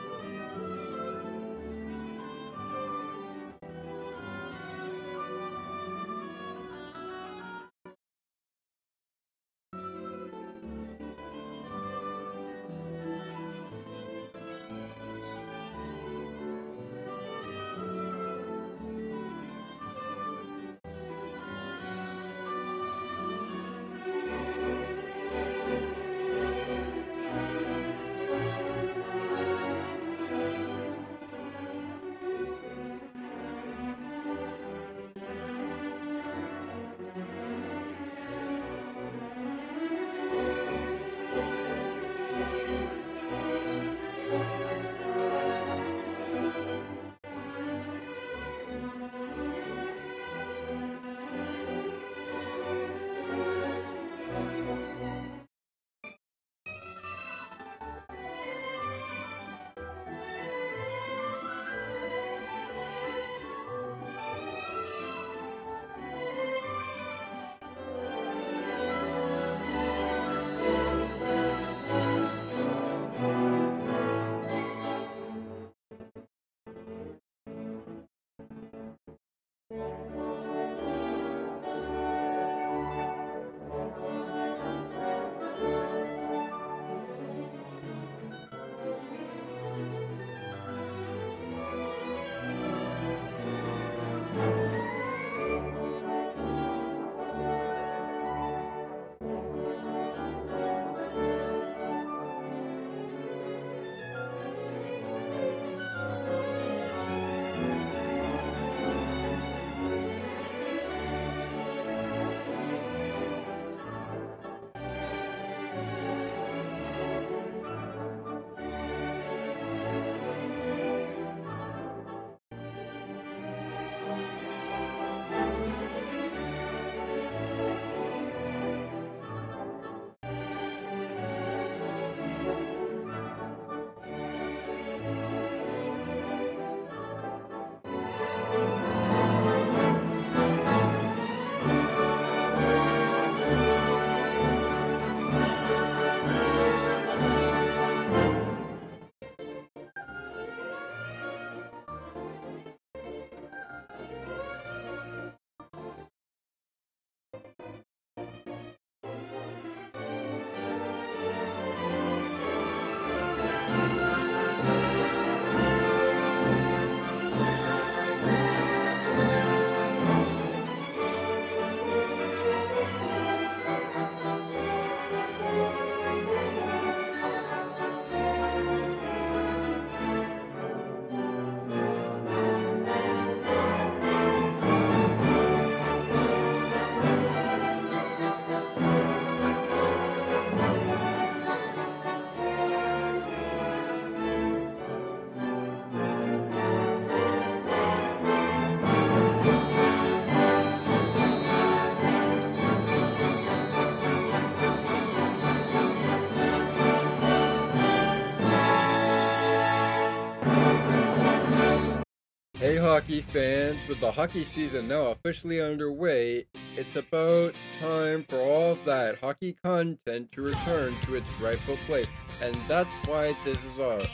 Hockey 212.85 213.25
fans, 213.33 213.79
with 213.89 213.99
the 213.99 214.11
hockey 214.11 214.45
season 214.45 214.87
now 214.87 215.07
officially 215.07 215.59
underway, 215.59 216.45
it's 216.75 216.95
about 216.95 217.51
time 217.79 218.23
for 218.29 218.39
all 218.39 218.77
that 218.85 219.17
hockey 219.17 219.53
content 219.63 220.31
to 220.31 220.43
return 220.43 220.95
to 221.01 221.15
its 221.15 221.27
rightful 221.41 221.77
place. 221.87 222.05
And 222.41 222.55
that's 222.67 222.91
why 223.07 223.35
this 223.43 223.63
is 223.63 223.79
a 223.79 224.07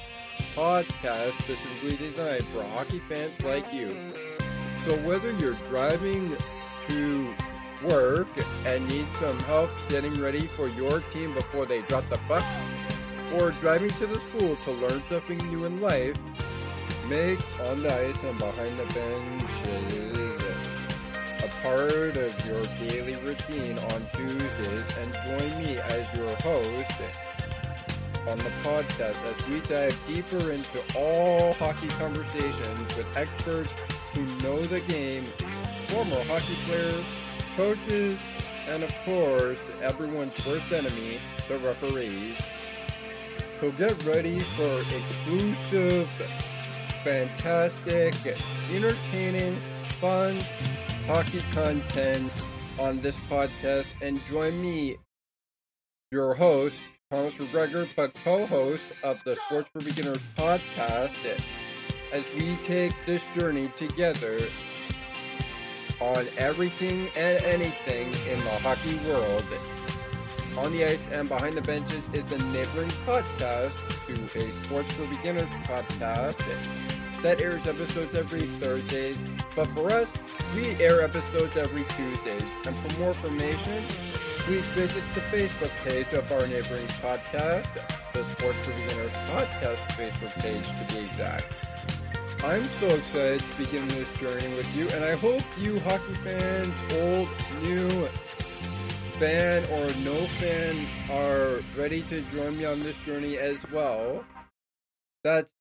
podcast 0.55 1.37
specifically 1.39 1.97
designed 1.97 2.45
for 2.53 2.63
hockey 2.63 3.01
fans 3.09 3.33
like 3.43 3.73
you. 3.73 3.93
So, 4.85 4.97
whether 5.05 5.33
you're 5.33 5.57
driving 5.67 6.37
to 6.87 7.35
work 7.83 8.29
and 8.63 8.87
need 8.87 9.07
some 9.19 9.37
help 9.39 9.69
getting 9.89 10.17
ready 10.21 10.49
for 10.55 10.69
your 10.69 11.01
team 11.11 11.33
before 11.33 11.65
they 11.65 11.81
drop 11.81 12.07
the 12.09 12.19
puck, 12.19 12.45
or 13.33 13.51
driving 13.51 13.89
to 13.89 14.07
the 14.07 14.21
school 14.29 14.55
to 14.63 14.71
learn 14.71 15.03
something 15.09 15.39
new 15.49 15.65
in 15.65 15.81
life, 15.81 16.15
Makes 17.11 17.43
on 17.59 17.83
the 17.83 17.93
ice 17.93 18.23
and 18.23 18.37
behind 18.37 18.79
the 18.79 18.85
benches. 18.85 20.41
A 21.43 21.49
part 21.61 22.15
of 22.15 22.45
your 22.45 22.65
daily 22.87 23.15
routine 23.15 23.77
on 23.79 24.07
Tuesdays 24.13 24.85
and 24.97 25.13
join 25.25 25.61
me 25.61 25.77
as 25.77 26.07
your 26.15 26.33
host 26.37 27.01
on 28.29 28.37
the 28.37 28.49
podcast 28.63 29.21
as 29.25 29.47
we 29.47 29.59
dive 29.59 29.99
deeper 30.07 30.53
into 30.53 30.81
all 30.95 31.51
hockey 31.55 31.89
conversations 31.89 32.95
with 32.95 33.17
experts 33.17 33.69
who 34.13 34.23
know 34.41 34.63
the 34.67 34.79
game, 34.79 35.25
former 35.89 36.23
hockey 36.23 36.55
players, 36.65 37.03
coaches, 37.57 38.19
and 38.69 38.83
of 38.83 38.95
course, 39.03 39.59
everyone's 39.81 40.45
worst 40.45 40.71
enemy, 40.71 41.19
the 41.49 41.57
referees. 41.57 42.41
So 43.59 43.69
get 43.71 44.01
ready 44.05 44.39
for 44.55 44.81
exclusive, 44.83 46.09
fantastic, 47.03 48.13
entertaining, 48.69 49.57
fun 49.99 50.39
hockey 51.07 51.41
content 51.51 52.31
on 52.79 53.01
this 53.01 53.15
podcast 53.29 53.89
and 54.01 54.23
join 54.25 54.61
me, 54.61 54.97
your 56.11 56.33
host, 56.33 56.79
Thomas 57.09 57.33
McGregor, 57.35 57.87
but 57.95 58.13
co-host 58.23 58.83
of 59.03 59.23
the 59.23 59.35
Sports 59.35 59.69
for 59.73 59.81
Beginners 59.81 60.19
podcast 60.37 61.15
as 62.13 62.23
we 62.35 62.55
take 62.63 62.93
this 63.05 63.23
journey 63.35 63.71
together 63.75 64.47
on 65.99 66.27
everything 66.37 67.09
and 67.15 67.43
anything 67.43 68.07
in 68.29 68.39
the 68.43 68.59
hockey 68.59 68.95
world. 69.07 69.45
On 70.57 70.71
the 70.73 70.83
Ice 70.83 70.99
and 71.11 71.29
Behind 71.29 71.55
the 71.55 71.61
Benches 71.61 72.05
is 72.13 72.25
the 72.25 72.37
neighboring 72.37 72.89
podcast 73.05 73.73
to 74.07 74.39
a 74.39 74.51
Sports 74.63 74.91
for 74.93 75.07
Beginners 75.07 75.49
podcast 75.63 76.35
that 77.23 77.41
airs 77.41 77.65
episodes 77.67 78.15
every 78.15 78.47
Thursdays. 78.59 79.17
But 79.55 79.67
for 79.73 79.91
us, 79.93 80.11
we 80.53 80.75
air 80.75 81.01
episodes 81.01 81.55
every 81.55 81.85
Tuesdays. 81.95 82.49
And 82.65 82.77
for 82.77 82.99
more 82.99 83.09
information, 83.11 83.83
please 84.39 84.65
visit 84.75 85.03
the 85.15 85.21
Facebook 85.21 85.71
page 85.85 86.11
of 86.13 86.29
our 86.31 86.45
neighboring 86.47 86.87
podcast, 87.01 87.67
the 88.11 88.25
Sports 88.31 88.57
for 88.63 88.73
Beginners 88.73 89.11
podcast 89.29 89.87
Facebook 89.95 90.33
page 90.41 90.65
to 90.65 90.93
be 90.93 91.05
exact. 91.05 91.45
I'm 92.43 92.69
so 92.73 92.87
excited 92.87 93.39
to 93.39 93.63
begin 93.63 93.87
this 93.89 94.11
journey 94.17 94.53
with 94.55 94.73
you, 94.75 94.89
and 94.89 95.05
I 95.05 95.15
hope 95.15 95.43
you 95.57 95.79
hockey 95.81 96.13
fans, 96.23 96.73
old, 96.93 97.29
new, 97.61 98.09
fan 99.21 99.63
or 99.65 99.87
no 99.99 100.15
fan, 100.39 100.87
are 101.11 101.61
ready 101.77 102.01
to 102.01 102.21
join 102.33 102.57
me 102.57 102.65
on 102.65 102.81
this 102.81 102.97
journey 103.05 103.37
as 103.37 103.63
well. 103.71 104.25
That's 105.23 105.53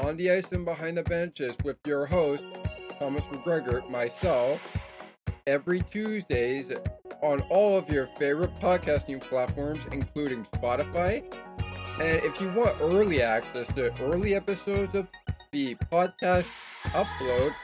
on 0.00 0.16
the 0.16 0.32
ice 0.32 0.50
and 0.50 0.64
behind 0.64 0.96
the 0.96 1.04
benches 1.04 1.54
with 1.62 1.76
your 1.86 2.04
host, 2.06 2.42
Thomas 2.98 3.22
McGregor, 3.26 3.88
myself, 3.88 4.60
every 5.46 5.82
Tuesdays 5.82 6.72
on 7.22 7.42
all 7.42 7.78
of 7.78 7.88
your 7.88 8.08
favorite 8.18 8.52
podcasting 8.56 9.20
platforms, 9.20 9.86
including 9.92 10.44
Spotify. 10.46 11.22
And 12.00 12.20
if 12.24 12.40
you 12.40 12.52
want 12.54 12.74
early 12.80 13.22
access 13.22 13.68
to 13.74 13.92
early 14.02 14.34
episodes 14.34 14.96
of 14.96 15.06
the 15.52 15.76
podcast 15.92 16.46
upload, 16.86 17.54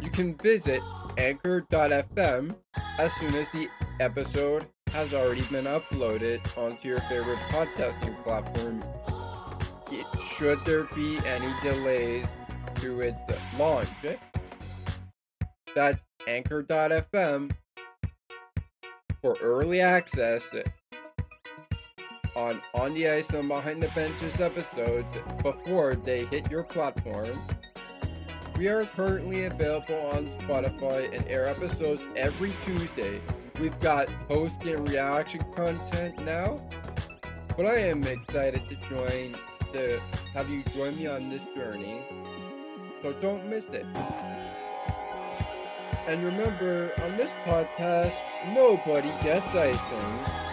you 0.00 0.10
can 0.10 0.36
visit 0.36 0.82
anchor.fm 1.18 2.54
as 2.98 3.12
soon 3.14 3.34
as 3.34 3.48
the 3.50 3.68
episode 4.00 4.66
has 4.88 5.12
already 5.12 5.42
been 5.42 5.64
uploaded 5.64 6.40
onto 6.56 6.88
your 6.88 7.00
favorite 7.02 7.38
podcasting 7.50 8.22
platform. 8.22 8.82
It, 9.90 10.06
should 10.22 10.64
there 10.64 10.84
be 10.94 11.18
any 11.26 11.52
delays 11.62 12.26
to 12.76 13.00
its 13.00 13.18
launch, 13.58 13.88
that's 15.74 16.04
anchor.fm 16.26 17.50
for 19.22 19.36
early 19.40 19.80
access 19.80 20.48
on 22.36 22.60
On 22.74 22.94
the 22.94 23.08
Ice 23.08 23.28
and 23.30 23.48
Behind 23.48 23.82
the 23.82 23.88
Benches 23.88 24.40
episodes 24.40 25.16
before 25.42 25.94
they 25.94 26.26
hit 26.26 26.50
your 26.50 26.62
platform. 26.62 27.38
We 28.58 28.68
are 28.68 28.86
currently 28.86 29.44
available 29.44 30.00
on 30.06 30.28
Spotify 30.38 31.14
and 31.14 31.26
air 31.28 31.46
episodes 31.46 32.06
every 32.16 32.54
Tuesday. 32.62 33.20
We've 33.60 33.78
got 33.80 34.08
post 34.28 34.62
and 34.64 34.88
reaction 34.88 35.40
content 35.52 36.24
now, 36.24 36.66
but 37.54 37.66
I 37.66 37.80
am 37.80 38.02
excited 38.04 38.66
to 38.68 38.76
join 38.88 39.36
to 39.74 40.00
have 40.32 40.48
you 40.48 40.62
join 40.74 40.96
me 40.96 41.06
on 41.06 41.28
this 41.28 41.42
journey. 41.54 42.02
So 43.02 43.12
don't 43.20 43.46
miss 43.46 43.66
it. 43.66 43.84
And 46.08 46.24
remember, 46.24 46.92
on 47.02 47.16
this 47.18 47.30
podcast, 47.44 48.16
nobody 48.54 49.12
gets 49.22 49.54
icing. 49.54 50.45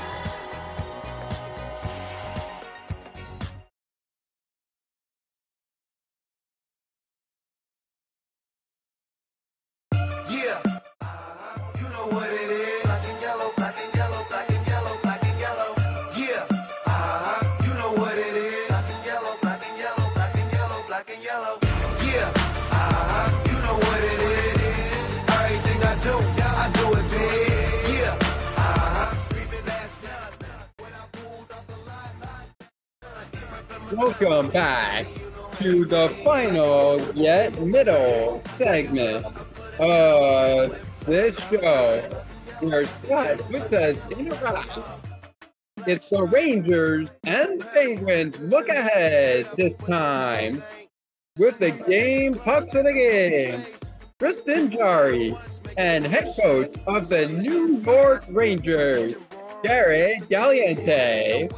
Welcome 34.34 34.52
back 34.52 35.06
to 35.58 35.86
the 35.86 36.10
final 36.24 37.00
yet 37.14 37.62
middle 37.62 38.42
segment 38.46 39.24
of 39.78 40.76
this 41.06 41.38
show 41.38 42.02
where 42.60 42.84
Scott 42.84 43.38
puts 43.52 43.74
us 43.74 43.96
in 44.10 44.32
a. 44.32 44.66
It's 45.86 46.10
the 46.10 46.24
Rangers 46.24 47.16
and 47.26 47.62
Penguins 47.74 48.40
look 48.40 48.70
ahead 48.70 49.50
this 49.56 49.78
time 49.78 50.64
with 51.38 51.60
the 51.60 51.70
game 51.70 52.34
pucks 52.34 52.74
of 52.74 52.86
the 52.86 52.94
game. 52.94 53.64
Tristan 54.18 54.72
Jarry 54.72 55.38
and 55.78 56.08
head 56.08 56.34
coach 56.42 56.74
of 56.88 57.08
the 57.08 57.28
New 57.28 57.78
York 57.78 58.24
Rangers, 58.30 59.14
Gerard 59.64 60.28
Gallant. 60.28 61.54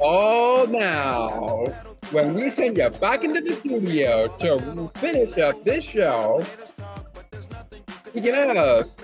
All 0.00 0.66
now, 0.66 1.64
when 2.10 2.34
we 2.34 2.50
send 2.50 2.76
you 2.76 2.90
back 2.90 3.24
into 3.24 3.40
the 3.40 3.54
studio 3.54 4.28
to 4.38 4.90
finish 4.96 5.36
up 5.38 5.62
this 5.64 5.84
show, 5.84 6.44
speaking 8.08 8.34
of, 8.34 8.94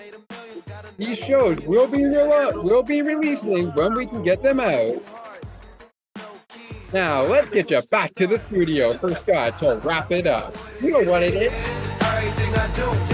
these 0.96 1.18
shows 1.18 1.60
will 1.62 1.88
be 1.88 2.04
re- 2.04 2.52
will 2.54 2.82
be 2.82 3.02
releasing 3.02 3.70
when 3.72 3.94
we 3.94 4.06
can 4.06 4.22
get 4.22 4.42
them 4.42 4.60
out. 4.60 5.02
Now, 6.92 7.22
let's 7.22 7.48
get 7.48 7.70
you 7.70 7.80
back 7.90 8.14
to 8.16 8.26
the 8.26 8.38
studio 8.38 8.98
for 8.98 9.14
Scott 9.14 9.58
to 9.60 9.80
wrap 9.82 10.12
it 10.12 10.26
up. 10.26 10.54
You 10.80 10.90
know 10.90 11.10
what 11.10 11.22
it 11.22 11.34
is. 11.34 13.11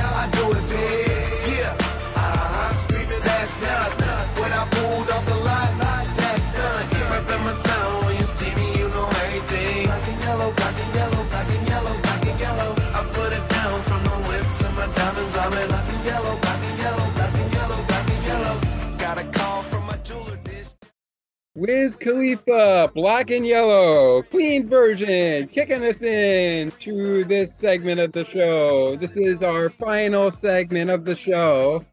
Wiz 21.58 21.96
Khalifa, 21.96 22.88
black 22.94 23.32
and 23.32 23.44
yellow, 23.44 24.22
clean 24.22 24.68
version, 24.68 25.48
kicking 25.48 25.84
us 25.84 26.02
in 26.02 26.70
to 26.78 27.24
this 27.24 27.52
segment 27.52 27.98
of 27.98 28.12
the 28.12 28.24
show. 28.24 28.94
This 28.94 29.16
is 29.16 29.42
our 29.42 29.68
final 29.68 30.30
segment 30.30 30.88
of 30.88 31.04
the 31.04 31.16
show. 31.16 31.84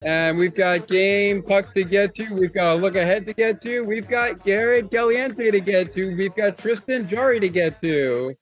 And 0.00 0.38
we've 0.38 0.54
got 0.54 0.88
game 0.88 1.42
pucks 1.42 1.72
to 1.72 1.84
get 1.84 2.14
to. 2.14 2.32
We've 2.32 2.54
got 2.54 2.72
a 2.72 2.74
look 2.76 2.96
ahead 2.96 3.26
to 3.26 3.34
get 3.34 3.60
to. 3.62 3.82
We've 3.82 4.08
got 4.08 4.42
Gerard 4.46 4.88
Gallant 4.90 5.36
to 5.36 5.60
get 5.60 5.92
to. 5.92 6.16
We've 6.16 6.34
got 6.34 6.56
Tristan 6.56 7.06
Jarry 7.06 7.38
to 7.38 7.50
get 7.50 7.82
to. 7.82 8.32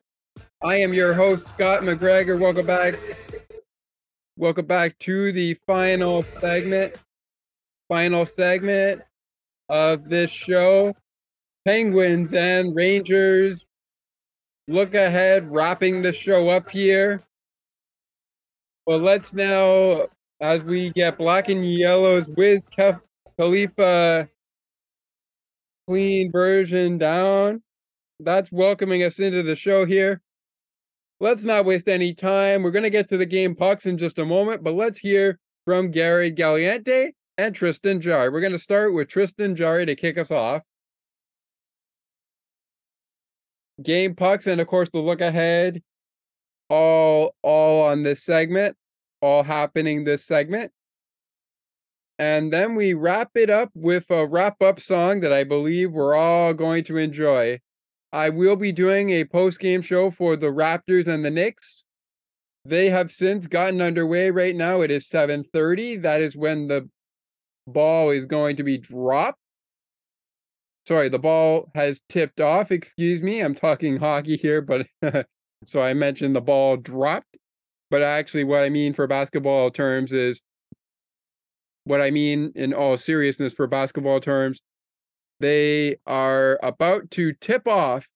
I 0.63 0.77
am 0.77 0.95
your 0.95 1.15
host, 1.15 1.49
Scott 1.49 1.83
McGregor. 1.83 2.39
Welcome 2.39 2.67
back. 2.67 2.95
Welcome 4.37 4.67
back 4.67 4.97
to 5.01 5.33
the 5.33 5.55
final 5.67 6.23
segment. 6.23 6.95
Final 7.89 8.25
segment 8.25 9.03
of 9.71 10.09
this 10.09 10.31
show. 10.31 10.95
Penguins 11.65 12.35
and 12.35 12.75
Rangers. 12.75 13.65
Look 14.69 14.95
ahead, 14.95 15.51
wrapping 15.51 16.03
the 16.03 16.13
show 16.13 16.49
up 16.49 16.69
here. 16.69 17.23
But 18.87 19.01
let's 19.01 19.33
now, 19.33 20.09
as 20.41 20.63
we 20.63 20.91
get 20.91 21.19
black 21.19 21.49
and 21.49 21.65
yellow's 21.65 22.29
Wiz 22.29 22.67
Khaf- 22.67 23.01
Khalifa 23.39 24.29
clean 25.87 26.31
version 26.31 26.99
down, 26.99 27.63
that's 28.21 28.51
welcoming 28.53 29.03
us 29.03 29.19
into 29.19 29.43
the 29.43 29.57
show 29.57 29.85
here. 29.85 30.21
Let's 31.21 31.45
not 31.45 31.65
waste 31.65 31.89
any 31.89 32.15
time. 32.15 32.63
We're 32.63 32.71
going 32.71 32.85
to 32.85 32.91
get 32.91 33.09
to 33.11 33.17
the 33.17 33.27
game 33.27 33.55
pucks 33.55 33.87
in 33.87 33.99
just 33.99 34.19
a 34.19 34.25
moment, 34.25 34.65
but 34.65 34.75
let's 34.75 34.99
hear 34.99 35.39
from 35.67 35.91
Gary 35.91 36.31
Gallant 36.31 36.85
and 37.41 37.55
Tristan 37.55 38.01
Jarry. 38.01 38.29
We're 38.29 38.41
going 38.41 38.53
to 38.53 38.59
start 38.59 38.93
with 38.93 39.09
Tristan 39.09 39.57
Jarry 39.57 39.87
to 39.87 39.97
kick 39.97 40.19
us 40.19 40.31
off. 40.31 40.63
Game 43.83 44.15
pucks 44.15 44.47
and 44.47 44.61
of 44.61 44.67
course 44.67 44.91
the 44.91 44.99
look 44.99 45.23
ahead 45.23 45.83
all 46.69 47.35
all 47.43 47.83
on 47.83 48.03
this 48.03 48.23
segment, 48.23 48.77
all 49.23 49.43
happening 49.43 50.05
this 50.05 50.25
segment. 50.25 50.71
And 52.19 52.53
then 52.53 52.75
we 52.75 52.93
wrap 52.93 53.31
it 53.35 53.49
up 53.49 53.71
with 53.75 54.11
a 54.11 54.27
wrap 54.27 54.61
up 54.61 54.79
song 54.81 55.21
that 55.21 55.33
I 55.33 55.45
believe 55.45 55.93
we're 55.93 56.15
all 56.15 56.53
going 56.53 56.85
to 56.85 56.99
enjoy. 56.99 57.59
I 58.13 58.29
will 58.29 58.57
be 58.57 58.73
doing 58.73 59.11
a 59.11 59.25
post 59.25 59.59
game 59.61 59.81
show 59.81 60.11
for 60.11 60.37
the 60.37 60.49
Raptors 60.49 61.07
and 61.07 61.25
the 61.25 61.31
Knicks. 61.31 61.85
They 62.67 62.91
have 62.91 63.11
since 63.11 63.47
gotten 63.47 63.81
underway 63.81 64.31
right 64.31 64.55
now. 64.55 64.83
It 64.83 64.91
is 64.91 65.09
7:30. 65.09 66.03
That 66.03 66.21
is 66.21 66.37
when 66.37 66.69
the 66.69 66.91
ball 67.67 68.11
is 68.11 68.27
going 68.27 68.57
to 68.57 68.63
be 68.63 68.79
dropped. 68.79 69.39
Sorry, 70.87 71.09
the 71.09 71.19
ball 71.19 71.71
has 71.75 72.03
tipped 72.09 72.41
off. 72.41 72.73
Excuse 72.73 73.23
me. 73.23 73.41
I'm 73.41 73.55
talking 73.55 73.99
hockey 73.99 74.37
here, 74.37 74.61
but 74.61 74.87
so 75.67 75.83
I 75.83 75.95
mentioned 75.95 76.35
the 76.35 76.41
ball 76.41 76.77
dropped. 76.77 77.37
But 77.91 78.03
actually, 78.03 78.45
what 78.45 78.61
I 78.61 78.69
mean 78.69 78.95
for 78.95 79.07
basketball 79.07 79.71
terms 79.71 80.13
is 80.13 80.43
what 81.85 82.01
I 82.01 82.11
mean 82.11 82.53
in 82.55 82.73
all 82.73 82.97
seriousness 82.97 83.53
for 83.53 83.67
basketball 83.67 84.21
terms, 84.21 84.63
they 85.41 85.97
are 86.07 86.59
about 86.63 87.11
to 87.13 87.33
tip 87.33 87.67
off 87.67 88.07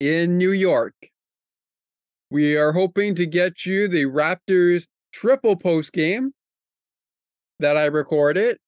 in 0.00 0.36
New 0.36 0.52
York. 0.52 0.94
We 2.30 2.56
are 2.56 2.72
hoping 2.72 3.14
to 3.14 3.26
get 3.26 3.64
you 3.64 3.88
the 3.88 4.04
Raptors 4.04 4.86
triple 5.12 5.56
post 5.56 5.92
game 5.92 6.32
that 7.60 7.76
I 7.76 7.86
recorded. 7.86 8.58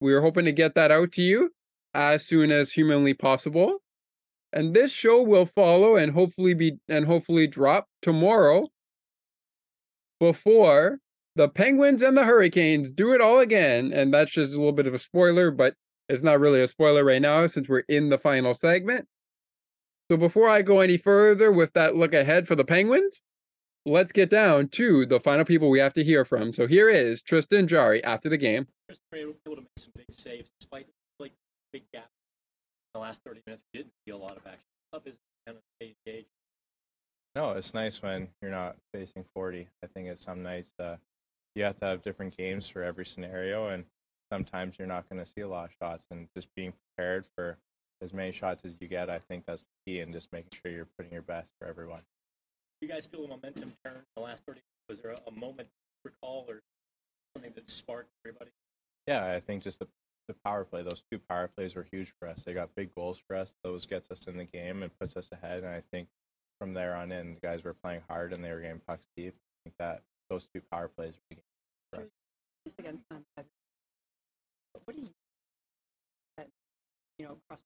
We 0.00 0.12
are 0.14 0.20
hoping 0.20 0.44
to 0.46 0.52
get 0.52 0.74
that 0.74 0.90
out 0.90 1.12
to 1.12 1.22
you 1.22 1.50
as 1.94 2.24
soon 2.24 2.50
as 2.50 2.72
humanly 2.72 3.14
possible. 3.14 3.78
And 4.52 4.74
this 4.74 4.92
show 4.92 5.22
will 5.22 5.46
follow 5.46 5.96
and 5.96 6.12
hopefully 6.12 6.54
be 6.54 6.78
and 6.88 7.06
hopefully 7.06 7.46
drop 7.46 7.88
tomorrow 8.02 8.68
before 10.20 10.98
the 11.36 11.48
Penguins 11.48 12.02
and 12.02 12.16
the 12.16 12.24
Hurricanes 12.24 12.90
do 12.90 13.12
it 13.12 13.20
all 13.20 13.38
again. 13.38 13.92
And 13.92 14.12
that's 14.12 14.32
just 14.32 14.54
a 14.54 14.58
little 14.58 14.72
bit 14.72 14.86
of 14.86 14.94
a 14.94 14.98
spoiler, 14.98 15.50
but 15.50 15.74
it's 16.08 16.22
not 16.22 16.40
really 16.40 16.60
a 16.60 16.68
spoiler 16.68 17.04
right 17.04 17.22
now 17.22 17.46
since 17.46 17.68
we're 17.68 17.84
in 17.88 18.10
the 18.10 18.18
final 18.18 18.52
segment. 18.52 19.06
So 20.10 20.18
before 20.18 20.48
I 20.48 20.60
go 20.60 20.80
any 20.80 20.98
further 20.98 21.50
with 21.50 21.72
that 21.72 21.96
look 21.96 22.12
ahead 22.12 22.46
for 22.46 22.54
the 22.54 22.64
Penguins, 22.64 23.22
let's 23.84 24.12
get 24.12 24.30
down 24.30 24.68
to 24.68 25.06
the 25.06 25.20
final 25.20 25.44
people 25.44 25.70
we 25.70 25.78
have 25.78 25.94
to 25.94 26.04
hear 26.04 26.24
from. 26.24 26.52
So 26.52 26.66
here 26.66 26.88
is 26.88 27.22
Tristan 27.22 27.66
Jarry 27.66 28.02
after 28.04 28.28
the 28.28 28.36
game. 28.36 28.66
Able 29.14 29.34
to 29.44 29.56
make 29.56 29.68
some 29.78 29.92
big 29.96 30.06
saves 30.12 30.48
despite 30.60 30.86
like 31.18 31.32
big 31.72 31.82
gap 31.92 32.04
in 32.04 33.00
the 33.00 33.00
last 33.00 33.22
30 33.24 33.40
minutes. 33.46 33.62
We 33.72 33.80
didn't 33.80 33.92
see 34.06 34.12
a 34.12 34.16
lot 34.16 34.32
of 34.32 34.46
action. 34.46 34.60
Up 34.92 35.06
is 35.06 35.16
kind 35.46 35.58
of 35.58 35.86
engaged. 36.06 36.28
No, 37.34 37.52
it's 37.52 37.72
nice 37.72 38.02
when 38.02 38.28
you're 38.42 38.50
not 38.50 38.76
facing 38.92 39.24
40. 39.34 39.66
I 39.82 39.86
think 39.86 40.08
it's 40.08 40.22
some 40.22 40.42
nights 40.42 40.70
uh, 40.78 40.96
you 41.54 41.64
have 41.64 41.78
to 41.80 41.86
have 41.86 42.02
different 42.02 42.36
games 42.36 42.68
for 42.68 42.82
every 42.82 43.04
scenario, 43.04 43.68
and 43.68 43.84
sometimes 44.32 44.76
you're 44.78 44.88
not 44.88 45.08
going 45.08 45.22
to 45.22 45.30
see 45.30 45.42
a 45.42 45.48
lot 45.48 45.66
of 45.66 45.70
shots. 45.80 46.06
And 46.10 46.28
just 46.36 46.48
being 46.56 46.72
prepared 46.96 47.26
for 47.36 47.58
as 48.02 48.12
many 48.12 48.32
shots 48.32 48.64
as 48.64 48.76
you 48.80 48.88
get, 48.88 49.10
I 49.10 49.18
think 49.18 49.44
that's 49.46 49.62
the 49.62 49.92
key, 49.92 50.00
and 50.00 50.12
just 50.12 50.32
making 50.32 50.50
sure 50.52 50.72
you're 50.72 50.88
putting 50.96 51.12
your 51.12 51.22
best 51.22 51.52
for 51.58 51.68
everyone. 51.68 52.00
Do 52.82 52.88
you 52.88 52.92
guys 52.92 53.06
feel 53.06 53.24
a 53.24 53.28
momentum 53.28 53.72
turn 53.84 53.94
in 53.94 54.02
the 54.16 54.22
last 54.22 54.42
30 54.44 54.60
Was 54.88 54.98
there 54.98 55.12
a, 55.12 55.18
a 55.28 55.30
moment 55.30 55.68
you 55.70 56.10
recall 56.10 56.46
or 56.48 56.62
something 57.32 57.52
that 57.54 57.70
sparked 57.70 58.10
everybody? 58.24 58.50
Yeah, 59.06 59.24
I 59.24 59.38
think 59.38 59.62
just 59.62 59.78
the 59.78 59.86
the 60.26 60.34
power 60.44 60.64
play, 60.64 60.82
those 60.82 61.04
two 61.08 61.20
power 61.28 61.46
plays 61.46 61.76
were 61.76 61.86
huge 61.92 62.12
for 62.18 62.26
us. 62.26 62.42
They 62.42 62.54
got 62.54 62.74
big 62.74 62.92
goals 62.92 63.20
for 63.28 63.36
us. 63.36 63.54
Those 63.62 63.86
gets 63.86 64.10
us 64.10 64.24
in 64.26 64.36
the 64.36 64.44
game 64.44 64.82
and 64.82 64.90
puts 64.98 65.16
us 65.16 65.28
ahead. 65.30 65.62
And 65.62 65.72
I 65.72 65.82
think 65.92 66.08
from 66.58 66.74
there 66.74 66.96
on 66.96 67.12
in, 67.12 67.34
the 67.34 67.40
guys 67.40 67.62
were 67.62 67.74
playing 67.74 68.00
hard 68.08 68.32
and 68.32 68.42
they 68.42 68.50
were 68.50 68.60
getting 68.60 68.80
pucks 68.84 69.06
deep. 69.16 69.34
I 69.36 69.58
think 69.64 69.76
that 69.78 70.02
those 70.28 70.48
two 70.52 70.60
power 70.72 70.88
plays 70.88 71.14
were 71.14 71.36
huge 71.36 71.44
for 71.92 72.00
us. 72.00 72.08
just 72.66 72.80
against 72.80 73.08
them. 73.08 73.24
What 74.84 74.96
do 74.96 75.02
you, 75.02 75.08
that, 76.36 76.48
you 77.18 77.26
know, 77.26 77.36
cross 77.48 77.60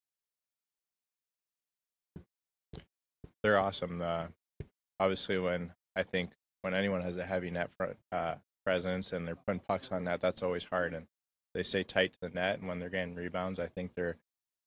They're 3.43 3.59
awesome. 3.59 4.02
Uh, 4.02 4.26
obviously, 5.01 5.39
when 5.39 5.73
I 5.97 6.02
think 6.02 6.32
when 6.62 6.74
anyone 6.74 7.02
has 7.02 7.16
a 7.16 7.24
heavy 7.27 7.51
net 7.51 7.70
front 7.77 7.97
uh, 8.12 8.36
presence 8.64 9.12
and 9.12 9.27
they're 9.27 9.36
putting 9.36 9.60
pucks 9.60 9.93
on 9.93 10.05
net, 10.05 10.20
that's 10.20 10.43
always 10.43 10.64
hard. 10.64 10.94
And 10.94 11.06
they 11.55 11.62
stay 11.62 11.82
tight 11.85 12.12
to 12.14 12.18
the 12.23 12.28
net. 12.31 12.59
And 12.59 12.68
when 12.68 12.78
they're 12.81 12.90
getting 12.90 13.14
rebounds, 13.14 13.60
I 13.60 13.68
think 13.68 13.94
they're 13.94 14.16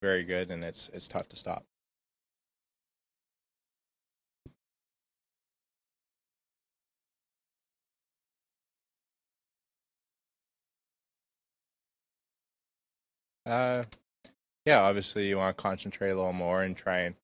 very 0.01 0.23
good 0.23 0.51
and 0.51 0.63
it's 0.63 0.89
it's 0.93 1.07
tough 1.07 1.27
to 1.29 1.35
stop. 1.35 1.65
Uh, 13.45 13.83
yeah, 14.65 14.81
obviously 14.81 15.27
you 15.27 15.37
want 15.37 15.55
to 15.57 15.61
concentrate 15.61 16.11
a 16.11 16.15
little 16.15 16.33
more 16.33 16.63
and 16.63 16.77
try 16.77 16.99
and 16.99 17.15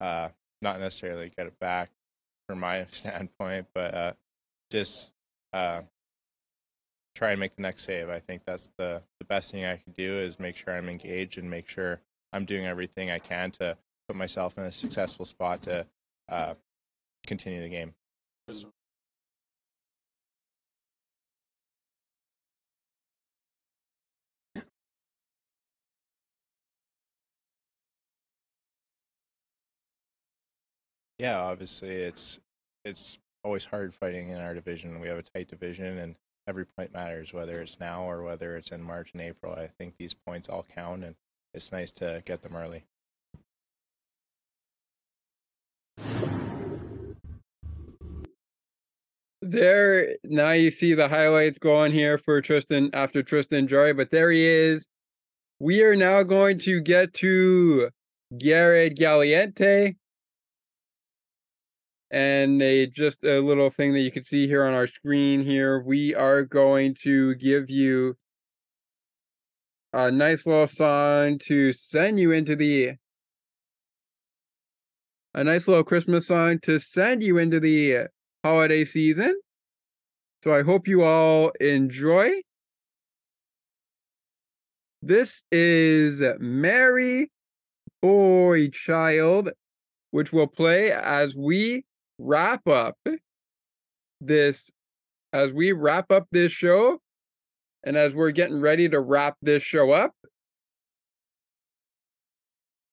uh, 0.00 0.28
not 0.62 0.80
necessarily 0.80 1.30
get 1.36 1.46
it 1.46 1.58
back 1.60 1.90
from 2.48 2.60
my 2.60 2.84
standpoint, 2.90 3.66
but 3.74 3.94
uh, 3.94 4.12
just 4.70 5.10
uh, 5.52 5.82
try 7.14 7.30
and 7.30 7.40
make 7.40 7.54
the 7.54 7.62
next 7.62 7.84
save. 7.84 8.08
I 8.08 8.18
think 8.18 8.42
that's 8.44 8.70
the, 8.78 9.02
the 9.18 9.24
best 9.24 9.52
thing 9.52 9.64
I 9.64 9.76
can 9.76 9.92
do 9.92 10.18
is 10.18 10.40
make 10.40 10.56
sure 10.56 10.74
I'm 10.74 10.88
engaged 10.88 11.38
and 11.38 11.48
make 11.48 11.68
sure 11.68 12.00
I'm 12.32 12.44
doing 12.44 12.66
everything 12.66 13.10
I 13.10 13.18
can 13.18 13.50
to 13.52 13.76
put 14.06 14.16
myself 14.16 14.56
in 14.58 14.64
a 14.64 14.72
successful 14.72 15.26
spot 15.26 15.62
to 15.62 15.86
uh, 16.28 16.54
continue 17.26 17.60
the 17.60 17.68
game. 17.68 17.94
Yeah, 31.18 31.38
obviously 31.38 31.90
it's 31.90 32.38
it's 32.84 33.18
always 33.42 33.64
hard 33.64 33.92
fighting 33.92 34.28
in 34.28 34.38
our 34.38 34.54
division. 34.54 35.00
We 35.00 35.08
have 35.08 35.18
a 35.18 35.22
tight 35.22 35.48
division, 35.48 35.98
and 35.98 36.14
every 36.46 36.64
point 36.64 36.92
matters, 36.92 37.32
whether 37.32 37.60
it's 37.60 37.80
now 37.80 38.08
or 38.08 38.22
whether 38.22 38.56
it's 38.56 38.70
in 38.70 38.82
March 38.82 39.10
and 39.12 39.22
April. 39.22 39.52
I 39.52 39.66
think 39.66 39.94
these 39.98 40.14
points 40.14 40.48
all 40.48 40.64
count, 40.74 41.02
and 41.04 41.16
it's 41.54 41.72
nice 41.72 41.90
to 41.92 42.22
get 42.24 42.42
them 42.42 42.54
early. 42.54 42.84
There 49.42 50.16
now 50.24 50.52
you 50.52 50.70
see 50.70 50.94
the 50.94 51.08
highlights 51.08 51.58
going 51.58 51.92
here 51.92 52.18
for 52.18 52.40
Tristan 52.40 52.90
after 52.92 53.22
Tristan 53.24 53.66
Joy, 53.66 53.92
but 53.92 54.10
there 54.10 54.30
he 54.30 54.46
is. 54.46 54.86
We 55.58 55.82
are 55.82 55.96
now 55.96 56.22
going 56.22 56.58
to 56.60 56.80
get 56.80 57.12
to 57.14 57.90
Gerard 58.36 58.94
Gallant. 58.96 59.96
And 62.10 62.62
a 62.62 62.86
just 62.86 63.22
a 63.24 63.40
little 63.40 63.70
thing 63.70 63.92
that 63.92 64.00
you 64.00 64.10
can 64.10 64.24
see 64.24 64.46
here 64.46 64.64
on 64.64 64.74
our 64.74 64.86
screen 64.86 65.44
here. 65.44 65.80
We 65.80 66.14
are 66.14 66.42
going 66.42 66.94
to 67.02 67.34
give 67.34 67.68
you 67.68 68.16
a 69.92 70.10
nice 70.10 70.46
little 70.46 70.66
song 70.66 71.38
to 71.40 71.72
send 71.72 72.18
you 72.18 72.32
into 72.32 72.56
the 72.56 72.92
a 75.34 75.44
nice 75.44 75.68
little 75.68 75.84
Christmas 75.84 76.26
song 76.26 76.58
to 76.60 76.78
send 76.78 77.22
you 77.22 77.38
into 77.38 77.60
the 77.60 78.08
holiday 78.44 78.84
season. 78.84 79.38
So 80.42 80.54
I 80.54 80.62
hope 80.62 80.88
you 80.88 81.02
all 81.02 81.50
enjoy. 81.60 82.30
This 85.02 85.42
is 85.52 86.22
Merry 86.40 87.30
Boy 88.02 88.68
Child, 88.70 89.50
which 90.10 90.32
will 90.32 90.46
play 90.46 90.90
as 90.92 91.36
we 91.36 91.84
wrap 92.18 92.66
up 92.66 92.96
this 94.20 94.70
as 95.32 95.52
we 95.52 95.72
wrap 95.72 96.10
up 96.10 96.26
this 96.32 96.52
show 96.52 96.98
and 97.84 97.96
as 97.96 98.14
we're 98.14 98.30
getting 98.30 98.60
ready 98.60 98.88
to 98.88 99.00
wrap 99.00 99.36
this 99.42 99.62
show 99.62 99.92
up 99.92 100.12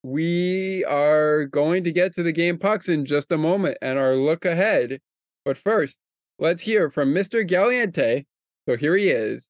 we 0.03 0.85
are 0.85 1.45
going 1.45 1.83
to 1.83 1.91
get 1.91 2.13
to 2.13 2.21
the 2.21 2.31
game 2.31 2.59
pucks 2.59 2.89
in 2.89 3.05
just 3.05 3.31
a 3.31 3.37
moment 3.37 3.77
and 3.81 3.97
our 3.97 4.15
look 4.15 4.45
ahead 4.45 4.99
but 5.43 5.57
first 5.57 5.97
let's 6.39 6.61
hear 6.61 6.89
from 6.89 7.13
Mr. 7.13 7.47
Gallant. 7.47 7.95
So 7.95 8.77
here 8.77 8.95
he 8.95 9.09
is. 9.09 9.47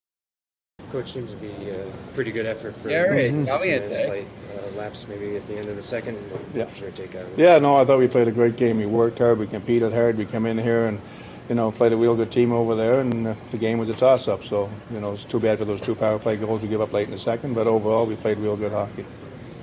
Coach 0.95 1.11
seems 1.11 1.29
to 1.29 1.35
be 1.35 1.69
a 1.71 1.91
pretty 2.13 2.31
good 2.31 2.45
effort 2.45 2.73
for 2.77 2.87
Garrett 2.87 3.19
six 3.19 3.33
minutes 3.65 3.97
Gallant. 3.97 4.09
late. 4.09 4.27
Uh, 4.55 4.77
laps 4.77 5.05
maybe 5.09 5.35
at 5.35 5.45
the 5.45 5.57
end 5.57 5.67
of 5.67 5.75
the 5.75 5.81
second. 5.81 6.17
Yeah. 6.53 6.71
Sure 6.71 6.89
take 6.91 7.13
out. 7.15 7.27
Yeah, 7.35 7.57
no, 7.59 7.75
I 7.75 7.83
thought 7.83 7.99
we 7.99 8.07
played 8.07 8.29
a 8.29 8.31
great 8.31 8.55
game. 8.55 8.77
We 8.77 8.85
worked 8.85 9.17
hard, 9.19 9.37
we 9.37 9.45
competed 9.45 9.91
hard, 9.91 10.17
we 10.17 10.23
come 10.23 10.45
in 10.45 10.57
here 10.57 10.85
and, 10.85 11.01
you 11.49 11.55
know, 11.55 11.69
played 11.69 11.91
a 11.91 11.97
real 11.97 12.15
good 12.15 12.31
team 12.31 12.53
over 12.53 12.75
there, 12.75 13.01
and 13.01 13.27
uh, 13.27 13.35
the 13.51 13.57
game 13.57 13.77
was 13.77 13.89
a 13.89 13.93
toss-up. 13.93 14.45
So, 14.45 14.69
you 14.89 15.01
know, 15.01 15.11
it's 15.11 15.25
too 15.25 15.41
bad 15.41 15.57
for 15.59 15.65
those 15.65 15.81
two 15.81 15.95
power 15.95 16.17
play 16.17 16.37
goals 16.37 16.61
we 16.61 16.69
give 16.69 16.79
up 16.79 16.93
late 16.93 17.07
in 17.07 17.11
the 17.11 17.19
second, 17.19 17.55
but 17.55 17.67
overall 17.67 18.05
we 18.05 18.15
played 18.15 18.37
real 18.37 18.55
good 18.55 18.71
hockey. 18.71 19.05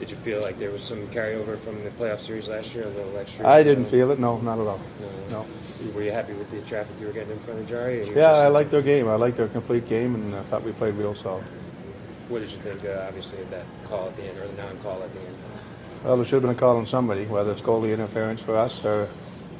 Did 0.02 0.10
you 0.10 0.16
feel 0.16 0.42
like 0.42 0.58
there 0.58 0.72
was 0.72 0.82
some 0.82 1.06
carryover 1.10 1.56
from 1.60 1.84
the 1.84 1.90
playoff 1.90 2.18
series 2.18 2.48
last 2.48 2.74
year, 2.74 2.82
a 2.82 2.88
little 2.88 3.16
extra? 3.16 3.46
I 3.46 3.62
didn't 3.62 3.84
feel 3.84 4.10
it, 4.10 4.18
no, 4.18 4.36
not 4.40 4.58
at 4.58 4.66
all. 4.66 4.80
No. 5.30 5.46
Were 5.94 6.02
you 6.02 6.10
happy 6.10 6.32
with 6.32 6.50
the 6.50 6.60
traffic 6.62 6.90
you 6.98 7.06
were 7.06 7.12
getting 7.12 7.30
in 7.30 7.38
front 7.44 7.60
of 7.60 7.68
Jarry? 7.68 8.00
or 8.00 8.12
Yeah, 8.12 8.32
I 8.32 8.48
liked 8.48 8.72
their 8.72 8.82
game. 8.82 9.06
I 9.08 9.14
liked 9.14 9.36
their 9.36 9.46
complete 9.46 9.88
game, 9.88 10.16
and 10.16 10.34
I 10.34 10.42
thought 10.42 10.64
we 10.64 10.72
played 10.72 10.96
real 10.96 11.14
solid. 11.14 11.44
What 12.26 12.40
did 12.40 12.50
you 12.50 12.58
think, 12.58 12.84
uh, 12.84 13.04
obviously, 13.06 13.40
of 13.42 13.50
that 13.50 13.64
call 13.84 14.08
at 14.08 14.16
the 14.16 14.24
end 14.24 14.38
or 14.38 14.48
the 14.48 14.54
non-call 14.54 15.04
at 15.04 15.12
the 15.12 15.20
end? 15.20 15.36
Well, 16.02 16.16
there 16.16 16.24
should 16.24 16.32
have 16.32 16.42
been 16.42 16.50
a 16.50 16.56
call 16.56 16.78
on 16.78 16.86
somebody, 16.88 17.26
whether 17.26 17.52
it's 17.52 17.62
goalie 17.62 17.94
interference 17.94 18.40
for 18.40 18.56
us 18.56 18.84
or 18.84 19.08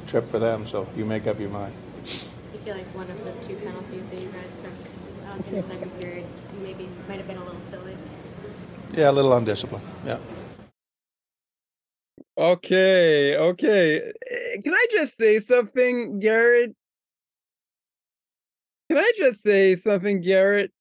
trip 0.07 0.27
for 0.27 0.39
them. 0.39 0.67
So 0.67 0.85
you 0.97 1.05
make 1.05 1.25
up 1.25 1.39
your 1.39 1.51
mind. 1.51 1.73
I 2.03 2.57
feel 2.65 2.75
like 2.75 2.93
one 2.93 3.09
of 3.09 3.23
the 3.23 3.31
two 3.47 3.55
penalties 3.55 4.03
that 4.11 4.21
you 4.21 4.27
guys 4.27 4.51
took 4.61 5.31
um, 5.31 5.41
in 5.47 5.61
the 5.61 5.63
second 5.65 5.97
period 5.97 6.25
maybe 6.61 6.89
might 7.07 7.19
have 7.19 7.27
been 7.27 7.37
a 7.37 7.43
little 7.45 7.61
silly. 7.71 7.72
Yeah, 8.93 9.09
a 9.09 9.13
little 9.13 9.33
undisciplined. 9.33 9.85
Yeah. 10.05 10.19
Okay, 12.37 13.37
okay. 13.37 13.97
Eh, 14.31 14.61
Can 14.63 14.73
I 14.73 14.87
just 14.91 15.17
say 15.17 15.39
something, 15.39 16.19
Garrett? 16.19 16.75
Can 18.89 18.99
I 18.99 19.11
just 19.17 19.43
say 19.43 19.75
something, 19.77 20.21
Garrett? 20.21 20.71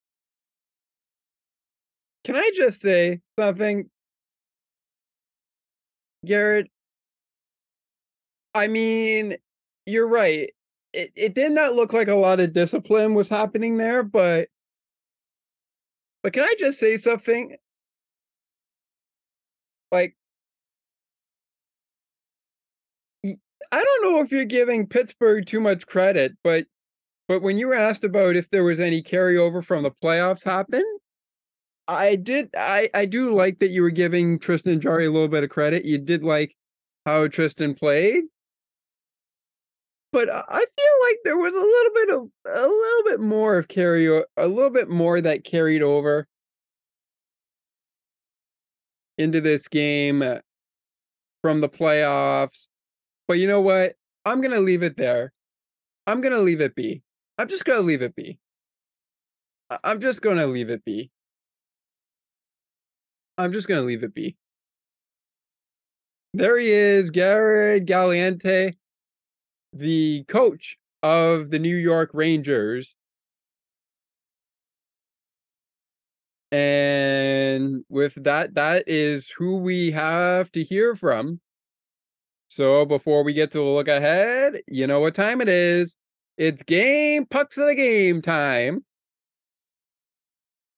Can 2.25 2.37
I 2.37 2.51
just 2.57 2.81
say 2.83 3.21
something, 3.39 3.91
Garrett? 6.27 6.71
I 8.55 8.69
mean, 8.69 9.37
you're 9.87 10.09
right. 10.09 10.53
It 10.93 11.13
it 11.17 11.35
did 11.35 11.53
not 11.53 11.75
look 11.75 11.93
like 11.93 12.09
a 12.09 12.15
lot 12.17 12.41
of 12.41 12.53
discipline 12.53 13.15
was 13.15 13.29
happening 13.29 13.79
there, 13.79 14.03
but 14.03 14.49
but 16.23 16.33
can 16.35 16.45
I 16.45 16.55
just 16.59 16.79
say 16.81 16.97
something? 16.99 17.57
Like 19.93 20.17
I 23.73 23.83
don't 23.85 24.03
know 24.13 24.21
if 24.21 24.31
you're 24.31 24.45
giving 24.45 24.87
Pittsburgh 24.87 25.47
too 25.47 25.61
much 25.61 25.87
credit, 25.87 26.33
but 26.45 26.67
but 27.29 27.43
when 27.43 27.57
you 27.59 27.69
were 27.69 27.75
asked 27.75 28.05
about 28.05 28.37
if 28.37 28.51
there 28.51 28.65
was 28.65 28.81
any 28.81 29.03
carryover 29.03 29.65
from 29.65 29.83
the 29.83 29.91
playoffs 29.91 30.45
happen, 30.45 30.85
I 31.89 32.17
did 32.17 32.51
I 32.57 32.91
I 32.95 33.07
do 33.07 33.35
like 33.35 33.61
that 33.61 33.71
you 33.71 33.83
were 33.83 33.91
giving 33.91 34.39
Tristan 34.39 34.81
Jarry 34.81 35.07
a 35.07 35.11
little 35.11 35.29
bit 35.29 35.45
of 35.45 35.51
credit. 35.51 35.85
You 35.85 35.99
did 35.99 36.25
like 36.25 36.57
how 37.07 37.29
Tristan 37.29 37.75
played. 37.75 38.25
But 40.13 40.29
I 40.31 40.59
feel 40.59 41.09
like 41.09 41.19
there 41.25 41.39
was 41.39 41.55
a 41.55 41.61
little 41.61 41.93
bit 41.95 42.11
of 42.11 42.65
a 42.65 42.69
little 42.69 43.05
bit 43.05 43.21
more 43.21 43.57
of 43.59 43.69
carry 43.69 44.07
a 44.07 44.47
little 44.47 44.71
bit 44.71 44.89
more 44.91 45.21
that 45.21 45.45
carried 45.45 45.83
over 45.83 46.29
into 49.19 49.41
this 49.41 49.69
game 49.69 50.23
uh, 50.23 50.39
from 51.43 51.61
the 51.61 51.69
playoffs. 51.69 52.69
But 53.29 53.35
you 53.35 53.47
know 53.47 53.61
what? 53.61 53.95
I'm 54.25 54.41
going 54.41 54.55
to 54.55 54.61
leave 54.61 54.83
it 54.83 54.97
there. 54.97 55.33
I'm 56.07 56.21
going 56.21 56.33
to 56.33 56.41
leave 56.41 56.61
it 56.61 56.75
be. 56.75 57.03
I'm 57.39 57.49
just 57.49 57.65
going 57.65 57.79
to 57.79 57.85
leave 57.85 58.03
it 58.03 58.15
be. 58.15 58.39
I'm 59.83 60.01
just 60.01 60.23
going 60.23 60.37
to 60.37 60.47
leave 60.47 60.71
it 60.71 60.85
be. 60.85 61.11
I'm 63.39 63.53
just 63.53 63.69
going 63.69 63.81
to 63.81 63.87
leave 63.87 64.03
it 64.03 64.15
be. 64.15 64.37
There 66.35 66.59
he 66.59 66.71
is, 66.71 67.11
Gerard 67.11 67.87
Gallant, 67.87 68.43
the 69.73 70.25
coach 70.29 70.77
of 71.03 71.51
the 71.51 71.59
New 71.59 71.77
York 71.77 72.11
Rangers. 72.13 72.95
And 76.53 77.83
with 77.89 78.13
that, 78.23 78.55
that 78.55 78.85
is 78.87 79.33
who 79.37 79.57
we 79.57 79.91
have 79.93 80.53
to 80.53 80.63
hear 80.63 80.95
from. 80.95 81.41
So 82.49 82.85
before 82.85 83.25
we 83.25 83.33
get 83.33 83.51
to 83.53 83.63
look 83.63 83.89
ahead, 83.89 84.61
you 84.69 84.87
know 84.87 85.01
what 85.01 85.15
time 85.15 85.41
it 85.41 85.49
is. 85.49 85.97
It's 86.37 86.63
game 86.63 87.25
pucks 87.25 87.57
of 87.57 87.67
the 87.67 87.75
game 87.75 88.21
time. 88.21 88.85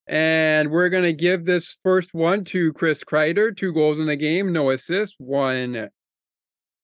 And 0.07 0.71
we're 0.71 0.91
going 0.91 1.05
to 1.05 1.13
give 1.13 1.45
this 1.45 1.77
first 1.83 2.15
one 2.15 2.45
to 2.45 2.73
Chris 2.75 3.03
Kreider. 3.03 3.57
Two 3.57 3.73
goals 3.73 3.99
in 3.99 4.07
the 4.07 4.17
game, 4.17 4.53
no 4.53 4.71
assists, 4.71 5.17
one 5.19 5.91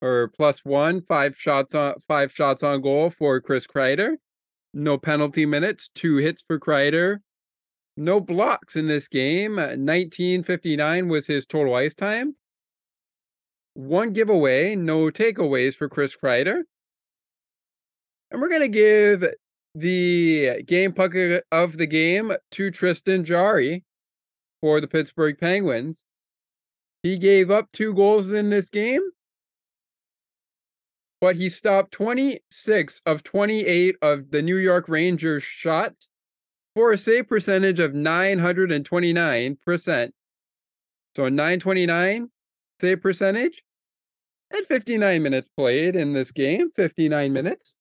or 0.03 0.29
plus 0.37 0.65
one, 0.65 1.03
five 1.03 1.37
shots 1.37 1.75
on 1.75 1.95
five 2.09 2.33
shots 2.33 2.63
on 2.63 2.81
goal 2.81 3.11
for 3.11 3.41
Chris 3.41 3.67
Kreider. 3.67 4.15
No 4.73 4.99
penalty 4.99 5.47
minutes, 5.47 5.89
two 5.95 6.17
hits 6.17 6.43
for 6.47 6.59
Kreider. 6.59 7.19
No 8.01 8.19
blocks 8.19 8.77
in 8.77 8.87
this 8.87 9.09
game. 9.09 9.59
Uh, 9.59 9.77
1959 9.77 11.09
was 11.09 11.27
his 11.27 11.45
total 11.45 11.75
ice 11.75 11.95
time. 11.95 12.35
One 13.75 14.15
giveaway, 14.15 14.75
no 14.75 15.11
takeaways 15.11 15.77
for 15.77 15.87
Chris 15.87 16.17
Kreider. 16.17 16.63
And 18.31 18.41
we're 18.41 18.49
going 18.49 18.63
to 18.63 18.69
give 18.69 19.27
the 19.75 20.63
game 20.63 20.95
puck 20.95 21.13
of 21.53 21.77
the 21.77 21.87
game 21.87 22.33
to 22.53 22.71
Tristan 22.71 23.23
Jarry 23.23 23.85
for 24.63 24.81
the 24.81 24.89
Pittsburgh 24.89 25.39
Penguins. 25.39 26.03
He 27.03 27.19
gave 27.19 27.51
up 27.51 27.69
two 27.71 27.93
goals 27.93 28.33
in 28.33 28.49
this 28.49 28.71
game, 28.71 29.03
but 31.21 31.37
he 31.37 31.51
stopped 31.51 31.93
26 31.93 33.03
of 33.05 33.23
28 33.25 33.97
of 34.01 34.31
the 34.31 34.41
New 34.41 34.57
York 34.57 34.89
Rangers 34.89 35.43
shots 35.43 36.10
for 36.75 36.93
a 36.93 36.99
save 36.99 37.29
percentage 37.29 37.79
of 37.79 37.93
929%. 37.93 40.11
So 41.17 41.25
a 41.25 41.31
929 41.31 42.31
save 42.81 43.01
percentage 43.01 43.63
and 44.51 44.67
59 44.67 45.23
minutes 45.23 45.49
played 45.57 45.97
in 45.97 46.13
this 46.13 46.33
game, 46.33 46.71
59 46.77 47.33
minutes. 47.33 47.77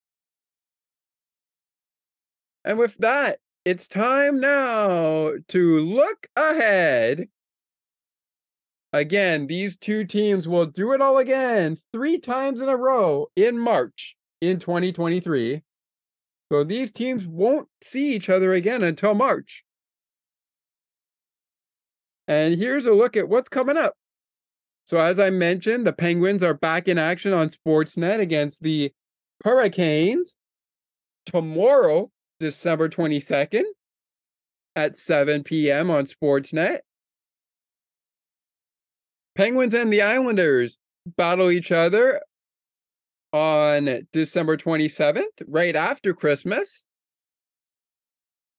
And 2.64 2.78
with 2.78 2.96
that, 2.98 3.38
it's 3.64 3.88
time 3.88 4.40
now 4.40 5.32
to 5.48 5.80
look 5.80 6.26
ahead. 6.36 7.28
Again, 8.92 9.46
these 9.46 9.76
two 9.76 10.04
teams 10.04 10.48
will 10.48 10.66
do 10.66 10.92
it 10.92 11.00
all 11.00 11.18
again 11.18 11.78
three 11.92 12.18
times 12.18 12.60
in 12.60 12.68
a 12.68 12.76
row 12.76 13.28
in 13.36 13.58
March 13.58 14.16
in 14.40 14.58
2023. 14.58 15.62
So 16.50 16.64
these 16.64 16.92
teams 16.92 17.26
won't 17.26 17.68
see 17.82 18.14
each 18.14 18.28
other 18.28 18.52
again 18.52 18.82
until 18.82 19.14
March. 19.14 19.64
And 22.26 22.54
here's 22.54 22.86
a 22.86 22.92
look 22.92 23.16
at 23.16 23.28
what's 23.28 23.48
coming 23.48 23.76
up. 23.76 23.94
So, 24.84 24.98
as 24.98 25.20
I 25.20 25.30
mentioned, 25.30 25.86
the 25.86 25.92
Penguins 25.92 26.42
are 26.42 26.54
back 26.54 26.88
in 26.88 26.98
action 26.98 27.32
on 27.32 27.50
Sportsnet 27.50 28.18
against 28.18 28.62
the 28.62 28.92
Hurricanes 29.44 30.34
tomorrow, 31.26 32.10
December 32.40 32.88
22nd 32.88 33.64
at 34.74 34.96
7 34.96 35.44
p.m. 35.44 35.90
on 35.90 36.06
Sportsnet. 36.06 36.80
Penguins 39.36 39.74
and 39.74 39.92
the 39.92 40.02
Islanders 40.02 40.78
battle 41.16 41.50
each 41.50 41.70
other 41.70 42.20
on 43.32 44.06
December 44.12 44.56
27th, 44.56 45.42
right 45.46 45.76
after 45.76 46.14
Christmas. 46.14 46.84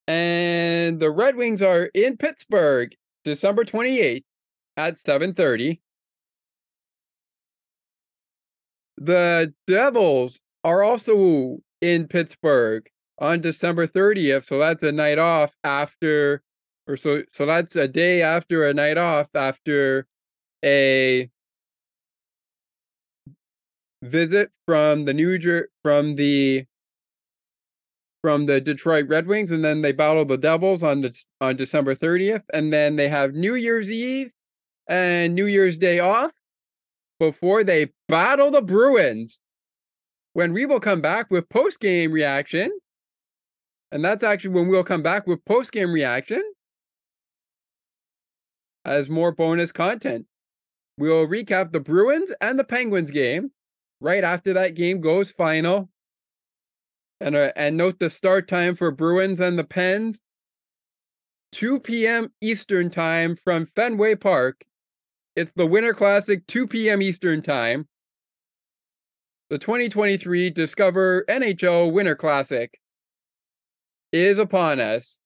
And 0.07 0.99
the 0.99 1.11
Red 1.11 1.35
Wings 1.35 1.61
are 1.61 1.85
in 1.93 2.17
Pittsburgh, 2.17 2.95
December 3.23 3.63
28th 3.63 4.23
at 4.77 4.97
7:30. 4.97 5.81
The 8.97 9.53
Devils 9.67 10.39
are 10.63 10.83
also 10.83 11.59
in 11.81 12.07
Pittsburgh 12.07 12.87
on 13.19 13.41
December 13.41 13.87
30th, 13.87 14.45
so 14.45 14.59
that's 14.59 14.83
a 14.83 14.91
night 14.91 15.17
off 15.19 15.55
after 15.63 16.43
or 16.87 16.97
so 16.97 17.23
so 17.31 17.45
that's 17.45 17.75
a 17.75 17.87
day 17.87 18.21
after 18.21 18.67
a 18.67 18.73
night 18.73 18.97
off 18.97 19.27
after 19.35 20.07
a 20.65 21.30
visit 24.01 24.51
from 24.65 25.05
the 25.05 25.13
New 25.13 25.37
Jer- 25.37 25.69
from 25.83 26.15
the 26.15 26.65
from 28.21 28.45
the 28.45 28.61
Detroit 28.61 29.07
Red 29.07 29.27
Wings, 29.27 29.51
and 29.51 29.65
then 29.65 29.81
they 29.81 29.91
battle 29.91 30.25
the 30.25 30.37
Devils 30.37 30.83
on 30.83 31.01
Dec- 31.01 31.25
on 31.39 31.55
December 31.55 31.95
30th, 31.95 32.43
and 32.53 32.71
then 32.71 32.95
they 32.95 33.09
have 33.09 33.33
New 33.33 33.55
Year's 33.55 33.89
Eve 33.89 34.31
and 34.87 35.33
New 35.33 35.45
Year's 35.45 35.77
Day 35.77 35.99
off 35.99 36.31
before 37.19 37.63
they 37.63 37.91
battle 38.07 38.51
the 38.51 38.61
Bruins 38.61 39.39
when 40.33 40.53
we 40.53 40.65
will 40.65 40.79
come 40.79 41.01
back 41.01 41.29
with 41.29 41.49
post 41.49 41.79
game 41.79 42.11
reaction. 42.11 42.71
And 43.91 44.05
that's 44.05 44.23
actually 44.23 44.55
when 44.55 44.69
we'll 44.69 44.83
come 44.83 45.03
back 45.03 45.27
with 45.27 45.43
post 45.45 45.71
game 45.71 45.91
reaction 45.91 46.41
as 48.85 49.09
more 49.09 49.31
bonus 49.31 49.71
content. 49.71 50.25
We'll 50.97 51.27
recap 51.27 51.71
the 51.71 51.79
Bruins 51.79 52.31
and 52.41 52.57
the 52.57 52.63
Penguins 52.63 53.11
game 53.11 53.51
right 54.01 54.23
after 54.23 54.53
that 54.53 54.73
game 54.73 54.99
goes 54.99 55.31
final. 55.31 55.89
And, 57.21 57.35
uh, 57.35 57.51
and 57.55 57.77
note 57.77 57.99
the 57.99 58.09
start 58.09 58.47
time 58.47 58.75
for 58.75 58.91
Bruins 58.91 59.39
and 59.39 59.57
the 59.57 59.63
Pens 59.63 60.19
2 61.53 61.79
p.m. 61.81 62.31
Eastern 62.41 62.89
time 62.89 63.35
from 63.35 63.67
Fenway 63.75 64.15
Park. 64.15 64.63
It's 65.35 65.51
the 65.53 65.67
Winter 65.67 65.93
Classic, 65.93 66.45
2 66.47 66.67
p.m. 66.67 67.01
Eastern 67.01 67.41
time. 67.41 67.87
The 69.49 69.59
2023 69.59 70.49
Discover 70.49 71.25
NHL 71.29 71.91
Winter 71.91 72.15
Classic 72.15 72.79
is 74.11 74.39
upon 74.39 74.79
us. 74.79 75.17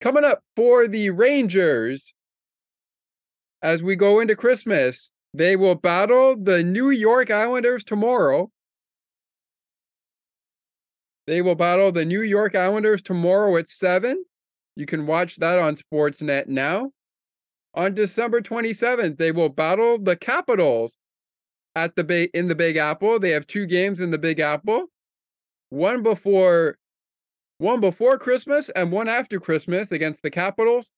Coming 0.00 0.24
up 0.24 0.42
for 0.56 0.88
the 0.88 1.10
Rangers 1.10 2.12
as 3.62 3.82
we 3.82 3.96
go 3.96 4.20
into 4.20 4.36
Christmas, 4.36 5.12
they 5.36 5.54
will 5.54 5.74
battle 5.74 6.34
the 6.34 6.62
New 6.62 6.88
York 6.88 7.30
Islanders 7.30 7.84
tomorrow. 7.84 8.50
They 11.26 11.42
will 11.42 11.54
battle 11.54 11.92
the 11.92 12.06
New 12.06 12.22
York 12.22 12.54
Islanders 12.54 13.02
tomorrow 13.02 13.56
at 13.58 13.68
7. 13.68 14.24
You 14.76 14.86
can 14.86 15.06
watch 15.06 15.36
that 15.36 15.58
on 15.58 15.76
Sportsnet 15.76 16.46
now. 16.46 16.92
On 17.74 17.92
December 17.92 18.40
27th, 18.40 19.18
they 19.18 19.30
will 19.30 19.50
battle 19.50 19.98
the 19.98 20.16
Capitals 20.16 20.96
at 21.74 21.94
the 21.96 22.04
Bay 22.04 22.30
in 22.32 22.48
the 22.48 22.54
Big 22.54 22.78
Apple. 22.78 23.18
They 23.20 23.30
have 23.30 23.46
two 23.46 23.66
games 23.66 24.00
in 24.00 24.10
the 24.10 24.18
Big 24.18 24.40
Apple. 24.40 24.86
One 25.68 26.02
before 26.02 26.78
one 27.58 27.80
before 27.80 28.18
Christmas 28.18 28.70
and 28.70 28.90
one 28.90 29.08
after 29.08 29.38
Christmas 29.38 29.92
against 29.92 30.22
the 30.22 30.30
Capitals. 30.30 30.90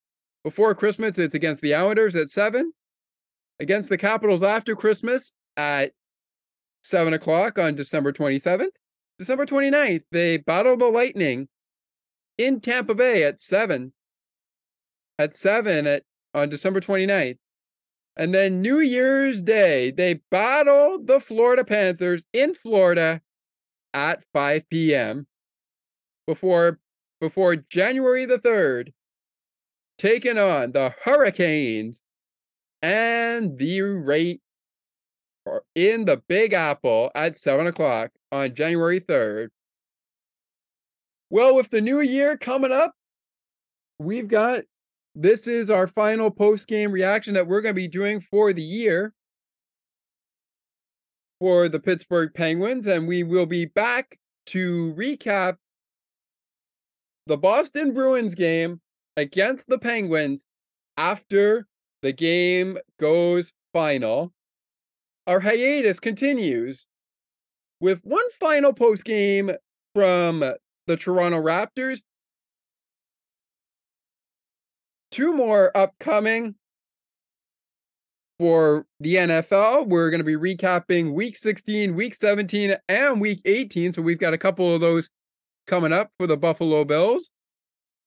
Before 0.44 0.74
Christmas, 0.76 1.18
it's 1.18 1.34
against 1.34 1.60
the 1.60 1.74
Islanders 1.74 2.14
at 2.14 2.30
7. 2.30 2.72
Against 3.60 3.88
the 3.88 3.98
Capitals 3.98 4.42
after 4.42 4.76
Christmas 4.76 5.32
at 5.56 5.92
7 6.82 7.12
o'clock 7.12 7.58
on 7.58 7.74
December 7.74 8.12
27th. 8.12 8.70
December 9.18 9.46
29th, 9.46 10.04
they 10.12 10.36
battle 10.36 10.76
the 10.76 10.86
Lightning 10.86 11.48
in 12.36 12.60
Tampa 12.60 12.94
Bay 12.94 13.24
at 13.24 13.40
7. 13.40 13.92
At 15.18 15.36
7 15.36 15.86
at 15.88 16.04
on 16.34 16.48
December 16.48 16.80
29th. 16.80 17.38
And 18.16 18.34
then 18.34 18.62
New 18.62 18.80
Year's 18.80 19.40
Day, 19.40 19.90
they 19.90 20.20
battle 20.30 21.00
the 21.04 21.20
Florida 21.20 21.64
Panthers 21.64 22.24
in 22.32 22.54
Florida 22.54 23.20
at 23.94 24.22
5 24.32 24.68
p.m. 24.68 25.26
before 26.26 26.78
before 27.20 27.56
January 27.56 28.24
the 28.24 28.38
3rd, 28.38 28.92
taking 29.98 30.38
on 30.38 30.70
the 30.70 30.94
Hurricanes 31.04 32.00
and 32.82 33.58
the 33.58 33.80
rate 33.82 34.40
in 35.74 36.04
the 36.04 36.22
Big 36.28 36.52
Apple 36.52 37.10
at 37.14 37.38
7 37.38 37.66
o'clock 37.66 38.10
on 38.32 38.54
January 38.54 39.00
3rd. 39.00 39.48
Well, 41.30 41.54
with 41.54 41.70
the 41.70 41.80
new 41.80 42.00
year 42.00 42.36
coming 42.36 42.72
up, 42.72 42.92
we've 43.98 44.28
got 44.28 44.64
this 45.14 45.46
is 45.46 45.70
our 45.70 45.86
final 45.86 46.30
post 46.30 46.68
game 46.68 46.92
reaction 46.92 47.34
that 47.34 47.46
we're 47.46 47.60
going 47.60 47.74
to 47.74 47.80
be 47.80 47.88
doing 47.88 48.20
for 48.20 48.52
the 48.52 48.62
year 48.62 49.12
for 51.40 51.68
the 51.68 51.80
Pittsburgh 51.80 52.32
Penguins. 52.32 52.86
And 52.86 53.06
we 53.06 53.24
will 53.24 53.46
be 53.46 53.66
back 53.66 54.18
to 54.46 54.94
recap 54.94 55.56
the 57.26 57.36
Boston 57.36 57.92
Bruins 57.92 58.34
game 58.34 58.80
against 59.16 59.68
the 59.68 59.78
Penguins 59.78 60.42
after 60.96 61.66
the 62.02 62.12
game 62.12 62.78
goes 63.00 63.52
final. 63.72 64.32
Our 65.26 65.40
hiatus 65.40 66.00
continues 66.00 66.86
with 67.80 68.00
one 68.02 68.24
final 68.40 68.72
post 68.72 69.04
game 69.04 69.50
from 69.94 70.40
the 70.86 70.96
Toronto 70.96 71.40
Raptors 71.40 72.02
two 75.10 75.32
more 75.32 75.76
upcoming 75.76 76.54
for 78.38 78.86
the 79.00 79.16
NFL. 79.16 79.88
We're 79.88 80.10
going 80.10 80.24
to 80.24 80.24
be 80.24 80.36
recapping 80.36 81.12
week 81.12 81.36
16, 81.36 81.94
week 81.94 82.14
17, 82.14 82.76
and 82.88 83.20
week 83.20 83.40
18. 83.44 83.92
So 83.92 84.02
we've 84.02 84.18
got 84.18 84.34
a 84.34 84.38
couple 84.38 84.72
of 84.72 84.80
those 84.80 85.10
coming 85.66 85.92
up 85.92 86.10
for 86.18 86.26
the 86.26 86.36
Buffalo 86.36 86.84
Bills 86.84 87.30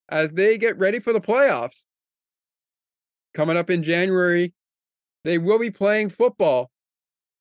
as 0.09 0.31
they 0.31 0.57
get 0.57 0.77
ready 0.77 0.99
for 0.99 1.13
the 1.13 1.22
playoffs. 1.22 1.84
Coming 3.34 3.58
up 3.58 3.70
in 3.70 3.84
January, 3.84 4.53
they 5.24 5.38
will 5.38 5.60
be 5.60 5.72
playing 5.72 6.10
football 6.10 6.70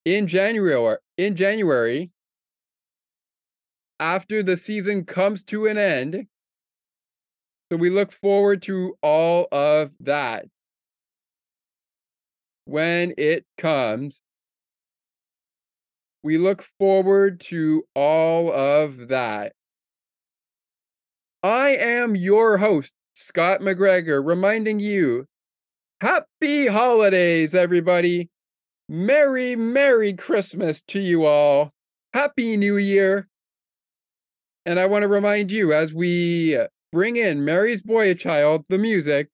in 0.04 0.26
January 0.26 0.96
in 1.16 1.36
January 1.36 2.10
after 3.98 4.42
the 4.42 4.56
season 4.56 5.04
comes 5.04 5.42
to 5.44 5.66
an 5.66 5.76
end. 5.76 6.26
So 7.70 7.76
we 7.76 7.90
look 7.90 8.12
forward 8.12 8.62
to 8.62 8.96
all 9.02 9.46
of 9.52 9.92
that 10.00 10.46
when 12.64 13.14
it 13.18 13.44
comes. 13.58 14.20
We 16.22 16.38
look 16.38 16.66
forward 16.78 17.40
to 17.40 17.84
all 17.94 18.52
of 18.52 19.08
that. 19.08 19.52
I 21.42 21.70
am 21.70 22.16
your 22.16 22.58
host, 22.58 22.94
Scott 23.14 23.60
McGregor, 23.60 24.24
reminding 24.24 24.80
you 24.80 25.26
happy 26.00 26.66
holidays, 26.66 27.54
everybody. 27.54 28.28
Merry, 28.88 29.54
Merry 29.54 30.14
Christmas 30.14 30.82
to 30.88 31.00
you 31.00 31.24
all. 31.24 31.72
Happy 32.12 32.56
New 32.56 32.76
Year. 32.76 33.28
And 34.66 34.78
I 34.80 34.86
want 34.86 35.02
to 35.02 35.08
remind 35.08 35.52
you 35.52 35.72
as 35.72 35.92
we 35.94 36.58
bring 36.92 37.16
in 37.16 37.44
Mary's 37.44 37.82
Boy 37.82 38.14
Child, 38.14 38.64
the 38.68 38.78
music, 38.78 39.28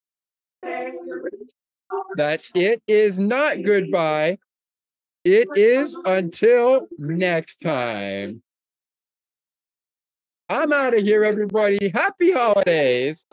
that 2.16 2.42
it 2.54 2.82
is 2.86 3.18
not 3.18 3.62
goodbye. 3.62 4.38
It 5.24 5.48
is 5.56 5.96
until 6.04 6.86
next 6.98 7.60
time. 7.60 8.42
I'm 10.48 10.72
out 10.72 10.94
of 10.94 11.02
here, 11.02 11.24
everybody. 11.24 11.88
Happy 11.88 12.30
holidays. 12.30 13.25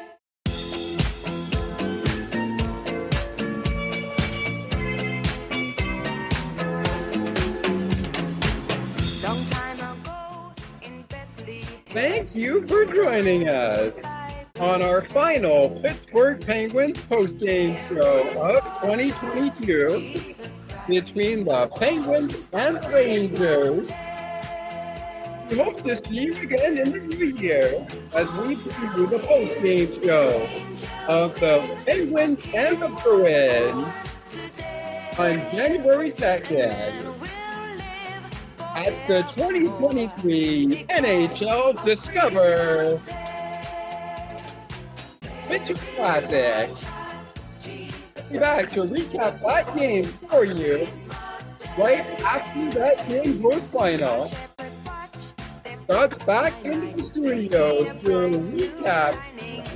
Thank 11.89 12.33
you 12.33 12.65
for 12.67 12.85
joining 12.85 13.49
us 13.49 13.93
on 14.59 14.81
our 14.81 15.03
final 15.09 15.69
Pittsburgh 15.81 16.43
Penguins 16.43 16.97
postgame 16.99 17.77
show 17.89 18.29
of 18.41 18.63
2022 18.81 20.33
between 20.87 21.43
the 21.43 21.67
Penguins 21.75 22.35
and 22.53 22.83
Rangers. 22.91 23.89
We 25.53 25.59
hope 25.59 25.83
to 25.83 25.95
see 25.95 26.15
you 26.15 26.35
again 26.41 26.79
in 26.79 26.91
the 26.91 26.97
new 26.97 27.25
year 27.25 27.87
as 28.11 28.27
we 28.31 28.55
preview 28.55 29.07
the 29.07 29.19
postgame 29.19 30.03
show 30.03 30.49
of 31.07 31.39
the 31.39 31.77
Penguins 31.85 32.43
and 32.55 32.81
the 32.81 32.87
Bruins 32.87 33.85
on 35.19 35.37
January 35.51 36.11
2nd 36.11 37.29
at 38.59 39.07
the 39.07 39.21
2023 39.35 40.87
NHL 40.89 41.85
Discover 41.85 42.99
Winter 45.47 45.75
Classic. 45.95 46.71
Be 48.31 48.39
back 48.39 48.71
to 48.71 48.85
recap 48.85 49.39
that 49.43 49.77
game 49.77 50.05
for 50.31 50.45
you 50.45 50.87
right 51.77 52.19
after 52.21 52.71
that 52.71 53.07
game 53.07 53.39
goes 53.39 53.67
final. 53.67 54.31
Scott's 55.83 56.23
back 56.23 56.63
into 56.63 56.95
the 56.95 57.03
studio 57.03 57.83
to 57.93 58.09
recap 58.53 59.19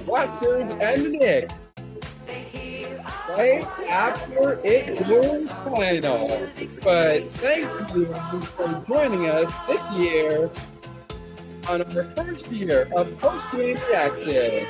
Raptors 0.06 0.72
and 0.82 1.06
the 1.06 1.10
Knicks 1.10 1.70
right 3.30 3.64
after 3.90 4.60
it 4.64 5.06
goes 5.06 5.50
final. 5.50 6.28
But 6.82 7.32
thank 7.34 7.94
you 7.94 8.42
for 8.42 8.84
joining 8.88 9.28
us 9.28 9.52
this 9.68 9.90
year 9.92 10.50
on 11.68 11.82
our 11.82 12.04
first 12.16 12.48
year 12.48 12.90
of 12.96 13.18
post 13.20 13.52
game 13.52 13.78
reaction. 13.90 14.66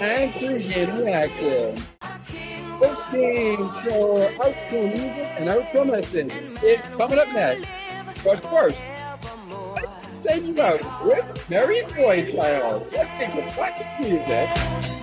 and 0.00 0.32
pregame 0.34 0.96
reaction. 0.98 1.84
Post 2.80 3.10
game 3.10 3.56
show 3.82 4.30
outro 4.38 4.86
music 4.86 5.26
and 5.38 5.48
outro 5.48 5.84
message 5.90 6.32
is 6.62 6.84
coming 6.96 7.18
up 7.18 7.28
next. 7.32 7.66
But 8.22 8.42
first, 8.44 8.84
send 10.16 10.46
you 10.46 10.60
out 10.60 11.04
with 11.04 11.50
Mary's 11.50 11.90
voice 11.92 12.34
file. 12.34 12.78
Let's 12.78 12.92
a 13.34 13.54
bucket 13.56 13.86
music. 14.00 14.95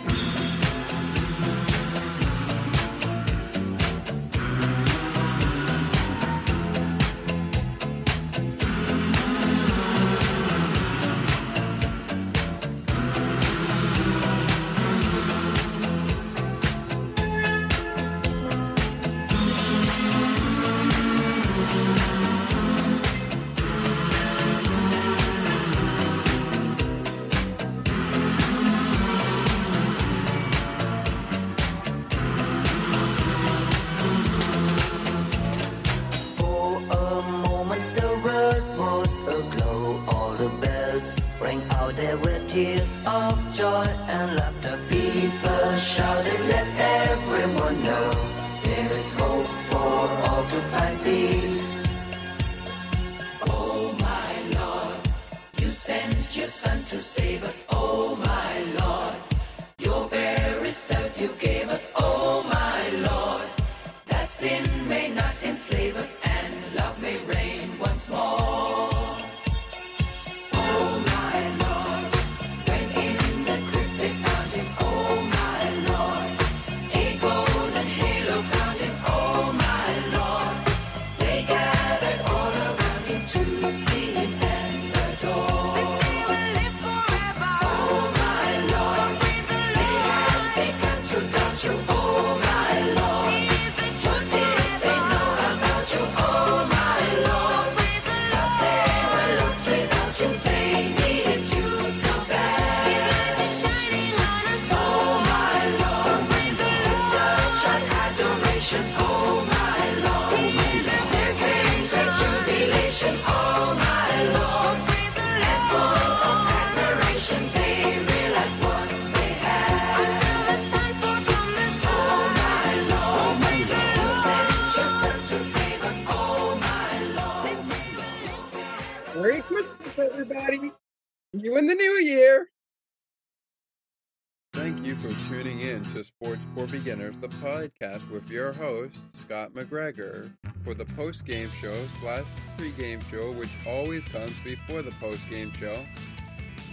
Beginners, 136.74 137.16
the 137.20 137.28
podcast 137.28 138.10
with 138.10 138.28
your 138.32 138.52
host, 138.52 138.98
Scott 139.12 139.54
McGregor, 139.54 140.32
for 140.64 140.74
the 140.74 140.86
post 140.86 141.24
game 141.24 141.48
show 141.62 141.76
slash 142.02 142.24
pre 142.58 142.72
game 142.72 143.00
show, 143.12 143.32
which 143.34 143.52
always 143.68 144.04
comes 144.06 144.34
before 144.44 144.82
the 144.82 144.90
post 144.94 145.22
game 145.30 145.52
show. 145.60 145.76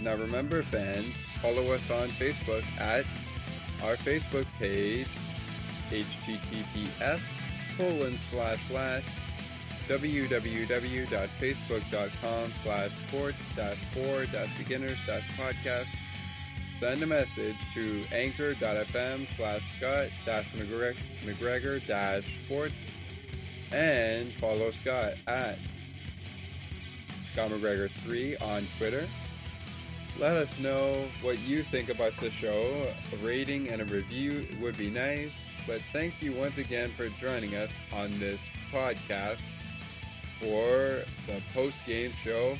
Now, 0.01 0.15
remember, 0.15 0.63
fans, 0.63 1.05
follow 1.39 1.71
us 1.71 1.87
on 1.91 2.09
Facebook 2.09 2.63
at 2.79 3.05
our 3.83 3.95
Facebook 3.97 4.47
page, 4.57 5.05
https 5.91 7.21
colon 7.77 8.17
slash 8.31 8.57
slash 8.69 9.03
www.facebook.com 9.87 12.51
slash 12.63 12.89
sports 13.07 13.37
dash 13.55 13.77
four 13.93 14.25
dash 14.25 14.49
beginners 14.57 14.97
dash 15.05 15.29
podcast. 15.37 15.85
Send 16.81 17.03
a 17.03 17.05
message 17.05 17.57
to 17.75 18.03
anchor.fm 18.11 19.27
slash 19.37 19.61
Scott 19.77 20.07
dash 20.25 20.47
McGregor 20.53 21.85
dash 21.85 22.23
sports 22.45 22.73
and 23.71 24.33
follow 24.33 24.71
Scott 24.71 25.13
at 25.27 25.59
Scott 27.31 27.51
McGregor3 27.51 28.41
on 28.41 28.67
Twitter. 28.79 29.07
Let 30.17 30.35
us 30.35 30.57
know 30.57 31.05
what 31.21 31.37
you 31.41 31.63
think 31.65 31.89
about 31.89 32.19
the 32.19 32.31
show. 32.31 32.91
A 33.13 33.17
rating 33.17 33.69
and 33.69 33.83
a 33.83 33.85
review 33.85 34.47
would 34.59 34.75
be 34.75 34.89
nice. 34.89 35.29
But 35.67 35.81
thank 35.93 36.15
you 36.23 36.33
once 36.33 36.57
again 36.57 36.91
for 36.97 37.05
joining 37.09 37.55
us 37.55 37.69
on 37.93 38.09
this 38.17 38.41
podcast 38.73 39.41
for 40.39 41.03
the 41.27 41.41
post 41.53 41.77
game 41.85 42.11
show. 42.23 42.57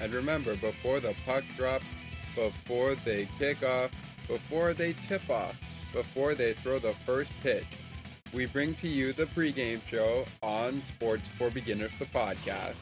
And 0.00 0.14
remember, 0.14 0.54
before 0.54 1.00
the 1.00 1.16
puck 1.26 1.42
drops, 1.56 1.86
before 2.34 2.94
they 3.04 3.26
kick 3.38 3.62
off, 3.62 3.90
before 4.28 4.72
they 4.72 4.94
tip 5.08 5.28
off, 5.30 5.56
before 5.92 6.34
they 6.34 6.54
throw 6.54 6.78
the 6.78 6.92
first 7.06 7.30
pitch, 7.42 7.66
we 8.32 8.46
bring 8.46 8.74
to 8.76 8.88
you 8.88 9.12
the 9.12 9.26
pregame 9.26 9.80
show 9.86 10.24
on 10.42 10.82
Sports 10.82 11.28
for 11.38 11.50
Beginners, 11.50 11.92
the 11.98 12.06
podcast. 12.06 12.80